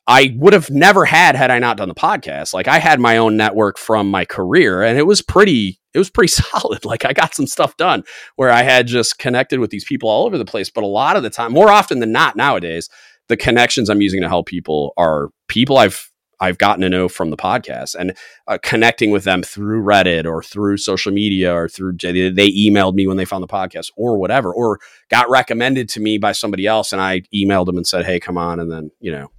I 0.07 0.35
would 0.37 0.53
have 0.53 0.71
never 0.71 1.05
had 1.05 1.37
had 1.37 1.51
I 1.51 1.59
not 1.59 1.77
done 1.77 1.89
the 1.89 1.95
podcast. 1.95 2.53
Like 2.53 2.69
I 2.69 2.79
had 2.79 3.01
my 3.01 3.17
own 3.17 3.37
network 3.37 3.79
from 3.79 4.11
my 4.11 4.25
career 4.25 4.83
and 4.83 4.99
it 4.99 5.07
was 5.07 5.23
pretty 5.23 5.81
it 5.95 5.99
was 5.99 6.11
pretty 6.11 6.29
solid. 6.33 6.85
Like 6.85 7.05
I 7.05 7.13
got 7.13 7.35
some 7.35 7.47
stuff 7.47 7.77
done 7.77 8.05
where 8.37 8.51
I 8.51 8.63
had 8.63 8.87
just 8.87 9.19
connected 9.19 9.61
with 9.61 9.71
these 9.71 9.85
people 9.85 10.09
all 10.09 10.27
over 10.27 10.39
the 10.39 10.45
place, 10.45 10.71
but 10.71 10.85
a 10.85 10.89
lot 10.89 11.17
of 11.17 11.23
the 11.23 11.31
time, 11.31 11.53
more 11.53 11.71
often 11.71 12.01
than 12.01 12.13
not 12.13 12.37
nowadays, 12.37 12.89
the 13.29 13.37
connections 13.37 13.89
I'm 13.89 14.01
using 14.01 14.21
to 14.23 14.29
help 14.29 14.47
people 14.47 14.93
are 14.97 15.31
people 15.49 15.79
I've 15.79 16.10
I've 16.41 16.59
gotten 16.59 16.83
to 16.83 16.89
know 16.89 17.09
from 17.09 17.31
the 17.31 17.37
podcast 17.37 17.95
and 17.95 18.17
uh, 18.47 18.59
connecting 18.63 19.11
with 19.11 19.25
them 19.25 19.43
through 19.43 19.83
Reddit 19.83 20.25
or 20.25 20.43
through 20.43 20.79
social 20.79 21.13
media 21.13 21.55
or 21.55 21.69
through 21.69 21.93
they 21.93 22.51
emailed 22.53 22.95
me 22.95 23.07
when 23.07 23.17
they 23.17 23.25
found 23.25 23.43
the 23.43 23.49
podcast 23.49 23.91
or 23.97 24.17
whatever 24.17 24.53
or 24.53 24.79
got 25.11 25.29
recommended 25.29 25.89
to 25.91 26.01
me 26.01 26.19
by 26.19 26.33
somebody 26.33 26.67
else 26.67 26.93
and 26.93 27.03
I 27.03 27.23
emailed 27.35 27.67
them 27.67 27.77
and 27.77 27.87
said, 27.87 28.07
"Hey, 28.07 28.19
come 28.21 28.39
on." 28.39 28.59
And 28.61 28.73
then, 28.73 28.91
you 29.01 29.13
know, 29.13 29.31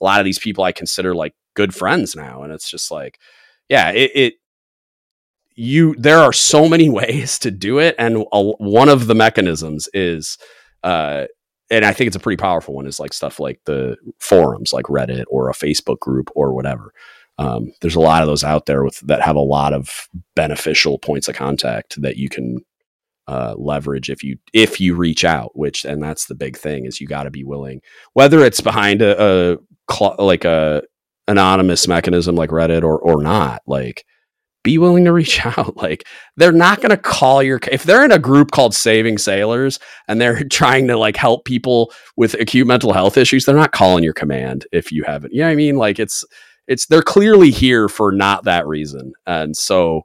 a 0.00 0.04
lot 0.04 0.20
of 0.20 0.24
these 0.24 0.38
people 0.38 0.64
I 0.64 0.72
consider 0.72 1.14
like 1.14 1.34
good 1.54 1.74
friends 1.74 2.14
now. 2.14 2.42
And 2.42 2.52
it's 2.52 2.70
just 2.70 2.90
like, 2.90 3.18
yeah, 3.68 3.90
it, 3.90 4.10
it 4.14 4.34
you, 5.56 5.94
there 5.98 6.18
are 6.20 6.32
so 6.32 6.68
many 6.68 6.88
ways 7.00 7.38
to 7.40 7.50
do 7.50 7.78
it. 7.78 7.94
And 7.98 8.24
a, 8.32 8.42
one 8.42 8.88
of 8.88 9.06
the 9.06 9.14
mechanisms 9.14 9.88
is, 9.92 10.38
uh, 10.84 11.26
and 11.70 11.84
I 11.84 11.92
think 11.92 12.08
it's 12.08 12.16
a 12.16 12.20
pretty 12.20 12.40
powerful 12.40 12.74
one 12.74 12.86
is 12.86 13.00
like 13.00 13.12
stuff 13.12 13.38
like 13.38 13.60
the 13.64 13.96
forums, 14.18 14.72
like 14.72 14.86
Reddit 14.86 15.24
or 15.28 15.48
a 15.48 15.54
Facebook 15.54 15.98
group 16.00 16.30
or 16.34 16.54
whatever. 16.54 16.92
Um, 17.38 17.72
there's 17.80 17.94
a 17.94 18.00
lot 18.00 18.22
of 18.22 18.26
those 18.26 18.42
out 18.42 18.66
there 18.66 18.82
with 18.82 18.98
that 19.00 19.22
have 19.22 19.36
a 19.36 19.40
lot 19.40 19.72
of 19.72 20.08
beneficial 20.34 20.98
points 20.98 21.28
of 21.28 21.36
contact 21.36 22.00
that 22.02 22.16
you 22.16 22.28
can 22.28 22.58
uh, 23.28 23.54
leverage 23.56 24.10
if 24.10 24.24
you 24.24 24.38
if 24.52 24.80
you 24.80 24.96
reach 24.96 25.24
out. 25.24 25.56
Which 25.56 25.84
and 25.84 26.02
that's 26.02 26.26
the 26.26 26.34
big 26.34 26.56
thing 26.56 26.86
is 26.86 27.00
you 27.00 27.06
got 27.06 27.24
to 27.24 27.30
be 27.30 27.44
willing, 27.44 27.80
whether 28.14 28.40
it's 28.40 28.60
behind 28.60 29.02
a, 29.02 29.54
a 29.54 29.58
cl- 29.92 30.16
like 30.18 30.44
a 30.44 30.82
anonymous 31.28 31.86
mechanism 31.86 32.34
like 32.34 32.50
Reddit 32.50 32.82
or 32.82 32.98
or 32.98 33.22
not, 33.22 33.62
like 33.66 34.04
be 34.68 34.76
willing 34.76 35.06
to 35.06 35.12
reach 35.12 35.44
out. 35.58 35.78
Like 35.78 36.06
they're 36.36 36.52
not 36.52 36.82
going 36.82 36.90
to 36.90 36.98
call 36.98 37.42
your 37.42 37.58
if 37.72 37.84
they're 37.84 38.04
in 38.04 38.12
a 38.12 38.18
group 38.18 38.50
called 38.50 38.74
Saving 38.74 39.16
Sailors 39.16 39.78
and 40.06 40.20
they're 40.20 40.44
trying 40.50 40.86
to 40.88 40.98
like 40.98 41.16
help 41.16 41.46
people 41.46 41.90
with 42.16 42.34
acute 42.34 42.66
mental 42.66 42.92
health 42.92 43.16
issues, 43.16 43.44
they're 43.44 43.56
not 43.56 43.72
calling 43.72 44.04
your 44.04 44.12
command 44.12 44.66
if 44.70 44.92
you 44.92 45.04
haven't. 45.04 45.32
You 45.32 45.40
know 45.40 45.48
I 45.48 45.54
mean? 45.54 45.76
Like 45.76 45.98
it's 45.98 46.22
it's 46.66 46.86
they're 46.86 47.02
clearly 47.02 47.50
here 47.50 47.88
for 47.88 48.12
not 48.12 48.44
that 48.44 48.66
reason. 48.66 49.12
And 49.26 49.56
so 49.56 50.02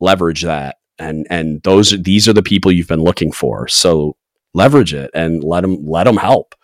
leverage 0.00 0.42
that 0.42 0.76
and 0.98 1.26
and 1.28 1.62
those 1.62 1.90
these 2.02 2.26
are 2.28 2.32
the 2.32 2.42
people 2.42 2.72
you've 2.72 2.88
been 2.88 3.04
looking 3.04 3.30
for. 3.30 3.68
So 3.68 4.16
leverage 4.54 4.94
it 4.94 5.10
and 5.12 5.44
let 5.44 5.60
them 5.60 5.86
let 5.86 6.04
them 6.04 6.16
help 6.16 6.54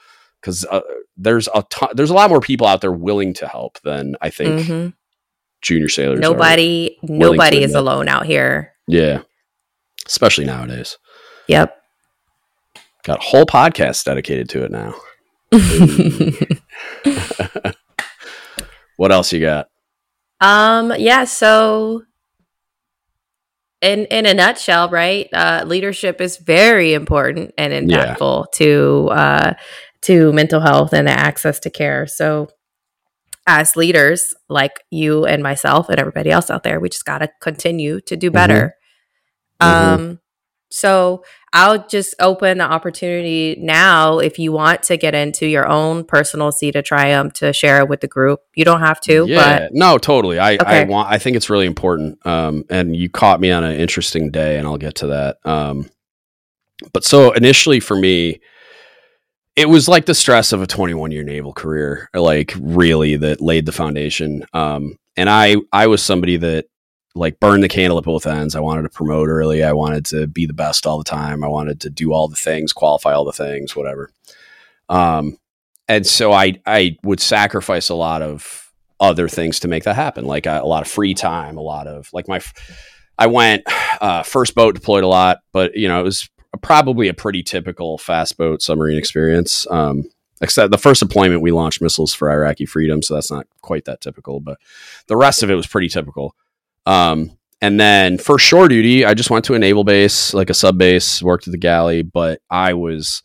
because 0.41 0.65
uh, 0.71 0.81
there's 1.19 1.49
a 1.55 1.62
ton, 1.69 1.91
there's 1.95 2.11
a 2.11 2.15
lot 2.15 2.31
more 2.31 2.41
people 2.41 2.66
out 2.66 2.81
there 2.81 2.93
willing 2.93 3.35
to 3.35 3.47
help 3.47 3.81
than 3.83 4.16
I 4.23 4.31
think 4.31 4.61
mm-hmm. 4.62 4.89
Junior 5.65 5.89
sailors. 5.89 6.20
Nobody 6.20 6.97
nobody 7.03 7.65
is 7.65 7.74
alone 7.74 8.07
out 8.07 8.27
here. 8.27 8.74
Yeah, 8.86 9.23
especially 10.07 10.45
nowadays. 10.45 10.99
Yep. 11.49 11.77
Got 13.03 13.20
whole 13.20 13.47
podcast 13.47 14.05
dedicated 14.05 14.49
to 14.51 14.65
it 14.65 14.70
now. 14.70 14.95
what 18.97 19.11
else 19.11 19.32
you 19.32 19.41
got? 19.41 19.66
Um. 20.41 20.93
Yeah. 20.97 21.24
So 21.24 22.05
in 23.81 24.05
in 24.07 24.27
a 24.27 24.35
nutshell, 24.35 24.89
right? 24.89 25.28
Uh, 25.32 25.65
leadership 25.66 26.20
is 26.20 26.36
very 26.39 26.95
important 26.95 27.53
and 27.59 27.73
impactful 27.73 28.47
yeah. 28.47 28.59
to 28.59 29.09
uh, 29.11 29.55
to 30.03 30.32
mental 30.32 30.61
health 30.61 30.93
and 30.93 31.09
the 31.09 31.12
access 31.12 31.59
to 31.61 31.70
care. 31.70 32.07
So, 32.07 32.49
as 33.47 33.77
leaders 33.77 34.35
like 34.49 34.81
you 34.91 35.27
and 35.27 35.43
myself 35.43 35.89
and 35.89 35.99
everybody 35.99 36.31
else 36.31 36.51
out 36.51 36.62
there, 36.62 36.81
we 36.81 36.89
just 36.89 37.05
got 37.05 37.19
to 37.19 37.29
continue 37.41 38.01
to 38.03 38.16
do 38.16 38.31
better. 38.31 38.75
Mm-hmm. 39.61 39.95
Um, 39.95 40.21
so 40.71 41.25
I'll 41.53 41.87
just 41.87 42.16
open 42.19 42.59
the 42.59 42.65
opportunity 42.65 43.57
now 43.61 44.19
if 44.19 44.41
you 44.41 44.51
want 44.51 44.83
to 44.85 44.97
get 44.97 45.15
into 45.15 45.47
your 45.47 45.69
own 45.69 46.05
personal 46.05 46.51
seed 46.51 46.75
of 46.75 46.85
triumph 46.85 47.35
to 47.35 47.53
share 47.53 47.79
it 47.79 47.89
with 47.89 48.01
the 48.01 48.09
group. 48.09 48.41
You 48.57 48.65
don't 48.65 48.81
have 48.81 49.01
to. 49.03 49.25
Yeah, 49.29 49.61
but... 49.61 49.71
no, 49.73 49.99
totally. 49.99 50.41
I, 50.41 50.55
okay. 50.55 50.81
I 50.81 50.85
want. 50.85 51.11
I 51.11 51.19
think 51.19 51.37
it's 51.37 51.49
really 51.49 51.66
important. 51.66 52.19
Um, 52.27 52.65
and 52.71 52.97
you 52.97 53.09
caught 53.09 53.41
me 53.41 53.53
on 53.53 53.62
an 53.62 53.77
interesting 53.77 54.33
day, 54.33 54.59
and 54.59 54.66
I'll 54.66 54.77
get 54.77 54.97
to 54.97 55.07
that. 55.07 55.37
Um, 55.45 55.89
but 56.93 57.05
so 57.05 57.31
initially 57.33 57.79
for 57.79 57.97
me, 57.97 58.41
it 59.56 59.68
was 59.68 59.89
like 59.89 60.06
the 60.06 60.14
stress 60.14 60.52
of 60.52 60.62
a 60.62 60.66
21 60.66 61.10
year 61.12 61.22
naval 61.22 61.52
career 61.52 62.09
like 62.14 62.55
really 62.60 63.16
that 63.16 63.40
laid 63.40 63.66
the 63.66 63.72
foundation. 63.72 64.44
Um, 64.52 64.97
and 65.16 65.31
i 65.31 65.56
i 65.72 65.86
was 65.86 66.02
somebody 66.02 66.36
that 66.39 66.66
like 67.14 67.39
burned 67.39 67.62
the 67.62 67.68
candle 67.68 67.98
at 67.98 68.05
both 68.05 68.26
ends. 68.26 68.56
I 68.56 68.60
wanted 68.60 68.82
to 68.82 68.89
promote 68.89 69.28
early. 69.28 69.62
I 69.62 69.72
wanted 69.72 70.05
to 70.06 70.26
be 70.26 70.47
the 70.47 70.52
best 70.52 70.86
all 70.86 70.98
the 70.98 71.05
time. 71.05 71.44
I 71.44 71.48
wanted 71.48 71.81
to 71.82 71.90
do 71.90 72.12
all 72.12 72.26
the 72.26 72.36
things 72.36 72.72
qualify 72.72 73.12
all 73.12 73.24
the 73.24 73.32
things 73.32 73.76
whatever. 73.76 74.10
Um, 74.89 75.39
and 75.86 76.06
so 76.06 76.32
i 76.32 76.55
i 76.66 76.97
would 77.02 77.20
sacrifice 77.20 77.89
a 77.90 77.94
lot 77.94 78.22
of 78.22 78.72
other 79.01 79.28
things 79.28 79.60
to 79.60 79.68
make 79.68 79.85
that 79.85 79.97
happen 79.97 80.24
like 80.24 80.47
a, 80.47 80.60
a 80.60 80.66
lot 80.66 80.82
of 80.82 80.89
free 80.89 81.12
time 81.12 81.59
a 81.59 81.62
lot 81.62 81.86
of 81.86 82.09
like 82.12 82.26
my 82.26 82.40
I 83.18 83.26
went 83.26 83.62
uh, 84.01 84.22
first 84.22 84.55
boat 84.55 84.74
deployed 84.74 85.05
a 85.05 85.09
lot, 85.09 85.39
but 85.52 85.76
you 85.76 85.89
know 85.89 86.01
it 86.01 86.05
was 86.05 86.28
probably 86.62 87.09
a 87.09 87.14
pretty 87.14 87.43
typical 87.43 87.98
fast 87.98 88.36
boat 88.36 88.62
submarine 88.62 88.98
experience. 88.98 89.66
Um, 89.70 90.10
except 90.40 90.70
the 90.70 90.78
first 90.78 91.01
deployment, 91.01 91.43
we 91.43 91.52
launched 91.52 91.81
missiles 91.81 92.14
for 92.14 92.31
Iraqi 92.31 92.66
freedom, 92.66 93.02
so 93.02 93.14
that's 93.14 93.31
not 93.31 93.47
quite 93.62 93.85
that 93.86 94.01
typical. 94.01 94.40
But 94.40 94.59
the 95.06 95.16
rest 95.16 95.43
of 95.43 95.51
it 95.51 95.55
was 95.55 95.66
pretty 95.66 95.89
typical. 95.89 96.35
Um, 96.86 97.36
and 97.60 97.81
then 97.81 98.18
for 98.18 98.39
shore 98.39 98.68
duty, 98.68 99.05
I 99.05 99.14
just 99.14 99.31
went 99.31 99.44
to 99.47 99.55
a 99.55 99.59
naval 99.59 99.85
base, 99.85 100.35
like 100.35 100.51
a 100.51 100.55
sub 100.55 100.76
base, 100.76 101.22
worked 101.22 101.47
at 101.48 101.52
the 101.52 101.59
galley. 101.59 102.02
But 102.02 102.40
I 102.51 102.74
was, 102.74 103.22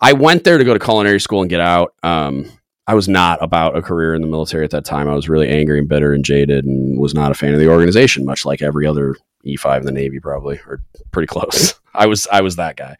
I 0.00 0.12
went 0.12 0.44
there 0.44 0.58
to 0.58 0.64
go 0.64 0.72
to 0.72 0.78
culinary 0.78 1.20
school 1.20 1.40
and 1.40 1.50
get 1.50 1.60
out. 1.60 1.94
Um, 2.02 2.50
I 2.86 2.94
was 2.94 3.08
not 3.08 3.42
about 3.42 3.76
a 3.76 3.82
career 3.82 4.14
in 4.14 4.22
the 4.22 4.28
military 4.28 4.64
at 4.64 4.70
that 4.70 4.84
time. 4.84 5.08
I 5.08 5.14
was 5.14 5.28
really 5.28 5.48
angry 5.48 5.78
and 5.78 5.88
bitter 5.88 6.12
and 6.12 6.24
jaded, 6.24 6.64
and 6.64 6.98
was 6.98 7.14
not 7.14 7.30
a 7.30 7.34
fan 7.34 7.54
of 7.54 7.60
the 7.60 7.68
organization, 7.68 8.24
much 8.24 8.44
like 8.44 8.62
every 8.62 8.86
other 8.86 9.16
E5 9.46 9.80
in 9.80 9.86
the 9.86 9.92
Navy, 9.92 10.20
probably, 10.20 10.60
or 10.66 10.82
pretty 11.12 11.26
close. 11.26 11.79
I 11.94 12.06
was 12.06 12.26
I 12.30 12.40
was 12.40 12.56
that 12.56 12.76
guy. 12.76 12.96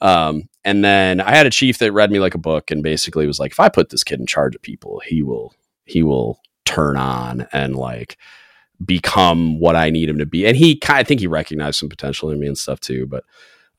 Um, 0.00 0.48
and 0.64 0.84
then 0.84 1.20
I 1.20 1.34
had 1.34 1.46
a 1.46 1.50
chief 1.50 1.78
that 1.78 1.92
read 1.92 2.10
me 2.10 2.20
like 2.20 2.34
a 2.34 2.38
book 2.38 2.70
and 2.70 2.82
basically 2.82 3.26
was 3.26 3.38
like, 3.38 3.52
if 3.52 3.60
I 3.60 3.68
put 3.68 3.90
this 3.90 4.04
kid 4.04 4.20
in 4.20 4.26
charge 4.26 4.54
of 4.54 4.62
people, 4.62 5.00
he 5.04 5.22
will 5.22 5.54
he 5.84 6.02
will 6.02 6.40
turn 6.64 6.96
on 6.96 7.46
and 7.52 7.76
like 7.76 8.16
become 8.84 9.58
what 9.58 9.76
I 9.76 9.90
need 9.90 10.08
him 10.08 10.18
to 10.18 10.26
be. 10.26 10.46
And 10.46 10.56
he 10.56 10.76
kind 10.76 11.00
of 11.00 11.06
think 11.06 11.20
he 11.20 11.26
recognized 11.26 11.78
some 11.78 11.88
potential 11.88 12.30
in 12.30 12.40
me 12.40 12.46
and 12.46 12.56
stuff 12.56 12.80
too. 12.80 13.06
But 13.06 13.24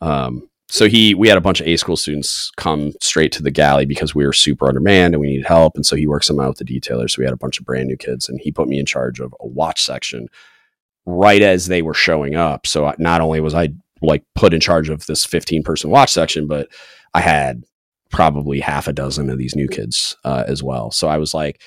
um, 0.01 0.49
so 0.69 0.87
he 0.87 1.15
we 1.15 1.27
had 1.27 1.37
a 1.37 1.41
bunch 1.41 1.59
of 1.59 1.67
A 1.67 1.75
school 1.77 1.97
students 1.97 2.51
come 2.57 2.93
straight 3.01 3.31
to 3.33 3.43
the 3.43 3.51
galley 3.51 3.85
because 3.85 4.15
we 4.15 4.25
were 4.25 4.33
super 4.33 4.67
undermanned 4.67 5.13
and 5.13 5.21
we 5.21 5.27
needed 5.27 5.45
help. 5.45 5.75
And 5.75 5.85
so 5.85 5.95
he 5.95 6.07
works 6.07 6.27
them 6.27 6.39
out 6.39 6.49
with 6.49 6.59
the 6.59 6.79
detailers. 6.79 7.11
So 7.11 7.19
we 7.19 7.25
had 7.25 7.33
a 7.33 7.37
bunch 7.37 7.59
of 7.59 7.65
brand 7.65 7.87
new 7.87 7.97
kids 7.97 8.29
and 8.29 8.39
he 8.39 8.51
put 8.51 8.67
me 8.67 8.79
in 8.79 8.85
charge 8.85 9.19
of 9.19 9.33
a 9.39 9.47
watch 9.47 9.83
section 9.83 10.27
right 11.05 11.41
as 11.41 11.67
they 11.67 11.81
were 11.81 11.93
showing 11.93 12.35
up. 12.35 12.67
So 12.67 12.93
not 12.99 13.21
only 13.21 13.39
was 13.39 13.55
I 13.55 13.69
like 14.01 14.23
put 14.35 14.53
in 14.53 14.59
charge 14.59 14.89
of 14.89 15.05
this 15.05 15.25
15 15.25 15.63
person 15.63 15.89
watch 15.89 16.11
section, 16.11 16.47
but 16.47 16.67
I 17.13 17.21
had 17.21 17.63
probably 18.09 18.59
half 18.59 18.87
a 18.87 18.93
dozen 18.93 19.29
of 19.29 19.37
these 19.37 19.55
new 19.55 19.67
kids 19.67 20.15
uh, 20.25 20.43
as 20.47 20.61
well. 20.61 20.91
So 20.91 21.07
I 21.07 21.17
was 21.17 21.33
like, 21.33 21.61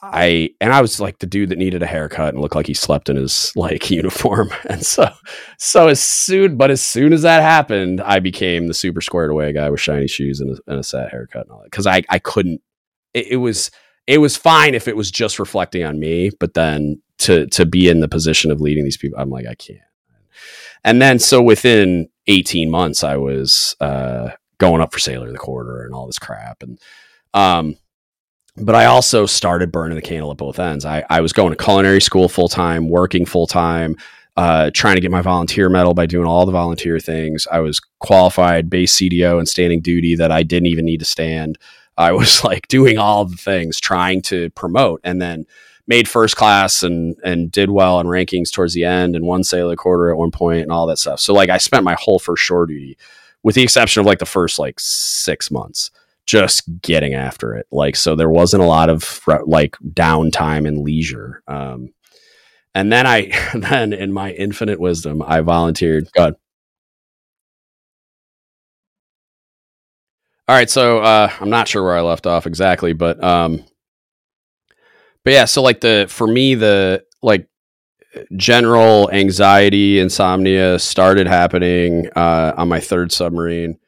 I 0.00 0.50
and 0.60 0.72
I 0.72 0.80
was 0.80 1.00
like 1.00 1.18
the 1.18 1.26
dude 1.26 1.48
that 1.48 1.58
needed 1.58 1.82
a 1.82 1.86
haircut 1.86 2.32
and 2.32 2.40
looked 2.40 2.54
like 2.54 2.68
he 2.68 2.74
slept 2.74 3.08
in 3.08 3.16
his 3.16 3.52
like 3.56 3.90
uniform. 3.90 4.50
And 4.68 4.86
so 4.86 5.10
so 5.58 5.88
as 5.88 6.00
soon 6.00 6.56
but 6.56 6.70
as 6.70 6.80
soon 6.80 7.12
as 7.12 7.22
that 7.22 7.42
happened, 7.42 8.00
I 8.00 8.20
became 8.20 8.68
the 8.68 8.74
super 8.74 9.00
squared 9.00 9.30
away 9.30 9.52
guy 9.52 9.68
with 9.70 9.80
shiny 9.80 10.06
shoes 10.06 10.40
and 10.40 10.56
a, 10.56 10.60
and 10.70 10.78
a 10.78 10.84
set 10.84 11.10
haircut 11.10 11.46
and 11.46 11.50
all 11.50 11.62
that. 11.62 11.72
Cause 11.72 11.86
I 11.86 12.02
I 12.08 12.20
couldn't 12.20 12.60
it, 13.12 13.26
it 13.32 13.36
was 13.36 13.72
it 14.06 14.18
was 14.18 14.36
fine 14.36 14.74
if 14.74 14.86
it 14.86 14.96
was 14.96 15.10
just 15.10 15.38
reflecting 15.38 15.84
on 15.84 15.98
me, 15.98 16.30
but 16.38 16.54
then 16.54 17.02
to 17.18 17.46
to 17.48 17.66
be 17.66 17.88
in 17.88 18.00
the 18.00 18.08
position 18.08 18.50
of 18.50 18.60
leading 18.60 18.84
these 18.84 18.96
people, 18.96 19.18
I'm 19.18 19.30
like, 19.30 19.46
I 19.46 19.54
can't. 19.54 19.80
And 20.84 21.00
then 21.02 21.18
so 21.18 21.42
within 21.42 22.08
18 22.26 22.70
months, 22.70 23.02
I 23.04 23.16
was 23.16 23.76
uh, 23.80 24.30
going 24.58 24.80
up 24.80 24.92
for 24.92 24.98
Sailor 24.98 25.30
the 25.32 25.38
Quarter 25.38 25.84
and 25.84 25.94
all 25.94 26.06
this 26.06 26.18
crap. 26.18 26.62
And 26.62 26.78
um, 27.34 27.76
but 28.56 28.74
I 28.74 28.86
also 28.86 29.26
started 29.26 29.70
burning 29.70 29.96
the 29.96 30.02
candle 30.02 30.30
at 30.30 30.36
both 30.36 30.58
ends. 30.58 30.84
I, 30.84 31.04
I 31.08 31.20
was 31.20 31.32
going 31.32 31.50
to 31.50 31.62
culinary 31.62 32.00
school 32.00 32.28
full 32.28 32.48
time, 32.48 32.88
working 32.88 33.24
full 33.24 33.46
time, 33.46 33.96
uh, 34.36 34.70
trying 34.72 34.96
to 34.96 35.00
get 35.00 35.10
my 35.10 35.22
volunteer 35.22 35.68
medal 35.68 35.94
by 35.94 36.06
doing 36.06 36.26
all 36.26 36.46
the 36.46 36.52
volunteer 36.52 36.98
things. 36.98 37.46
I 37.50 37.60
was 37.60 37.80
qualified 38.00 38.70
base 38.70 38.96
CDO 38.96 39.38
and 39.38 39.48
standing 39.48 39.80
duty 39.80 40.16
that 40.16 40.32
I 40.32 40.42
didn't 40.42 40.66
even 40.66 40.84
need 40.84 40.98
to 40.98 41.04
stand. 41.04 41.58
I 41.96 42.12
was 42.12 42.44
like 42.44 42.68
doing 42.68 42.98
all 42.98 43.24
the 43.24 43.36
things, 43.36 43.80
trying 43.80 44.22
to 44.22 44.50
promote, 44.50 45.00
and 45.04 45.20
then 45.20 45.46
made 45.88 46.06
first 46.06 46.36
class 46.36 46.82
and 46.84 47.16
and 47.24 47.50
did 47.50 47.70
well 47.70 47.98
in 47.98 48.06
rankings 48.06 48.52
towards 48.52 48.74
the 48.74 48.84
end 48.84 49.16
and 49.16 49.26
won 49.26 49.42
sailor 49.42 49.74
quarter 49.74 50.10
at 50.10 50.18
one 50.18 50.30
point 50.30 50.62
and 50.62 50.70
all 50.70 50.86
that 50.86 50.98
stuff. 50.98 51.18
So 51.18 51.34
like 51.34 51.50
I 51.50 51.58
spent 51.58 51.82
my 51.82 51.96
whole 51.98 52.20
first 52.20 52.44
shore 52.44 52.66
duty, 52.66 52.96
with 53.42 53.56
the 53.56 53.62
exception 53.62 54.00
of 54.00 54.06
like 54.06 54.20
the 54.20 54.26
first 54.26 54.58
like 54.58 54.78
six 54.78 55.50
months, 55.50 55.90
just 56.28 56.62
getting 56.82 57.14
after 57.14 57.54
it. 57.54 57.66
Like, 57.72 57.96
so 57.96 58.14
there 58.14 58.28
wasn't 58.28 58.62
a 58.62 58.66
lot 58.66 58.90
of 58.90 59.20
like 59.46 59.76
downtime 59.82 60.68
and 60.68 60.78
leisure. 60.78 61.42
Um, 61.48 61.94
and 62.74 62.92
then 62.92 63.06
I, 63.06 63.32
then 63.54 63.94
in 63.94 64.12
my 64.12 64.32
infinite 64.32 64.78
wisdom, 64.78 65.22
I 65.26 65.40
volunteered. 65.40 66.08
God. 66.14 66.34
All 70.46 70.54
right, 70.54 70.70
so 70.70 70.98
uh, 71.00 71.30
I'm 71.40 71.50
not 71.50 71.68
sure 71.68 71.82
where 71.82 71.96
I 71.96 72.00
left 72.02 72.26
off 72.26 72.46
exactly, 72.46 72.94
but 72.94 73.22
um, 73.22 73.64
but 75.28 75.34
yeah, 75.34 75.44
so 75.44 75.60
like 75.60 75.82
the 75.82 76.06
for 76.08 76.26
me 76.26 76.54
the 76.54 77.04
like 77.20 77.46
general 78.34 79.10
anxiety, 79.10 79.98
insomnia 79.98 80.78
started 80.78 81.26
happening 81.26 82.08
uh, 82.16 82.54
on 82.56 82.70
my 82.70 82.80
third 82.80 83.12
submarine. 83.12 83.78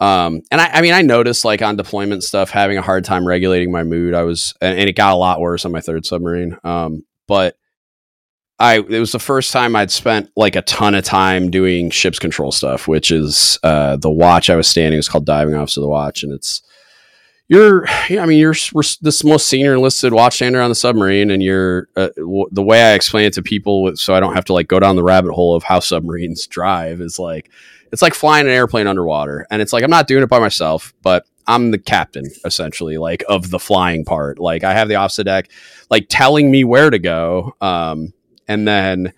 Um, 0.00 0.42
and 0.50 0.60
I, 0.60 0.66
I, 0.66 0.80
mean, 0.80 0.92
I 0.92 1.02
noticed 1.02 1.44
like 1.44 1.62
on 1.62 1.76
deployment 1.76 2.24
stuff, 2.24 2.50
having 2.50 2.76
a 2.76 2.82
hard 2.82 3.04
time 3.04 3.24
regulating 3.24 3.70
my 3.70 3.84
mood. 3.84 4.14
I 4.14 4.24
was, 4.24 4.52
and, 4.60 4.80
and 4.80 4.88
it 4.88 4.96
got 4.96 5.12
a 5.12 5.16
lot 5.16 5.38
worse 5.38 5.64
on 5.64 5.70
my 5.70 5.80
third 5.80 6.04
submarine. 6.04 6.58
Um, 6.64 7.04
but 7.28 7.56
I, 8.58 8.78
it 8.78 8.98
was 8.98 9.12
the 9.12 9.20
first 9.20 9.52
time 9.52 9.76
I'd 9.76 9.92
spent 9.92 10.28
like 10.34 10.56
a 10.56 10.62
ton 10.62 10.96
of 10.96 11.04
time 11.04 11.52
doing 11.52 11.90
ship's 11.90 12.18
control 12.18 12.50
stuff, 12.50 12.88
which 12.88 13.12
is, 13.12 13.60
uh, 13.62 13.96
the 13.96 14.10
watch 14.10 14.50
I 14.50 14.56
was 14.56 14.66
standing 14.66 14.98
is 14.98 15.08
called 15.08 15.24
diving 15.24 15.54
officer 15.54 15.78
of 15.78 15.82
the 15.82 15.88
watch. 15.88 16.24
And 16.24 16.32
it's, 16.32 16.62
you're 17.50 17.84
i 17.88 18.24
mean 18.26 18.38
you're 18.38 18.54
this 19.02 19.24
most 19.24 19.48
senior 19.48 19.74
enlisted 19.74 20.12
watchstander 20.12 20.62
on 20.62 20.70
the 20.70 20.74
submarine 20.74 21.32
and 21.32 21.42
you're 21.42 21.88
uh, 21.96 22.08
w- 22.16 22.48
the 22.52 22.62
way 22.62 22.80
i 22.80 22.94
explain 22.94 23.26
it 23.26 23.32
to 23.32 23.42
people 23.42 23.94
so 23.96 24.14
i 24.14 24.20
don't 24.20 24.34
have 24.34 24.44
to 24.44 24.52
like 24.52 24.68
go 24.68 24.78
down 24.78 24.94
the 24.94 25.02
rabbit 25.02 25.32
hole 25.32 25.54
of 25.54 25.64
how 25.64 25.80
submarines 25.80 26.46
drive 26.46 27.00
is 27.00 27.18
like 27.18 27.50
it's 27.92 28.02
like 28.02 28.14
flying 28.14 28.46
an 28.46 28.52
airplane 28.52 28.86
underwater 28.86 29.46
and 29.50 29.60
it's 29.60 29.72
like 29.72 29.82
i'm 29.82 29.90
not 29.90 30.06
doing 30.06 30.22
it 30.22 30.28
by 30.28 30.38
myself 30.38 30.94
but 31.02 31.26
i'm 31.48 31.72
the 31.72 31.78
captain 31.78 32.24
essentially 32.44 32.98
like 32.98 33.24
of 33.28 33.50
the 33.50 33.58
flying 33.58 34.04
part. 34.04 34.38
Like 34.38 34.62
i 34.62 34.72
have 34.72 34.86
the 34.86 34.94
opposite 34.94 35.24
deck 35.24 35.50
like 35.90 36.06
telling 36.08 36.52
me 36.52 36.62
where 36.62 36.88
to 36.88 37.00
go 37.00 37.56
um, 37.60 38.14
and 38.46 38.66
then 38.66 39.12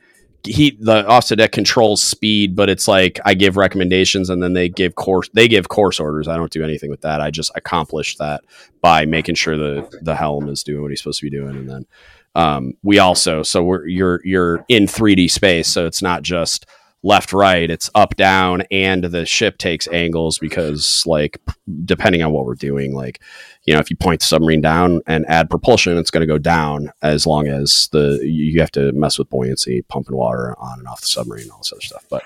he 0.44 0.76
the 0.80 1.06
offset 1.06 1.38
deck 1.38 1.52
controls 1.52 2.02
speed, 2.02 2.56
but 2.56 2.68
it's 2.68 2.88
like 2.88 3.20
I 3.24 3.34
give 3.34 3.56
recommendations 3.56 4.30
and 4.30 4.42
then 4.42 4.52
they 4.52 4.68
give 4.68 4.94
course 4.94 5.28
they 5.32 5.48
give 5.48 5.68
course 5.68 6.00
orders. 6.00 6.28
I 6.28 6.36
don't 6.36 6.50
do 6.50 6.64
anything 6.64 6.90
with 6.90 7.02
that. 7.02 7.20
I 7.20 7.30
just 7.30 7.52
accomplish 7.54 8.16
that 8.16 8.42
by 8.80 9.06
making 9.06 9.36
sure 9.36 9.56
the 9.56 9.88
the 10.02 10.16
helm 10.16 10.48
is 10.48 10.62
doing 10.62 10.82
what 10.82 10.90
he's 10.90 11.00
supposed 11.00 11.20
to 11.20 11.26
be 11.26 11.30
doing, 11.30 11.56
and 11.56 11.70
then 11.70 11.86
um, 12.34 12.74
we 12.82 12.98
also 12.98 13.42
so 13.42 13.62
we're 13.62 13.86
you're 13.86 14.20
you're 14.24 14.64
in 14.68 14.84
3D 14.84 15.30
space, 15.30 15.68
so 15.68 15.86
it's 15.86 16.02
not 16.02 16.22
just 16.22 16.66
left 17.02 17.32
right 17.32 17.68
it's 17.70 17.90
up 17.94 18.14
down 18.14 18.62
and 18.70 19.04
the 19.04 19.26
ship 19.26 19.58
takes 19.58 19.88
angles 19.88 20.38
because 20.38 21.02
like 21.04 21.40
depending 21.84 22.22
on 22.22 22.30
what 22.32 22.46
we're 22.46 22.54
doing 22.54 22.94
like 22.94 23.20
you 23.64 23.74
know 23.74 23.80
if 23.80 23.90
you 23.90 23.96
point 23.96 24.20
the 24.20 24.26
submarine 24.26 24.60
down 24.60 25.00
and 25.06 25.24
add 25.28 25.50
propulsion 25.50 25.96
it's 25.98 26.10
going 26.10 26.20
to 26.20 26.32
go 26.32 26.38
down 26.38 26.90
as 27.02 27.26
long 27.26 27.46
as 27.46 27.88
the 27.92 28.20
you 28.22 28.60
have 28.60 28.70
to 28.70 28.92
mess 28.92 29.18
with 29.18 29.30
buoyancy 29.30 29.82
pumping 29.82 30.16
water 30.16 30.54
on 30.58 30.78
and 30.78 30.88
off 30.88 31.00
the 31.00 31.06
submarine 31.06 31.50
all 31.50 31.58
this 31.58 31.72
other 31.72 31.80
stuff 31.80 32.04
but 32.08 32.22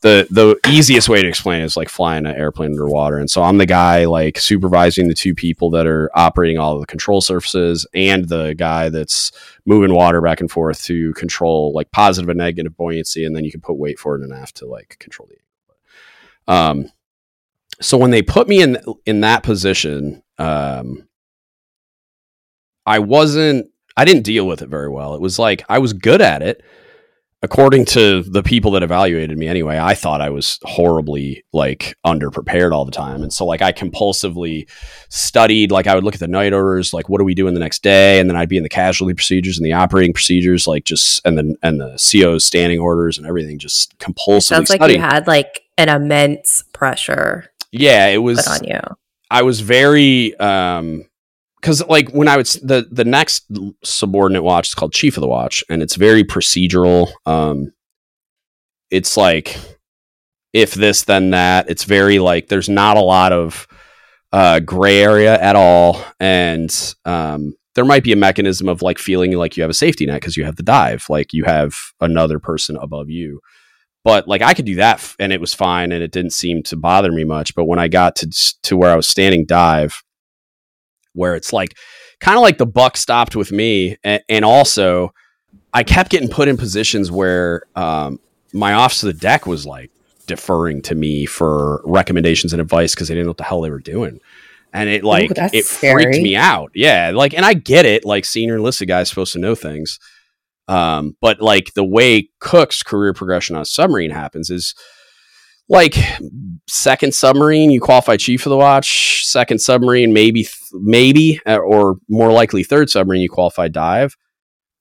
the 0.00 0.28
the 0.30 0.56
easiest 0.70 1.08
way 1.08 1.22
to 1.22 1.28
explain 1.28 1.62
is 1.62 1.76
like 1.76 1.88
flying 1.88 2.24
an 2.24 2.36
airplane 2.36 2.70
underwater. 2.70 3.18
And 3.18 3.30
so 3.30 3.42
I'm 3.42 3.58
the 3.58 3.66
guy 3.66 4.04
like 4.04 4.38
supervising 4.38 5.08
the 5.08 5.14
two 5.14 5.34
people 5.34 5.70
that 5.70 5.86
are 5.86 6.10
operating 6.14 6.58
all 6.58 6.74
of 6.74 6.80
the 6.80 6.86
control 6.86 7.20
surfaces 7.20 7.86
and 7.94 8.28
the 8.28 8.54
guy 8.54 8.90
that's 8.90 9.32
moving 9.66 9.92
water 9.92 10.20
back 10.20 10.40
and 10.40 10.50
forth 10.50 10.84
to 10.84 11.12
control 11.14 11.72
like 11.74 11.90
positive 11.90 12.28
and 12.28 12.38
negative 12.38 12.76
buoyancy, 12.76 13.24
and 13.24 13.34
then 13.34 13.44
you 13.44 13.50
can 13.50 13.60
put 13.60 13.76
weight 13.76 13.98
forward 13.98 14.20
and 14.20 14.32
aft 14.32 14.56
to 14.58 14.66
like 14.66 14.96
control 15.00 15.28
the. 15.28 16.52
Um, 16.52 16.92
so 17.80 17.98
when 17.98 18.10
they 18.10 18.22
put 18.22 18.48
me 18.48 18.62
in 18.62 18.78
in 19.04 19.22
that 19.22 19.42
position, 19.42 20.22
um, 20.38 21.08
I 22.86 22.98
wasn't. 22.98 23.70
I 23.96 24.04
didn't 24.04 24.22
deal 24.22 24.46
with 24.46 24.62
it 24.62 24.68
very 24.68 24.88
well. 24.88 25.14
It 25.14 25.20
was 25.20 25.38
like 25.38 25.64
I 25.68 25.78
was 25.78 25.92
good 25.92 26.20
at 26.20 26.42
it 26.42 26.62
according 27.42 27.84
to 27.84 28.22
the 28.22 28.42
people 28.42 28.72
that 28.72 28.82
evaluated 28.82 29.38
me 29.38 29.46
anyway, 29.46 29.78
I 29.78 29.94
thought 29.94 30.20
I 30.20 30.30
was 30.30 30.58
horribly 30.62 31.44
like 31.52 31.96
underprepared 32.04 32.72
all 32.72 32.84
the 32.84 32.90
time. 32.90 33.22
And 33.22 33.32
so 33.32 33.46
like 33.46 33.62
I 33.62 33.72
compulsively 33.72 34.68
studied, 35.08 35.70
like 35.70 35.86
I 35.86 35.94
would 35.94 36.04
look 36.04 36.14
at 36.14 36.20
the 36.20 36.28
night 36.28 36.52
orders, 36.52 36.92
like 36.92 37.08
what 37.08 37.20
are 37.20 37.24
we 37.24 37.34
doing 37.34 37.54
the 37.54 37.60
next 37.60 37.82
day? 37.82 38.18
And 38.18 38.28
then 38.28 38.36
I'd 38.36 38.48
be 38.48 38.56
in 38.56 38.64
the 38.64 38.68
casualty 38.68 39.14
procedures 39.14 39.56
and 39.56 39.64
the 39.64 39.72
operating 39.72 40.12
procedures, 40.12 40.66
like 40.66 40.84
just 40.84 41.24
and 41.24 41.38
then 41.38 41.56
and 41.62 41.80
the 41.80 41.90
CO's 41.92 42.44
standing 42.44 42.80
orders 42.80 43.18
and 43.18 43.26
everything 43.26 43.58
just 43.58 43.96
compulsively. 43.98 44.42
Sounds 44.42 44.70
like 44.70 44.90
you 44.90 45.00
had 45.00 45.26
like 45.26 45.62
an 45.76 45.88
immense 45.88 46.64
pressure. 46.72 47.52
Yeah, 47.70 48.06
it 48.06 48.18
was 48.18 48.46
on 48.48 48.64
you. 48.64 48.80
I 49.30 49.42
was 49.42 49.60
very 49.60 50.34
um 50.38 51.04
because 51.60 51.86
like 51.86 52.10
when 52.10 52.28
I 52.28 52.36
would 52.36 52.46
the 52.46 52.86
the 52.90 53.04
next 53.04 53.46
subordinate 53.84 54.42
watch 54.42 54.68
is 54.68 54.74
called 54.74 54.92
Chief 54.92 55.16
of 55.16 55.20
the 55.20 55.28
Watch, 55.28 55.64
and 55.68 55.82
it's 55.82 55.96
very 55.96 56.24
procedural. 56.24 57.10
Um, 57.26 57.72
it's 58.90 59.16
like 59.16 59.58
if 60.52 60.74
this 60.74 61.04
then 61.04 61.30
that. 61.30 61.68
It's 61.68 61.84
very 61.84 62.18
like 62.18 62.48
there's 62.48 62.68
not 62.68 62.96
a 62.96 63.02
lot 63.02 63.32
of 63.32 63.66
uh, 64.32 64.60
gray 64.60 65.02
area 65.02 65.40
at 65.40 65.56
all, 65.56 66.02
and 66.20 66.94
um, 67.04 67.54
there 67.74 67.84
might 67.84 68.04
be 68.04 68.12
a 68.12 68.16
mechanism 68.16 68.68
of 68.68 68.82
like 68.82 68.98
feeling 68.98 69.32
like 69.32 69.56
you 69.56 69.62
have 69.62 69.70
a 69.70 69.74
safety 69.74 70.06
net 70.06 70.20
because 70.20 70.36
you 70.36 70.44
have 70.44 70.56
the 70.56 70.62
dive, 70.62 71.06
like 71.08 71.32
you 71.32 71.44
have 71.44 71.74
another 72.00 72.38
person 72.38 72.76
above 72.76 73.10
you. 73.10 73.40
But 74.08 74.26
like 74.26 74.40
I 74.40 74.54
could 74.54 74.64
do 74.64 74.76
that, 74.76 74.94
f- 74.94 75.16
and 75.18 75.34
it 75.34 75.38
was 75.38 75.52
fine, 75.52 75.92
and 75.92 76.02
it 76.02 76.12
didn't 76.12 76.30
seem 76.30 76.62
to 76.62 76.76
bother 76.78 77.12
me 77.12 77.24
much. 77.24 77.54
But 77.54 77.66
when 77.66 77.78
I 77.78 77.88
got 77.88 78.16
to 78.16 78.30
to 78.62 78.74
where 78.74 78.90
I 78.90 78.96
was 78.96 79.06
standing 79.06 79.44
dive 79.44 80.02
where 81.12 81.34
it's 81.34 81.52
like 81.52 81.76
kind 82.18 82.38
of 82.38 82.40
like 82.40 82.56
the 82.56 82.64
buck 82.64 82.96
stopped 82.96 83.36
with 83.36 83.52
me, 83.52 83.98
and, 84.02 84.22
and, 84.30 84.46
also 84.46 85.12
I 85.74 85.82
kept 85.82 86.10
getting 86.10 86.30
put 86.30 86.48
in 86.48 86.56
positions 86.56 87.10
where 87.10 87.64
um, 87.76 88.18
my 88.54 88.72
officer 88.72 89.10
of 89.10 89.14
the 89.14 89.20
deck 89.20 89.46
was 89.46 89.66
like 89.66 89.90
deferring 90.26 90.80
to 90.82 90.94
me 90.94 91.26
for 91.26 91.82
recommendations 91.84 92.54
and 92.54 92.62
advice 92.62 92.94
because 92.94 93.08
they 93.08 93.14
didn't 93.14 93.26
know 93.26 93.32
what 93.32 93.36
the 93.36 93.44
hell 93.44 93.60
they 93.60 93.70
were 93.70 93.78
doing. 93.78 94.20
And 94.72 94.88
it 94.88 95.04
like 95.04 95.32
Ooh, 95.32 95.48
it 95.52 95.66
scary. 95.66 96.04
freaked 96.04 96.22
me 96.22 96.34
out. 96.34 96.70
Yeah, 96.74 97.12
like 97.14 97.34
and 97.34 97.44
I 97.44 97.52
get 97.52 97.84
it. 97.84 98.06
Like 98.06 98.24
senior 98.24 98.56
enlisted 98.56 98.88
guys 98.88 99.10
supposed 99.10 99.34
to 99.34 99.38
know 99.38 99.54
things, 99.54 100.00
um, 100.68 101.16
but 101.20 101.40
like 101.40 101.74
the 101.74 101.84
way 101.84 102.28
Cook's 102.40 102.82
career 102.82 103.12
progression 103.12 103.56
on 103.56 103.62
a 103.62 103.66
submarine 103.66 104.10
happens 104.10 104.50
is 104.50 104.74
like 105.68 105.96
second 106.68 107.12
submarine, 107.14 107.70
you 107.70 107.80
qualify 107.80 108.16
chief 108.16 108.46
of 108.46 108.50
the 108.50 108.56
watch. 108.56 109.26
Second 109.26 109.60
submarine, 109.60 110.12
maybe, 110.12 110.46
maybe, 110.72 111.40
uh, 111.46 111.58
or 111.58 111.96
more 112.08 112.32
likely 112.32 112.62
third 112.62 112.88
submarine, 112.88 113.20
you 113.20 113.28
qualify 113.28 113.68
dive. 113.68 114.16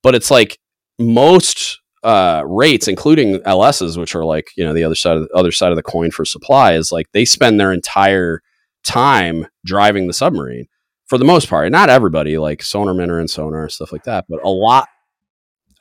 But 0.04 0.16
it's 0.16 0.32
like 0.32 0.60
most 1.00 1.80
uh, 2.04 2.44
rates, 2.46 2.88
including 2.88 3.40
LSs, 3.40 3.98
which 3.98 4.16
are 4.16 4.24
like 4.24 4.50
you 4.56 4.64
know 4.64 4.74
the 4.74 4.84
other 4.84 4.96
side 4.96 5.18
of 5.18 5.28
the 5.28 5.34
other 5.36 5.52
side 5.52 5.72
of 5.72 5.76
the 5.76 5.84
coin 5.84 6.12
for 6.12 6.24
supply, 6.24 6.74
is 6.74 6.92
like 6.92 7.08
they 7.12 7.26
spend 7.26 7.60
their 7.60 7.74
entire 7.74 8.42
time 8.84 9.48
driving 9.66 10.08
the 10.08 10.14
submarine 10.14 10.68
for 11.08 11.18
the 11.18 11.26
most 11.26 11.50
part. 11.50 11.72
Not 11.72 11.90
everybody, 11.90 12.38
like 12.38 12.60
sonarmen 12.60 13.10
are 13.10 13.20
in 13.20 13.28
sonar 13.28 13.68
stuff 13.70 13.92
like 13.92 14.04
that, 14.04 14.26
but 14.30 14.40
a 14.44 14.50
lot, 14.50 14.88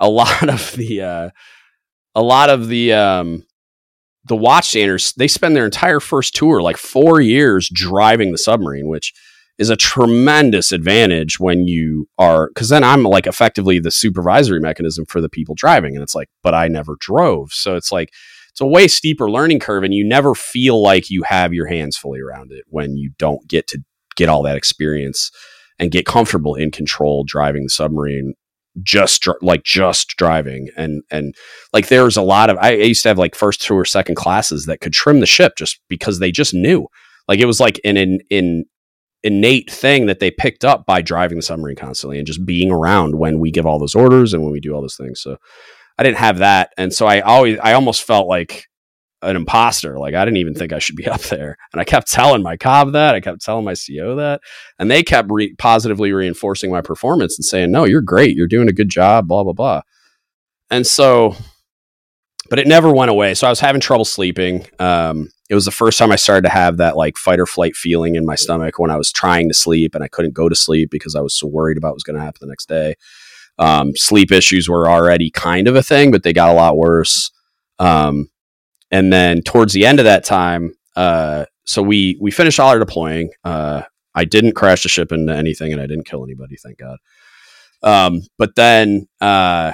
a 0.01 0.09
lot 0.09 0.49
of 0.49 0.73
the, 0.73 1.03
uh, 1.03 1.31
a 2.15 2.23
lot 2.23 2.51
of 2.51 2.69
the 2.69 2.93
um, 2.93 3.45
the 4.25 4.37
watchstanders 4.37 5.15
they 5.15 5.29
spend 5.29 5.55
their 5.55 5.65
entire 5.65 6.01
first 6.01 6.35
tour 6.35 6.61
like 6.61 6.77
four 6.77 7.21
years 7.21 7.71
driving 7.73 8.33
the 8.33 8.39
submarine 8.39 8.89
which 8.89 9.13
is 9.59 9.71
a 9.71 9.77
tremendous 9.77 10.73
advantage 10.73 11.39
when 11.39 11.67
you 11.67 12.09
are 12.19 12.49
because 12.49 12.69
then 12.69 12.83
i'm 12.83 13.03
like 13.03 13.27
effectively 13.27 13.79
the 13.79 13.91
supervisory 13.91 14.61
mechanism 14.61 15.07
for 15.07 15.21
the 15.21 15.29
people 15.29 15.55
driving 15.55 15.95
and 15.95 16.03
it's 16.03 16.15
like 16.15 16.29
but 16.43 16.55
i 16.55 16.67
never 16.69 16.97
drove. 16.99 17.53
So 17.53 17.77
it's 17.77 17.93
like 17.93 18.13
it's 18.51 18.61
a 18.61 18.67
way 18.67 18.89
steeper 18.89 19.31
learning 19.31 19.61
curve 19.61 19.85
and 19.85 19.95
you 19.95 20.07
never 20.07 20.35
feel 20.35 20.81
like 20.83 21.11
you 21.11 21.23
have 21.25 21.53
your 21.53 21.67
hands 21.67 21.97
fully 21.97 22.21
around 22.21 22.53
it 22.53 22.65
when 22.69 22.97
you 22.97 23.11
don't 23.19 23.47
get 23.49 23.67
to 23.69 23.83
get 24.17 24.29
all 24.29 24.43
that 24.43 24.57
experience 24.57 25.31
and 25.79 25.91
get 25.91 26.07
comfortable 26.07 26.55
in 26.55 26.71
control 26.71 27.23
driving 27.23 27.65
the 27.65 27.69
submarine 27.71 28.35
just 28.83 29.27
like 29.43 29.65
just 29.65 30.17
driving 30.17 30.69
and 30.77 31.03
and 31.11 31.35
like 31.73 31.89
there's 31.89 32.17
a 32.17 32.23
lot 32.23 32.51
of 32.51 32.59
I 32.59 32.73
used 32.73 33.03
to 33.05 33.09
have 33.09 33.19
like 33.19 33.35
first 33.35 33.63
two 33.63 33.75
or 33.75 33.85
second 33.85 34.17
classes 34.17 34.67
that 34.67 34.81
could 34.81 34.93
trim 34.93 35.21
the 35.21 35.27
ship 35.27 35.55
just 35.57 35.81
because 35.89 36.19
they 36.19 36.31
just 36.31 36.55
knew. 36.55 36.87
Like 37.29 37.41
it 37.41 37.47
was 37.47 37.61
like 37.61 37.81
an 37.85 37.97
in 37.97 38.21
in 38.31 38.65
innate 39.23 39.71
thing 39.71 40.07
that 40.07 40.21
they 40.21 40.31
picked 40.31 40.65
up 40.65 40.87
by 40.87 41.03
driving 41.03 41.37
the 41.37 41.43
submarine 41.43 41.77
constantly 41.77 42.19
and 42.19 42.27
just 42.27 42.47
being 42.47 42.71
around 42.71 43.19
when 43.19 43.41
we 43.41 43.51
give 43.51 43.67
all 43.67 43.79
those 43.79 43.95
orders 43.95 44.33
and 44.33 44.43
when 44.43 44.53
we 44.53 44.61
do 44.61 44.73
all 44.73 44.81
those 44.81 44.97
things. 44.97 45.21
So 45.21 45.37
I 45.99 46.03
didn't 46.03 46.19
have 46.19 46.39
that. 46.39 46.71
And 46.77 46.93
so 46.93 47.07
I 47.07 47.21
always 47.21 47.59
I 47.59 47.73
almost 47.73 48.05
felt 48.05 48.29
like 48.29 48.67
an 49.23 49.37
imposter. 49.37 49.99
Like 49.99 50.15
I 50.15 50.25
didn't 50.25 50.39
even 50.39 50.55
think 50.55 50.73
I 50.73 50.79
should 50.79 50.97
be 50.97 51.09
up 51.09 51.23
there. 51.23 51.57
And 51.73 51.81
I 51.81 51.85
kept 51.85 52.11
telling 52.11 52.43
my 52.43 52.57
cob 52.57 52.93
that. 52.93 53.15
I 53.15 53.21
kept 53.21 53.43
telling 53.43 53.65
my 53.65 53.75
CO 53.75 54.17
that. 54.17 54.41
And 54.79 54.91
they 54.91 55.03
kept 55.03 55.29
re- 55.31 55.55
positively 55.57 56.13
reinforcing 56.13 56.71
my 56.71 56.81
performance 56.81 57.39
and 57.39 57.45
saying, 57.45 57.71
no, 57.71 57.85
you're 57.85 58.03
great. 58.03 58.37
You're 58.37 58.47
doing 58.47 58.69
a 58.69 58.73
good 58.73 58.89
job, 58.89 59.29
blah, 59.29 59.45
blah, 59.45 59.53
blah. 59.53 59.83
And 60.71 60.87
so 60.87 61.37
but 62.49 62.59
it 62.59 62.67
never 62.67 62.93
went 62.93 63.11
away. 63.11 63.35
So 63.35 63.47
I 63.47 63.51
was 63.51 63.61
having 63.61 63.81
trouble 63.81 64.05
sleeping. 64.05 64.67
Um, 64.79 65.31
it 65.49 65.55
was 65.55 65.65
the 65.65 65.71
first 65.71 65.99
time 65.99 66.13
I 66.13 66.17
started 66.17 66.43
to 66.43 66.55
have 66.55 66.77
that 66.79 66.97
like 66.97 67.17
fight 67.17 67.41
or 67.41 67.47
flight 67.47 67.77
feeling 67.77 68.15
in 68.15 68.27
my 68.27 68.35
stomach 68.35 68.79
when 68.79 68.91
I 68.91 68.97
was 68.97 69.13
trying 69.13 69.49
to 69.49 69.55
sleep 69.55 69.95
and 69.95 70.03
I 70.03 70.09
couldn't 70.09 70.35
go 70.35 70.49
to 70.49 70.55
sleep 70.55 70.91
because 70.91 71.15
I 71.15 71.21
was 71.21 71.35
so 71.39 71.47
worried 71.47 71.79
about 71.79 71.89
what 71.89 71.97
was 71.97 72.03
going 72.03 72.17
to 72.17 72.23
happen 72.23 72.39
the 72.41 72.49
next 72.49 72.69
day. 72.69 72.95
Um, 73.59 73.93
sleep 73.97 74.33
issues 74.33 74.69
were 74.69 74.89
already 74.89 75.31
kind 75.31 75.69
of 75.69 75.77
a 75.77 75.83
thing, 75.83 76.11
but 76.11 76.23
they 76.23 76.33
got 76.33 76.51
a 76.51 76.55
lot 76.55 76.77
worse. 76.77 77.31
Um, 77.79 78.29
and 78.91 79.13
then 79.13 79.43
towards 79.43 79.73
the 79.73 79.87
end 79.87 79.99
of 79.99 80.05
that 80.05 80.25
time, 80.25 80.75
uh, 80.95 81.47
so 81.65 81.83
we 81.83 82.19
we 82.21 82.31
finished 82.31 82.61
all 82.61 82.71
our 82.71 82.79
deploying. 82.79 83.31
Uh, 83.45 83.83
I 84.15 84.25
didn't 84.25 84.55
crash 84.55 84.83
the 84.83 84.89
ship 84.89 85.13
into 85.13 85.35
anything, 85.35 85.73
and 85.73 85.81
I 85.81 85.87
didn't 85.87 86.07
kill 86.07 86.25
anybody, 86.25 86.57
thank 86.57 86.79
God. 86.79 86.99
Um, 87.83 88.23
but 88.39 88.55
then 88.57 89.07
uh, 89.21 89.73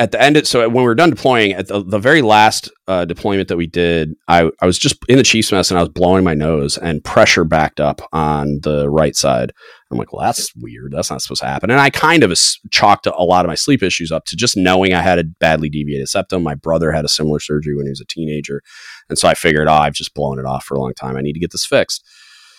at 0.00 0.12
the 0.12 0.20
end, 0.20 0.38
of, 0.38 0.46
so 0.46 0.60
when 0.68 0.78
we 0.78 0.82
were 0.82 0.94
done 0.94 1.10
deploying, 1.10 1.52
at 1.52 1.68
the, 1.68 1.84
the 1.84 1.98
very 1.98 2.22
last 2.22 2.70
uh, 2.88 3.04
deployment 3.04 3.48
that 3.48 3.56
we 3.58 3.66
did, 3.66 4.14
I, 4.26 4.50
I 4.60 4.66
was 4.66 4.78
just 4.78 4.96
in 5.08 5.18
the 5.18 5.22
Chiefs 5.22 5.52
mess 5.52 5.70
and 5.70 5.78
I 5.78 5.82
was 5.82 5.90
blowing 5.90 6.24
my 6.24 6.34
nose 6.34 6.78
and 6.78 7.04
pressure 7.04 7.44
backed 7.44 7.80
up 7.80 8.00
on 8.12 8.60
the 8.62 8.88
right 8.88 9.14
side. 9.14 9.52
I'm 9.90 9.98
like, 9.98 10.12
well, 10.12 10.24
that's 10.24 10.54
weird. 10.54 10.92
That's 10.92 11.10
not 11.10 11.20
supposed 11.20 11.40
to 11.40 11.48
happen. 11.48 11.70
And 11.70 11.80
I 11.80 11.90
kind 11.90 12.22
of 12.22 12.38
chalked 12.70 13.06
a 13.06 13.22
lot 13.22 13.44
of 13.44 13.48
my 13.48 13.56
sleep 13.56 13.82
issues 13.82 14.12
up 14.12 14.24
to 14.26 14.36
just 14.36 14.56
knowing 14.56 14.94
I 14.94 15.02
had 15.02 15.18
a 15.18 15.24
badly 15.24 15.68
deviated 15.68 16.08
septum. 16.08 16.42
My 16.44 16.54
brother 16.54 16.92
had 16.92 17.04
a 17.04 17.08
similar 17.08 17.40
surgery 17.40 17.74
when 17.74 17.86
he 17.86 17.90
was 17.90 18.00
a 18.00 18.06
teenager. 18.06 18.62
And 19.08 19.18
so 19.18 19.28
I 19.28 19.34
figured, 19.34 19.66
oh, 19.66 19.72
I've 19.72 19.94
just 19.94 20.14
blown 20.14 20.38
it 20.38 20.44
off 20.44 20.64
for 20.64 20.76
a 20.76 20.80
long 20.80 20.94
time. 20.94 21.16
I 21.16 21.22
need 21.22 21.32
to 21.32 21.40
get 21.40 21.50
this 21.50 21.66
fixed. 21.66 22.06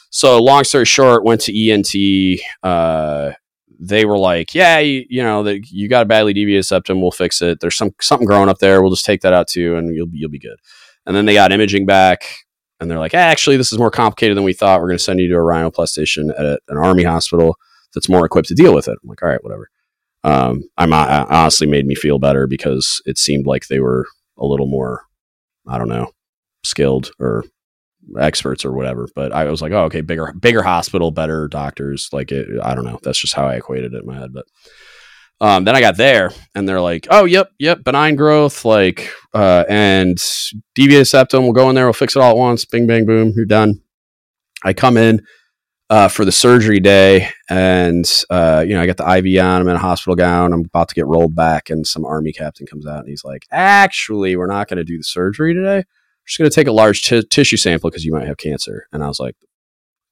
So 0.09 0.43
long 0.43 0.65
story 0.65 0.85
short, 0.85 1.23
went 1.23 1.39
to 1.41 1.69
ENT, 1.69 2.41
uh, 2.63 3.31
they 3.79 4.05
were 4.05 4.17
like, 4.17 4.53
yeah, 4.53 4.77
you, 4.77 5.05
you 5.09 5.23
know, 5.23 5.41
that 5.43 5.71
you 5.71 5.89
got 5.89 6.03
a 6.03 6.05
badly 6.05 6.33
deviated 6.33 6.65
septum, 6.65 7.01
we'll 7.01 7.11
fix 7.11 7.41
it. 7.41 7.59
There's 7.61 7.75
some 7.75 7.91
something 7.99 8.27
growing 8.27 8.47
up 8.47 8.59
there. 8.59 8.81
We'll 8.81 8.91
just 8.91 9.05
take 9.05 9.21
that 9.21 9.33
out 9.33 9.47
too, 9.47 9.75
and 9.75 9.93
you'll 9.95 10.09
you'll 10.11 10.29
be 10.29 10.37
good. 10.37 10.59
And 11.05 11.15
then 11.15 11.25
they 11.25 11.33
got 11.33 11.51
imaging 11.51 11.87
back, 11.87 12.25
and 12.81 12.89
they're 12.89 12.99
like, 12.99 13.13
actually, 13.13 13.57
this 13.57 13.71
is 13.71 13.77
more 13.77 13.91
complicated 13.91 14.35
than 14.35 14.43
we 14.43 14.53
thought. 14.53 14.81
We're 14.81 14.87
going 14.87 14.97
to 14.97 15.03
send 15.03 15.19
you 15.19 15.29
to 15.29 15.35
a 15.35 15.37
rhinoplastation 15.37 16.31
at 16.31 16.45
a, 16.45 16.59
an 16.67 16.77
army 16.77 17.03
hospital 17.03 17.55
that's 17.93 18.09
more 18.09 18.25
equipped 18.25 18.47
to 18.47 18.55
deal 18.55 18.73
with 18.73 18.87
it. 18.87 18.97
I'm 19.01 19.07
like, 19.07 19.21
all 19.21 19.29
right, 19.29 19.43
whatever. 19.43 19.69
Um, 20.23 20.63
I'm 20.77 20.91
I, 20.91 21.23
honestly 21.25 21.67
made 21.67 21.85
me 21.85 21.93
feel 21.93 22.17
better 22.17 22.47
because 22.47 23.01
it 23.05 23.19
seemed 23.19 23.45
like 23.45 23.67
they 23.67 23.79
were 23.79 24.07
a 24.37 24.45
little 24.45 24.65
more, 24.65 25.03
I 25.67 25.77
don't 25.77 25.89
know, 25.89 26.11
skilled 26.63 27.11
or 27.19 27.45
experts 28.19 28.65
or 28.65 28.71
whatever. 28.71 29.07
But 29.15 29.31
I 29.31 29.45
was 29.45 29.61
like, 29.61 29.71
oh, 29.73 29.83
okay, 29.83 30.01
bigger, 30.01 30.33
bigger 30.33 30.63
hospital, 30.63 31.11
better 31.11 31.47
doctors. 31.47 32.09
Like, 32.11 32.31
it, 32.31 32.47
I 32.63 32.73
don't 32.73 32.85
know. 32.85 32.99
That's 33.03 33.19
just 33.19 33.35
how 33.35 33.45
I 33.45 33.57
equated 33.57 33.93
it 33.93 34.01
in 34.01 34.07
my 34.07 34.17
head. 34.17 34.33
But 34.33 34.45
um, 35.41 35.65
then 35.65 35.76
I 35.76 35.81
got 35.81 35.97
there, 35.97 36.31
and 36.55 36.69
they're 36.69 36.80
like, 36.81 37.07
oh, 37.09 37.26
yep, 37.26 37.51
yep, 37.59 37.84
benign 37.84 38.15
growth, 38.15 38.63
like, 38.63 39.11
uh, 39.34 39.65
and 39.68 40.18
deviated 40.76 41.07
septum. 41.07 41.43
We'll 41.43 41.53
go 41.53 41.69
in 41.69 41.76
there. 41.76 41.85
We'll 41.85 41.93
fix 41.93 42.15
it 42.15 42.22
all 42.22 42.31
at 42.31 42.38
once. 42.38 42.63
Bing, 42.63 42.88
bang, 42.88 43.05
boom. 43.05 43.34
You're 43.35 43.45
done. 43.45 43.81
I 44.63 44.73
come 44.73 44.97
in. 44.97 45.22
Uh, 45.89 46.07
for 46.07 46.23
the 46.23 46.31
surgery 46.31 46.80
day, 46.80 47.27
and 47.49 48.23
uh, 48.30 48.63
you 48.65 48.73
know, 48.73 48.81
I 48.81 48.85
got 48.85 48.95
the 48.95 49.03
IV 49.03 49.43
on. 49.43 49.61
I'm 49.61 49.68
in 49.68 49.76
a 49.76 49.80
hospital 49.80 50.15
gown. 50.15 50.53
I'm 50.53 50.61
about 50.61 50.88
to 50.88 50.95
get 50.95 51.05
rolled 51.05 51.35
back, 51.35 51.69
and 51.69 51.85
some 51.85 52.05
army 52.05 52.31
captain 52.31 52.65
comes 52.65 52.88
out 52.88 52.99
and 52.99 53.09
he's 53.09 53.26
like, 53.26 53.45
"Actually, 53.51 54.38
we're 54.38 54.47
not 54.47 54.69
going 54.69 54.77
to 54.77 54.85
do 54.85 54.97
the 54.97 55.03
surgery 55.03 55.53
today 55.53 55.77
We're 55.80 56.27
just 56.27 56.38
going 56.39 56.49
to 56.49 56.55
take 56.55 56.68
a 56.68 56.72
large 56.72 57.01
t- 57.01 57.23
tissue 57.30 57.57
sample 57.57 57.89
because 57.89 58.05
you 58.05 58.13
might 58.13 58.26
have 58.27 58.38
cancer. 58.38 58.88
And 58.93 59.03
I 59.03 59.07
was 59.09 59.19
like, 59.19 59.35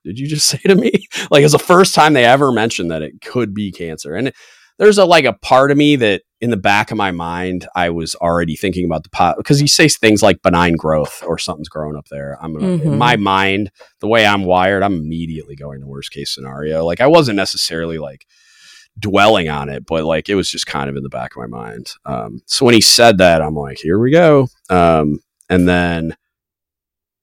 did 0.03 0.19
you 0.19 0.27
just 0.27 0.47
say 0.49 0.60
to 0.60 0.76
me? 0.76 0.91
like, 1.31 1.43
it's 1.43 1.53
the 1.53 1.60
first 1.60 1.95
time 1.95 2.14
they 2.14 2.26
ever 2.26 2.51
mentioned 2.51 2.91
that 2.91 3.01
it 3.01 3.22
could 3.22 3.53
be 3.53 3.72
cancer. 3.72 4.15
And 4.15 4.34
there's 4.80 4.97
a 4.97 5.06
like 5.06 5.26
a 5.26 5.34
part 5.34 5.72
of 5.72 5.77
me 5.77 5.97
that 5.97 6.23
in 6.41 6.49
the 6.49 6.57
back 6.57 6.89
of 6.89 6.97
my 6.97 7.11
mind, 7.11 7.68
I 7.76 7.89
was 7.89 8.15
already 8.15 8.56
thinking 8.56 8.85
about 8.85 9.03
the 9.03 9.10
pot 9.10 9.35
because 9.38 9.61
you 9.61 9.68
say 9.68 9.89
things 9.89 10.23
like 10.23 10.41
benign 10.41 10.76
growth 10.77 11.22
or 11.27 11.38
something's 11.38 11.68
growing 11.68 11.97
up 11.97 12.07
there. 12.10 12.38
I'm 12.41 12.53
gonna, 12.53 12.77
mm-hmm. 12.77 12.93
in 12.93 12.97
my 12.97 13.18
mind, 13.18 13.72
the 13.99 14.07
way 14.07 14.26
I'm 14.26 14.45
wired, 14.45 14.81
I'm 14.81 14.95
immediately 14.95 15.57
going 15.57 15.81
to 15.81 15.88
worst 15.88 16.11
case 16.11 16.34
scenario. 16.34 16.85
Like 16.85 17.01
I 17.01 17.07
wasn't 17.07 17.35
necessarily 17.35 17.97
like 17.97 18.26
dwelling 18.97 19.49
on 19.49 19.68
it, 19.68 19.85
but 19.85 20.06
like 20.06 20.30
it 20.30 20.35
was 20.35 20.49
just 20.49 20.65
kind 20.65 20.89
of 20.89 20.95
in 20.95 21.03
the 21.03 21.10
back 21.10 21.35
of 21.35 21.38
my 21.38 21.47
mind. 21.47 21.88
Um, 22.06 22.41
so 22.45 22.65
when 22.65 22.73
he 22.73 22.81
said 22.81 23.18
that, 23.18 23.41
I'm 23.41 23.56
like, 23.56 23.80
here 23.80 23.99
we 23.99 24.11
go. 24.11 24.47
Um, 24.69 25.19
and 25.49 25.68
then 25.68 26.15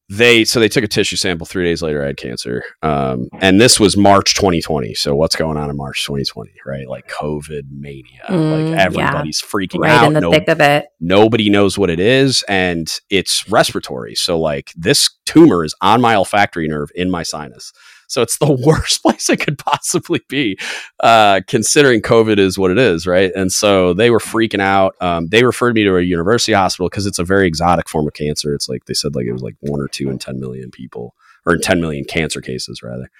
they 0.08 0.44
so 0.44 0.60
they 0.60 0.68
took 0.68 0.84
a 0.84 0.88
tissue 0.88 1.16
sample 1.16 1.46
three 1.46 1.64
days 1.64 1.82
later 1.82 2.02
i 2.02 2.06
had 2.06 2.16
cancer. 2.16 2.62
Um, 2.82 3.28
and 3.40 3.60
this 3.60 3.80
was 3.80 3.96
march 3.96 4.34
2020 4.34 4.94
so 4.94 5.14
what's 5.14 5.36
going 5.36 5.56
on 5.56 5.70
in 5.70 5.76
march 5.76 6.04
2020 6.04 6.52
right? 6.64 6.88
Like 6.88 7.08
covid 7.08 7.62
mania 7.70 8.22
mm, 8.28 8.70
like 8.70 8.78
everybody's 8.78 9.42
yeah. 9.42 9.48
freaking 9.48 9.80
right 9.80 9.90
out. 9.90 10.06
in 10.06 10.12
the 10.12 10.20
no, 10.20 10.30
thick 10.30 10.48
of 10.48 10.60
it. 10.60 10.86
nobody 11.00 11.50
knows 11.50 11.76
what 11.76 11.90
it 11.90 12.00
is 12.00 12.44
and 12.48 12.88
it's 13.10 13.48
respiratory. 13.48 14.14
So 14.14 14.38
like 14.38 14.72
this 14.76 15.10
tumor 15.24 15.64
is 15.64 15.74
on 15.80 16.00
my 16.00 16.14
olfactory 16.14 16.68
nerve 16.68 16.90
in 16.94 17.10
my 17.10 17.22
sinus 17.22 17.72
so 18.06 18.22
it's 18.22 18.38
the 18.38 18.52
worst 18.66 19.02
place 19.02 19.28
it 19.28 19.38
could 19.38 19.58
possibly 19.58 20.20
be, 20.28 20.58
uh, 21.00 21.40
considering 21.46 22.00
COVID 22.00 22.38
is 22.38 22.58
what 22.58 22.70
it 22.70 22.78
is, 22.78 23.06
right? 23.06 23.32
And 23.34 23.52
so 23.52 23.92
they 23.92 24.10
were 24.10 24.18
freaking 24.18 24.60
out. 24.60 24.94
Um, 25.00 25.28
they 25.28 25.44
referred 25.44 25.74
me 25.74 25.84
to 25.84 25.96
a 25.96 26.02
university 26.02 26.52
hospital 26.52 26.88
because 26.88 27.06
it's 27.06 27.18
a 27.18 27.24
very 27.24 27.46
exotic 27.46 27.88
form 27.88 28.06
of 28.06 28.14
cancer. 28.14 28.54
It's 28.54 28.68
like 28.68 28.84
they 28.86 28.94
said, 28.94 29.14
like 29.14 29.26
it 29.26 29.32
was 29.32 29.42
like 29.42 29.56
one 29.60 29.80
or 29.80 29.88
two 29.88 30.10
in 30.10 30.18
10 30.18 30.40
million 30.40 30.70
people, 30.70 31.14
or 31.44 31.54
in 31.54 31.60
10 31.60 31.80
million 31.80 32.04
cancer 32.04 32.40
cases, 32.40 32.82
rather. 32.82 33.10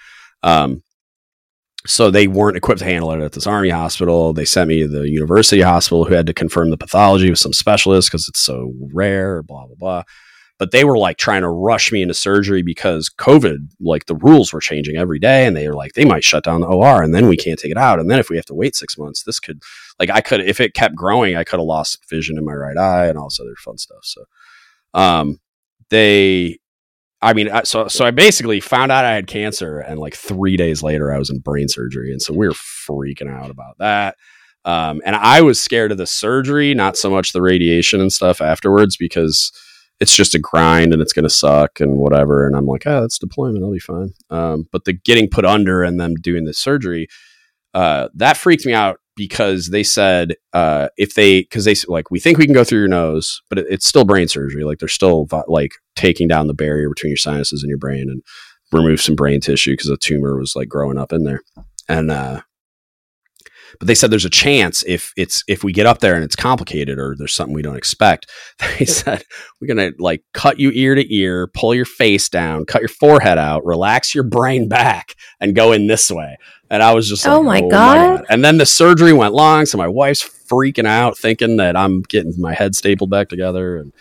Um, 0.43 0.83
so 1.87 2.11
they 2.11 2.27
weren't 2.27 2.57
equipped 2.57 2.81
to 2.81 2.85
handle 2.85 3.13
it 3.13 3.21
at 3.21 3.33
this 3.33 3.47
army 3.47 3.71
hospital. 3.71 4.33
They 4.33 4.45
sent 4.45 4.69
me 4.69 4.81
to 4.81 4.89
the 4.89 5.09
university 5.09 5.63
hospital 5.63 6.05
who 6.05 6.15
had 6.15 6.27
to 6.27 6.35
confirm 6.35 6.71
the 6.71 6.77
pathology 6.77 7.31
with 7.31 7.39
some 7.39 7.53
specialists 7.53 8.11
because 8.11 8.27
it's 8.29 8.41
so 8.41 8.73
rare, 8.93 9.43
blah, 9.45 9.67
blah, 9.67 9.77
blah 9.77 10.03
but 10.59 10.71
they 10.71 10.85
were 10.85 10.97
like 10.97 11.19
trying 11.19 11.43
to 11.43 11.49
rush 11.49 11.93
me 11.93 12.03
into 12.03 12.15
surgery 12.15 12.63
because 12.63 13.11
COVID, 13.11 13.69
like 13.81 14.07
the 14.07 14.15
rules 14.15 14.53
were 14.53 14.61
changing 14.61 14.97
every 14.97 15.19
day. 15.19 15.47
And 15.47 15.55
they 15.55 15.69
were 15.69 15.75
like, 15.75 15.93
they 15.93 16.05
might 16.05 16.25
shut 16.25 16.45
down 16.45 16.63
the 16.63 16.67
OR 16.67 17.03
and 17.03 17.15
then 17.15 17.29
we 17.29 17.37
can't 17.37 17.59
take 17.59 17.71
it 17.71 17.77
out. 17.77 18.01
And 18.01 18.11
then 18.11 18.19
if 18.19 18.31
we 18.31 18.37
have 18.37 18.47
to 18.47 18.55
wait 18.55 18.75
six 18.75 18.97
months, 18.97 19.23
this 19.23 19.39
could, 19.39 19.63
like, 20.01 20.09
I 20.11 20.21
could, 20.21 20.41
if 20.41 20.61
it 20.61 20.75
kept 20.75 20.95
growing, 20.95 21.37
I 21.37 21.45
could 21.45 21.59
have 21.59 21.67
lost 21.67 22.09
vision 22.09 22.39
in 22.39 22.45
my 22.45 22.55
right 22.55 22.77
eye 22.77 23.07
and 23.07 23.19
all 23.19 23.29
this 23.29 23.41
other 23.41 23.55
fun 23.59 23.77
stuff. 23.77 24.05
So, 24.05 24.25
um, 24.95 25.41
they, 25.91 26.59
I 27.23 27.33
mean, 27.33 27.51
so 27.65 27.89
so 27.89 28.05
I 28.05 28.11
basically 28.11 28.61
found 28.61 28.93
out 28.93 29.05
I 29.05 29.15
had 29.15 29.27
cancer, 29.27 29.79
and 29.79 29.99
like 29.99 30.15
three 30.15 30.57
days 30.57 30.83
later, 30.83 31.13
I 31.13 31.19
was 31.19 31.31
in 31.31 31.39
brain 31.39 31.67
surgery, 31.67 32.13
and 32.13 32.21
so 32.21 32.35
we 32.35 32.47
were 32.47 32.53
freaking 32.53 33.31
out 33.31 33.51
about 33.51 33.79
that. 33.79 34.17
Um, 34.67 35.01
and 35.05 35.17
I 35.17 35.41
was 35.41 35.59
scared 35.59 35.93
of 35.93 35.99
the 35.99 36.07
surgery, 36.07 36.75
not 36.75 36.97
so 36.97 37.09
much 37.09 37.33
the 37.33 37.41
radiation 37.41 38.01
and 38.01 38.13
stuff 38.13 38.43
afterwards, 38.43 38.97
because 38.97 39.51
it's 40.01 40.15
just 40.15 40.35
a 40.35 40.39
grind 40.39 40.93
and 40.93 41.01
it's 41.01 41.13
going 41.13 41.23
to 41.25 41.31
suck 41.31 41.81
and 41.81 41.97
whatever. 41.97 42.47
And 42.47 42.55
I'm 42.55 42.67
like, 42.67 42.87
oh, 42.87 43.01
that's 43.01 43.19
deployment. 43.19 43.65
I'll 43.65 43.73
be 43.73 43.79
fine. 43.79 44.13
Um, 44.31 44.69
but 44.71 44.85
the 44.85 44.93
getting 44.93 45.29
put 45.29 45.45
under 45.45 45.83
and 45.83 45.99
them 45.99 46.15
doing 46.15 46.45
the 46.45 46.53
surgery, 46.53 47.09
uh, 47.73 48.09
that 48.15 48.37
freaked 48.37 48.67
me 48.67 48.75
out 48.75 49.01
because 49.17 49.69
they 49.69 49.83
said 49.83 50.35
uh, 50.53 50.89
if 50.97 51.15
they 51.15 51.41
because 51.41 51.65
they 51.65 51.75
like 51.89 52.11
we 52.11 52.21
think 52.21 52.39
we 52.39 52.45
can 52.45 52.55
go 52.55 52.65
through 52.65 52.81
your 52.81 52.89
nose, 52.89 53.43
but 53.49 53.59
it, 53.59 53.67
it's 53.71 53.87
still 53.87 54.05
brain 54.05 54.29
surgery. 54.29 54.65
Like 54.65 54.79
they're 54.79 54.89
still 54.89 55.27
like 55.49 55.73
taking 55.95 56.29
down 56.29 56.47
the 56.47 56.55
barrier 56.55 56.89
between 56.89 57.11
your 57.11 57.17
sinuses 57.17 57.63
and 57.63 57.71
your 57.71 57.79
brain 57.79 58.09
and 58.09 58.23
remove 58.73 59.01
some 59.01 59.15
brain 59.15 59.41
tissue 59.41 59.73
because 59.73 59.89
a 59.89 59.97
tumor 59.97 60.39
was 60.39 60.55
like 60.55 60.69
growing 60.69 60.99
up 60.99 61.13
in 61.13 61.25
there. 61.25 61.41
And 61.89 62.11
uh, 62.11 62.43
but 63.79 63.89
they 63.89 63.95
said 63.95 64.11
there's 64.11 64.25
a 64.25 64.31
chance 64.31 64.83
if 64.87 65.13
it's 65.17 65.43
if 65.49 65.65
we 65.65 65.73
get 65.73 65.87
up 65.87 66.01
there 66.01 66.15
and 66.15 66.25
it's 66.25 66.37
complicated 66.37 66.99
or 66.99 67.15
there's 67.17 67.35
something 67.35 67.55
we 67.55 67.63
don't 67.63 67.77
expect. 67.77 68.31
They 68.79 68.85
said 68.85 69.25
we're 69.61 69.69
gonna 69.69 69.93
like 69.99 70.23
cut 70.35 70.61
you 70.61 70.71
ear 70.73 70.95
to 70.95 71.15
ear, 71.15 71.47
pull 71.47 71.75
your 71.75 71.85
face 71.85 72.29
down, 72.29 72.67
cut 72.67 72.83
your 72.83 72.89
forehead 72.89 73.39
out, 73.39 73.65
relax 73.65 74.15
your 74.15 74.25
brain 74.25 74.69
back, 74.69 75.15
and 75.41 75.55
go 75.55 75.73
in 75.73 75.87
this 75.87 76.11
way. 76.11 76.37
And 76.69 76.83
I 76.83 76.93
was 76.95 77.09
just 77.09 77.27
oh, 77.27 77.41
like, 77.41 77.63
my, 77.63 77.67
oh 77.67 77.71
god. 77.71 77.97
my 77.97 78.17
god! 78.17 78.27
And 78.29 78.45
then 78.45 78.59
the 78.59 78.67
surgery 78.67 79.13
went 79.13 79.35
long, 79.35 79.67
so 79.67 79.79
my 79.79 79.89
wife's 79.89 80.23
freaking 80.23 80.87
out, 80.87 81.17
thinking 81.17 81.57
that 81.57 81.77
I'm 81.77 82.03
getting 82.03 82.35
my 82.39 82.55
head 82.55 82.75
stapled 82.75 83.11
back 83.11 83.29
together 83.29 83.77
and. 83.77 83.93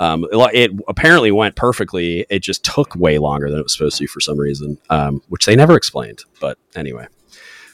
Um, 0.00 0.26
it, 0.32 0.54
it, 0.54 0.70
apparently 0.88 1.30
went 1.30 1.54
perfectly. 1.54 2.26
It 2.28 2.40
just 2.40 2.64
took 2.64 2.96
way 2.96 3.18
longer 3.18 3.48
than 3.48 3.60
it 3.60 3.62
was 3.62 3.74
supposed 3.74 3.96
to 3.98 4.08
for 4.08 4.18
some 4.18 4.40
reason, 4.40 4.76
um, 4.90 5.22
which 5.28 5.46
they 5.46 5.54
never 5.54 5.76
explained. 5.76 6.24
But 6.40 6.58
anyway, 6.74 7.06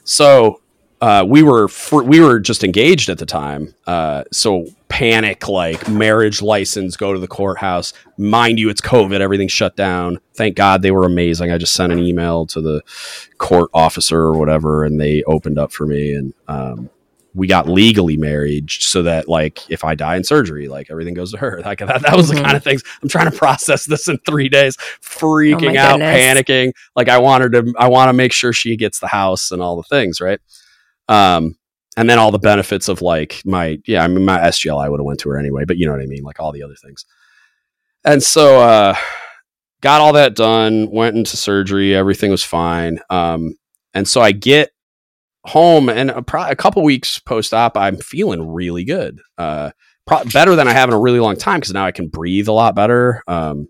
so 0.04 0.60
uh, 1.00 1.24
we 1.26 1.42
were 1.42 1.68
fr- 1.68 2.02
we 2.02 2.20
were 2.20 2.38
just 2.38 2.62
engaged 2.62 3.08
at 3.08 3.18
the 3.18 3.26
time, 3.26 3.74
uh, 3.86 4.24
so 4.32 4.66
panic 4.88 5.48
like 5.48 5.88
marriage 5.88 6.42
license, 6.42 6.96
go 6.96 7.12
to 7.12 7.18
the 7.18 7.28
courthouse. 7.28 7.92
Mind 8.18 8.58
you, 8.58 8.68
it's 8.68 8.80
COVID, 8.80 9.20
everything's 9.20 9.52
shut 9.52 9.76
down. 9.76 10.18
Thank 10.34 10.56
God 10.56 10.82
they 10.82 10.90
were 10.90 11.04
amazing. 11.04 11.50
I 11.50 11.58
just 11.58 11.74
sent 11.74 11.92
an 11.92 12.00
email 12.00 12.46
to 12.46 12.60
the 12.60 12.82
court 13.38 13.70
officer 13.72 14.18
or 14.18 14.38
whatever, 14.38 14.84
and 14.84 15.00
they 15.00 15.22
opened 15.22 15.58
up 15.58 15.72
for 15.72 15.86
me, 15.86 16.14
and 16.14 16.34
um, 16.48 16.90
we 17.34 17.46
got 17.46 17.68
legally 17.68 18.16
married 18.16 18.70
so 18.70 19.02
that 19.02 19.28
like 19.28 19.70
if 19.70 19.84
I 19.84 19.94
die 19.94 20.16
in 20.16 20.24
surgery, 20.24 20.68
like 20.68 20.90
everything 20.90 21.14
goes 21.14 21.30
to 21.32 21.38
her. 21.38 21.62
Like 21.70 21.78
that, 21.78 22.02
that 22.02 22.16
was 22.16 22.26
mm-hmm. 22.26 22.38
the 22.38 22.42
kind 22.42 22.56
of 22.56 22.64
things 22.64 22.82
I'm 23.00 23.08
trying 23.08 23.30
to 23.30 23.36
process 23.36 23.86
this 23.86 24.08
in 24.08 24.18
three 24.26 24.48
days, 24.48 24.76
freaking 24.76 25.76
oh 25.76 25.78
out, 25.78 26.00
panicking. 26.00 26.72
Like 26.96 27.08
I 27.08 27.18
wanted 27.18 27.52
to, 27.52 27.74
I 27.78 27.88
want 27.88 28.08
to 28.08 28.12
make 28.12 28.32
sure 28.32 28.52
she 28.52 28.76
gets 28.76 28.98
the 28.98 29.06
house 29.06 29.52
and 29.52 29.62
all 29.62 29.76
the 29.76 29.84
things, 29.84 30.20
right? 30.20 30.40
Um, 31.10 31.56
and 31.96 32.08
then 32.08 32.18
all 32.18 32.30
the 32.30 32.38
benefits 32.38 32.88
of 32.88 33.02
like 33.02 33.42
my 33.44 33.78
yeah, 33.86 34.04
I 34.04 34.08
mean 34.08 34.24
my 34.24 34.38
SGLI 34.38 34.90
would 34.90 35.00
have 35.00 35.04
went 35.04 35.20
to 35.20 35.30
her 35.30 35.38
anyway, 35.38 35.64
but 35.66 35.76
you 35.76 35.86
know 35.86 35.92
what 35.92 36.00
I 36.02 36.06
mean, 36.06 36.22
like 36.22 36.40
all 36.40 36.52
the 36.52 36.62
other 36.62 36.76
things. 36.76 37.04
And 38.04 38.22
so 38.22 38.60
uh 38.60 38.94
got 39.82 40.00
all 40.00 40.12
that 40.14 40.36
done, 40.36 40.90
went 40.90 41.16
into 41.16 41.36
surgery, 41.36 41.94
everything 41.94 42.30
was 42.30 42.44
fine. 42.44 43.00
Um 43.10 43.54
and 43.94 44.08
so 44.08 44.20
I 44.20 44.32
get 44.32 44.70
home 45.46 45.88
and 45.88 46.10
a, 46.10 46.22
pro- 46.22 46.48
a 46.48 46.56
couple 46.56 46.82
weeks 46.84 47.18
post 47.18 47.54
op 47.54 47.76
I'm 47.76 47.96
feeling 47.98 48.46
really 48.48 48.84
good. 48.84 49.20
Uh 49.38 49.72
pro- 50.06 50.24
better 50.24 50.56
than 50.56 50.68
I 50.68 50.72
have 50.72 50.88
in 50.90 50.94
a 50.94 51.00
really 51.00 51.20
long 51.20 51.36
time 51.36 51.60
cuz 51.60 51.72
now 51.72 51.86
I 51.86 51.92
can 51.92 52.08
breathe 52.08 52.48
a 52.48 52.52
lot 52.52 52.76
better. 52.76 53.22
Um 53.28 53.68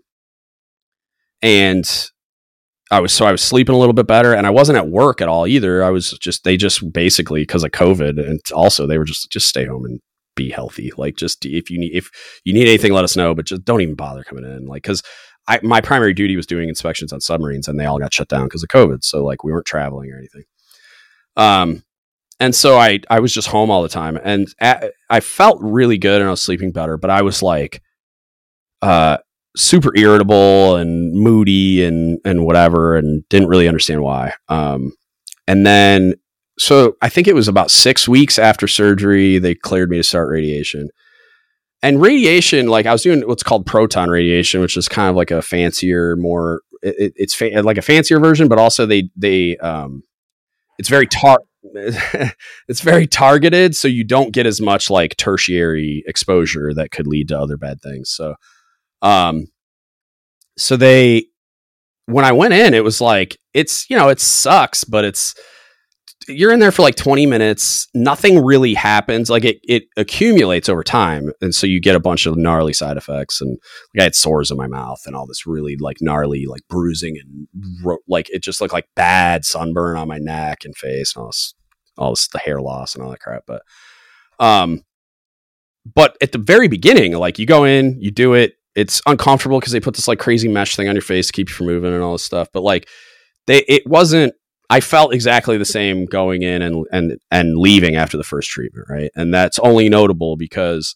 and 1.41 2.10
I 2.91 2.99
was 2.99 3.13
so 3.13 3.25
I 3.25 3.31
was 3.31 3.41
sleeping 3.41 3.73
a 3.73 3.77
little 3.77 3.93
bit 3.93 4.05
better, 4.05 4.33
and 4.33 4.45
I 4.45 4.49
wasn't 4.49 4.77
at 4.77 4.89
work 4.89 5.21
at 5.21 5.29
all 5.29 5.47
either. 5.47 5.83
I 5.83 5.89
was 5.89 6.11
just 6.19 6.43
they 6.43 6.57
just 6.57 6.91
basically 6.91 7.41
because 7.41 7.63
of 7.63 7.71
COVID, 7.71 8.19
and 8.19 8.39
also 8.53 8.85
they 8.85 8.97
were 8.97 9.05
just 9.05 9.31
just 9.31 9.47
stay 9.47 9.65
home 9.65 9.85
and 9.85 10.01
be 10.35 10.49
healthy. 10.49 10.91
Like 10.97 11.15
just 11.15 11.45
if 11.45 11.69
you 11.69 11.79
need 11.79 11.95
if 11.95 12.09
you 12.43 12.53
need 12.53 12.67
anything, 12.67 12.91
let 12.91 13.05
us 13.05 13.15
know, 13.15 13.33
but 13.33 13.45
just 13.45 13.63
don't 13.63 13.81
even 13.81 13.95
bother 13.95 14.23
coming 14.23 14.43
in. 14.43 14.67
Like 14.67 14.83
because 14.83 15.01
I 15.47 15.61
my 15.63 15.79
primary 15.79 16.13
duty 16.13 16.35
was 16.35 16.45
doing 16.45 16.67
inspections 16.67 17.13
on 17.13 17.21
submarines, 17.21 17.69
and 17.69 17.79
they 17.79 17.85
all 17.85 17.97
got 17.99 18.13
shut 18.13 18.27
down 18.27 18.43
because 18.43 18.61
of 18.61 18.69
COVID. 18.69 19.03
So 19.03 19.23
like 19.23 19.43
we 19.43 19.53
weren't 19.53 19.65
traveling 19.65 20.11
or 20.11 20.17
anything. 20.17 20.43
Um, 21.37 21.83
and 22.41 22.53
so 22.53 22.77
I 22.77 22.99
I 23.09 23.21
was 23.21 23.33
just 23.33 23.47
home 23.47 23.71
all 23.71 23.83
the 23.83 23.89
time, 23.89 24.19
and 24.21 24.53
at, 24.59 24.91
I 25.09 25.21
felt 25.21 25.59
really 25.61 25.97
good, 25.97 26.19
and 26.19 26.27
I 26.27 26.31
was 26.31 26.41
sleeping 26.43 26.73
better, 26.73 26.97
but 26.97 27.09
I 27.09 27.21
was 27.21 27.41
like, 27.41 27.81
uh 28.81 29.17
super 29.55 29.91
irritable 29.95 30.75
and 30.75 31.13
moody 31.13 31.83
and 31.83 32.19
and 32.23 32.45
whatever 32.45 32.95
and 32.95 33.27
didn't 33.29 33.49
really 33.49 33.67
understand 33.67 34.01
why. 34.01 34.33
Um 34.49 34.93
and 35.47 35.65
then 35.65 36.15
so 36.59 36.95
i 37.01 37.09
think 37.09 37.27
it 37.27 37.35
was 37.35 37.47
about 37.47 37.71
six 37.71 38.07
weeks 38.07 38.37
after 38.37 38.67
surgery 38.67 39.39
they 39.39 39.55
cleared 39.55 39.89
me 39.89 39.97
to 39.97 40.03
start 40.03 40.29
radiation. 40.29 40.89
And 41.83 41.99
radiation 42.01 42.67
like 42.67 42.85
i 42.85 42.91
was 42.91 43.01
doing 43.01 43.21
what's 43.27 43.43
called 43.43 43.65
proton 43.65 44.09
radiation 44.09 44.61
which 44.61 44.77
is 44.77 44.87
kind 44.87 45.09
of 45.09 45.15
like 45.15 45.31
a 45.31 45.41
fancier 45.41 46.15
more 46.15 46.61
it, 46.83 47.13
it's 47.15 47.33
fa- 47.33 47.61
like 47.63 47.77
a 47.77 47.81
fancier 47.81 48.19
version 48.19 48.47
but 48.47 48.59
also 48.59 48.85
they 48.85 49.09
they 49.15 49.57
um 49.57 50.03
it's 50.77 50.89
very 50.89 51.07
tar 51.07 51.39
it's 52.67 52.81
very 52.81 53.07
targeted 53.07 53.75
so 53.75 53.87
you 53.87 54.03
don't 54.03 54.33
get 54.33 54.45
as 54.45 54.59
much 54.59 54.89
like 54.89 55.15
tertiary 55.17 56.03
exposure 56.07 56.73
that 56.73 56.91
could 56.91 57.07
lead 57.07 57.27
to 57.27 57.39
other 57.39 57.57
bad 57.57 57.81
things. 57.81 58.09
So 58.09 58.35
um, 59.01 59.47
so 60.57 60.77
they, 60.77 61.25
when 62.05 62.25
I 62.25 62.31
went 62.31 62.53
in, 62.53 62.73
it 62.73 62.83
was 62.83 63.01
like, 63.01 63.37
it's, 63.53 63.89
you 63.89 63.95
know, 63.95 64.09
it 64.09 64.19
sucks, 64.19 64.83
but 64.83 65.05
it's, 65.05 65.33
you're 66.27 66.51
in 66.51 66.59
there 66.59 66.71
for 66.71 66.81
like 66.83 66.95
20 66.95 67.25
minutes. 67.25 67.87
Nothing 67.93 68.43
really 68.43 68.73
happens. 68.73 69.29
Like 69.29 69.43
it, 69.43 69.59
it 69.63 69.83
accumulates 69.97 70.69
over 70.69 70.83
time. 70.83 71.31
And 71.41 71.53
so 71.53 71.65
you 71.65 71.81
get 71.81 71.95
a 71.95 71.99
bunch 71.99 72.25
of 72.25 72.37
gnarly 72.37 72.73
side 72.73 72.97
effects. 72.97 73.41
And 73.41 73.57
like 73.93 74.01
I 74.01 74.03
had 74.03 74.15
sores 74.15 74.51
in 74.51 74.57
my 74.57 74.67
mouth 74.67 75.01
and 75.05 75.15
all 75.15 75.25
this 75.25 75.47
really 75.47 75.77
like 75.77 75.97
gnarly, 75.99 76.45
like 76.45 76.61
bruising 76.69 77.17
and 77.17 77.47
ro- 77.83 77.97
like 78.07 78.29
it 78.29 78.43
just 78.43 78.61
looked 78.61 78.73
like 78.73 78.87
bad 78.95 79.45
sunburn 79.45 79.97
on 79.97 80.07
my 80.07 80.19
neck 80.19 80.59
and 80.63 80.75
face 80.75 81.15
and 81.15 81.21
all 81.23 81.29
this, 81.29 81.53
all 81.97 82.11
this, 82.11 82.27
the 82.27 82.39
hair 82.39 82.61
loss 82.61 82.93
and 82.93 83.03
all 83.03 83.09
that 83.09 83.19
crap. 83.19 83.43
But, 83.47 83.63
um, 84.39 84.83
but 85.91 86.17
at 86.21 86.31
the 86.31 86.37
very 86.37 86.67
beginning, 86.67 87.13
like 87.13 87.39
you 87.39 87.47
go 87.47 87.63
in, 87.63 87.99
you 87.99 88.11
do 88.11 88.33
it, 88.33 88.53
it's 88.75 89.01
uncomfortable 89.05 89.59
because 89.59 89.73
they 89.73 89.79
put 89.79 89.95
this 89.95 90.07
like 90.07 90.19
crazy 90.19 90.47
mesh 90.47 90.75
thing 90.75 90.87
on 90.87 90.95
your 90.95 91.01
face 91.01 91.27
to 91.27 91.33
keep 91.33 91.49
you 91.49 91.55
from 91.55 91.67
moving 91.67 91.93
and 91.93 92.03
all 92.03 92.13
this 92.13 92.23
stuff. 92.23 92.47
But 92.53 92.61
like 92.63 92.87
they, 93.47 93.63
it 93.67 93.83
wasn't. 93.85 94.33
I 94.69 94.79
felt 94.79 95.13
exactly 95.13 95.57
the 95.57 95.65
same 95.65 96.05
going 96.05 96.43
in 96.43 96.61
and 96.61 96.85
and 96.91 97.17
and 97.29 97.57
leaving 97.57 97.95
after 97.95 98.17
the 98.17 98.23
first 98.23 98.49
treatment, 98.49 98.87
right? 98.89 99.11
And 99.15 99.33
that's 99.33 99.59
only 99.59 99.89
notable 99.89 100.37
because 100.37 100.95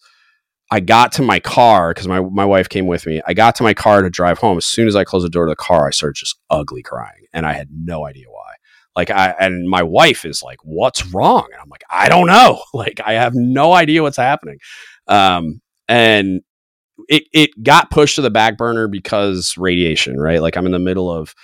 I 0.70 0.80
got 0.80 1.12
to 1.12 1.22
my 1.22 1.38
car 1.38 1.90
because 1.90 2.08
my 2.08 2.20
my 2.20 2.44
wife 2.44 2.68
came 2.68 2.86
with 2.86 3.06
me. 3.06 3.20
I 3.26 3.34
got 3.34 3.54
to 3.56 3.62
my 3.62 3.74
car 3.74 4.02
to 4.02 4.10
drive 4.10 4.38
home. 4.38 4.56
As 4.56 4.66
soon 4.66 4.88
as 4.88 4.96
I 4.96 5.04
closed 5.04 5.26
the 5.26 5.30
door 5.30 5.46
to 5.46 5.50
the 5.50 5.56
car, 5.56 5.86
I 5.86 5.90
started 5.90 6.16
just 6.16 6.36
ugly 6.48 6.82
crying, 6.82 7.26
and 7.32 7.46
I 7.46 7.52
had 7.52 7.68
no 7.70 8.06
idea 8.06 8.26
why. 8.28 8.54
Like 8.96 9.10
I 9.10 9.34
and 9.38 9.68
my 9.68 9.82
wife 9.82 10.24
is 10.24 10.42
like, 10.42 10.58
"What's 10.64 11.06
wrong?" 11.12 11.46
And 11.52 11.60
I'm 11.60 11.68
like, 11.68 11.84
"I 11.90 12.08
don't 12.08 12.26
know. 12.26 12.62
Like 12.74 13.00
I 13.04 13.12
have 13.14 13.34
no 13.34 13.74
idea 13.74 14.02
what's 14.02 14.16
happening." 14.16 14.58
Um, 15.06 15.60
and 15.86 16.40
it 17.08 17.24
it 17.32 17.62
got 17.62 17.90
pushed 17.90 18.16
to 18.16 18.22
the 18.22 18.30
back 18.30 18.56
burner 18.56 18.88
because 18.88 19.54
radiation, 19.56 20.18
right? 20.18 20.40
Like 20.40 20.56
I'm 20.56 20.66
in 20.66 20.72
the 20.72 20.78
middle 20.78 21.10
of 21.10 21.34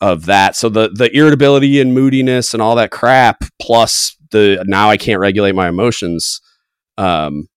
of 0.00 0.26
that. 0.26 0.56
So 0.56 0.68
the 0.68 0.88
the 0.88 1.14
irritability 1.16 1.80
and 1.80 1.94
moodiness 1.94 2.54
and 2.54 2.62
all 2.62 2.76
that 2.76 2.90
crap 2.90 3.44
plus 3.60 4.16
the 4.30 4.64
now 4.66 4.90
I 4.90 4.96
can't 4.96 5.20
regulate 5.20 5.54
my 5.54 5.68
emotions 5.68 6.40
um 6.96 7.48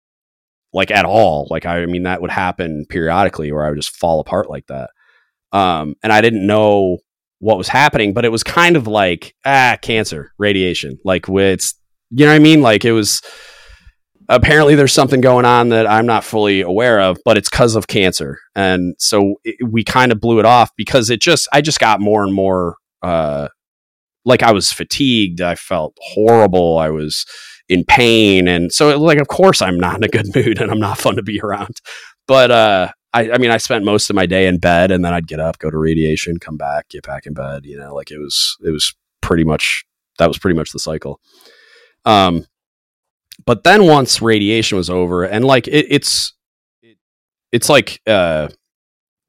like 0.74 0.91
at 0.91 1.06
all. 1.06 1.48
Like 1.49 1.66
I, 1.66 1.84
I 1.84 1.86
mean 1.86 2.03
that 2.03 2.22
would 2.22 2.32
happen 2.32 2.86
periodically 2.90 3.52
where 3.52 3.66
I 3.66 3.70
would 3.70 3.80
just 3.80 3.95
fall 3.95 4.20
apart 4.20 4.49
like 4.49 4.68
that. 4.68 4.90
Um 5.52 5.95
and 6.03 6.12
I 6.12 6.22
didn't 6.22 6.45
know 6.45 6.98
what 7.40 7.58
was 7.58 7.68
happening, 7.68 8.14
but 8.14 8.26
it 8.26 8.32
was 8.32 8.44
kind 8.44 8.76
of 8.76 8.88
like 8.88 9.36
ah 9.45 9.78
cancer, 9.82 10.34
radiation. 10.38 10.98
Like 11.03 11.26
it's 11.30 11.76
you 12.10 12.26
know 12.26 12.32
what 12.32 12.36
I 12.36 12.40
mean? 12.40 12.62
Like 12.62 12.86
it 12.86 12.91
was 12.91 13.22
apparently 14.32 14.76
there's 14.76 14.94
something 14.94 15.20
going 15.20 15.45
on 15.45 15.70
that 15.70 15.86
I'm 15.86 16.06
not 16.06 16.24
fully 16.24 16.62
aware 16.62 17.02
of, 17.02 17.18
but 17.26 17.38
it's 17.38 17.49
because 17.49 17.76
of 17.76 17.88
cancer. 17.88 18.40
And 18.56 18.95
so 18.98 19.36
it, 19.44 19.58
we 19.70 19.84
kind 19.84 20.12
of 20.12 20.22
blew 20.22 20.40
it 20.40 20.45
off 20.45 20.72
because 20.78 21.10
it 21.10 21.20
just, 21.20 21.48
I 21.52 21.62
just 21.62 21.80
got 21.80 21.99
more 21.99 22.24
and 22.24 22.34
more, 22.34 22.78
uh, 23.03 23.49
like 24.24 24.41
I 24.41 24.53
was 24.53 24.72
fatigued. 24.72 25.41
I 25.41 25.56
felt 25.56 25.98
horrible. 25.99 26.78
I 26.78 26.90
was 26.90 27.26
in 27.68 27.84
pain. 27.84 28.48
And 28.48 28.72
so, 28.72 28.90
it, 28.90 28.98
like, 28.99 29.20
of 29.20 29.28
course, 29.28 29.62
I'm 29.62 29.78
not 29.78 29.98
in 29.98 30.03
a 30.03 30.08
good 30.08 30.28
mood 30.36 30.62
and 30.62 30.72
I'm 30.72 30.80
not 30.80 30.98
fun 30.98 31.18
to 31.18 31.24
be 31.24 31.40
around. 31.41 31.82
But, 32.28 32.52
uh, 32.52 32.91
I, 33.14 33.32
I 33.32 33.38
mean, 33.38 33.52
I 33.52 33.58
spent 33.58 33.84
most 33.84 34.10
of 34.10 34.16
my 34.16 34.26
day 34.26 34.48
in 34.48 34.60
bed 34.60 34.91
and 34.91 35.03
then 35.03 35.14
I'd 35.14 35.28
get 35.28 35.41
up, 35.41 35.60
go 35.60 35.70
to 35.70 35.78
radiation, 35.78 36.40
come 36.40 36.56
back, 36.56 36.88
get 36.88 37.06
back 37.06 37.26
in 37.26 37.34
bed. 37.34 37.66
You 37.66 37.78
know, 37.78 37.94
like 37.94 38.12
it 38.12 38.20
was, 38.20 38.56
it 38.64 38.72
was 38.72 38.95
pretty 39.22 39.44
much, 39.44 39.84
that 40.20 40.28
was 40.28 40.40
pretty 40.40 40.58
much 40.58 40.72
the 40.72 40.80
cycle. 40.80 41.20
Um, 42.06 42.45
but 43.45 43.63
then 43.63 43.85
once 43.85 44.22
radiation 44.22 44.77
was 44.77 44.89
over, 44.89 45.23
and 45.23 45.45
like 45.45 45.68
it, 45.68 45.88
it's 45.89 46.34
it's 47.51 47.69
like 47.69 48.01
uh, 48.07 48.47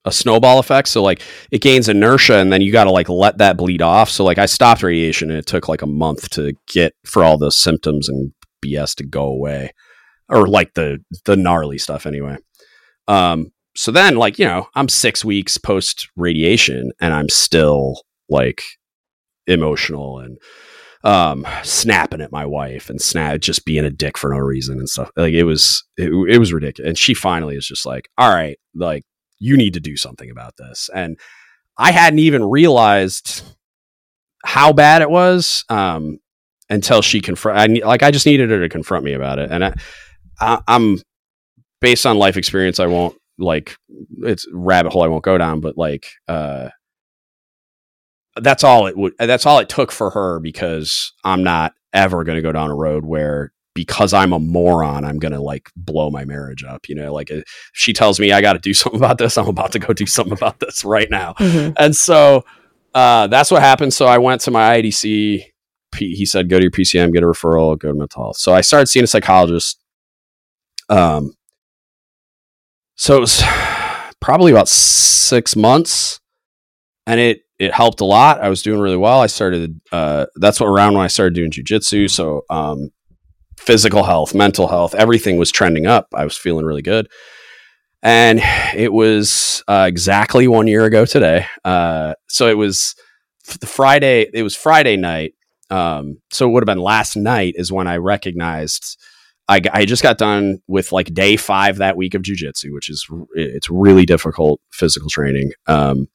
a 0.05 0.12
snowball 0.12 0.59
effect. 0.59 0.89
So 0.89 1.02
like 1.02 1.22
it 1.51 1.60
gains 1.60 1.89
inertia, 1.89 2.36
and 2.36 2.52
then 2.52 2.60
you 2.60 2.72
got 2.72 2.84
to 2.84 2.90
like 2.90 3.09
let 3.09 3.39
that 3.39 3.56
bleed 3.56 3.82
off. 3.82 4.10
So 4.10 4.24
like 4.24 4.39
I 4.39 4.47
stopped 4.47 4.82
radiation, 4.82 5.30
and 5.30 5.39
it 5.39 5.47
took 5.47 5.68
like 5.68 5.82
a 5.82 5.86
month 5.86 6.30
to 6.30 6.55
get 6.66 6.94
for 7.05 7.24
all 7.24 7.39
the 7.39 7.51
symptoms 7.51 8.09
and 8.09 8.32
BS 8.64 8.94
to 8.97 9.05
go 9.05 9.24
away, 9.24 9.72
or 10.28 10.47
like 10.47 10.74
the 10.74 10.98
the 11.24 11.36
gnarly 11.36 11.78
stuff 11.78 12.06
anyway. 12.06 12.36
Um, 13.09 13.52
so 13.74 13.90
then 13.90 14.16
like 14.16 14.39
you 14.39 14.47
know 14.47 14.68
I'm 14.74 14.89
six 14.89 15.24
weeks 15.24 15.59
post 15.59 16.09
radiation, 16.16 16.93
and 17.01 17.14
I'm 17.14 17.28
still 17.28 18.02
like 18.28 18.62
emotional 19.47 20.20
and 20.20 20.39
um, 21.05 21.47
snapping 21.62 22.20
at 22.20 22.33
my 22.33 22.47
wife 22.47 22.91
and 22.91 23.01
snap 23.01 23.41
just 23.41 23.65
being 23.65 23.85
a 23.85 23.91
dick 23.91 24.16
for 24.16 24.31
no 24.31 24.39
reason 24.39 24.79
and 24.79 24.89
stuff. 24.89 25.11
Like 25.16 25.35
it 25.35 25.45
was, 25.45 25.85
it, 25.97 26.12
it 26.29 26.39
was 26.39 26.53
ridiculous. 26.53 26.89
And 26.89 26.99
she 26.99 27.15
finally 27.15 27.57
is 27.57 27.66
just 27.66 27.85
like, 27.87 28.09
all 28.19 28.33
right, 28.33 28.59
like 28.74 29.05
you 29.39 29.57
need 29.57 29.74
to 29.74 29.81
do 29.81 29.97
something 29.97 30.31
about 30.31 30.57
this. 30.57 30.89
And 30.95 31.19
I 31.77 31.91
hadn't 31.91 32.20
even 32.20 32.45
realized 32.45 33.43
how 34.45 34.73
bad 34.73 35.03
it 35.03 35.11
was 35.11 35.65
um, 35.69 36.19
until 36.69 37.03
she 37.03 37.20
confront. 37.20 37.59
I 37.59 37.87
like 37.87 38.03
I 38.03 38.11
just 38.11 38.27
needed 38.27 38.51
her 38.51 38.61
to 38.61 38.69
confront 38.69 39.05
me 39.05 39.12
about 39.12 39.39
it, 39.39 39.51
and 39.51 39.65
I, 39.65 39.74
I, 40.41 40.61
I'm 40.69 41.01
based 41.81 42.07
on 42.07 42.19
life 42.19 42.37
experience. 42.37 42.81
I 42.81 42.87
won't 42.87 43.16
like 43.39 43.77
it's 44.19 44.47
rabbit 44.53 44.93
hole 44.93 45.03
I 45.03 45.09
won't 45.09 45.24
go 45.24 45.39
down, 45.39 45.61
but 45.61 45.79
like 45.79 46.07
uh, 46.29 46.69
that's 48.37 48.65
all 48.65 48.87
it 48.87 48.97
would 48.97 49.15
that's 49.19 49.47
all 49.47 49.59
it 49.59 49.69
took 49.69 49.93
for 49.93 50.11
her 50.11 50.41
because 50.41 51.13
I'm 51.25 51.43
not 51.43 51.75
ever 51.93 52.25
going 52.25 52.37
to 52.37 52.43
go 52.43 52.53
down 52.53 52.71
a 52.71 52.75
road 52.75 53.05
where 53.05 53.53
because 53.75 54.13
I'm 54.13 54.33
a 54.33 54.39
moron 54.39 55.05
I'm 55.05 55.19
going 55.19 55.33
to 55.33 55.41
like 55.41 55.71
blow 55.77 56.11
my 56.11 56.25
marriage 56.25 56.65
up, 56.65 56.89
you 56.89 56.95
know, 56.95 57.13
like 57.13 57.31
if 57.31 57.45
she 57.73 57.93
tells 57.93 58.21
me 58.21 58.33
I 58.33 58.41
got 58.41 58.55
to 58.55 58.59
do 58.59 58.75
something 58.75 59.01
about 59.01 59.19
this, 59.19 59.37
I'm 59.37 59.49
about 59.49 59.73
to 59.73 59.79
go 59.79 59.93
do 59.93 60.07
something 60.07 60.33
about 60.33 60.61
this 60.61 60.85
right 60.85 61.11
now. 61.11 61.35
Mm-hmm. 61.35 61.73
And 61.77 61.95
so 61.95 62.45
uh, 62.95 63.27
that's 63.27 63.51
what 63.51 63.63
happened. 63.63 63.95
So 63.95 64.07
I 64.07 64.19
went 64.19 64.41
to 64.43 64.51
my 64.51 64.81
IDC. 64.81 65.45
He 65.97 66.27
said, 66.27 66.49
go 66.49 66.59
to 66.59 66.63
your 66.63 66.71
PCM, 66.71 67.13
get 67.13 67.23
a 67.23 67.27
referral, 67.27 67.79
go 67.79 67.89
to 67.89 67.95
mental 67.95 68.25
health. 68.25 68.39
So 68.39 68.55
I 68.55 68.63
started 68.63 68.87
seeing 68.87 69.05
a 69.05 69.07
psychologist. 69.07 69.79
Um, 70.89 71.35
so 72.97 73.17
it 73.17 73.21
was 73.21 73.43
probably 74.21 74.53
about 74.53 74.69
six 74.69 75.55
months 75.55 76.21
and 77.07 77.21
it 77.21 77.43
it 77.62 77.72
helped 77.72 78.01
a 78.01 78.05
lot. 78.05 78.40
I 78.40 78.48
was 78.48 78.60
doing 78.60 78.80
really 78.80 78.97
well. 78.97 79.20
I 79.20 79.28
started 79.28 79.80
uh, 79.93 80.26
that's 80.34 80.59
what 80.59 80.66
around 80.66 80.94
when 80.94 81.05
I 81.05 81.06
started 81.06 81.34
doing 81.34 81.52
jujitsu. 81.52 82.10
So 82.10 82.43
um, 82.51 82.90
physical 83.56 84.02
health, 84.02 84.34
mental 84.34 84.66
health, 84.66 84.97
everything 84.97 85.36
was 85.36 85.52
trending 85.52 85.86
up. 85.86 86.09
I 86.12 86.24
was 86.24 86.36
feeling 86.36 86.66
really 86.66 86.82
good. 86.82 87.09
And 88.02 88.40
it 88.74 88.93
was 88.93 89.62
uh, 89.68 89.84
exactly 89.86 90.48
one 90.48 90.66
year 90.66 90.84
ago 90.84 91.05
today. 91.05 91.47
Uh, 91.64 92.14
so 92.28 92.48
it 92.48 92.59
was 92.59 92.97
the 93.60 93.68
Friday. 93.68 94.28
It 94.34 94.43
was 94.43 94.56
Friday 94.56 94.97
night. 94.97 95.34
Um, 95.70 96.20
so 96.32 96.48
it 96.48 96.52
would 96.52 96.64
have 96.64 96.74
been 96.74 96.82
last 96.82 97.14
night 97.14 97.55
is 97.56 97.70
when 97.70 97.86
I 97.86 97.98
recognized 97.98 98.98
I, 99.48 99.60
I 99.72 99.84
just 99.84 100.02
got 100.02 100.18
done 100.18 100.59
with 100.66 100.90
like 100.90 101.14
day 101.14 101.36
five 101.36 101.76
that 101.76 101.97
week 101.97 102.14
of 102.14 102.22
jujitsu, 102.22 102.72
which 102.72 102.90
is 102.90 103.06
it's 103.34 103.70
really 103.70 104.05
difficult 104.05 104.60
physical 104.72 105.09
training. 105.09 105.52
Um, 105.68 106.09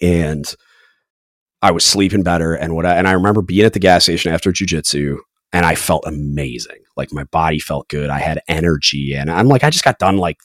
and 0.00 0.54
I 1.62 1.70
was 1.70 1.84
sleeping 1.84 2.22
better 2.22 2.54
and 2.54 2.74
what 2.74 2.86
I, 2.86 2.96
and 2.96 3.08
I 3.08 3.12
remember 3.12 3.42
being 3.42 3.64
at 3.64 3.72
the 3.72 3.78
gas 3.78 4.04
station 4.04 4.32
after 4.32 4.52
jujitsu 4.52 5.18
and 5.52 5.64
I 5.64 5.74
felt 5.74 6.04
amazing. 6.06 6.78
Like 6.96 7.12
my 7.12 7.24
body 7.24 7.58
felt 7.58 7.88
good. 7.88 8.10
I 8.10 8.18
had 8.18 8.40
energy 8.48 9.14
and 9.14 9.30
I'm 9.30 9.48
like, 9.48 9.64
I 9.64 9.70
just 9.70 9.84
got 9.84 9.98
done 9.98 10.18
like 10.18 10.38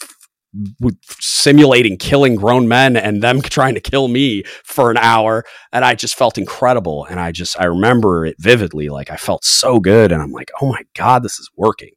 simulating 1.19 1.97
killing 1.97 2.35
grown 2.35 2.67
men 2.67 2.97
and 2.97 3.21
them 3.21 3.41
trying 3.41 3.73
to 3.73 3.79
kill 3.79 4.07
me 4.07 4.43
for 4.63 4.91
an 4.91 4.97
hour 4.97 5.45
and 5.71 5.85
i 5.85 5.95
just 5.95 6.15
felt 6.15 6.37
incredible 6.37 7.05
and 7.05 7.21
i 7.21 7.31
just 7.31 7.57
i 7.59 7.63
remember 7.63 8.25
it 8.25 8.35
vividly 8.37 8.89
like 8.89 9.09
i 9.09 9.15
felt 9.15 9.45
so 9.45 9.79
good 9.79 10.11
and 10.11 10.21
i'm 10.21 10.33
like 10.33 10.51
oh 10.61 10.67
my 10.67 10.81
god 10.93 11.23
this 11.23 11.39
is 11.39 11.49
working 11.55 11.91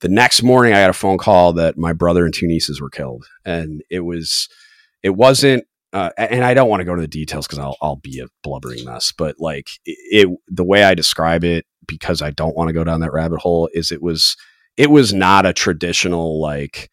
the 0.00 0.08
next 0.08 0.42
morning 0.42 0.72
i 0.72 0.80
got 0.80 0.90
a 0.90 0.94
phone 0.94 1.16
call 1.16 1.52
that 1.52 1.78
my 1.78 1.92
brother 1.92 2.24
and 2.24 2.34
two 2.34 2.48
nieces 2.48 2.80
were 2.80 2.90
killed 2.90 3.24
and 3.44 3.82
it 3.88 4.00
was 4.00 4.48
it 5.04 5.10
wasn't 5.10 5.62
uh, 5.92 6.10
and 6.16 6.44
I 6.44 6.54
don't 6.54 6.68
want 6.68 6.80
to 6.80 6.84
go 6.84 6.94
to 6.94 7.00
the 7.00 7.08
details 7.08 7.46
because 7.46 7.58
I'll, 7.58 7.76
I'll 7.82 7.96
be 7.96 8.20
a 8.20 8.28
blubbering 8.42 8.84
mess, 8.84 9.12
but 9.16 9.36
like 9.38 9.70
it, 9.84 10.28
it, 10.28 10.38
the 10.48 10.64
way 10.64 10.84
I 10.84 10.94
describe 10.94 11.44
it, 11.44 11.66
because 11.86 12.22
I 12.22 12.30
don't 12.30 12.56
want 12.56 12.68
to 12.68 12.74
go 12.74 12.84
down 12.84 13.00
that 13.00 13.12
rabbit 13.12 13.40
hole, 13.40 13.68
is 13.72 13.90
it 13.90 14.02
was, 14.02 14.36
it 14.76 14.90
was 14.90 15.12
not 15.12 15.46
a 15.46 15.52
traditional 15.52 16.40
like, 16.40 16.90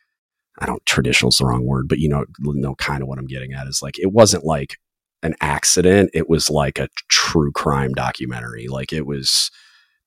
I 0.59 0.65
don't 0.65 0.83
traditional 0.85 1.29
is 1.29 1.37
the 1.37 1.45
wrong 1.45 1.65
word, 1.65 1.87
but 1.87 1.99
you 1.99 2.09
know, 2.09 2.25
know 2.39 2.73
kind 2.75 3.03
of 3.03 3.07
what 3.07 3.19
I'm 3.19 3.27
getting 3.27 3.53
at 3.53 3.67
is 3.67 3.81
like 3.83 3.99
it 3.99 4.11
wasn't 4.11 4.43
like 4.43 4.77
an 5.23 5.35
accident. 5.41 6.09
It 6.13 6.29
was 6.29 6.49
like 6.49 6.79
a 6.79 6.89
true 7.09 7.51
crime 7.51 7.93
documentary. 7.93 8.67
Like 8.67 8.91
it 8.93 9.05
was 9.05 9.51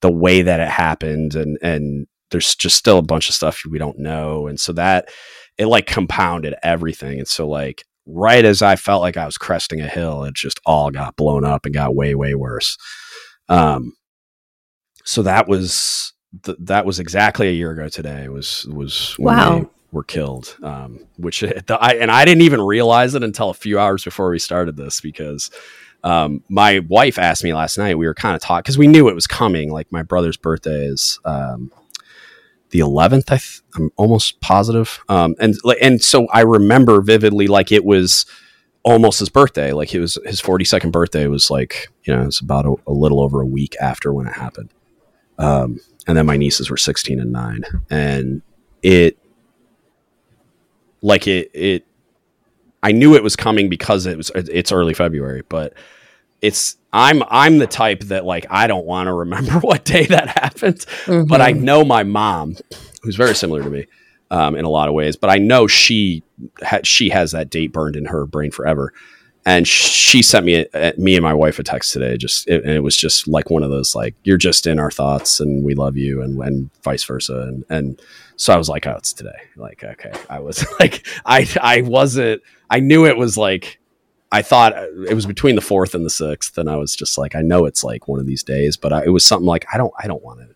the 0.00 0.10
way 0.10 0.42
that 0.42 0.60
it 0.60 0.68
happened, 0.68 1.34
and 1.34 1.58
and 1.62 2.06
there's 2.30 2.54
just 2.54 2.76
still 2.76 2.98
a 2.98 3.02
bunch 3.02 3.28
of 3.28 3.34
stuff 3.34 3.62
we 3.68 3.78
don't 3.78 3.98
know, 3.98 4.46
and 4.46 4.58
so 4.58 4.72
that 4.72 5.08
it 5.58 5.66
like 5.66 5.86
compounded 5.86 6.54
everything. 6.62 7.18
And 7.18 7.28
so 7.28 7.48
like 7.48 7.84
right 8.06 8.44
as 8.44 8.62
I 8.62 8.76
felt 8.76 9.02
like 9.02 9.16
I 9.16 9.26
was 9.26 9.38
cresting 9.38 9.80
a 9.80 9.88
hill, 9.88 10.24
it 10.24 10.34
just 10.34 10.60
all 10.66 10.90
got 10.90 11.16
blown 11.16 11.44
up 11.44 11.64
and 11.64 11.74
got 11.74 11.94
way 11.94 12.14
way 12.14 12.34
worse. 12.34 12.76
Um, 13.48 13.94
so 15.04 15.22
that 15.22 15.48
was 15.48 16.12
th- 16.44 16.58
that 16.60 16.86
was 16.86 17.00
exactly 17.00 17.48
a 17.48 17.52
year 17.52 17.72
ago 17.72 17.88
today. 17.88 18.28
Was 18.28 18.66
was 18.66 19.16
wow 19.18 19.68
were 19.92 20.04
killed. 20.04 20.56
Um, 20.62 21.06
which 21.16 21.40
the, 21.66 21.78
I 21.80 21.94
and 21.94 22.10
I 22.10 22.24
didn't 22.24 22.42
even 22.42 22.60
realize 22.60 23.14
it 23.14 23.22
until 23.22 23.50
a 23.50 23.54
few 23.54 23.78
hours 23.78 24.04
before 24.04 24.30
we 24.30 24.38
started 24.38 24.76
this 24.76 25.00
because 25.00 25.50
um, 26.02 26.42
my 26.48 26.80
wife 26.88 27.18
asked 27.18 27.44
me 27.44 27.52
last 27.52 27.78
night. 27.78 27.98
We 27.98 28.06
were 28.06 28.14
kind 28.14 28.34
of 28.34 28.42
talking 28.42 28.62
because 28.62 28.78
we 28.78 28.86
knew 28.86 29.08
it 29.08 29.14
was 29.14 29.26
coming. 29.26 29.70
Like 29.70 29.90
my 29.92 30.02
brother's 30.02 30.36
birthday 30.36 30.86
is 30.86 31.18
um, 31.24 31.72
the 32.70 32.80
11th. 32.80 33.30
I 33.30 33.36
th- 33.36 33.60
I'm 33.74 33.90
almost 33.96 34.40
positive. 34.40 35.00
Um, 35.08 35.34
and 35.38 35.56
and 35.80 36.02
so 36.02 36.26
I 36.28 36.40
remember 36.40 37.00
vividly, 37.00 37.46
like 37.46 37.72
it 37.72 37.84
was 37.84 38.26
almost 38.82 39.18
his 39.18 39.28
birthday. 39.28 39.72
Like 39.72 39.94
it 39.94 40.00
was 40.00 40.18
his 40.24 40.40
42nd 40.40 40.92
birthday. 40.92 41.26
Was 41.26 41.50
like 41.50 41.88
you 42.04 42.14
know 42.14 42.22
it 42.22 42.26
was 42.26 42.40
about 42.40 42.66
a, 42.66 42.74
a 42.86 42.92
little 42.92 43.20
over 43.20 43.40
a 43.40 43.46
week 43.46 43.76
after 43.80 44.12
when 44.12 44.26
it 44.26 44.34
happened. 44.34 44.72
Um, 45.38 45.80
and 46.06 46.16
then 46.16 46.26
my 46.26 46.36
nieces 46.36 46.70
were 46.70 46.76
16 46.76 47.20
and 47.20 47.32
nine, 47.32 47.62
and 47.88 48.42
it 48.82 49.18
like 51.02 51.26
it 51.26 51.50
it 51.54 51.86
I 52.82 52.92
knew 52.92 53.14
it 53.14 53.22
was 53.22 53.36
coming 53.36 53.68
because 53.68 54.06
it 54.06 54.16
was 54.16 54.30
it's 54.34 54.72
early 54.72 54.94
February, 54.94 55.42
but 55.48 55.74
it's 56.42 56.76
I'm 56.92 57.22
I'm 57.28 57.58
the 57.58 57.66
type 57.66 58.00
that 58.04 58.24
like 58.24 58.46
I 58.50 58.66
don't 58.66 58.86
want 58.86 59.06
to 59.06 59.12
remember 59.12 59.52
what 59.60 59.84
day 59.84 60.06
that 60.06 60.28
happened, 60.28 60.78
mm-hmm. 61.04 61.26
but 61.26 61.40
I 61.40 61.52
know 61.52 61.84
my 61.84 62.02
mom, 62.02 62.56
who's 63.02 63.16
very 63.16 63.34
similar 63.34 63.62
to 63.62 63.70
me 63.70 63.86
um, 64.30 64.56
in 64.56 64.64
a 64.64 64.70
lot 64.70 64.88
of 64.88 64.94
ways, 64.94 65.16
but 65.16 65.30
I 65.30 65.38
know 65.38 65.66
she 65.66 66.22
ha- 66.62 66.80
she 66.84 67.10
has 67.10 67.32
that 67.32 67.50
date 67.50 67.72
burned 67.72 67.96
in 67.96 68.06
her 68.06 68.26
brain 68.26 68.50
forever, 68.50 68.92
and 69.44 69.66
she 69.66 70.22
sent 70.22 70.46
me 70.46 70.66
a, 70.74 70.94
me 70.96 71.14
and 71.14 71.22
my 71.22 71.34
wife 71.34 71.58
a 71.58 71.62
text 71.62 71.92
today, 71.92 72.16
just 72.16 72.48
it, 72.48 72.64
and 72.64 72.72
it 72.72 72.82
was 72.82 72.96
just 72.96 73.28
like 73.28 73.50
one 73.50 73.62
of 73.62 73.70
those 73.70 73.94
like 73.94 74.14
you're 74.24 74.36
just 74.36 74.66
in 74.66 74.78
our 74.78 74.90
thoughts 74.90 75.40
and 75.40 75.64
we 75.64 75.74
love 75.74 75.96
you 75.96 76.22
and 76.22 76.40
and 76.42 76.70
vice 76.82 77.04
versa, 77.04 77.42
and 77.42 77.64
and 77.70 78.02
so 78.40 78.54
I 78.54 78.56
was 78.56 78.70
like, 78.70 78.86
oh, 78.86 78.94
it's 78.96 79.12
today. 79.12 79.38
Like, 79.54 79.84
okay. 79.84 80.12
I 80.30 80.40
was 80.40 80.64
like, 80.80 81.06
I, 81.26 81.46
I 81.60 81.82
wasn't, 81.82 82.40
I 82.70 82.80
knew 82.80 83.04
it 83.04 83.18
was 83.18 83.36
like, 83.36 83.78
I 84.32 84.42
thought 84.42 84.74
it 84.76 85.14
was 85.14 85.26
between 85.26 85.56
the 85.56 85.60
fourth 85.60 85.94
and 85.94 86.04
the 86.04 86.10
sixth. 86.10 86.56
And 86.56 86.70
I 86.70 86.76
was 86.76 86.94
just 86.94 87.18
like, 87.18 87.34
I 87.34 87.42
know 87.42 87.64
it's 87.64 87.82
like 87.82 88.06
one 88.06 88.20
of 88.20 88.26
these 88.26 88.42
days, 88.42 88.76
but 88.76 88.92
I, 88.92 89.04
it 89.04 89.08
was 89.08 89.24
something 89.24 89.46
like, 89.46 89.66
I 89.72 89.76
don't, 89.76 89.92
I 89.98 90.06
don't 90.06 90.22
want 90.22 90.40
to, 90.40 90.48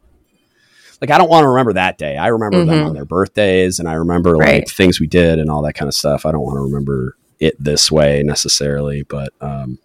like, 1.01 1.11
I 1.11 1.19
don't 1.19 1.29
want 1.29 1.45
to 1.45 1.49
remember 1.49 1.73
that 1.73 1.99
day. 1.99 2.17
I 2.17 2.29
remember 2.29 2.59
mm-hmm. 2.59 2.71
them 2.71 2.87
on 2.87 2.95
their 2.95 3.05
birthdays 3.05 3.79
and 3.79 3.89
I 3.89 3.95
remember 3.95 4.35
right. 4.35 4.61
like 4.61 4.69
things 4.69 5.01
we 5.01 5.09
did 5.09 5.39
and 5.39 5.51
all 5.51 5.63
that 5.63 5.75
kind 5.75 5.89
of 5.89 5.95
stuff. 5.95 6.25
I 6.25 6.33
don't 6.33 6.43
want 6.43 6.57
to 6.57 6.63
remember 6.63 7.17
it 7.41 7.57
this 7.63 7.91
way 7.91 8.23
necessarily, 8.23 9.03
but, 9.03 9.33
um, 9.41 9.79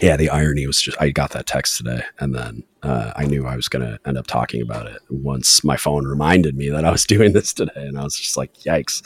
yeah, 0.00 0.16
the 0.16 0.30
irony 0.30 0.66
was 0.66 0.80
just 0.80 1.00
I 1.00 1.10
got 1.10 1.30
that 1.30 1.46
text 1.46 1.76
today, 1.76 2.02
and 2.18 2.34
then 2.34 2.64
uh, 2.82 3.12
I 3.14 3.24
knew 3.24 3.46
I 3.46 3.56
was 3.56 3.68
going 3.68 3.86
to 3.86 4.00
end 4.06 4.16
up 4.16 4.26
talking 4.26 4.62
about 4.62 4.86
it 4.86 4.98
once 5.10 5.62
my 5.62 5.76
phone 5.76 6.06
reminded 6.06 6.56
me 6.56 6.70
that 6.70 6.84
I 6.84 6.90
was 6.90 7.04
doing 7.06 7.32
this 7.32 7.52
today, 7.52 7.86
and 7.86 7.98
I 7.98 8.02
was 8.02 8.18
just 8.18 8.36
like, 8.36 8.52
"Yikes!" 8.54 9.02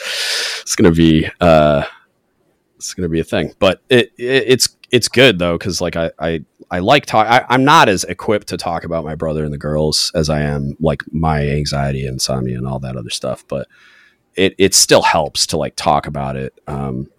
It's 0.63 0.77
going 0.77 0.91
to 0.91 0.97
be 0.97 1.29
uh, 1.41 1.85
it's 2.77 2.95
going 2.95 3.03
to 3.03 3.13
be 3.13 3.21
a 3.21 3.25
thing, 3.25 3.53
but 3.59 3.83
it, 3.89 4.13
it 4.19 4.45
it's 4.47 4.69
it's 4.91 5.09
good 5.09 5.39
though 5.39 5.59
because 5.59 5.81
like 5.81 5.97
I 5.97 6.11
I, 6.19 6.45
I 6.71 6.79
like 6.79 7.07
talk. 7.07 7.27
I, 7.27 7.45
I'm 7.49 7.65
not 7.65 7.89
as 7.89 8.05
equipped 8.05 8.49
to 8.49 8.57
talk 8.57 8.85
about 8.85 9.05
my 9.05 9.15
brother 9.15 9.45
and 9.45 9.53
the 9.53 9.59
girls 9.59 10.13
as 10.15 10.31
I 10.31 10.43
am 10.43 10.77
like 10.81 11.03
my 11.13 11.49
anxiety, 11.49 12.07
insomnia, 12.07 12.59
and 12.59 12.67
all 12.67 12.79
that 12.81 12.97
other 12.97 13.11
stuff, 13.11 13.45
but 13.49 13.67
it 14.35 14.55
it 14.59 14.75
still 14.75 15.03
helps 15.03 15.47
to 15.49 15.57
like 15.57 15.77
talk 15.77 16.07
about 16.07 16.37
it 16.37 16.59
um, 16.67 17.11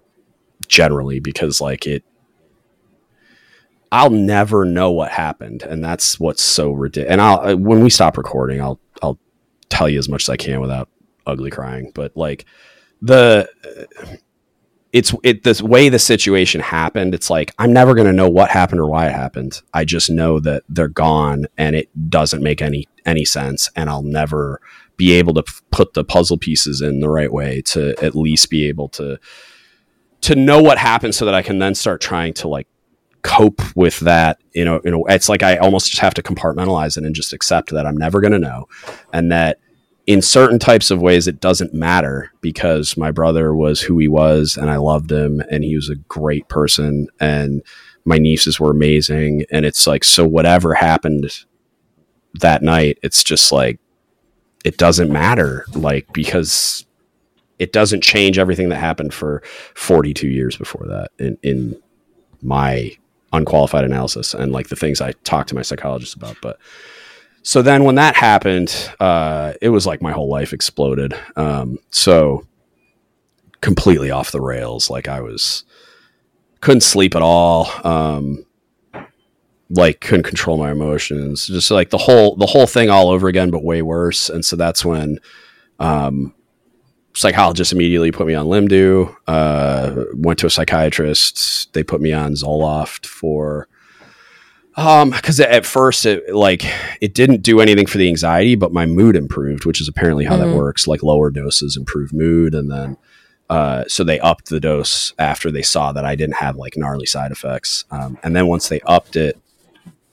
generally 0.67 1.19
because 1.19 1.59
like 1.59 1.87
it 1.87 2.03
I'll 3.91 4.09
never 4.09 4.65
know 4.65 4.91
what 4.91 5.11
happened, 5.11 5.63
and 5.63 5.83
that's 5.83 6.19
what's 6.19 6.43
so 6.43 6.71
ridiculous. 6.71 7.11
And 7.11 7.21
I'll 7.21 7.39
uh, 7.39 7.55
when 7.55 7.83
we 7.83 7.89
stop 7.89 8.17
recording, 8.17 8.61
I'll 8.61 8.79
I'll 9.01 9.17
tell 9.69 9.89
you 9.89 9.99
as 9.99 10.09
much 10.09 10.23
as 10.23 10.29
I 10.29 10.37
can 10.37 10.59
without 10.59 10.89
ugly 11.25 11.49
crying. 11.49 11.91
But 11.93 12.15
like 12.15 12.45
the 13.01 13.49
it's 14.97 15.13
it 15.21 15.43
this 15.43 15.61
way 15.61 15.89
the 15.89 15.99
situation 15.99 16.59
happened. 16.59 17.13
It's 17.13 17.29
like 17.29 17.53
I'm 17.59 17.71
never 17.71 17.93
gonna 17.93 18.13
know 18.13 18.29
what 18.29 18.49
happened 18.49 18.81
or 18.81 18.87
why 18.87 19.07
it 19.07 19.13
happened. 19.13 19.61
I 19.71 19.85
just 19.85 20.09
know 20.09 20.39
that 20.39 20.63
they're 20.67 20.87
gone, 20.87 21.45
and 21.55 21.75
it 21.75 21.89
doesn't 22.09 22.41
make 22.41 22.63
any 22.63 22.87
any 23.05 23.23
sense, 23.23 23.69
and 23.75 23.91
I'll 23.91 24.01
never 24.01 24.59
be 24.97 25.11
able 25.13 25.35
to 25.35 25.43
put 25.69 25.93
the 25.93 26.03
puzzle 26.03 26.39
pieces 26.39 26.81
in 26.81 26.99
the 26.99 27.09
right 27.09 27.31
way 27.31 27.61
to 27.61 27.93
at 28.03 28.15
least 28.15 28.49
be 28.49 28.67
able 28.67 28.89
to 28.89 29.19
to 30.21 30.35
know 30.35 30.63
what 30.63 30.79
happened 30.79 31.13
so 31.13 31.25
that 31.25 31.35
I 31.35 31.43
can 31.43 31.59
then 31.59 31.75
start 31.75 32.01
trying 32.01 32.33
to 32.35 32.47
like 32.47 32.67
cope 33.21 33.61
with 33.75 33.99
that 33.99 34.39
you 34.53 34.63
know 34.63 34.79
you 34.85 34.91
know 34.91 35.03
it's 35.07 35.27
like 35.27 35.43
i 35.43 35.57
almost 35.57 35.89
just 35.89 35.99
have 35.99 36.13
to 36.13 36.21
compartmentalize 36.21 36.97
it 36.97 37.03
and 37.03 37.13
just 37.13 37.33
accept 37.33 37.71
that 37.71 37.85
i'm 37.85 37.97
never 37.97 38.21
going 38.21 38.31
to 38.31 38.39
know 38.39 38.69
and 39.11 39.31
that 39.31 39.57
in 40.07 40.21
certain 40.21 40.57
types 40.57 40.89
of 40.89 41.01
ways 41.01 41.27
it 41.27 41.39
doesn't 41.39 41.73
matter 41.73 42.31
because 42.41 42.97
my 42.97 43.11
brother 43.11 43.53
was 43.53 43.81
who 43.81 43.99
he 43.99 44.07
was 44.07 44.57
and 44.57 44.69
i 44.69 44.77
loved 44.77 45.11
him 45.11 45.41
and 45.51 45.63
he 45.63 45.75
was 45.75 45.89
a 45.89 45.95
great 45.95 46.47
person 46.47 47.07
and 47.19 47.61
my 48.05 48.17
nieces 48.17 48.59
were 48.59 48.71
amazing 48.71 49.43
and 49.51 49.65
it's 49.65 49.85
like 49.85 50.03
so 50.03 50.25
whatever 50.25 50.73
happened 50.73 51.45
that 52.33 52.63
night 52.63 52.97
it's 53.03 53.23
just 53.23 53.51
like 53.51 53.79
it 54.63 54.77
doesn't 54.77 55.11
matter 55.11 55.65
like 55.73 56.11
because 56.13 56.85
it 57.59 57.73
doesn't 57.73 58.03
change 58.03 58.37
everything 58.37 58.69
that 58.69 58.77
happened 58.77 59.13
for 59.13 59.41
42 59.75 60.27
years 60.27 60.55
before 60.55 60.85
that 60.87 61.11
in 61.19 61.37
in 61.43 61.75
my 62.41 62.95
unqualified 63.33 63.83
analysis 63.83 64.33
and 64.33 64.51
like 64.51 64.69
the 64.69 64.75
things 64.75 65.01
I 65.01 65.11
talked 65.23 65.49
to 65.49 65.55
my 65.55 65.61
psychologist 65.61 66.15
about. 66.15 66.37
But 66.41 66.59
so 67.47 67.61
then 67.61 67.85
when 67.85 67.95
that 67.95 68.17
happened, 68.17 68.91
uh, 68.99 69.53
it 69.61 69.69
was 69.69 69.87
like 69.87 70.01
my 70.01 70.11
whole 70.11 70.27
life 70.27 70.51
exploded. 70.51 71.13
Um, 71.37 71.79
so 71.91 72.45
completely 73.61 74.11
off 74.11 74.31
the 74.31 74.41
rails. 74.41 74.89
Like 74.89 75.07
I 75.07 75.21
was 75.21 75.63
couldn't 76.59 76.81
sleep 76.81 77.15
at 77.15 77.21
all. 77.21 77.69
Um, 77.87 78.45
like 79.69 80.01
couldn't 80.01 80.23
control 80.23 80.57
my 80.57 80.71
emotions. 80.71 81.47
Just 81.47 81.71
like 81.71 81.89
the 81.89 81.97
whole 81.97 82.35
the 82.35 82.47
whole 82.47 82.67
thing 82.67 82.89
all 82.89 83.07
over 83.07 83.29
again, 83.29 83.49
but 83.49 83.63
way 83.63 83.81
worse. 83.81 84.29
And 84.29 84.43
so 84.43 84.57
that's 84.57 84.83
when 84.83 85.17
um, 85.79 86.35
psychologist 87.15 87.71
immediately 87.71 88.11
put 88.11 88.27
me 88.27 88.33
on 88.33 88.47
LIMDU. 88.47 89.15
Uh, 89.25 90.03
went 90.15 90.37
to 90.39 90.47
a 90.47 90.49
psychiatrist. 90.49 91.71
They 91.71 91.83
put 91.83 92.01
me 92.01 92.11
on 92.11 92.33
Zoloft 92.33 93.05
for 93.05 93.69
um 94.77 95.09
because 95.09 95.39
at 95.39 95.65
first 95.65 96.05
it 96.05 96.33
like 96.33 96.63
it 97.01 97.13
didn't 97.13 97.41
do 97.41 97.59
anything 97.59 97.87
for 97.87 97.97
the 97.97 98.07
anxiety, 98.07 98.55
but 98.55 98.71
my 98.71 98.85
mood 98.85 99.15
improved, 99.15 99.65
which 99.65 99.81
is 99.81 99.87
apparently 99.87 100.25
how 100.25 100.37
mm-hmm. 100.37 100.51
that 100.51 100.55
works. 100.55 100.87
Like 100.87 101.03
lower 101.03 101.29
doses 101.29 101.75
improve 101.75 102.13
mood, 102.13 102.55
and 102.55 102.71
then 102.71 102.97
uh, 103.49 103.85
so 103.87 104.03
they 104.03 104.19
upped 104.19 104.49
the 104.49 104.59
dose 104.59 105.13
after 105.17 105.49
they 105.51 105.61
saw 105.61 105.91
that 105.93 106.05
I 106.05 106.15
didn't 106.15 106.35
have 106.35 106.57
like 106.57 106.75
gnarly 106.75 107.05
side 107.05 107.31
effects. 107.31 107.85
Um, 107.91 108.17
and 108.23 108.35
then 108.35 108.47
once 108.47 108.67
they 108.67 108.81
upped 108.81 109.15
it, 109.15 109.39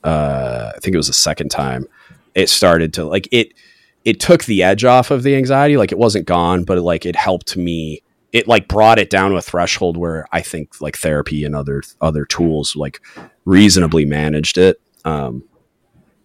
uh, 0.04 0.72
I 0.74 0.78
think 0.78 0.94
it 0.94 0.98
was 0.98 1.08
the 1.08 1.14
second 1.14 1.48
time, 1.48 1.86
it 2.34 2.48
started 2.48 2.94
to 2.94 3.04
like 3.04 3.28
it. 3.32 3.52
It 4.04 4.20
took 4.20 4.44
the 4.44 4.62
edge 4.62 4.84
off 4.84 5.10
of 5.10 5.22
the 5.22 5.34
anxiety. 5.34 5.76
Like 5.76 5.90
it 5.90 5.98
wasn't 5.98 6.26
gone, 6.26 6.64
but 6.64 6.78
it, 6.78 6.82
like 6.82 7.06
it 7.06 7.16
helped 7.16 7.56
me. 7.56 8.02
It 8.34 8.48
like 8.48 8.68
brought 8.68 8.98
it 8.98 9.08
down 9.08 9.30
to 9.30 9.36
a 9.36 9.40
threshold 9.42 9.96
where 9.96 10.26
I 10.32 10.42
think 10.42 10.80
like 10.80 10.98
therapy 10.98 11.44
and 11.44 11.54
other 11.54 11.82
other 12.00 12.26
tools 12.26 12.74
like 12.76 13.00
reasonably 13.46 14.04
managed 14.04 14.58
it. 14.58 14.80
Um, 15.06 15.44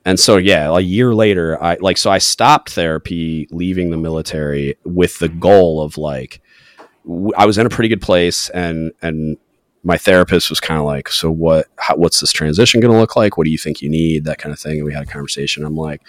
and 0.05 0.19
so 0.19 0.37
yeah, 0.37 0.75
a 0.75 0.79
year 0.79 1.13
later, 1.13 1.61
I 1.61 1.77
like 1.79 1.97
so 1.97 2.09
I 2.09 2.17
stopped 2.17 2.71
therapy, 2.71 3.47
leaving 3.51 3.91
the 3.91 3.97
military 3.97 4.75
with 4.83 5.19
the 5.19 5.29
goal 5.29 5.81
of 5.81 5.97
like 5.97 6.41
w- 7.05 7.31
I 7.37 7.45
was 7.45 7.57
in 7.59 7.67
a 7.67 7.69
pretty 7.69 7.89
good 7.89 8.01
place, 8.01 8.49
and 8.49 8.91
and 9.03 9.37
my 9.83 9.97
therapist 9.97 10.49
was 10.49 10.59
kind 10.59 10.79
of 10.79 10.85
like, 10.85 11.09
so 11.09 11.29
what? 11.29 11.67
How, 11.77 11.95
what's 11.95 12.21
this 12.21 12.31
transition 12.31 12.79
going 12.81 12.93
to 12.93 12.99
look 12.99 13.15
like? 13.15 13.37
What 13.37 13.45
do 13.45 13.51
you 13.51 13.57
think 13.57 13.81
you 13.81 13.89
need? 13.89 14.25
That 14.25 14.39
kind 14.39 14.51
of 14.51 14.59
thing. 14.59 14.77
And 14.77 14.85
we 14.85 14.93
had 14.93 15.03
a 15.03 15.11
conversation. 15.11 15.63
I'm 15.63 15.75
like, 15.75 16.01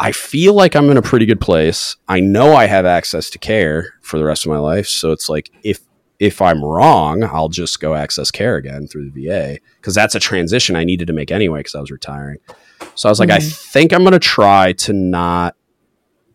I 0.00 0.12
feel 0.12 0.54
like 0.54 0.76
I'm 0.76 0.90
in 0.90 0.96
a 0.96 1.02
pretty 1.02 1.26
good 1.26 1.40
place. 1.40 1.96
I 2.06 2.20
know 2.20 2.54
I 2.54 2.66
have 2.66 2.86
access 2.86 3.30
to 3.30 3.38
care 3.38 3.94
for 4.00 4.18
the 4.18 4.24
rest 4.24 4.46
of 4.46 4.50
my 4.50 4.58
life, 4.58 4.86
so 4.86 5.12
it's 5.12 5.28
like 5.28 5.50
if 5.62 5.80
if 6.18 6.42
I'm 6.42 6.64
wrong, 6.64 7.22
I'll 7.24 7.48
just 7.48 7.80
go 7.80 7.94
access 7.94 8.30
care 8.30 8.56
again 8.56 8.86
through 8.88 9.10
the 9.10 9.26
VA 9.26 9.58
because 9.76 9.94
that's 9.94 10.14
a 10.14 10.20
transition 10.20 10.74
I 10.74 10.84
needed 10.84 11.06
to 11.06 11.12
make 11.12 11.30
anyway 11.30 11.60
because 11.60 11.74
I 11.74 11.80
was 11.80 11.90
retiring. 11.90 12.38
So 12.94 13.08
I 13.08 13.12
was 13.12 13.20
like, 13.20 13.28
mm-hmm. 13.28 13.36
I 13.36 13.40
think 13.40 13.92
I'm 13.92 14.00
going 14.00 14.12
to 14.12 14.18
try 14.18 14.72
to 14.72 14.92
not 14.92 15.54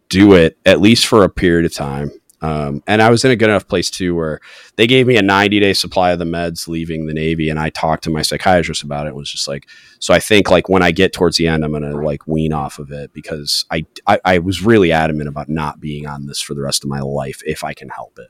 do 0.09 0.33
it 0.33 0.57
at 0.65 0.79
least 0.79 1.07
for 1.07 1.23
a 1.23 1.29
period 1.29 1.65
of 1.65 1.73
time. 1.73 2.11
Um, 2.43 2.83
and 2.87 3.01
I 3.01 3.09
was 3.09 3.23
in 3.23 3.31
a 3.31 3.37
good 3.37 3.47
enough 3.47 3.69
place 3.69 3.89
too 3.89 4.15
where 4.15 4.41
they 4.75 4.85
gave 4.85 5.07
me 5.07 5.15
a 5.15 5.21
90 5.21 5.61
day 5.61 5.71
supply 5.71 6.11
of 6.11 6.19
the 6.19 6.25
meds 6.25 6.67
leaving 6.67 7.05
the 7.05 7.13
Navy. 7.13 7.49
And 7.49 7.57
I 7.57 7.69
talked 7.69 8.03
to 8.03 8.09
my 8.09 8.21
psychiatrist 8.21 8.83
about 8.83 9.05
it. 9.07 9.11
it 9.11 9.15
was 9.15 9.31
just 9.31 9.47
like, 9.47 9.69
so 9.99 10.13
I 10.13 10.19
think 10.19 10.51
like 10.51 10.67
when 10.67 10.83
I 10.83 10.91
get 10.91 11.13
towards 11.13 11.37
the 11.37 11.47
end, 11.47 11.63
I'm 11.63 11.71
going 11.71 11.83
to 11.83 11.95
like 11.95 12.27
wean 12.27 12.51
off 12.51 12.79
of 12.79 12.91
it 12.91 13.13
because 13.13 13.65
I, 13.71 13.85
I, 14.05 14.19
I, 14.25 14.37
was 14.39 14.61
really 14.61 14.91
adamant 14.91 15.29
about 15.29 15.47
not 15.47 15.79
being 15.79 16.05
on 16.05 16.25
this 16.25 16.41
for 16.41 16.53
the 16.53 16.61
rest 16.61 16.83
of 16.83 16.89
my 16.89 16.99
life 16.99 17.41
if 17.45 17.63
I 17.63 17.73
can 17.73 17.87
help 17.87 18.19
it. 18.19 18.27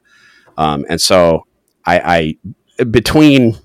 Um, 0.58 0.86
and 0.90 1.02
so 1.02 1.48
I, 1.84 2.38
I, 2.78 2.84
between 2.84 3.58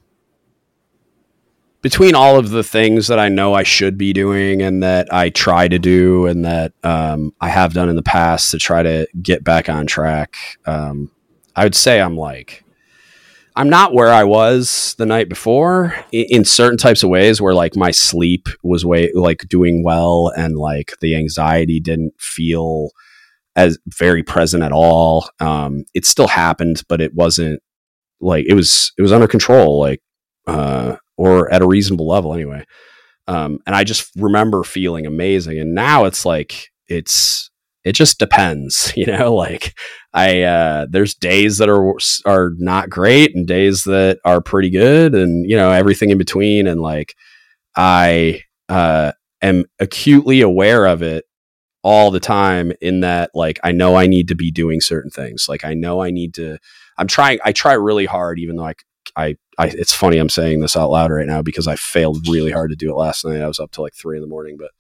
between 1.81 2.15
all 2.15 2.39
of 2.39 2.51
the 2.51 2.65
things 2.65 3.07
that 3.07 3.19
I 3.19 3.29
know 3.29 3.55
I 3.55 3.63
should 3.63 3.97
be 3.97 4.13
doing 4.13 4.63
and 4.63 4.83
that 4.83 5.13
I 5.13 5.31
try 5.31 5.69
to 5.69 5.79
do 5.79 6.27
and 6.27 6.45
that 6.45 6.73
um, 6.83 7.33
I 7.41 7.49
have 7.49 7.73
done 7.73 7.89
in 7.89 7.97
the 7.97 8.03
past 8.03 8.51
to 8.51 8.59
try 8.59 8.83
to 8.83 9.07
get 9.23 9.45
back 9.45 9.69
on 9.69 9.87
track, 9.87 10.37
um, 10.67 11.11
I 11.55 11.65
would 11.65 11.77
say 11.77 12.01
I'm 12.01 12.17
like, 12.17 12.65
I'm 13.55 13.69
not 13.69 13.95
where 13.95 14.13
I 14.13 14.25
was 14.25 14.95
the 14.99 15.07
night 15.07 15.29
before 15.29 15.95
in, 16.13 16.27
in, 16.31 16.45
certain 16.45 16.79
types 16.79 17.03
of 17.03 17.11
ways 17.11 17.41
where 17.41 17.55
like 17.55 17.75
my 17.75 17.91
sleep 17.91 18.49
was 18.63 18.85
way 18.85 19.11
like 19.15 19.49
doing 19.49 19.83
well 19.83 20.33
and 20.37 20.57
like 20.57 20.93
the 21.01 21.17
anxiety 21.17 21.81
didn't 21.81 22.13
feel 22.21 22.91
as 23.57 23.77
very 23.89 24.23
present 24.23 24.63
at 24.63 24.71
all. 24.71 25.29
Um, 25.41 25.85
it 25.93 26.07
still 26.07 26.29
happened, 26.29 26.85
but 26.89 27.01
it 27.01 27.15
wasn't 27.15 27.61
like 28.21 28.47
it 28.47 28.55
was, 28.55 28.93
it 28.97 29.03
was 29.03 29.13
under 29.13 29.27
control. 29.27 29.81
Like, 29.81 30.01
uh, 30.47 30.97
or 31.19 31.53
at 31.53 31.61
a 31.61 31.67
reasonable 31.67 32.09
level 32.09 32.33
anyway. 32.33 32.65
Um, 33.27 33.59
and 33.67 33.77
I 33.77 33.85
just 33.85 34.11
remember 34.17 34.65
feeling 34.65 35.07
amazing. 35.07 35.59
And 35.59 35.75
now 35.75 36.07
it's 36.07 36.25
like 36.25 36.71
it's 36.89 37.51
it 37.85 37.93
just 37.93 38.19
depends, 38.19 38.93
you 38.97 39.07
know. 39.07 39.35
Like 39.35 39.75
I 40.15 40.43
uh, 40.43 40.87
there's 40.89 41.15
days 41.15 41.59
that 41.59 41.69
are 41.69 41.95
are 42.25 42.53
not 42.57 42.89
great 42.89 43.35
and 43.35 43.47
days 43.47 43.85
that 43.85 44.19
are 44.25 44.41
pretty 44.41 44.71
good, 44.71 45.15
and 45.15 45.49
you 45.49 45.57
know 45.57 45.71
everything 45.71 46.11
in 46.11 46.19
between. 46.19 46.67
And 46.67 46.81
like 46.81 47.15
I 47.77 48.43
uh, 48.71 49.13
am 49.43 49.65
acutely 49.79 50.41
aware 50.41 50.87
of 50.87 51.03
it 51.03 51.25
all 51.83 52.11
the 52.11 52.21
time. 52.21 52.73
In 52.81 53.01
that, 53.01 53.31
like 53.35 53.61
I 53.63 53.73
know 53.73 53.95
I 53.97 54.07
need 54.07 54.29
to 54.29 54.35
be 54.35 54.51
doing 54.51 54.81
certain 54.81 55.11
things. 55.11 55.47
Like 55.49 55.65
I 55.65 55.75
know 55.75 56.03
I 56.03 56.11
need 56.11 56.35
to. 56.35 56.59
I'm 56.97 57.07
trying. 57.07 57.39
I 57.45 57.53
try 57.53 57.75
really 57.75 58.07
hard, 58.07 58.39
even 58.39 58.57
though 58.57 58.67
I 58.67 58.75
I, 59.19 59.35
I, 59.59 59.67
it's 59.67 59.93
funny 59.93 60.19
I'm 60.19 60.29
saying 60.29 60.61
this 60.61 60.77
out 60.77 60.91
loud 60.91 61.11
right 61.11 61.27
now 61.27 61.43
because 61.43 61.67
I 61.67 61.75
failed 61.75 62.29
really 62.29 62.53
hard 62.53 62.71
to 62.71 62.77
do 62.77 62.91
it 62.91 62.97
last 62.97 63.25
night. 63.25 63.43
I 63.43 63.49
was 63.49 63.59
up 63.59 63.73
till 63.73 63.83
like 63.83 63.95
three 63.95 64.17
in 64.17 64.23
the 64.23 64.29
morning, 64.29 64.57
but 64.57 64.71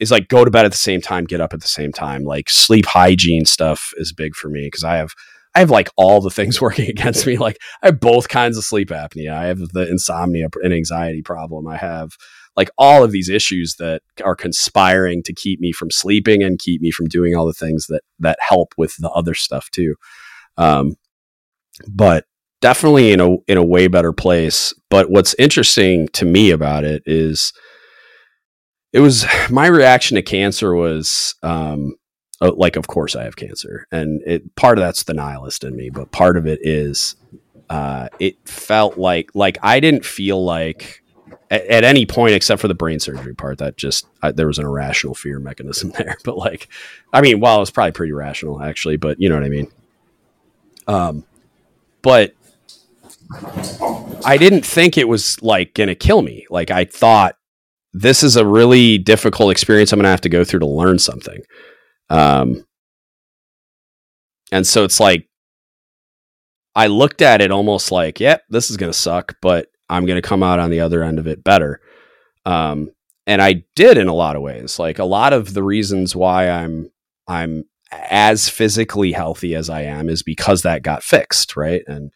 it's 0.00 0.10
like 0.10 0.28
go 0.28 0.44
to 0.44 0.50
bed 0.50 0.64
at 0.64 0.72
the 0.72 0.78
same 0.78 1.02
time, 1.02 1.24
get 1.24 1.42
up 1.42 1.52
at 1.52 1.60
the 1.60 1.68
same 1.68 1.92
time. 1.92 2.24
Like 2.24 2.48
sleep 2.48 2.86
hygiene 2.86 3.44
stuff 3.44 3.90
is 3.96 4.14
big 4.14 4.34
for 4.34 4.48
me 4.48 4.66
because 4.66 4.82
I 4.82 4.96
have 4.96 5.12
I 5.54 5.60
have 5.60 5.70
like 5.70 5.90
all 5.96 6.22
the 6.22 6.30
things 6.30 6.60
working 6.60 6.88
against 6.88 7.26
me. 7.26 7.36
Like 7.36 7.58
I 7.82 7.86
have 7.86 8.00
both 8.00 8.28
kinds 8.28 8.56
of 8.56 8.64
sleep 8.64 8.88
apnea. 8.88 9.32
I 9.32 9.44
have 9.44 9.58
the 9.58 9.88
insomnia 9.88 10.48
and 10.62 10.72
anxiety 10.72 11.20
problem. 11.20 11.68
I 11.68 11.76
have 11.76 12.12
like 12.56 12.70
all 12.78 13.04
of 13.04 13.12
these 13.12 13.28
issues 13.28 13.76
that 13.78 14.00
are 14.24 14.36
conspiring 14.36 15.22
to 15.24 15.34
keep 15.34 15.60
me 15.60 15.72
from 15.72 15.90
sleeping 15.90 16.42
and 16.42 16.58
keep 16.58 16.80
me 16.80 16.90
from 16.90 17.08
doing 17.08 17.34
all 17.34 17.46
the 17.46 17.52
things 17.52 17.88
that 17.88 18.00
that 18.20 18.38
help 18.40 18.72
with 18.78 18.94
the 18.98 19.10
other 19.10 19.34
stuff 19.34 19.70
too. 19.70 19.96
Um, 20.56 20.94
but 21.86 22.24
definitely 22.60 23.12
in 23.12 23.20
a 23.20 23.36
in 23.46 23.58
a 23.58 23.64
way 23.64 23.88
better 23.88 24.12
place. 24.12 24.74
But 24.90 25.10
what's 25.10 25.34
interesting 25.34 26.08
to 26.08 26.24
me 26.24 26.50
about 26.50 26.84
it 26.84 27.02
is 27.06 27.52
it 28.92 29.00
was 29.00 29.26
my 29.50 29.66
reaction 29.66 30.16
to 30.16 30.22
cancer 30.22 30.74
was 30.74 31.34
um, 31.42 31.96
uh, 32.40 32.52
like 32.54 32.76
of 32.76 32.86
course 32.86 33.16
I 33.16 33.24
have 33.24 33.36
cancer, 33.36 33.86
and 33.90 34.22
it 34.26 34.54
part 34.56 34.78
of 34.78 34.84
that's 34.84 35.04
the 35.04 35.14
nihilist 35.14 35.64
in 35.64 35.76
me, 35.76 35.90
but 35.90 36.12
part 36.12 36.36
of 36.36 36.46
it 36.46 36.60
is 36.62 37.16
uh, 37.68 38.08
it 38.18 38.36
felt 38.48 38.98
like 38.98 39.30
like 39.34 39.58
I 39.62 39.80
didn't 39.80 40.04
feel 40.04 40.42
like 40.44 41.02
at, 41.50 41.66
at, 41.66 41.84
any 41.84 42.06
point 42.06 42.34
except 42.34 42.60
for 42.60 42.68
the 42.68 42.74
brain 42.74 43.00
surgery 43.00 43.34
part 43.34 43.58
that 43.58 43.76
just 43.76 44.06
I, 44.22 44.32
there 44.32 44.46
was 44.46 44.58
an 44.58 44.64
irrational 44.64 45.14
fear 45.14 45.38
mechanism 45.38 45.90
there. 45.98 46.16
But 46.24 46.36
like, 46.36 46.68
I 47.12 47.20
mean, 47.20 47.40
well, 47.40 47.56
it 47.56 47.60
was 47.60 47.70
probably 47.70 47.92
pretty 47.92 48.12
rational 48.12 48.62
actually, 48.62 48.96
but 48.96 49.20
you 49.20 49.28
know 49.28 49.34
what 49.34 49.44
I 49.44 49.48
mean. 49.48 49.70
Um, 50.86 51.24
but 52.02 52.34
I 54.24 54.36
didn't 54.38 54.64
think 54.64 54.96
it 54.96 55.08
was 55.08 55.40
like 55.42 55.74
going 55.74 55.88
to 55.88 55.94
kill 55.94 56.22
me. 56.22 56.46
Like 56.50 56.70
I 56.70 56.84
thought 56.84 57.36
this 57.92 58.22
is 58.22 58.36
a 58.36 58.46
really 58.46 58.98
difficult 58.98 59.50
experience 59.50 59.92
I'm 59.92 59.98
going 59.98 60.04
to 60.04 60.10
have 60.10 60.20
to 60.22 60.28
go 60.28 60.44
through 60.44 60.60
to 60.60 60.66
learn 60.66 60.98
something. 60.98 61.40
Um, 62.10 62.64
and 64.52 64.66
so 64.66 64.84
it's 64.84 65.00
like 65.00 65.28
I 66.74 66.88
looked 66.88 67.22
at 67.22 67.40
it 67.40 67.50
almost 67.50 67.90
like, 67.90 68.20
yep, 68.20 68.42
this 68.50 68.70
is 68.70 68.76
going 68.76 68.92
to 68.92 68.98
suck, 68.98 69.36
but 69.40 69.68
I'm 69.88 70.06
going 70.06 70.20
to 70.20 70.28
come 70.28 70.42
out 70.42 70.58
on 70.58 70.70
the 70.70 70.80
other 70.80 71.02
end 71.02 71.18
of 71.18 71.26
it 71.26 71.42
better. 71.42 71.80
Um, 72.44 72.90
and 73.26 73.42
I 73.42 73.64
did 73.74 73.98
in 73.98 74.08
a 74.08 74.14
lot 74.14 74.36
of 74.36 74.42
ways. 74.42 74.78
Like 74.78 74.98
a 74.98 75.04
lot 75.04 75.32
of 75.32 75.54
the 75.54 75.62
reasons 75.62 76.14
why 76.14 76.48
I'm 76.48 76.90
I'm 77.26 77.64
as 77.90 78.48
physically 78.48 79.12
healthy 79.12 79.54
as 79.54 79.70
I 79.70 79.82
am 79.82 80.08
is 80.08 80.22
because 80.22 80.62
that 80.62 80.82
got 80.82 81.02
fixed, 81.02 81.56
right? 81.56 81.82
And 81.86 82.10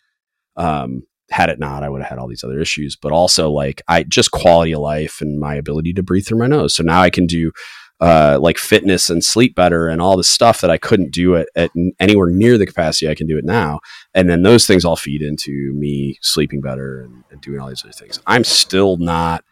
um, 0.60 1.04
had 1.30 1.48
it 1.48 1.58
not, 1.58 1.82
I 1.82 1.88
would 1.88 2.02
have 2.02 2.10
had 2.10 2.18
all 2.18 2.28
these 2.28 2.44
other 2.44 2.60
issues, 2.60 2.96
but 2.96 3.12
also 3.12 3.50
like 3.50 3.82
I 3.88 4.02
just 4.02 4.30
quality 4.30 4.72
of 4.72 4.80
life 4.80 5.20
and 5.20 5.40
my 5.40 5.54
ability 5.54 5.92
to 5.94 6.02
breathe 6.02 6.26
through 6.26 6.38
my 6.38 6.46
nose. 6.46 6.74
So 6.74 6.82
now 6.82 7.00
I 7.00 7.10
can 7.10 7.26
do 7.26 7.52
uh, 8.00 8.38
like 8.40 8.58
fitness 8.58 9.10
and 9.10 9.22
sleep 9.22 9.54
better 9.54 9.88
and 9.88 10.00
all 10.00 10.16
the 10.16 10.24
stuff 10.24 10.60
that 10.60 10.70
I 10.70 10.78
couldn't 10.78 11.12
do 11.12 11.34
it 11.34 11.48
at 11.54 11.70
anywhere 11.98 12.30
near 12.30 12.58
the 12.58 12.66
capacity 12.66 13.08
I 13.08 13.14
can 13.14 13.26
do 13.26 13.38
it 13.38 13.44
now. 13.44 13.80
And 14.14 14.28
then 14.28 14.42
those 14.42 14.66
things 14.66 14.84
all 14.84 14.96
feed 14.96 15.22
into 15.22 15.72
me 15.74 16.18
sleeping 16.20 16.60
better 16.60 17.02
and, 17.02 17.24
and 17.30 17.40
doing 17.40 17.60
all 17.60 17.68
these 17.68 17.84
other 17.84 17.92
things. 17.92 18.20
I'm 18.26 18.44
still 18.44 18.96
not 18.96 19.44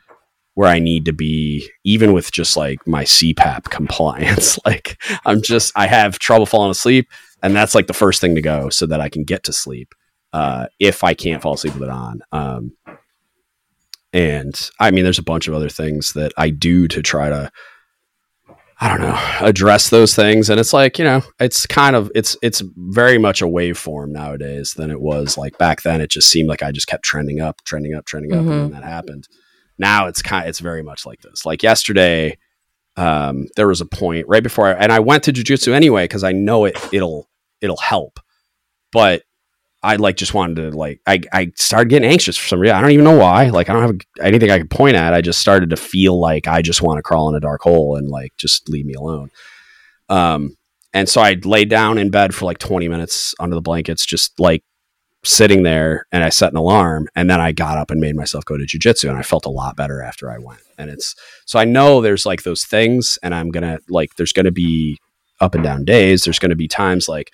where 0.55 0.69
I 0.69 0.81
need 0.81 1.05
to 1.05 1.13
be, 1.13 1.71
even 1.85 2.13
with 2.13 2.33
just 2.33 2.57
like 2.57 2.85
my 2.87 3.05
CPAP 3.05 3.65
compliance. 3.71 4.59
like 4.67 5.01
I'm 5.25 5.43
just, 5.43 5.73
I 5.77 5.87
have 5.87 6.19
trouble 6.19 6.47
falling 6.47 6.71
asleep. 6.71 7.09
And 7.43 7.55
that's 7.55 7.75
like 7.75 7.87
the 7.87 7.95
first 7.95 8.21
thing 8.21 8.35
to 8.35 8.43
go 8.43 8.69
so 8.69 8.85
that 8.87 9.01
I 9.01 9.09
can 9.09 9.23
get 9.23 9.45
to 9.45 9.53
sleep 9.53 9.95
uh, 10.33 10.67
if 10.79 11.05
I 11.05 11.15
can't 11.15 11.43
fall 11.43 11.55
asleep 11.55 11.75
with 11.75 11.85
it 11.85 11.89
on. 11.89 12.21
Um, 12.33 12.73
and 14.13 14.71
I 14.81 14.91
mean, 14.91 15.05
there's 15.05 15.19
a 15.19 15.23
bunch 15.23 15.49
of 15.49 15.55
other 15.55 15.69
things 15.69 16.15
that 16.15 16.33
I 16.37 16.51
do 16.51 16.89
to 16.89 17.03
try 17.03 17.29
to, 17.29 17.51
I 18.81 18.89
don't 18.89 19.01
know, 19.01 19.19
address 19.41 19.91
those 19.91 20.15
things. 20.15 20.49
And 20.49 20.61
it's 20.61 20.73
like, 20.73 20.99
you 20.99 21.05
know, 21.05 21.23
it's 21.41 21.67
kind 21.67 21.97
of, 21.97 22.11
it's, 22.15 22.37
it's 22.43 22.63
very 22.77 23.19
much 23.19 23.43
a 23.43 23.47
waveform 23.47 24.11
nowadays 24.11 24.75
than 24.75 24.91
it 24.91 25.01
was 25.01 25.37
like 25.37 25.59
back 25.59 25.83
then. 25.83 26.01
It 26.01 26.11
just 26.11 26.31
seemed 26.31 26.49
like 26.49 26.63
I 26.63 26.71
just 26.73 26.87
kept 26.87 27.05
trending 27.05 27.41
up, 27.41 27.63
trending 27.65 27.95
up, 27.95 28.07
trending 28.07 28.33
up. 28.33 28.41
Mm-hmm. 28.41 28.51
And 28.51 28.63
then 28.63 28.81
that 28.81 28.85
happened. 28.85 29.29
Now 29.79 30.07
it's 30.07 30.23
kind 30.23 30.45
of, 30.45 30.49
it's 30.49 30.61
very 30.61 30.83
much 30.83 31.05
like 31.05 31.21
this. 31.21 31.45
Like 31.45 31.63
yesterday, 31.63 32.39
um, 32.97 33.47
there 33.57 33.69
was 33.69 33.81
a 33.81 33.87
point 33.87 34.27
right 34.29 34.43
before 34.43 34.69
I, 34.69 34.73
and 34.73 34.93
I 34.93 35.01
went 35.01 35.25
to 35.25 35.33
jujitsu 35.33 35.73
anyway, 35.73 36.07
cause 36.09 36.25
I 36.25 36.33
know 36.33 36.65
it, 36.65 36.77
it'll, 36.93 37.29
it'll 37.61 37.77
help. 37.77 38.21
But 38.91 39.23
I 39.83 39.97
like 39.97 40.17
just 40.17 40.35
wanted 40.35 40.57
to 40.57 40.77
like 40.77 41.01
I, 41.07 41.21
I 41.33 41.53
started 41.55 41.91
getting 41.91 42.11
anxious 42.11 42.37
for 42.37 42.49
some 42.49 42.61
reason. 42.61 42.77
I 42.77 42.81
don't 42.81 42.91
even 42.91 43.05
know 43.05 43.17
why. 43.17 43.51
Like 43.51 43.71
I 43.71 43.73
don't 43.73 43.83
have 43.83 44.01
anything 44.21 44.51
I 44.51 44.59
could 44.59 44.71
point 44.71 44.97
at. 44.97 45.15
I 45.15 45.21
just 45.21 45.41
started 45.41 45.71
to 45.71 45.77
feel 45.77 46.19
like 46.19 46.49
I 46.49 46.63
just 46.63 46.83
want 46.83 46.99
to 46.99 47.03
crawl 47.03 47.29
in 47.29 47.37
a 47.37 47.41
dark 47.41 47.63
hole 47.63 47.97
and 47.97 48.09
like 48.09 48.37
just 48.37 48.69
leave 48.69 48.87
me 48.87 48.95
alone. 48.95 49.31
Um 50.09 50.57
and 50.93 51.09
so 51.09 51.21
I 51.21 51.37
laid 51.45 51.69
down 51.69 51.99
in 51.99 52.11
bed 52.11 52.35
for 52.35 52.47
like 52.47 52.59
20 52.59 52.89
minutes 52.89 53.35
under 53.39 53.55
the 53.55 53.61
blankets, 53.61 54.07
just 54.07 54.41
like 54.41 54.65
sitting 55.25 55.63
there 55.63 56.07
and 56.11 56.25
I 56.25 56.31
set 56.31 56.53
an 56.53 56.57
alarm 56.57 57.09
and 57.15 57.29
then 57.29 57.41
I 57.41 57.53
got 57.53 57.77
up 57.79 57.91
and 57.91 58.01
made 58.01 58.17
myself 58.17 58.45
go 58.45 58.57
to 58.57 58.65
jujitsu 58.65 59.09
and 59.09 59.19
I 59.19 59.23
felt 59.23 59.47
a 59.47 59.51
lot 59.51 59.77
better 59.77 60.03
after 60.03 60.31
I 60.31 60.39
went. 60.39 60.61
And 60.77 60.91
it's 60.91 61.15
so 61.45 61.59
I 61.59 61.65
know 61.65 62.01
there's 62.01 62.27
like 62.27 62.43
those 62.43 62.65
things 62.65 63.19
and 63.23 63.35
I'm 63.35 63.51
gonna 63.51 63.79
like 63.89 64.17
there's 64.17 64.33
gonna 64.33 64.51
be 64.51 64.99
up 65.41 65.55
and 65.55 65.63
down 65.63 65.85
days. 65.85 66.25
There's 66.25 66.39
gonna 66.39 66.57
be 66.57 66.69
times 66.69 67.09
like 67.09 67.33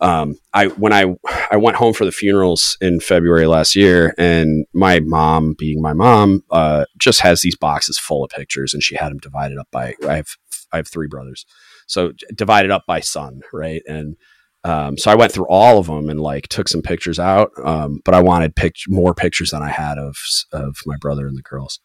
um, 0.00 0.36
I 0.52 0.68
when 0.68 0.92
I 0.92 1.14
I 1.50 1.56
went 1.56 1.76
home 1.76 1.92
for 1.92 2.04
the 2.04 2.12
funerals 2.12 2.76
in 2.80 3.00
February 3.00 3.46
last 3.46 3.76
year, 3.76 4.14
and 4.18 4.66
my 4.72 5.00
mom, 5.00 5.54
being 5.58 5.82
my 5.82 5.92
mom, 5.92 6.42
uh, 6.50 6.84
just 6.98 7.20
has 7.20 7.40
these 7.40 7.56
boxes 7.56 7.98
full 7.98 8.24
of 8.24 8.30
pictures, 8.30 8.74
and 8.74 8.82
she 8.82 8.96
had 8.96 9.10
them 9.10 9.18
divided 9.18 9.58
up 9.58 9.68
by 9.70 9.94
I 10.08 10.16
have 10.16 10.36
I 10.72 10.76
have 10.78 10.88
three 10.88 11.08
brothers, 11.08 11.44
so 11.86 12.12
divided 12.34 12.70
up 12.70 12.84
by 12.86 13.00
son, 13.00 13.40
right? 13.52 13.82
And 13.88 14.16
um, 14.64 14.98
so 14.98 15.10
I 15.10 15.14
went 15.14 15.32
through 15.32 15.48
all 15.48 15.78
of 15.78 15.86
them 15.86 16.10
and 16.10 16.20
like 16.20 16.48
took 16.48 16.68
some 16.68 16.82
pictures 16.82 17.18
out, 17.18 17.50
um, 17.64 18.00
but 18.04 18.14
I 18.14 18.20
wanted 18.20 18.56
pic- 18.56 18.88
more 18.88 19.14
pictures 19.14 19.50
than 19.50 19.62
I 19.62 19.70
had 19.70 19.98
of 19.98 20.16
of 20.52 20.76
my 20.86 20.96
brother 21.00 21.26
and 21.26 21.36
the 21.36 21.42
girls. 21.42 21.80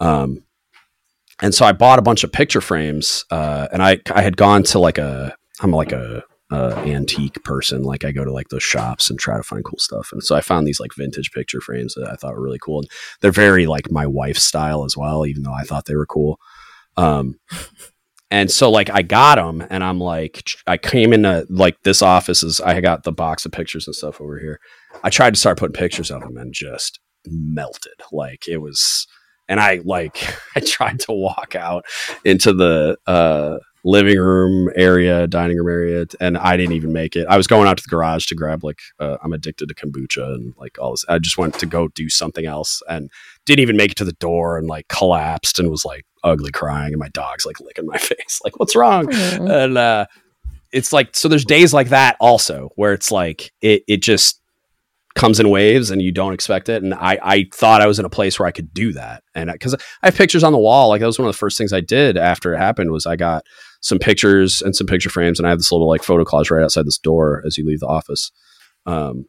Um, 0.00 0.44
and 1.40 1.54
so 1.54 1.66
I 1.66 1.72
bought 1.72 1.98
a 1.98 2.02
bunch 2.02 2.24
of 2.24 2.32
picture 2.32 2.60
frames, 2.60 3.24
uh, 3.30 3.68
and 3.72 3.82
I 3.82 3.98
I 4.12 4.22
had 4.22 4.36
gone 4.36 4.62
to 4.64 4.78
like 4.78 4.98
a 4.98 5.36
I'm 5.60 5.70
like 5.70 5.92
a, 5.92 6.22
a 6.50 6.76
antique 6.78 7.42
person. 7.44 7.82
Like 7.82 8.04
I 8.04 8.12
go 8.12 8.24
to 8.24 8.32
like 8.32 8.48
those 8.48 8.62
shops 8.62 9.10
and 9.10 9.18
try 9.18 9.36
to 9.36 9.42
find 9.42 9.64
cool 9.64 9.78
stuff, 9.78 10.10
and 10.12 10.22
so 10.22 10.36
I 10.36 10.40
found 10.40 10.66
these 10.66 10.80
like 10.80 10.94
vintage 10.94 11.32
picture 11.32 11.60
frames 11.60 11.94
that 11.94 12.10
I 12.10 12.16
thought 12.16 12.34
were 12.34 12.42
really 12.42 12.58
cool, 12.60 12.80
and 12.80 12.90
they're 13.20 13.32
very 13.32 13.66
like 13.66 13.90
my 13.90 14.06
wife's 14.06 14.44
style 14.44 14.84
as 14.84 14.96
well, 14.96 15.26
even 15.26 15.42
though 15.42 15.54
I 15.54 15.62
thought 15.62 15.86
they 15.86 15.96
were 15.96 16.06
cool. 16.06 16.38
Um, 16.96 17.38
and 18.30 18.50
so 18.50 18.70
like 18.70 18.90
I 18.90 19.02
got 19.02 19.36
them 19.36 19.64
and 19.70 19.84
I'm 19.84 20.00
like 20.00 20.42
I 20.66 20.76
came 20.76 21.12
into 21.12 21.46
like 21.48 21.82
this 21.82 22.02
office 22.02 22.42
is 22.42 22.60
I 22.60 22.80
got 22.80 23.04
the 23.04 23.12
box 23.12 23.46
of 23.46 23.52
pictures 23.52 23.86
and 23.86 23.94
stuff 23.94 24.20
over 24.20 24.38
here. 24.38 24.60
I 25.04 25.10
tried 25.10 25.34
to 25.34 25.40
start 25.40 25.58
putting 25.58 25.74
pictures 25.74 26.10
of 26.10 26.22
them 26.22 26.36
and 26.36 26.52
just 26.52 26.98
melted. 27.26 27.92
Like 28.10 28.48
it 28.48 28.58
was 28.58 29.06
and 29.48 29.60
I 29.60 29.80
like 29.84 30.18
I 30.56 30.60
tried 30.60 31.00
to 31.00 31.12
walk 31.12 31.54
out 31.54 31.84
into 32.24 32.52
the 32.52 32.96
uh 33.06 33.58
living 33.86 34.18
room 34.18 34.68
area, 34.74 35.28
dining 35.28 35.56
room 35.56 35.68
area, 35.68 36.04
and 36.20 36.36
I 36.36 36.56
didn't 36.56 36.74
even 36.74 36.92
make 36.92 37.14
it. 37.14 37.26
I 37.28 37.36
was 37.36 37.46
going 37.46 37.68
out 37.68 37.78
to 37.78 37.82
the 37.82 37.88
garage 37.88 38.26
to 38.26 38.34
grab 38.34 38.64
like 38.64 38.80
uh, 38.98 39.16
I'm 39.22 39.32
addicted 39.32 39.68
to 39.68 39.74
kombucha 39.74 40.34
and 40.34 40.52
like 40.58 40.76
all 40.78 40.90
this. 40.90 41.04
I 41.08 41.18
just 41.20 41.38
went 41.38 41.54
to 41.60 41.66
go 41.66 41.88
do 41.88 42.10
something 42.10 42.44
else 42.44 42.82
and 42.88 43.10
didn't 43.46 43.62
even 43.62 43.76
make 43.76 43.92
it 43.92 43.96
to 43.98 44.04
the 44.04 44.12
door 44.14 44.58
and 44.58 44.66
like 44.66 44.88
collapsed 44.88 45.60
and 45.60 45.70
was 45.70 45.84
like 45.84 46.04
ugly 46.24 46.50
crying 46.50 46.92
and 46.92 46.98
my 46.98 47.08
dog's 47.10 47.46
like 47.46 47.60
licking 47.60 47.86
my 47.86 47.98
face 47.98 48.40
like 48.44 48.58
what's 48.58 48.74
wrong 48.74 49.06
mm-hmm. 49.06 49.46
and 49.46 49.78
uh 49.78 50.04
it's 50.72 50.92
like 50.92 51.14
so 51.14 51.28
there's 51.28 51.44
days 51.44 51.72
like 51.72 51.90
that 51.90 52.16
also 52.18 52.70
where 52.74 52.92
it's 52.92 53.12
like 53.12 53.52
it 53.60 53.84
it 53.86 54.02
just 54.02 54.40
comes 55.14 55.38
in 55.38 55.48
waves 55.48 55.90
and 55.90 56.02
you 56.02 56.10
don't 56.10 56.34
expect 56.34 56.68
it 56.68 56.82
and 56.82 56.92
i 56.94 57.18
i 57.22 57.46
thought 57.54 57.80
i 57.80 57.86
was 57.86 58.00
in 58.00 58.04
a 58.04 58.10
place 58.10 58.38
where 58.38 58.48
i 58.48 58.50
could 58.50 58.74
do 58.74 58.92
that 58.92 59.22
and 59.34 59.50
because 59.52 59.74
I, 59.74 59.78
I 60.02 60.06
have 60.08 60.16
pictures 60.16 60.42
on 60.42 60.52
the 60.52 60.58
wall 60.58 60.88
like 60.88 61.00
that 61.00 61.06
was 61.06 61.18
one 61.18 61.28
of 61.28 61.32
the 61.32 61.38
first 61.38 61.56
things 61.56 61.72
i 61.72 61.80
did 61.80 62.16
after 62.16 62.52
it 62.52 62.58
happened 62.58 62.90
was 62.90 63.06
i 63.06 63.14
got 63.14 63.44
some 63.86 63.98
pictures 63.98 64.62
and 64.62 64.74
some 64.74 64.86
picture 64.86 65.10
frames 65.10 65.38
and 65.38 65.46
i 65.46 65.50
have 65.50 65.58
this 65.58 65.70
little 65.70 65.88
like 65.88 66.02
photo 66.02 66.24
collage 66.24 66.50
right 66.50 66.64
outside 66.64 66.86
this 66.86 66.98
door 66.98 67.42
as 67.46 67.56
you 67.56 67.66
leave 67.66 67.80
the 67.80 67.86
office 67.86 68.32
um 68.86 69.26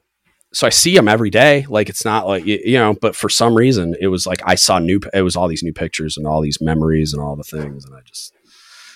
so 0.54 0.66
I 0.66 0.70
see 0.70 0.96
them 0.96 1.08
every 1.08 1.30
day. 1.30 1.66
Like 1.68 1.90
it's 1.90 2.06
not 2.06 2.26
like 2.26 2.46
you, 2.46 2.78
know, 2.78 2.96
but 3.00 3.16
for 3.16 3.30
some 3.30 3.54
reason 3.54 3.96
it 4.00 4.08
was 4.08 4.26
like 4.26 4.40
I 4.46 4.56
saw 4.56 4.80
new. 4.80 5.00
It 5.14 5.22
was 5.22 5.36
all 5.36 5.48
these 5.48 5.64
new 5.64 5.74
pictures 5.74 6.18
and 6.18 6.26
all 6.26 6.42
these 6.42 6.62
memories 6.62 7.14
and 7.14 7.22
all 7.22 7.36
the 7.36 7.44
things, 7.44 7.86
and 7.86 7.94
I 7.94 8.00
just 8.06 8.34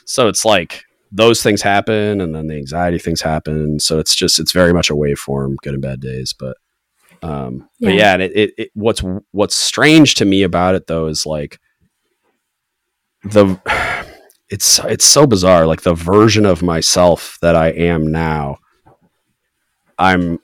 so 0.06 0.28
it's 0.28 0.46
like 0.46 0.84
those 1.12 1.44
things 1.44 1.62
happen, 1.62 2.22
and 2.22 2.34
then 2.34 2.48
the 2.48 2.56
anxiety 2.56 3.00
things 3.00 3.22
happen. 3.22 3.80
So 3.80 4.00
it's 4.00 4.16
just 4.16 4.40
it's 4.40 4.54
very 4.54 4.74
much 4.74 4.90
a 4.90 4.96
waveform, 4.96 5.58
good 5.62 5.74
and 5.74 5.82
bad 5.82 6.00
days. 6.00 6.34
But 6.34 6.58
um, 7.22 7.70
yeah. 7.80 7.90
but 7.90 7.96
yeah, 7.96 8.16
it, 8.16 8.32
it, 8.36 8.54
it 8.58 8.72
what's 8.74 9.04
what's 9.32 9.56
strange 9.56 10.16
to 10.16 10.26
me 10.26 10.44
about 10.44 10.76
it 10.76 10.88
though 10.88 11.08
is 11.08 11.26
like 11.26 11.60
the 13.24 13.60
it's 14.52 14.80
it's 14.80 15.06
so 15.06 15.26
bizarre. 15.26 15.65
Like 15.65 15.82
the 15.82 15.95
version 15.95 16.45
of 16.45 16.61
myself 16.61 17.38
that 17.41 17.56
I 17.56 17.69
am 17.69 18.11
now. 18.11 18.57
I'm 19.98 20.40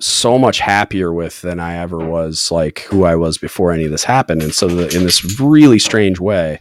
so 0.00 0.38
much 0.38 0.60
happier 0.60 1.12
with 1.12 1.42
than 1.42 1.60
I 1.60 1.76
ever 1.76 1.98
was 1.98 2.50
like 2.50 2.80
who 2.80 3.04
I 3.04 3.16
was 3.16 3.36
before 3.36 3.72
any 3.72 3.84
of 3.84 3.90
this 3.90 4.04
happened. 4.04 4.42
And 4.42 4.54
so 4.54 4.66
the, 4.66 4.96
in 4.96 5.04
this 5.04 5.38
really 5.38 5.78
strange 5.78 6.18
way, 6.18 6.60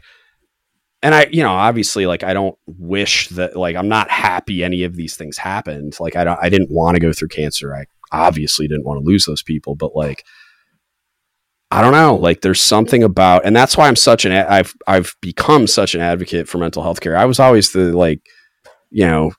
and 1.02 1.16
I, 1.16 1.28
you 1.32 1.42
know, 1.42 1.52
obviously 1.52 2.06
like 2.06 2.24
I 2.24 2.34
don't 2.34 2.58
wish 2.68 3.30
that 3.30 3.56
like 3.56 3.78
I'm 3.78 3.88
not 3.88 4.10
happy 4.12 4.62
any 4.62 4.84
of 4.84 4.98
these 4.98 5.16
things 5.16 5.38
happened. 5.38 5.98
Like 6.00 6.18
I 6.18 6.26
don't 6.26 6.40
I 6.42 6.50
didn't 6.50 6.72
want 6.72 6.96
to 6.96 7.02
go 7.02 7.14
through 7.14 7.30
cancer. 7.30 7.74
I 7.74 7.86
obviously 8.12 8.68
didn't 8.68 8.86
want 8.86 9.00
to 9.00 9.10
lose 9.10 9.26
those 9.26 9.44
people, 9.44 9.76
but 9.76 9.96
like 9.96 10.26
I 11.72 11.82
don't 11.82 11.92
know, 11.92 12.16
like 12.16 12.42
there's 12.42 12.62
something 12.62 13.04
about 13.04 13.46
and 13.46 13.56
that's 13.56 13.78
why 13.78 13.88
I'm 13.88 13.96
such 13.96 14.26
an 14.26 14.32
I've 14.32 14.74
I've 14.88 15.16
become 15.22 15.68
such 15.68 15.94
an 15.94 16.02
advocate 16.02 16.48
for 16.48 16.58
mental 16.58 16.82
health 16.82 17.00
care. 17.00 17.16
I 17.16 17.26
was 17.26 17.40
always 17.40 17.72
the 17.72 17.96
like 17.96 18.22
you 18.90 19.06
know 19.06 19.32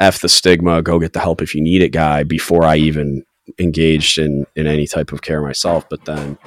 F 0.00 0.20
the 0.20 0.28
stigma, 0.28 0.82
go 0.82 0.98
get 0.98 1.12
the 1.12 1.20
help 1.20 1.42
if 1.42 1.54
you 1.54 1.60
need 1.60 1.82
it 1.82 1.90
guy 1.90 2.22
before 2.22 2.64
I 2.64 2.76
even 2.76 3.24
engaged 3.58 4.18
in 4.18 4.46
in 4.56 4.66
any 4.66 4.86
type 4.86 5.12
of 5.12 5.22
care 5.22 5.40
myself 5.42 5.88
but 5.88 6.04
then 6.04 6.38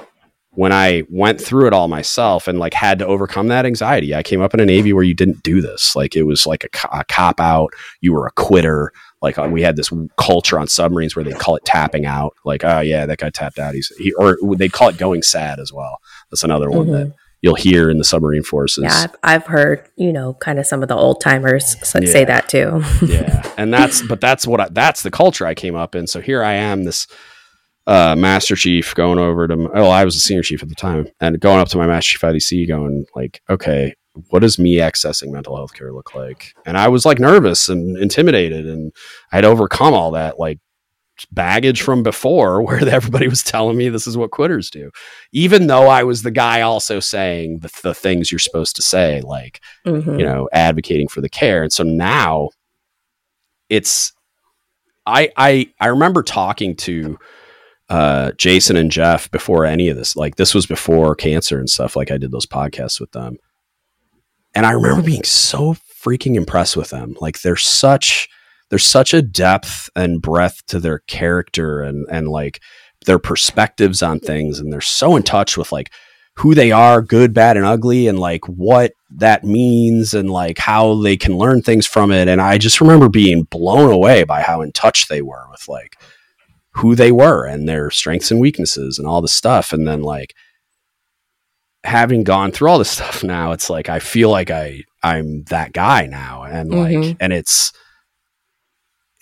when 0.54 0.72
I 0.72 1.02
went 1.08 1.40
through 1.40 1.66
it 1.66 1.72
all 1.72 1.88
myself 1.88 2.46
and 2.46 2.58
like 2.58 2.74
had 2.74 2.98
to 2.98 3.06
overcome 3.06 3.48
that 3.48 3.64
anxiety, 3.64 4.14
I 4.14 4.22
came 4.22 4.42
up 4.42 4.52
in 4.52 4.60
a 4.60 4.66
Navy 4.66 4.92
where 4.92 5.04
you 5.04 5.14
didn't 5.14 5.42
do 5.42 5.62
this. 5.62 5.96
Like 5.96 6.14
it 6.14 6.24
was 6.24 6.46
like 6.46 6.64
a, 6.64 6.98
a 6.98 7.04
cop 7.04 7.40
out. 7.40 7.72
You 8.02 8.12
were 8.12 8.26
a 8.26 8.32
quitter. 8.32 8.92
Like 9.22 9.38
uh, 9.38 9.48
we 9.50 9.62
had 9.62 9.76
this 9.76 9.90
culture 10.16 10.58
on 10.58 10.66
submarines 10.66 11.14
where 11.14 11.24
they 11.24 11.32
call 11.32 11.56
it 11.56 11.64
tapping 11.64 12.04
out. 12.04 12.34
Like, 12.44 12.64
oh 12.64 12.80
yeah, 12.80 13.06
that 13.06 13.18
guy 13.18 13.30
tapped 13.30 13.58
out. 13.58 13.74
He's 13.74 13.92
he, 13.98 14.12
or 14.14 14.36
they 14.56 14.68
call 14.68 14.88
it 14.88 14.98
going 14.98 15.22
sad 15.22 15.60
as 15.60 15.72
well. 15.72 15.98
That's 16.30 16.42
another 16.42 16.70
one 16.70 16.86
mm-hmm. 16.86 16.92
that 16.92 17.14
you'll 17.40 17.54
hear 17.54 17.88
in 17.88 17.98
the 17.98 18.04
submarine 18.04 18.42
forces. 18.42 18.84
Yeah, 18.84 19.04
I've, 19.04 19.16
I've 19.22 19.46
heard 19.46 19.88
you 19.96 20.12
know 20.12 20.34
kind 20.34 20.58
of 20.58 20.66
some 20.66 20.82
of 20.82 20.88
the 20.88 20.96
old 20.96 21.20
timers 21.20 21.76
yeah. 21.94 22.10
say 22.10 22.24
that 22.24 22.48
too. 22.48 22.82
yeah, 23.06 23.48
and 23.56 23.72
that's 23.72 24.02
but 24.02 24.20
that's 24.20 24.46
what 24.46 24.60
I, 24.60 24.68
that's 24.70 25.02
the 25.02 25.10
culture 25.10 25.46
I 25.46 25.54
came 25.54 25.76
up 25.76 25.94
in. 25.94 26.08
So 26.08 26.20
here 26.20 26.42
I 26.42 26.54
am, 26.54 26.82
this 26.82 27.06
uh, 27.86 28.16
master 28.16 28.56
chief, 28.56 28.92
going 28.94 29.20
over 29.20 29.46
to 29.46 29.56
My, 29.56 29.70
oh 29.74 29.88
I 29.88 30.04
was 30.04 30.16
a 30.16 30.20
senior 30.20 30.42
chief 30.42 30.64
at 30.64 30.68
the 30.68 30.74
time, 30.74 31.06
and 31.20 31.38
going 31.38 31.60
up 31.60 31.68
to 31.68 31.78
my 31.78 31.86
master 31.86 32.12
chief 32.12 32.20
IDC, 32.22 32.66
going 32.66 33.04
like, 33.14 33.40
okay, 33.48 33.94
what 34.28 34.40
does 34.40 34.58
me 34.58 34.76
accessing 34.76 35.32
mental 35.32 35.56
health 35.56 35.74
care 35.74 35.92
look 35.92 36.14
like? 36.14 36.54
And 36.66 36.76
I 36.76 36.88
was 36.88 37.04
like 37.04 37.18
nervous 37.18 37.68
and 37.68 37.96
intimidated, 37.96 38.66
and 38.66 38.92
I'd 39.32 39.44
overcome 39.44 39.94
all 39.94 40.10
that 40.12 40.38
like 40.38 40.58
baggage 41.30 41.82
from 41.82 42.02
before 42.02 42.62
where 42.66 42.86
everybody 42.88 43.28
was 43.28 43.42
telling 43.42 43.76
me 43.76 43.88
this 43.88 44.06
is 44.06 44.16
what 44.16 44.30
quitters 44.30 44.70
do 44.70 44.90
even 45.32 45.66
though 45.66 45.86
i 45.86 46.02
was 46.02 46.22
the 46.22 46.30
guy 46.30 46.60
also 46.62 47.00
saying 47.00 47.58
the, 47.58 47.70
the 47.82 47.94
things 47.94 48.32
you're 48.32 48.38
supposed 48.38 48.74
to 48.74 48.82
say 48.82 49.20
like 49.20 49.60
mm-hmm. 49.86 50.18
you 50.18 50.24
know 50.24 50.48
advocating 50.52 51.08
for 51.08 51.20
the 51.20 51.28
care 51.28 51.62
and 51.62 51.72
so 51.72 51.82
now 51.82 52.48
it's 53.68 54.12
i 55.06 55.30
i 55.36 55.68
i 55.80 55.86
remember 55.86 56.22
talking 56.22 56.74
to 56.74 57.18
uh, 57.88 58.32
jason 58.32 58.76
and 58.76 58.90
jeff 58.90 59.30
before 59.30 59.66
any 59.66 59.90
of 59.90 59.96
this 59.96 60.16
like 60.16 60.36
this 60.36 60.54
was 60.54 60.64
before 60.64 61.14
cancer 61.14 61.58
and 61.58 61.68
stuff 61.68 61.94
like 61.94 62.10
i 62.10 62.16
did 62.16 62.30
those 62.30 62.46
podcasts 62.46 62.98
with 62.98 63.12
them 63.12 63.36
and 64.54 64.66
i 64.66 64.72
remember 64.72 65.02
being 65.02 65.24
so 65.24 65.76
freaking 66.02 66.34
impressed 66.34 66.76
with 66.76 66.90
them. 66.90 67.16
Like 67.20 67.40
they're 67.40 67.56
such 67.56 68.28
there's 68.70 68.84
such 68.84 69.12
a 69.12 69.22
depth 69.22 69.90
and 69.94 70.22
breadth 70.22 70.66
to 70.66 70.80
their 70.80 71.00
character 71.00 71.82
and 71.82 72.06
and 72.10 72.28
like 72.28 72.60
their 73.06 73.18
perspectives 73.18 74.02
on 74.02 74.20
things. 74.20 74.58
And 74.58 74.72
they're 74.72 74.80
so 74.80 75.16
in 75.16 75.22
touch 75.22 75.56
with 75.56 75.72
like 75.72 75.92
who 76.36 76.54
they 76.54 76.72
are 76.72 77.02
good 77.02 77.34
bad 77.34 77.56
and 77.56 77.66
ugly 77.66 78.08
and 78.08 78.18
like 78.18 78.46
what 78.48 78.92
that 79.10 79.44
means 79.44 80.14
and 80.14 80.30
like 80.30 80.58
how 80.58 81.00
they 81.02 81.16
can 81.16 81.36
learn 81.36 81.62
things 81.62 81.86
from 81.86 82.10
it. 82.10 82.28
And 82.28 82.40
i 82.40 82.58
just 82.58 82.80
remember 82.80 83.08
being 83.08 83.44
blown 83.44 83.92
away 83.92 84.24
by 84.24 84.40
how 84.42 84.62
in 84.62 84.72
touch 84.72 85.08
they 85.08 85.22
were 85.22 85.46
with 85.50 85.68
like 85.68 85.96
who 86.76 86.94
they 86.94 87.12
were 87.12 87.44
and 87.44 87.68
their 87.68 87.90
strengths 87.90 88.30
and 88.30 88.40
weaknesses 88.40 88.98
and 88.98 89.06
all 89.06 89.20
this 89.20 89.34
stuff. 89.34 89.72
And 89.72 89.86
then 89.86 90.02
like 90.02 90.34
having 91.84 92.22
gone 92.24 92.52
through 92.52 92.68
all 92.68 92.78
this 92.78 92.90
stuff 92.90 93.24
now 93.24 93.52
it's 93.52 93.68
like 93.68 93.88
i 93.88 93.98
feel 93.98 94.30
like 94.30 94.50
i 94.50 94.82
i'm 95.02 95.42
that 95.44 95.72
guy 95.72 96.06
now 96.06 96.44
and 96.44 96.70
like 96.70 96.96
mm-hmm. 96.96 97.16
and 97.20 97.32
it's 97.32 97.72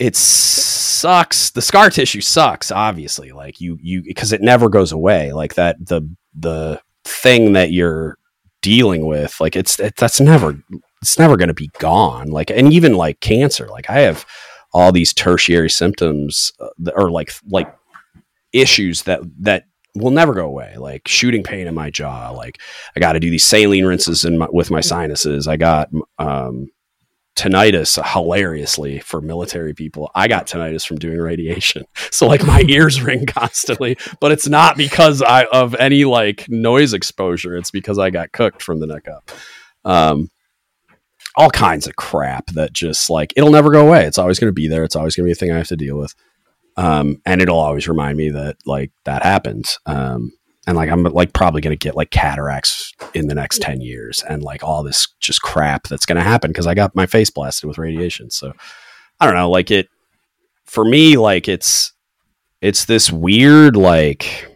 it 0.00 0.16
sucks. 0.16 1.50
The 1.50 1.62
scar 1.62 1.90
tissue 1.90 2.22
sucks, 2.22 2.72
obviously. 2.72 3.32
Like 3.32 3.60
you, 3.60 3.78
you, 3.82 4.02
because 4.02 4.32
it 4.32 4.40
never 4.40 4.70
goes 4.70 4.92
away. 4.92 5.32
Like 5.32 5.54
that, 5.54 5.76
the 5.78 6.02
the 6.34 6.80
thing 7.04 7.52
that 7.52 7.70
you're 7.70 8.16
dealing 8.62 9.06
with, 9.06 9.38
like 9.40 9.54
it's 9.54 9.78
it, 9.78 9.96
that's 9.96 10.18
never, 10.18 10.58
it's 11.02 11.18
never 11.18 11.36
going 11.36 11.48
to 11.48 11.54
be 11.54 11.70
gone. 11.78 12.28
Like, 12.28 12.50
and 12.50 12.72
even 12.72 12.94
like 12.94 13.20
cancer, 13.20 13.68
like 13.68 13.90
I 13.90 14.00
have 14.00 14.24
all 14.72 14.90
these 14.90 15.12
tertiary 15.12 15.70
symptoms, 15.70 16.50
uh, 16.58 16.90
or 16.96 17.10
like 17.10 17.32
like 17.50 17.72
issues 18.54 19.02
that 19.02 19.20
that 19.40 19.64
will 20.00 20.10
never 20.10 20.34
go 20.34 20.46
away. 20.46 20.76
Like 20.76 21.06
shooting 21.06 21.42
pain 21.42 21.66
in 21.66 21.74
my 21.74 21.90
jaw. 21.90 22.30
Like 22.30 22.60
I 22.96 23.00
got 23.00 23.12
to 23.12 23.20
do 23.20 23.30
these 23.30 23.44
saline 23.44 23.84
rinses 23.84 24.24
in 24.24 24.38
my, 24.38 24.48
with 24.50 24.70
my 24.70 24.80
sinuses. 24.80 25.46
I 25.46 25.56
got 25.56 25.90
um, 26.18 26.68
tinnitus 27.36 28.02
hilariously 28.12 28.98
for 29.00 29.20
military 29.20 29.72
people. 29.72 30.10
I 30.14 30.28
got 30.28 30.46
tinnitus 30.46 30.86
from 30.86 30.98
doing 30.98 31.18
radiation. 31.18 31.84
So 32.12 32.26
like 32.26 32.44
my 32.44 32.64
ears 32.68 33.00
ring 33.00 33.24
constantly, 33.24 33.96
but 34.20 34.30
it's 34.32 34.48
not 34.48 34.76
because 34.76 35.22
I 35.22 35.44
of 35.44 35.74
any 35.76 36.04
like 36.04 36.46
noise 36.48 36.92
exposure. 36.92 37.56
It's 37.56 37.70
because 37.70 37.98
I 37.98 38.10
got 38.10 38.32
cooked 38.32 38.62
from 38.62 38.80
the 38.80 38.86
neck 38.86 39.06
up. 39.08 39.30
Um, 39.84 40.28
all 41.36 41.50
kinds 41.50 41.86
of 41.86 41.96
crap 41.96 42.46
that 42.48 42.72
just 42.72 43.08
like 43.08 43.32
it'll 43.36 43.52
never 43.52 43.70
go 43.70 43.86
away. 43.86 44.06
It's 44.06 44.18
always 44.18 44.38
going 44.38 44.50
to 44.50 44.52
be 44.54 44.68
there. 44.68 44.84
It's 44.84 44.96
always 44.96 45.14
going 45.14 45.24
to 45.24 45.28
be 45.28 45.32
a 45.32 45.36
thing 45.36 45.52
I 45.52 45.58
have 45.58 45.68
to 45.68 45.76
deal 45.76 45.96
with. 45.96 46.14
Um, 46.80 47.20
and 47.26 47.42
it'll 47.42 47.58
always 47.58 47.86
remind 47.86 48.16
me 48.16 48.30
that 48.30 48.56
like 48.64 48.90
that 49.04 49.22
happens. 49.22 49.78
Um, 49.84 50.32
and 50.66 50.78
like 50.78 50.88
I'm 50.88 51.02
like 51.02 51.34
probably 51.34 51.60
to 51.76 51.84
get 51.84 51.94
like 51.94 52.10
cataracts 52.10 52.94
in 53.12 53.28
the 53.28 53.34
next 53.34 53.60
10 53.60 53.82
years 53.82 54.22
and 54.26 54.42
like 54.42 54.64
all 54.64 54.82
this 54.82 55.06
just 55.20 55.42
crap 55.42 55.88
that's 55.88 56.06
to 56.16 56.22
happen 56.22 56.50
because 56.50 56.66
I 56.66 56.72
got 56.72 56.96
my 56.96 57.04
face 57.04 57.28
blasted 57.28 57.68
with 57.68 57.76
radiation. 57.76 58.30
So 58.30 58.54
I 59.20 59.26
don't 59.26 59.34
know, 59.34 59.50
like 59.50 59.70
it 59.70 59.90
for 60.64 60.82
me 60.82 61.18
like 61.18 61.48
it's 61.48 61.92
it's 62.62 62.86
this 62.86 63.12
weird 63.12 63.76
like 63.76 64.46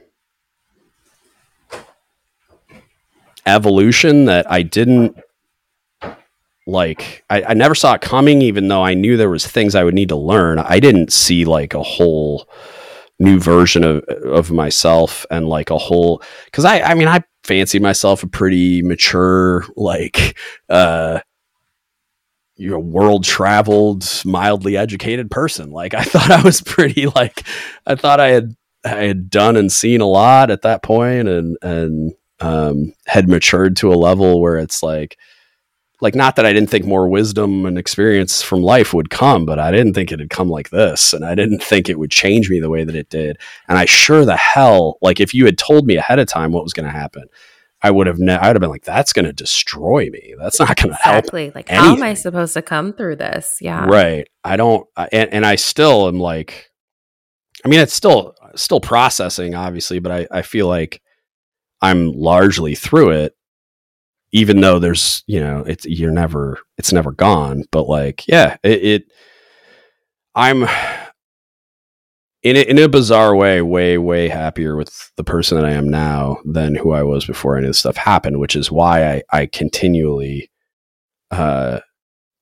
evolution 3.45 4.25
that 4.25 4.51
I 4.51 4.63
didn't 4.63 5.19
like 6.67 7.25
I, 7.29 7.43
I 7.43 7.55
never 7.55 7.75
saw 7.75 7.95
it 7.95 8.01
coming 8.01 8.43
even 8.43 8.69
though 8.69 8.83
I 8.83 8.95
knew 8.95 9.17
there 9.17 9.31
was 9.31 9.47
things 9.47 9.75
I 9.75 9.85
would 9.85 9.95
need 9.95 10.09
to 10.09 10.17
learn. 10.17 10.59
I 10.59 10.81
didn't 10.81 11.13
see 11.13 11.45
like 11.45 11.75
a 11.75 11.83
whole 11.83 12.49
new 13.19 13.39
version 13.39 13.85
of 13.85 14.03
of 14.05 14.51
myself 14.51 15.25
and 15.31 15.49
like 15.49 15.71
a 15.71 15.79
whole 15.79 16.23
because 16.47 16.65
I 16.65 16.81
I 16.81 16.95
mean 16.95 17.09
I 17.09 17.23
fancied 17.45 17.83
myself 17.83 18.23
a 18.23 18.29
pretty 18.29 18.83
mature 18.83 19.65
like 19.77 20.37
uh 20.69 21.21
you 22.57 22.71
know 22.71 22.79
world 22.79 23.25
traveled 23.25 24.09
mildly 24.25 24.77
educated 24.77 25.31
person 25.31 25.71
like 25.71 25.95
I 25.95 26.03
thought 26.05 26.31
I 26.31 26.43
was 26.43 26.61
pretty 26.61 27.07
like 27.07 27.45
I 27.87 27.95
thought 27.95 28.21
I 28.21 28.29
had 28.29 28.57
I 28.85 29.05
had 29.05 29.31
done 29.31 29.57
and 29.57 29.71
seen 29.71 30.01
a 30.01 30.07
lot 30.07 30.51
at 30.51 30.63
that 30.63 30.83
point 30.83 31.29
and 31.29 31.57
and 31.63 32.15
um 32.41 32.95
had 33.07 33.29
matured 33.29 33.77
to 33.77 33.93
a 33.93 33.95
level 33.95 34.41
where 34.41 34.59
it's 34.59 34.83
like 34.83 35.17
like 36.05 36.15
not 36.15 36.37
that 36.37 36.45
I 36.45 36.53
didn't 36.53 36.69
think 36.69 36.85
more 36.85 37.09
wisdom 37.09 37.65
and 37.65 37.79
experience 37.79 38.43
from 38.43 38.61
life 38.61 38.93
would 38.93 39.09
come, 39.09 39.47
but 39.47 39.59
I 39.59 39.71
didn't 39.71 39.95
think 39.95 40.13
it 40.13 40.21
had 40.21 40.29
come 40.29 40.51
like 40.51 40.69
this, 40.69 41.15
and 41.15 41.25
I 41.25 41.35
didn't 41.35 41.63
think 41.63 41.89
it 41.89 41.99
would 41.99 42.11
change 42.11 42.51
me 42.51 42.61
the 42.61 42.69
way 42.69 42.85
that 42.85 42.95
it 42.95 43.09
did. 43.09 43.39
And 43.69 43.79
I 43.79 43.87
sure 43.87 44.27
the 44.27 44.37
hell, 44.37 44.99
like 45.01 45.19
if 45.19 45.33
you 45.33 45.47
had 45.47 45.57
told 45.57 45.87
me 45.87 45.97
ahead 45.97 46.19
of 46.19 46.29
time 46.29 46.53
what 46.53 46.63
was 46.63 46.75
going 46.75 46.85
to 46.85 46.93
happen, 46.93 47.25
I 47.83 47.91
would 47.91 48.07
have. 48.07 48.19
Ne- 48.19 48.37
I 48.37 48.49
would 48.49 48.57
have 48.57 48.61
been 48.61 48.71
like, 48.71 48.85
"That's 48.85 49.15
going 49.15 49.25
to 49.25 49.33
destroy 49.33 50.11
me. 50.11 50.35
That's 50.39 50.61
not 50.61 50.77
going 50.77 50.91
to 50.91 50.99
exactly. 50.99 51.45
help." 51.45 51.55
Like, 51.55 51.71
anything. 51.71 51.89
how 51.89 51.97
am 51.97 52.03
I 52.03 52.13
supposed 52.13 52.53
to 52.53 52.63
come 52.63 52.93
through 52.93 53.17
this? 53.17 53.57
Yeah, 53.63 53.87
right. 53.87 54.29
I 54.45 54.57
don't, 54.57 54.87
and, 55.11 55.33
and 55.33 55.47
I 55.47 55.55
still 55.55 56.07
am 56.07 56.21
like, 56.21 56.71
I 57.65 57.69
mean, 57.69 57.81
it's 57.81 57.95
still 57.95 58.35
still 58.57 58.81
processing, 58.81 59.55
obviously, 59.55 60.01
but 60.01 60.13
I 60.13 60.27
I 60.31 60.43
feel 60.43 60.69
like 60.69 61.01
I'm 61.81 62.13
largely 62.13 62.75
through 62.75 63.11
it 63.13 63.34
even 64.35 64.61
though 64.61 64.79
there's 64.79 65.25
you 65.27 65.41
know 65.41 65.65
it's 65.67 65.87
you're 65.87 66.13
never 66.13 66.59
it's 66.77 66.93
never 66.93 67.13
gone 67.13 67.65
but 67.71 67.89
like 67.89 68.29
yeah 68.29 68.57
it, 68.63 68.85
it 68.85 69.05
i'm 70.35 70.65
in 72.43 72.57
a, 72.57 72.61
in 72.61 72.79
a 72.79 72.89
bizarre 72.89 73.35
way 73.35 73.63
way 73.63 73.97
way 73.97 74.29
happier 74.29 74.77
with 74.77 75.11
the 75.17 75.25
person 75.25 75.57
that 75.57 75.65
i 75.65 75.73
am 75.73 75.89
now 75.89 76.37
than 76.45 76.75
who 76.75 76.93
i 76.93 77.03
was 77.03 77.25
before 77.25 77.57
any 77.57 77.67
of 77.67 77.71
this 77.71 77.79
stuff 77.79 77.97
happened 77.97 78.39
which 78.39 78.55
is 78.55 78.71
why 78.71 79.15
i 79.15 79.23
i 79.33 79.47
continually 79.47 80.51
uh 81.31 81.81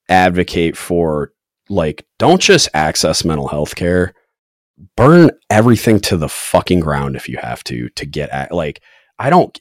advocate 0.09 0.77
for 0.77 1.33
like 1.69 2.07
don't 2.19 2.41
just 2.41 2.69
access 2.75 3.25
mental 3.25 3.49
health 3.49 3.75
care. 3.75 4.15
Burn 4.97 5.31
everything 5.49 6.01
to 6.01 6.17
the 6.17 6.29
fucking 6.29 6.81
ground 6.81 7.17
if 7.17 7.29
you 7.29 7.39
have 7.39 7.65
to 7.65 7.89
to 7.91 8.07
get 8.07 8.31
at 8.31 8.53
like 8.53 8.83
I 9.19 9.31
don't, 9.31 9.57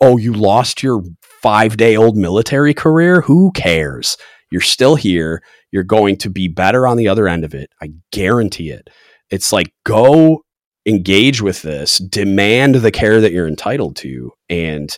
oh, 0.00 0.18
you 0.18 0.32
lost 0.32 0.84
your 0.84 1.02
five 1.42 1.76
day 1.76 1.96
old 1.96 2.16
military 2.16 2.74
career? 2.74 3.20
Who 3.22 3.52
cares? 3.52 4.16
You're 4.50 4.60
still 4.60 4.96
here. 4.96 5.42
You're 5.70 5.82
going 5.84 6.16
to 6.18 6.30
be 6.30 6.48
better 6.48 6.86
on 6.86 6.96
the 6.96 7.08
other 7.08 7.28
end 7.28 7.44
of 7.44 7.54
it. 7.54 7.70
I 7.80 7.92
guarantee 8.10 8.70
it. 8.70 8.90
It's 9.30 9.52
like, 9.52 9.72
go 9.84 10.44
engage 10.86 11.40
with 11.40 11.62
this, 11.62 11.98
demand 11.98 12.76
the 12.76 12.90
care 12.90 13.20
that 13.20 13.32
you're 13.32 13.46
entitled 13.46 13.96
to, 13.96 14.32
and 14.48 14.96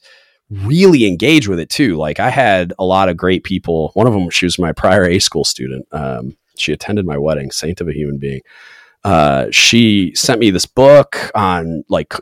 really 0.50 1.06
engage 1.06 1.48
with 1.48 1.60
it 1.60 1.68
too. 1.68 1.96
Like, 1.96 2.18
I 2.18 2.30
had 2.30 2.72
a 2.78 2.84
lot 2.84 3.08
of 3.08 3.16
great 3.16 3.44
people. 3.44 3.90
One 3.94 4.06
of 4.06 4.14
them, 4.14 4.30
she 4.30 4.46
was 4.46 4.58
my 4.58 4.72
prior 4.72 5.04
A 5.04 5.18
school 5.18 5.44
student. 5.44 5.86
Um, 5.92 6.36
she 6.56 6.72
attended 6.72 7.04
my 7.04 7.18
wedding, 7.18 7.50
saint 7.50 7.80
of 7.80 7.88
a 7.88 7.94
human 7.94 8.18
being. 8.18 8.40
Uh, 9.04 9.46
she 9.50 10.14
sent 10.14 10.40
me 10.40 10.50
this 10.50 10.66
book 10.66 11.30
on 11.34 11.84
like 11.88 12.14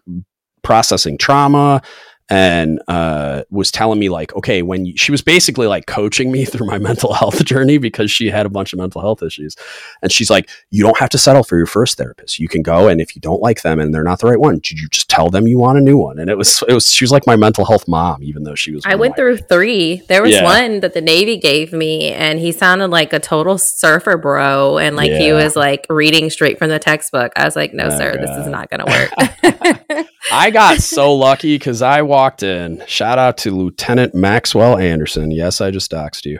processing 0.62 1.18
trauma 1.18 1.82
and 2.30 2.80
uh, 2.88 3.42
was 3.50 3.70
telling 3.72 3.98
me 3.98 4.08
like, 4.08 4.34
okay, 4.36 4.62
when 4.62 4.86
you, 4.86 4.96
she 4.96 5.10
was 5.10 5.20
basically 5.20 5.66
like 5.66 5.86
coaching 5.86 6.30
me 6.30 6.44
through 6.50 6.66
my 6.66 6.78
mental 6.78 7.12
health 7.12 7.44
journey 7.44 7.78
because 7.78 8.10
she 8.10 8.30
had 8.30 8.46
a 8.46 8.48
bunch 8.48 8.72
of 8.72 8.78
mental 8.78 9.00
health 9.00 9.22
issues, 9.22 9.56
and 10.00 10.12
she's 10.12 10.30
like, 10.30 10.48
you 10.70 10.82
don't 10.82 10.98
have 10.98 11.10
to 11.10 11.18
settle 11.18 11.42
for 11.42 11.56
your 11.56 11.66
first 11.66 11.98
therapist. 11.98 12.38
You 12.38 12.48
can 12.48 12.62
go, 12.62 12.88
and 12.88 13.00
if 13.00 13.16
you 13.16 13.20
don't 13.20 13.42
like 13.42 13.62
them 13.62 13.80
and 13.80 13.92
they're 13.92 14.04
not 14.04 14.20
the 14.20 14.28
right 14.28 14.40
one, 14.40 14.60
did 14.60 14.78
you 14.78 14.88
just 14.88 15.10
tell 15.10 15.28
them 15.28 15.48
you 15.48 15.58
want 15.58 15.78
a 15.78 15.80
new 15.80 15.98
one. 15.98 16.18
And 16.18 16.30
it 16.30 16.38
was 16.38 16.62
it 16.68 16.72
was 16.72 16.92
she 16.92 17.04
was 17.04 17.10
like 17.10 17.26
my 17.26 17.36
mental 17.36 17.64
health 17.64 17.88
mom, 17.88 18.22
even 18.22 18.44
though 18.44 18.54
she 18.54 18.72
was. 18.72 18.84
I 18.86 18.94
went 18.94 19.12
my, 19.12 19.16
through 19.16 19.36
three. 19.38 20.02
There 20.08 20.22
was 20.22 20.32
yeah. 20.32 20.44
one 20.44 20.80
that 20.80 20.94
the 20.94 21.00
Navy 21.00 21.36
gave 21.36 21.72
me, 21.72 22.12
and 22.12 22.38
he 22.38 22.52
sounded 22.52 22.88
like 22.88 23.12
a 23.12 23.18
total 23.18 23.58
surfer 23.58 24.16
bro, 24.16 24.78
and 24.78 24.94
like 24.94 25.10
yeah. 25.10 25.18
he 25.18 25.32
was 25.32 25.56
like 25.56 25.86
reading 25.90 26.30
straight 26.30 26.58
from 26.58 26.70
the 26.70 26.78
textbook. 26.78 27.32
I 27.36 27.44
was 27.44 27.56
like, 27.56 27.74
no, 27.74 27.86
oh, 27.86 27.98
sir, 27.98 28.14
God. 28.14 28.22
this 28.22 28.36
is 28.38 28.46
not 28.46 28.70
going 28.70 28.80
to 28.80 28.86
work. 28.86 30.06
I 30.32 30.50
got 30.50 30.78
so 30.78 31.14
lucky 31.14 31.56
because 31.56 31.82
I 31.82 32.02
walked 32.02 32.19
in. 32.42 32.82
Shout 32.86 33.18
out 33.18 33.38
to 33.38 33.50
Lieutenant 33.50 34.14
Maxwell 34.14 34.78
Anderson. 34.78 35.30
Yes, 35.30 35.60
I 35.60 35.70
just 35.70 35.90
doxed 35.90 36.24
you. 36.24 36.38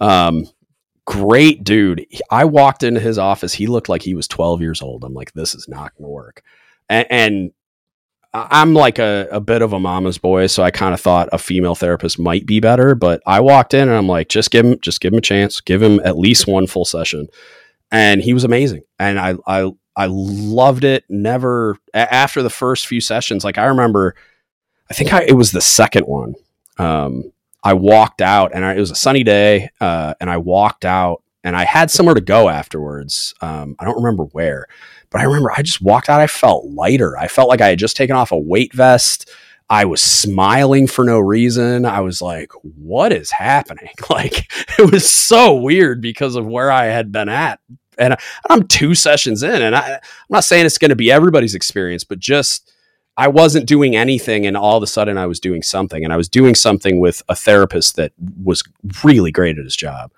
Um, 0.00 0.46
great 1.04 1.64
dude. 1.64 2.06
I 2.30 2.44
walked 2.44 2.82
into 2.82 3.00
his 3.00 3.18
office. 3.18 3.52
He 3.52 3.66
looked 3.66 3.88
like 3.88 4.02
he 4.02 4.14
was 4.14 4.28
12 4.28 4.60
years 4.60 4.82
old. 4.82 5.04
I'm 5.04 5.14
like, 5.14 5.32
this 5.32 5.54
is 5.54 5.68
not 5.68 5.94
going 5.96 6.06
to 6.06 6.10
work. 6.10 6.42
And, 6.88 7.06
and, 7.10 7.50
I'm 8.34 8.74
like 8.74 8.98
a, 8.98 9.28
a 9.32 9.40
bit 9.40 9.62
of 9.62 9.72
a 9.72 9.80
mama's 9.80 10.18
boy, 10.18 10.48
so 10.48 10.62
I 10.62 10.70
kind 10.70 10.92
of 10.92 11.00
thought 11.00 11.30
a 11.32 11.38
female 11.38 11.74
therapist 11.74 12.18
might 12.18 12.44
be 12.44 12.60
better. 12.60 12.94
But 12.94 13.22
I 13.26 13.40
walked 13.40 13.72
in 13.72 13.88
and 13.88 13.96
I'm 13.96 14.08
like, 14.08 14.28
just 14.28 14.50
give 14.50 14.66
him, 14.66 14.78
just 14.80 15.00
give 15.00 15.14
him 15.14 15.18
a 15.18 15.22
chance. 15.22 15.62
Give 15.62 15.82
him 15.82 16.00
at 16.04 16.18
least 16.18 16.46
one 16.46 16.66
full 16.66 16.84
session. 16.84 17.28
And 17.90 18.20
he 18.20 18.34
was 18.34 18.44
amazing. 18.44 18.82
And 18.98 19.18
I, 19.18 19.36
I 19.46 19.70
I 19.96 20.08
loved 20.10 20.84
it. 20.84 21.04
Never 21.08 21.78
after 21.94 22.42
the 22.42 22.50
first 22.50 22.86
few 22.86 23.00
sessions, 23.00 23.44
like 23.44 23.58
I 23.58 23.64
remember, 23.64 24.14
I 24.90 24.94
think 24.94 25.12
I, 25.12 25.22
it 25.24 25.32
was 25.32 25.52
the 25.52 25.60
second 25.60 26.06
one. 26.06 26.34
Um, 26.78 27.32
I 27.62 27.74
walked 27.74 28.20
out 28.20 28.52
and 28.54 28.64
I, 28.64 28.74
it 28.74 28.80
was 28.80 28.90
a 28.90 28.96
sunny 28.96 29.24
day, 29.24 29.70
uh, 29.80 30.14
and 30.20 30.30
I 30.30 30.36
walked 30.36 30.84
out 30.84 31.22
and 31.42 31.56
I 31.56 31.64
had 31.64 31.90
somewhere 31.90 32.14
to 32.14 32.20
go 32.20 32.48
afterwards. 32.48 33.34
Um, 33.40 33.76
I 33.78 33.84
don't 33.84 33.96
remember 33.96 34.24
where, 34.24 34.66
but 35.10 35.20
I 35.20 35.24
remember 35.24 35.52
I 35.56 35.62
just 35.62 35.82
walked 35.82 36.08
out. 36.08 36.20
I 36.20 36.26
felt 36.26 36.66
lighter. 36.66 37.16
I 37.16 37.28
felt 37.28 37.48
like 37.48 37.60
I 37.60 37.68
had 37.68 37.78
just 37.78 37.96
taken 37.96 38.14
off 38.14 38.32
a 38.32 38.38
weight 38.38 38.72
vest. 38.72 39.30
I 39.68 39.84
was 39.84 40.00
smiling 40.00 40.86
for 40.86 41.04
no 41.04 41.18
reason. 41.18 41.84
I 41.84 42.00
was 42.00 42.22
like, 42.22 42.52
what 42.62 43.12
is 43.12 43.30
happening? 43.30 43.90
Like, 44.10 44.50
it 44.78 44.92
was 44.92 45.12
so 45.12 45.54
weird 45.56 46.00
because 46.00 46.36
of 46.36 46.46
where 46.46 46.70
I 46.70 46.84
had 46.84 47.10
been 47.10 47.28
at 47.28 47.58
and 47.98 48.16
I'm 48.48 48.66
two 48.66 48.94
sessions 48.94 49.42
in, 49.42 49.62
and 49.62 49.74
I, 49.74 49.94
I'm 49.94 50.00
not 50.30 50.44
saying 50.44 50.66
it's 50.66 50.78
going 50.78 50.90
to 50.90 50.96
be 50.96 51.10
everybody's 51.10 51.54
experience, 51.54 52.04
but 52.04 52.18
just 52.18 52.72
I 53.16 53.28
wasn't 53.28 53.66
doing 53.66 53.96
anything, 53.96 54.46
and 54.46 54.56
all 54.56 54.76
of 54.76 54.82
a 54.82 54.86
sudden 54.86 55.16
I 55.18 55.26
was 55.26 55.40
doing 55.40 55.62
something, 55.62 56.04
and 56.04 56.12
I 56.12 56.16
was 56.16 56.28
doing 56.28 56.54
something 56.54 57.00
with 57.00 57.22
a 57.28 57.34
therapist 57.34 57.96
that 57.96 58.12
was 58.42 58.62
really 59.02 59.32
great 59.32 59.58
at 59.58 59.64
his 59.64 59.76
job. 59.76 60.12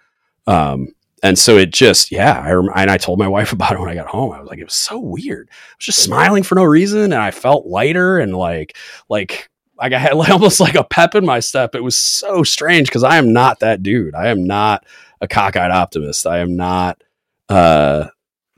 Um, 0.47 0.89
and 1.23 1.39
so 1.39 1.57
it 1.57 1.73
just, 1.73 2.13
yeah, 2.13 2.41
I 2.41 2.53
rem- 2.53 2.71
and 2.75 2.91
I 2.91 2.97
told 2.97 3.19
my 3.19 3.29
wife 3.37 3.53
about 3.53 3.73
it 3.73 3.81
when 3.81 3.89
I 3.89 3.95
got 3.95 4.07
home. 4.09 4.33
I 4.33 4.41
was 4.41 4.49
like, 4.49 4.59
it 4.59 4.65
was 4.65 4.75
so 4.75 4.99
weird. 4.99 5.49
I 5.51 5.75
was 5.79 5.87
just 5.87 6.03
smiling 6.03 6.43
for 6.43 6.55
no 6.55 6.65
reason, 6.65 7.01
and 7.13 7.15
I 7.15 7.31
felt 7.31 7.67
lighter 7.67 8.19
and 8.19 8.37
like, 8.37 8.77
like 9.09 9.49
like 9.81 9.93
I 9.93 9.99
had 9.99 10.15
like, 10.15 10.31
almost 10.31 10.61
like 10.61 10.75
a 10.75 10.85
pep 10.85 11.15
in 11.15 11.25
my 11.25 11.41
step. 11.41 11.75
It 11.75 11.83
was 11.83 11.97
so 11.97 12.43
strange 12.43 12.89
because 12.89 13.05
I 13.05 13.17
am 13.17 13.33
not 13.33 13.61
that 13.61 13.83
dude. 13.83 14.15
I 14.15 14.29
am 14.29 14.45
not 14.45 14.85
a 15.21 15.29
cockeyed 15.29 15.71
optimist. 15.71 16.27
I 16.27 16.39
am 16.39 16.57
not 16.57 17.03
uh, 17.49 18.09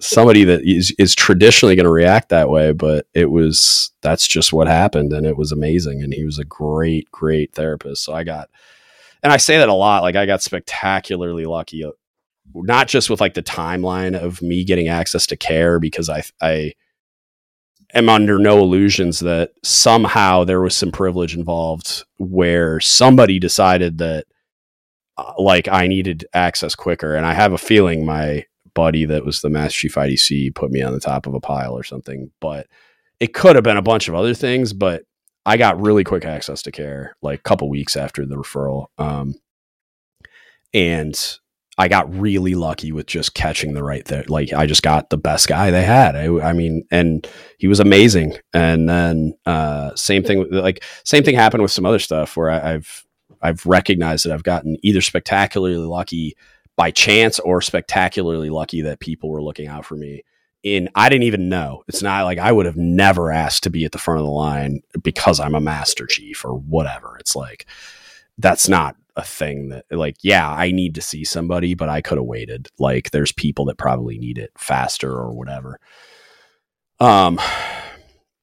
somebody 0.01 0.44
that 0.44 0.62
is, 0.64 0.94
is 0.98 1.14
traditionally 1.14 1.77
going 1.77 1.85
to 1.85 1.90
react 1.90 2.31
that 2.31 2.48
way, 2.48 2.72
but 2.72 3.06
it 3.14 3.31
was 3.31 3.93
that's 4.02 4.27
just 4.27 4.52
what 4.52 4.66
happened, 4.66 5.12
and 5.12 5.27
it 5.27 5.36
was 5.36 5.52
amazing. 5.52 6.02
And 6.02 6.12
he 6.12 6.24
was 6.24 6.39
a 6.39 6.44
great, 6.44 7.10
great 7.10 7.52
therapist. 7.52 8.05
So 8.05 8.12
I 8.14 8.24
got, 8.24 8.48
and 9.22 9.32
I 9.32 9.36
say 9.36 9.59
that 9.59 9.68
a 9.68 9.74
lot. 9.74 10.02
Like 10.02 10.16
I 10.16 10.27
got 10.27 10.43
spectacularly 10.43 11.44
lucky, 11.44 11.85
uh, 11.85 11.90
not 12.55 12.89
just 12.89 13.10
with 13.10 13.20
like 13.20 13.35
the 13.35 13.43
timeline 13.43 14.18
of 14.18 14.43
me 14.43 14.64
getting 14.64 14.89
access 14.89 15.27
to 15.28 15.36
care, 15.36 15.78
because 15.78 16.09
I 16.09 16.22
I 16.40 16.72
am 17.93 18.09
under 18.09 18.39
no 18.39 18.59
illusions 18.59 19.20
that 19.20 19.52
somehow 19.62 20.44
there 20.44 20.60
was 20.60 20.77
some 20.77 20.93
privilege 20.93 21.36
involved 21.36 22.05
where 22.18 22.81
somebody 22.81 23.39
decided 23.39 23.98
that 23.98 24.27
uh, 25.18 25.32
like 25.39 25.68
I 25.68 25.86
needed 25.89 26.24
access 26.32 26.74
quicker. 26.74 27.14
And 27.14 27.27
I 27.27 27.35
have 27.35 27.52
a 27.52 27.59
feeling 27.59 28.06
my 28.06 28.47
buddy 28.74 29.05
that 29.06 29.24
was 29.24 29.40
the 29.40 29.51
Master 29.51 29.80
Chief 29.80 29.94
IDC 29.94 30.55
put 30.55 30.70
me 30.70 30.82
on 30.82 30.92
the 30.92 31.01
top 31.01 31.26
of 31.26 31.34
a 31.34 31.40
pile 31.40 31.72
or 31.72 31.82
something, 31.82 32.30
but 32.40 32.66
it 33.18 33.34
could 33.34 33.56
have 33.56 33.64
been 33.64 33.76
a 33.76 33.82
bunch 33.82 34.09
of 34.09 34.14
other 34.14 34.34
things, 34.34 34.72
but 34.72 35.02
I 35.47 35.56
got 35.56 35.80
really 35.80 36.05
quick 36.05 36.24
access 36.24 36.62
to 36.62 36.72
care 36.72 37.16
like 37.22 37.40
a 37.40 37.42
couple 37.42 37.68
weeks 37.68 37.97
after 37.97 38.26
the 38.26 38.36
referral. 38.36 38.86
Um, 38.98 39.34
and 40.72 41.38
I 41.78 41.88
got 41.88 42.14
really 42.14 42.55
lucky 42.55 42.92
with 42.92 43.06
just 43.06 43.34
catching 43.34 43.72
the 43.72 43.82
right 43.82 44.05
there. 44.05 44.24
Like 44.28 44.52
I 44.52 44.66
just 44.66 44.82
got 44.82 45.09
the 45.09 45.16
best 45.16 45.48
guy 45.48 45.70
they 45.70 45.82
had. 45.82 46.14
I, 46.14 46.26
I 46.40 46.52
mean, 46.52 46.84
and 46.90 47.26
he 47.59 47.68
was 47.68 47.80
amazing. 47.80 48.36
And 48.52 48.88
then 48.88 49.34
uh, 49.47 49.94
same 49.94 50.22
thing, 50.22 50.47
like 50.51 50.84
same 51.05 51.24
thing 51.24 51.34
happened 51.34 51.62
with 51.62 51.72
some 51.72 51.86
other 51.86 51.98
stuff 51.98 52.36
where 52.36 52.51
I, 52.51 52.74
I've 52.74 53.06
I've 53.42 53.64
recognized 53.64 54.26
that 54.26 54.32
I've 54.32 54.42
gotten 54.42 54.76
either 54.82 55.01
spectacularly 55.01 55.76
lucky 55.76 56.36
by 56.81 56.90
chance 56.90 57.39
or 57.40 57.61
spectacularly 57.61 58.48
lucky 58.48 58.81
that 58.81 59.01
people 59.01 59.28
were 59.28 59.43
looking 59.43 59.69
out 59.69 59.85
for 59.85 59.97
me. 59.97 60.24
In 60.62 60.89
I 60.94 61.11
didn't 61.11 61.24
even 61.24 61.51
know. 61.51 61.85
It's 61.89 62.02
not 62.02 62.24
like 62.24 62.39
I 62.39 62.52
would 62.52 62.65
have 62.65 62.77
never 62.77 63.31
asked 63.31 63.65
to 63.65 63.70
be 63.70 63.85
at 63.85 63.93
the 63.93 63.98
front 63.98 64.20
of 64.20 64.24
the 64.24 64.32
line 64.32 64.81
because 65.02 65.40
I'm 65.40 65.55
a 65.55 65.61
master 65.61 66.07
chief 66.07 66.44
or 66.44 66.55
whatever. 66.55 67.16
It's 67.20 67.36
like 67.36 67.66
that's 68.39 68.69
not 68.69 68.97
a 69.16 69.23
thing 69.23 69.69
that 69.69 69.85
like 69.90 70.16
yeah 70.23 70.48
i 70.51 70.70
need 70.70 70.94
to 70.94 71.02
see 71.02 71.24
somebody 71.24 71.74
but 71.74 71.89
i 71.89 72.01
could 72.01 72.16
have 72.16 72.27
waited 72.27 72.69
like 72.78 73.11
there's 73.11 73.32
people 73.32 73.65
that 73.65 73.77
probably 73.77 74.19
need 74.19 74.39
it 74.39 74.51
faster 74.57 75.11
or 75.11 75.32
whatever 75.32 75.78
um 77.01 77.39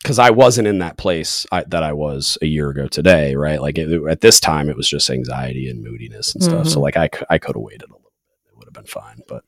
because 0.01 0.19
i 0.19 0.29
wasn't 0.29 0.67
in 0.67 0.79
that 0.79 0.97
place 0.97 1.45
I, 1.51 1.63
that 1.67 1.83
i 1.83 1.93
was 1.93 2.37
a 2.41 2.45
year 2.45 2.69
ago 2.69 2.87
today 2.87 3.35
right 3.35 3.61
like 3.61 3.77
it, 3.77 3.89
at 4.09 4.21
this 4.21 4.39
time 4.39 4.69
it 4.69 4.77
was 4.77 4.89
just 4.89 5.09
anxiety 5.09 5.69
and 5.69 5.81
moodiness 5.81 6.35
and 6.35 6.43
stuff 6.43 6.59
mm-hmm. 6.61 6.69
so 6.69 6.81
like 6.81 6.97
i, 6.97 7.09
I 7.29 7.37
could 7.37 7.55
have 7.55 7.63
waited 7.63 7.83
a 7.83 7.87
little 7.87 8.01
bit 8.01 8.51
it 8.51 8.57
would 8.57 8.66
have 8.66 8.66
been 8.77 8.85
fine 8.85 9.21
but 9.27 9.43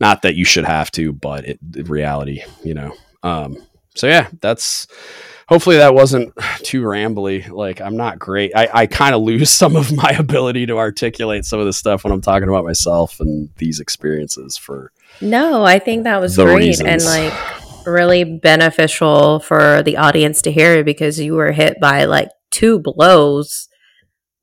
not 0.00 0.22
that 0.22 0.34
you 0.34 0.44
should 0.44 0.64
have 0.64 0.90
to 0.90 1.12
but 1.12 1.44
it 1.44 1.58
reality 1.88 2.42
you 2.62 2.74
know 2.74 2.94
um 3.22 3.56
so 3.94 4.06
yeah 4.06 4.28
that's 4.40 4.86
hopefully 5.48 5.76
that 5.76 5.94
wasn't 5.94 6.32
too 6.58 6.82
rambly. 6.82 7.48
Like 7.48 7.80
I'm 7.80 7.96
not 7.96 8.18
great. 8.18 8.52
I, 8.54 8.68
I 8.72 8.86
kind 8.86 9.14
of 9.14 9.22
lose 9.22 9.50
some 9.62 9.76
of 9.76 9.92
my 9.92 10.10
ability 10.10 10.66
to 10.66 10.78
articulate 10.78 11.44
some 11.44 11.60
of 11.60 11.66
this 11.66 11.76
stuff 11.76 12.04
when 12.04 12.12
I'm 12.12 12.20
talking 12.20 12.48
about 12.48 12.64
myself 12.64 13.20
and 13.20 13.48
these 13.56 13.80
experiences 13.80 14.56
for 14.56 14.92
No, 15.20 15.64
I 15.64 15.78
think 15.78 16.04
that 16.04 16.20
was 16.20 16.36
great 16.36 16.56
reasons. 16.56 16.88
and 16.88 17.04
like 17.04 17.86
really 17.86 18.24
beneficial 18.24 19.40
for 19.40 19.82
the 19.82 19.98
audience 19.98 20.42
to 20.42 20.52
hear 20.52 20.82
because 20.84 21.20
you 21.20 21.34
were 21.34 21.52
hit 21.52 21.78
by 21.80 22.06
like 22.06 22.28
two 22.50 22.78
blows 22.78 23.68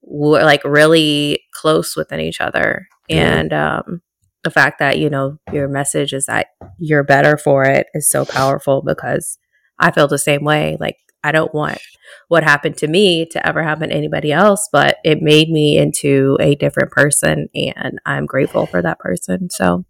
were 0.03 0.43
like 0.43 0.63
really 0.63 1.41
close 1.53 1.95
within 1.95 2.19
each 2.19 2.41
other. 2.41 2.87
And 3.19 3.53
um 3.53 4.01
the 4.43 4.51
fact 4.51 4.79
that, 4.79 4.97
you 4.97 5.09
know, 5.09 5.37
your 5.51 5.67
message 5.67 6.13
is 6.13 6.25
that 6.25 6.47
you're 6.79 7.03
better 7.03 7.37
for 7.37 7.63
it 7.63 7.87
is 7.93 8.09
so 8.09 8.25
powerful 8.25 8.81
because 8.81 9.37
I 9.77 9.91
feel 9.91 10.07
the 10.07 10.17
same 10.17 10.43
way. 10.43 10.77
Like, 10.79 10.97
I 11.23 11.31
don't 11.31 11.53
want 11.53 11.79
what 12.27 12.43
happened 12.43 12.77
to 12.77 12.87
me 12.87 13.25
to 13.27 13.47
ever 13.47 13.61
happen 13.61 13.89
to 13.89 13.95
anybody 13.95 14.31
else, 14.31 14.67
but 14.71 14.97
it 15.03 15.21
made 15.21 15.49
me 15.49 15.77
into 15.77 16.37
a 16.39 16.55
different 16.55 16.91
person. 16.91 17.49
And 17.53 17.99
I'm 18.05 18.25
grateful 18.25 18.65
for 18.65 18.81
that 18.81 18.97
person. 18.97 19.49
So, 19.51 19.85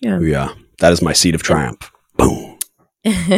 yeah. 0.00 0.18
Yeah. 0.18 0.54
That 0.80 0.92
is 0.92 1.00
my 1.00 1.12
seed 1.12 1.34
of 1.34 1.42
triumph. 1.42 1.90
Boom. 2.16 2.58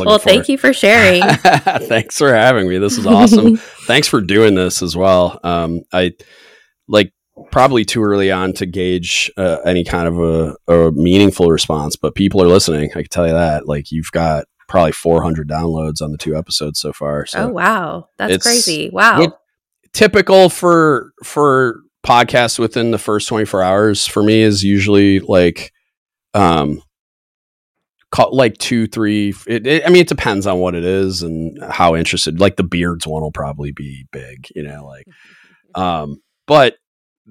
well, 0.00 0.18
thank 0.18 0.48
you 0.48 0.58
for 0.58 0.72
sharing. 0.72 1.22
Thanks 1.86 2.18
for 2.18 2.34
having 2.34 2.68
me. 2.68 2.78
This 2.78 2.98
is 2.98 3.06
awesome. 3.06 3.56
Thanks 3.86 4.08
for 4.08 4.20
doing 4.20 4.56
this 4.56 4.82
as 4.82 4.96
well. 4.96 5.38
Um, 5.44 5.82
I 5.92 6.14
like 6.88 7.12
probably 7.50 7.84
too 7.84 8.02
early 8.02 8.30
on 8.30 8.52
to 8.54 8.66
gauge 8.66 9.30
uh, 9.36 9.58
any 9.64 9.84
kind 9.84 10.08
of 10.08 10.18
a, 10.18 10.56
a, 10.72 10.92
meaningful 10.92 11.48
response, 11.48 11.96
but 11.96 12.14
people 12.14 12.42
are 12.42 12.48
listening. 12.48 12.90
I 12.92 13.02
can 13.02 13.08
tell 13.08 13.26
you 13.26 13.32
that. 13.32 13.66
Like 13.66 13.90
you've 13.90 14.10
got 14.12 14.46
probably 14.68 14.92
400 14.92 15.48
downloads 15.48 16.02
on 16.02 16.12
the 16.12 16.18
two 16.18 16.36
episodes 16.36 16.80
so 16.80 16.92
far. 16.92 17.26
So 17.26 17.44
oh 17.44 17.48
wow, 17.48 18.08
that's 18.18 18.42
crazy! 18.42 18.90
Wow, 18.90 19.38
typical 19.92 20.48
for 20.48 21.12
for 21.24 21.80
podcasts 22.04 22.58
within 22.58 22.90
the 22.90 22.98
first 22.98 23.28
24 23.28 23.62
hours 23.62 24.06
for 24.06 24.22
me 24.22 24.40
is 24.40 24.62
usually 24.62 25.20
like 25.20 25.72
um 26.34 26.80
like 28.30 28.56
two 28.56 28.86
three 28.86 29.34
it, 29.46 29.66
it, 29.66 29.84
i 29.84 29.90
mean 29.90 30.00
it 30.00 30.08
depends 30.08 30.46
on 30.46 30.58
what 30.58 30.74
it 30.74 30.84
is 30.84 31.22
and 31.22 31.58
how 31.70 31.94
interested 31.94 32.40
like 32.40 32.56
the 32.56 32.62
beards 32.62 33.06
one 33.06 33.20
will 33.20 33.32
probably 33.32 33.72
be 33.72 34.06
big 34.12 34.46
you 34.54 34.62
know 34.62 34.86
like 34.86 35.04
um 35.74 36.22
but 36.46 36.77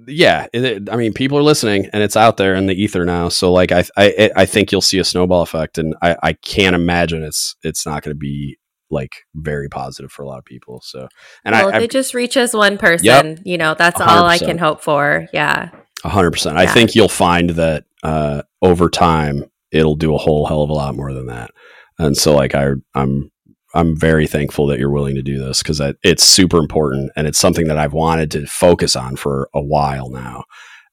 yeah, 0.06 0.48
it, 0.54 0.90
I 0.92 0.96
mean, 0.96 1.14
people 1.14 1.38
are 1.38 1.44
listening, 1.44 1.88
and 1.92 2.04
it's 2.04 2.16
out 2.16 2.38
there 2.38 2.56
in 2.56 2.68
the 2.68 2.76
ether 2.76 3.06
now. 3.06 3.30
So, 3.30 3.52
like, 3.52 3.72
I, 3.72 3.84
I, 3.98 4.32
I 4.36 4.46
think 4.46 4.72
you'll 4.72 4.82
see 4.82 5.00
a 5.00 5.04
snowball 5.04 5.42
effect, 5.42 5.78
and 5.78 5.96
I, 6.02 6.16
I 6.22 6.34
can't 6.34 6.76
imagine 6.76 7.24
it's, 7.24 7.56
it's 7.64 7.86
not 7.86 8.04
going 8.04 8.14
to 8.14 8.20
be 8.20 8.58
like 8.90 9.26
very 9.36 9.68
positive 9.68 10.12
for 10.12 10.24
a 10.24 10.28
lot 10.28 10.38
of 10.38 10.46
people. 10.46 10.82
So, 10.84 11.08
and 11.44 11.54
well, 11.54 11.74
I, 11.74 11.80
they 11.80 11.88
just 11.88 12.14
reaches 12.14 12.54
one 12.54 12.78
person. 12.78 13.06
Yep, 13.06 13.40
you 13.44 13.58
know, 13.58 13.74
that's 13.74 14.00
100%. 14.00 14.08
all 14.08 14.26
I 14.26 14.38
can 14.38 14.58
hope 14.58 14.82
for. 14.82 15.28
Yeah, 15.34 15.72
hundred 16.04 16.32
percent. 16.32 16.58
I 16.58 16.68
think 16.68 16.96
you'll 16.96 17.10
find 17.10 17.52
that 17.52 17.86
uh, 18.04 18.44
over 18.62 18.90
time, 18.90 19.46
it'll 19.72 19.96
do 19.96 20.14
a 20.14 20.18
whole 20.18 20.46
hell 20.46 20.62
of 20.62 20.70
a 20.70 20.74
lot 20.74 20.96
more 20.96 21.14
than 21.14 21.28
that. 21.28 21.52
And 22.00 22.16
so, 22.16 22.36
like, 22.36 22.54
I, 22.54 22.74
I'm 22.94 23.32
I'm 23.74 23.98
very 23.98 24.28
thankful 24.28 24.68
that 24.68 24.80
you're 24.80 24.92
willing 24.92 25.16
to 25.16 25.22
do 25.22 25.40
this 25.40 25.62
because 25.62 25.82
it's 26.04 26.24
super 26.24 26.58
important 26.58 27.12
and 27.16 27.28
it's 27.28 27.40
something 27.40 27.68
that 27.68 27.78
I've 27.78 27.94
wanted 27.94 28.32
to 28.32 28.46
focus 28.46 28.96
on 28.96 29.16
for 29.16 29.50
a 29.54 29.62
while 29.62 30.10
now. 30.10 30.46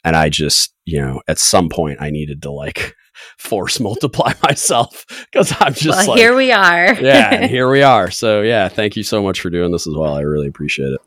And 0.03 0.17
I 0.17 0.29
just, 0.29 0.75
you 0.85 1.01
know, 1.01 1.23
at 1.29 1.39
some 1.39 1.69
point 1.69 2.01
I 2.01 2.11
needed 2.11 2.43
to 2.43 2.51
like 2.51 2.95
force 3.39 3.81
multiply 3.81 4.33
myself 4.43 5.07
because 5.31 5.55
I'm 5.61 5.73
just 5.73 6.07
well, 6.07 6.09
like, 6.09 6.19
here 6.19 6.37
we 6.37 6.53
are. 6.53 6.95
yeah, 7.01 7.47
here 7.47 7.71
we 7.71 7.83
are. 7.83 8.11
So 8.11 8.43
yeah, 8.43 8.69
thank 8.69 8.97
you 8.97 9.03
so 9.03 9.23
much 9.23 9.41
for 9.41 9.51
doing 9.51 9.73
this 9.73 9.87
as 9.87 9.95
well. 9.95 10.15
I 10.15 10.23
really 10.23 10.49
appreciate 10.49 10.93
it. 10.93 11.01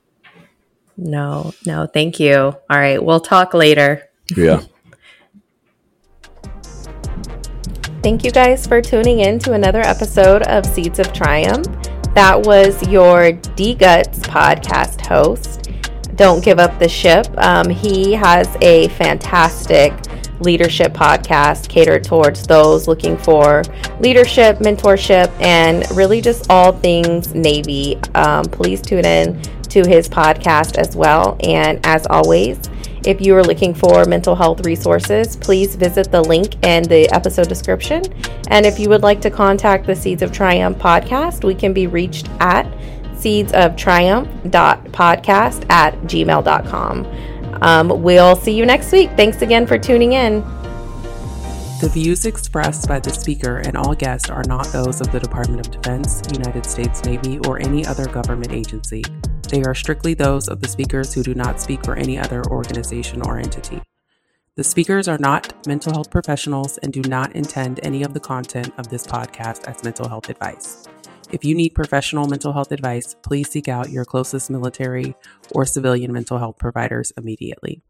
No, 0.97 1.53
no, 1.65 1.85
thank 1.85 2.19
you. 2.19 2.35
All 2.35 2.59
right, 2.69 3.03
we'll 3.03 3.19
talk 3.19 3.53
later. 3.53 4.03
Yeah. 4.35 4.63
Thank 8.03 8.23
you 8.23 8.29
guys 8.29 8.67
for 8.67 8.79
tuning 8.79 9.21
in 9.21 9.39
to 9.39 9.53
another 9.53 9.81
episode 9.81 10.43
of 10.43 10.65
Seeds 10.67 10.99
of 10.99 11.11
Triumph. 11.13 11.65
That 12.13 12.43
was 12.43 12.87
your 12.87 13.31
DGUTS 13.31 14.19
podcast 14.19 15.05
host. 15.05 15.71
Don't 16.15 16.43
give 16.43 16.59
up 16.59 16.77
the 16.77 16.87
ship. 16.87 17.27
Um, 17.37 17.69
he 17.69 18.13
has 18.13 18.55
a 18.61 18.89
fantastic 18.89 19.93
leadership 20.39 20.93
podcast 20.93 21.69
catered 21.69 22.03
towards 22.03 22.45
those 22.45 22.87
looking 22.87 23.17
for 23.17 23.63
leadership, 23.99 24.59
mentorship, 24.59 25.31
and 25.41 25.83
really 25.97 26.21
just 26.21 26.49
all 26.51 26.73
things 26.73 27.33
Navy. 27.33 27.97
Um, 28.13 28.45
please 28.45 28.79
tune 28.79 29.05
in 29.05 29.41
to 29.69 29.87
his 29.87 30.07
podcast 30.07 30.77
as 30.77 30.95
well. 30.95 31.35
And 31.41 31.83
as 31.83 32.05
always, 32.05 32.59
if 33.07 33.19
you 33.21 33.35
are 33.37 33.43
looking 33.43 33.73
for 33.73 34.03
mental 34.03 34.35
health 34.35 34.65
resources, 34.65 35.37
please 35.37 35.75
visit 35.75 36.11
the 36.11 36.21
link 36.21 36.61
in 36.65 36.83
the 36.83 37.09
episode 37.11 37.47
description. 37.47 38.03
And 38.49 38.65
if 38.65 38.77
you 38.79 38.89
would 38.89 39.01
like 39.01 39.21
to 39.21 39.29
contact 39.29 39.87
the 39.87 39.95
Seeds 39.95 40.21
of 40.21 40.33
Triumph 40.33 40.77
podcast, 40.77 41.45
we 41.45 41.55
can 41.55 41.71
be 41.71 41.87
reached 41.87 42.27
at 42.41 42.69
seedsoftriumph.podcast 43.15 45.69
at 45.69 45.93
gmail.com. 46.01 47.05
Um, 47.61 48.03
we'll 48.03 48.35
see 48.35 48.51
you 48.51 48.65
next 48.65 48.91
week. 48.91 49.09
Thanks 49.11 49.41
again 49.41 49.65
for 49.65 49.79
tuning 49.79 50.11
in. 50.11 50.41
The 51.79 51.89
views 51.89 52.25
expressed 52.25 52.89
by 52.89 52.99
the 52.99 53.13
speaker 53.13 53.59
and 53.59 53.77
all 53.77 53.95
guests 53.95 54.29
are 54.29 54.43
not 54.47 54.67
those 54.73 54.99
of 54.99 55.13
the 55.13 55.21
Department 55.21 55.65
of 55.65 55.71
Defense, 55.71 56.23
United 56.33 56.65
States 56.65 57.05
Navy, 57.05 57.39
or 57.47 57.61
any 57.61 57.85
other 57.85 58.07
government 58.07 58.51
agency. 58.51 59.05
They 59.49 59.63
are 59.63 59.73
strictly 59.73 60.13
those 60.13 60.49
of 60.49 60.59
the 60.59 60.67
speakers 60.67 61.13
who 61.13 61.23
do 61.23 61.33
not 61.33 61.61
speak 61.61 61.85
for 61.85 61.95
any 61.95 62.19
other 62.19 62.43
organization 62.47 63.21
or 63.21 63.37
entity. 63.37 63.81
The 64.55 64.63
speakers 64.63 65.07
are 65.07 65.17
not 65.17 65.65
mental 65.65 65.93
health 65.93 66.11
professionals 66.11 66.77
and 66.79 66.91
do 66.91 67.01
not 67.01 67.33
intend 67.33 67.79
any 67.81 68.03
of 68.03 68.13
the 68.13 68.19
content 68.19 68.73
of 68.77 68.89
this 68.89 69.07
podcast 69.07 69.65
as 69.65 69.83
mental 69.83 70.09
health 70.09 70.29
advice. 70.29 70.85
If 71.31 71.45
you 71.45 71.55
need 71.55 71.75
professional 71.75 72.27
mental 72.27 72.51
health 72.51 72.71
advice, 72.71 73.15
please 73.21 73.49
seek 73.49 73.67
out 73.69 73.89
your 73.89 74.03
closest 74.03 74.49
military 74.49 75.15
or 75.51 75.65
civilian 75.65 76.11
mental 76.11 76.39
health 76.39 76.57
providers 76.57 77.13
immediately. 77.17 77.81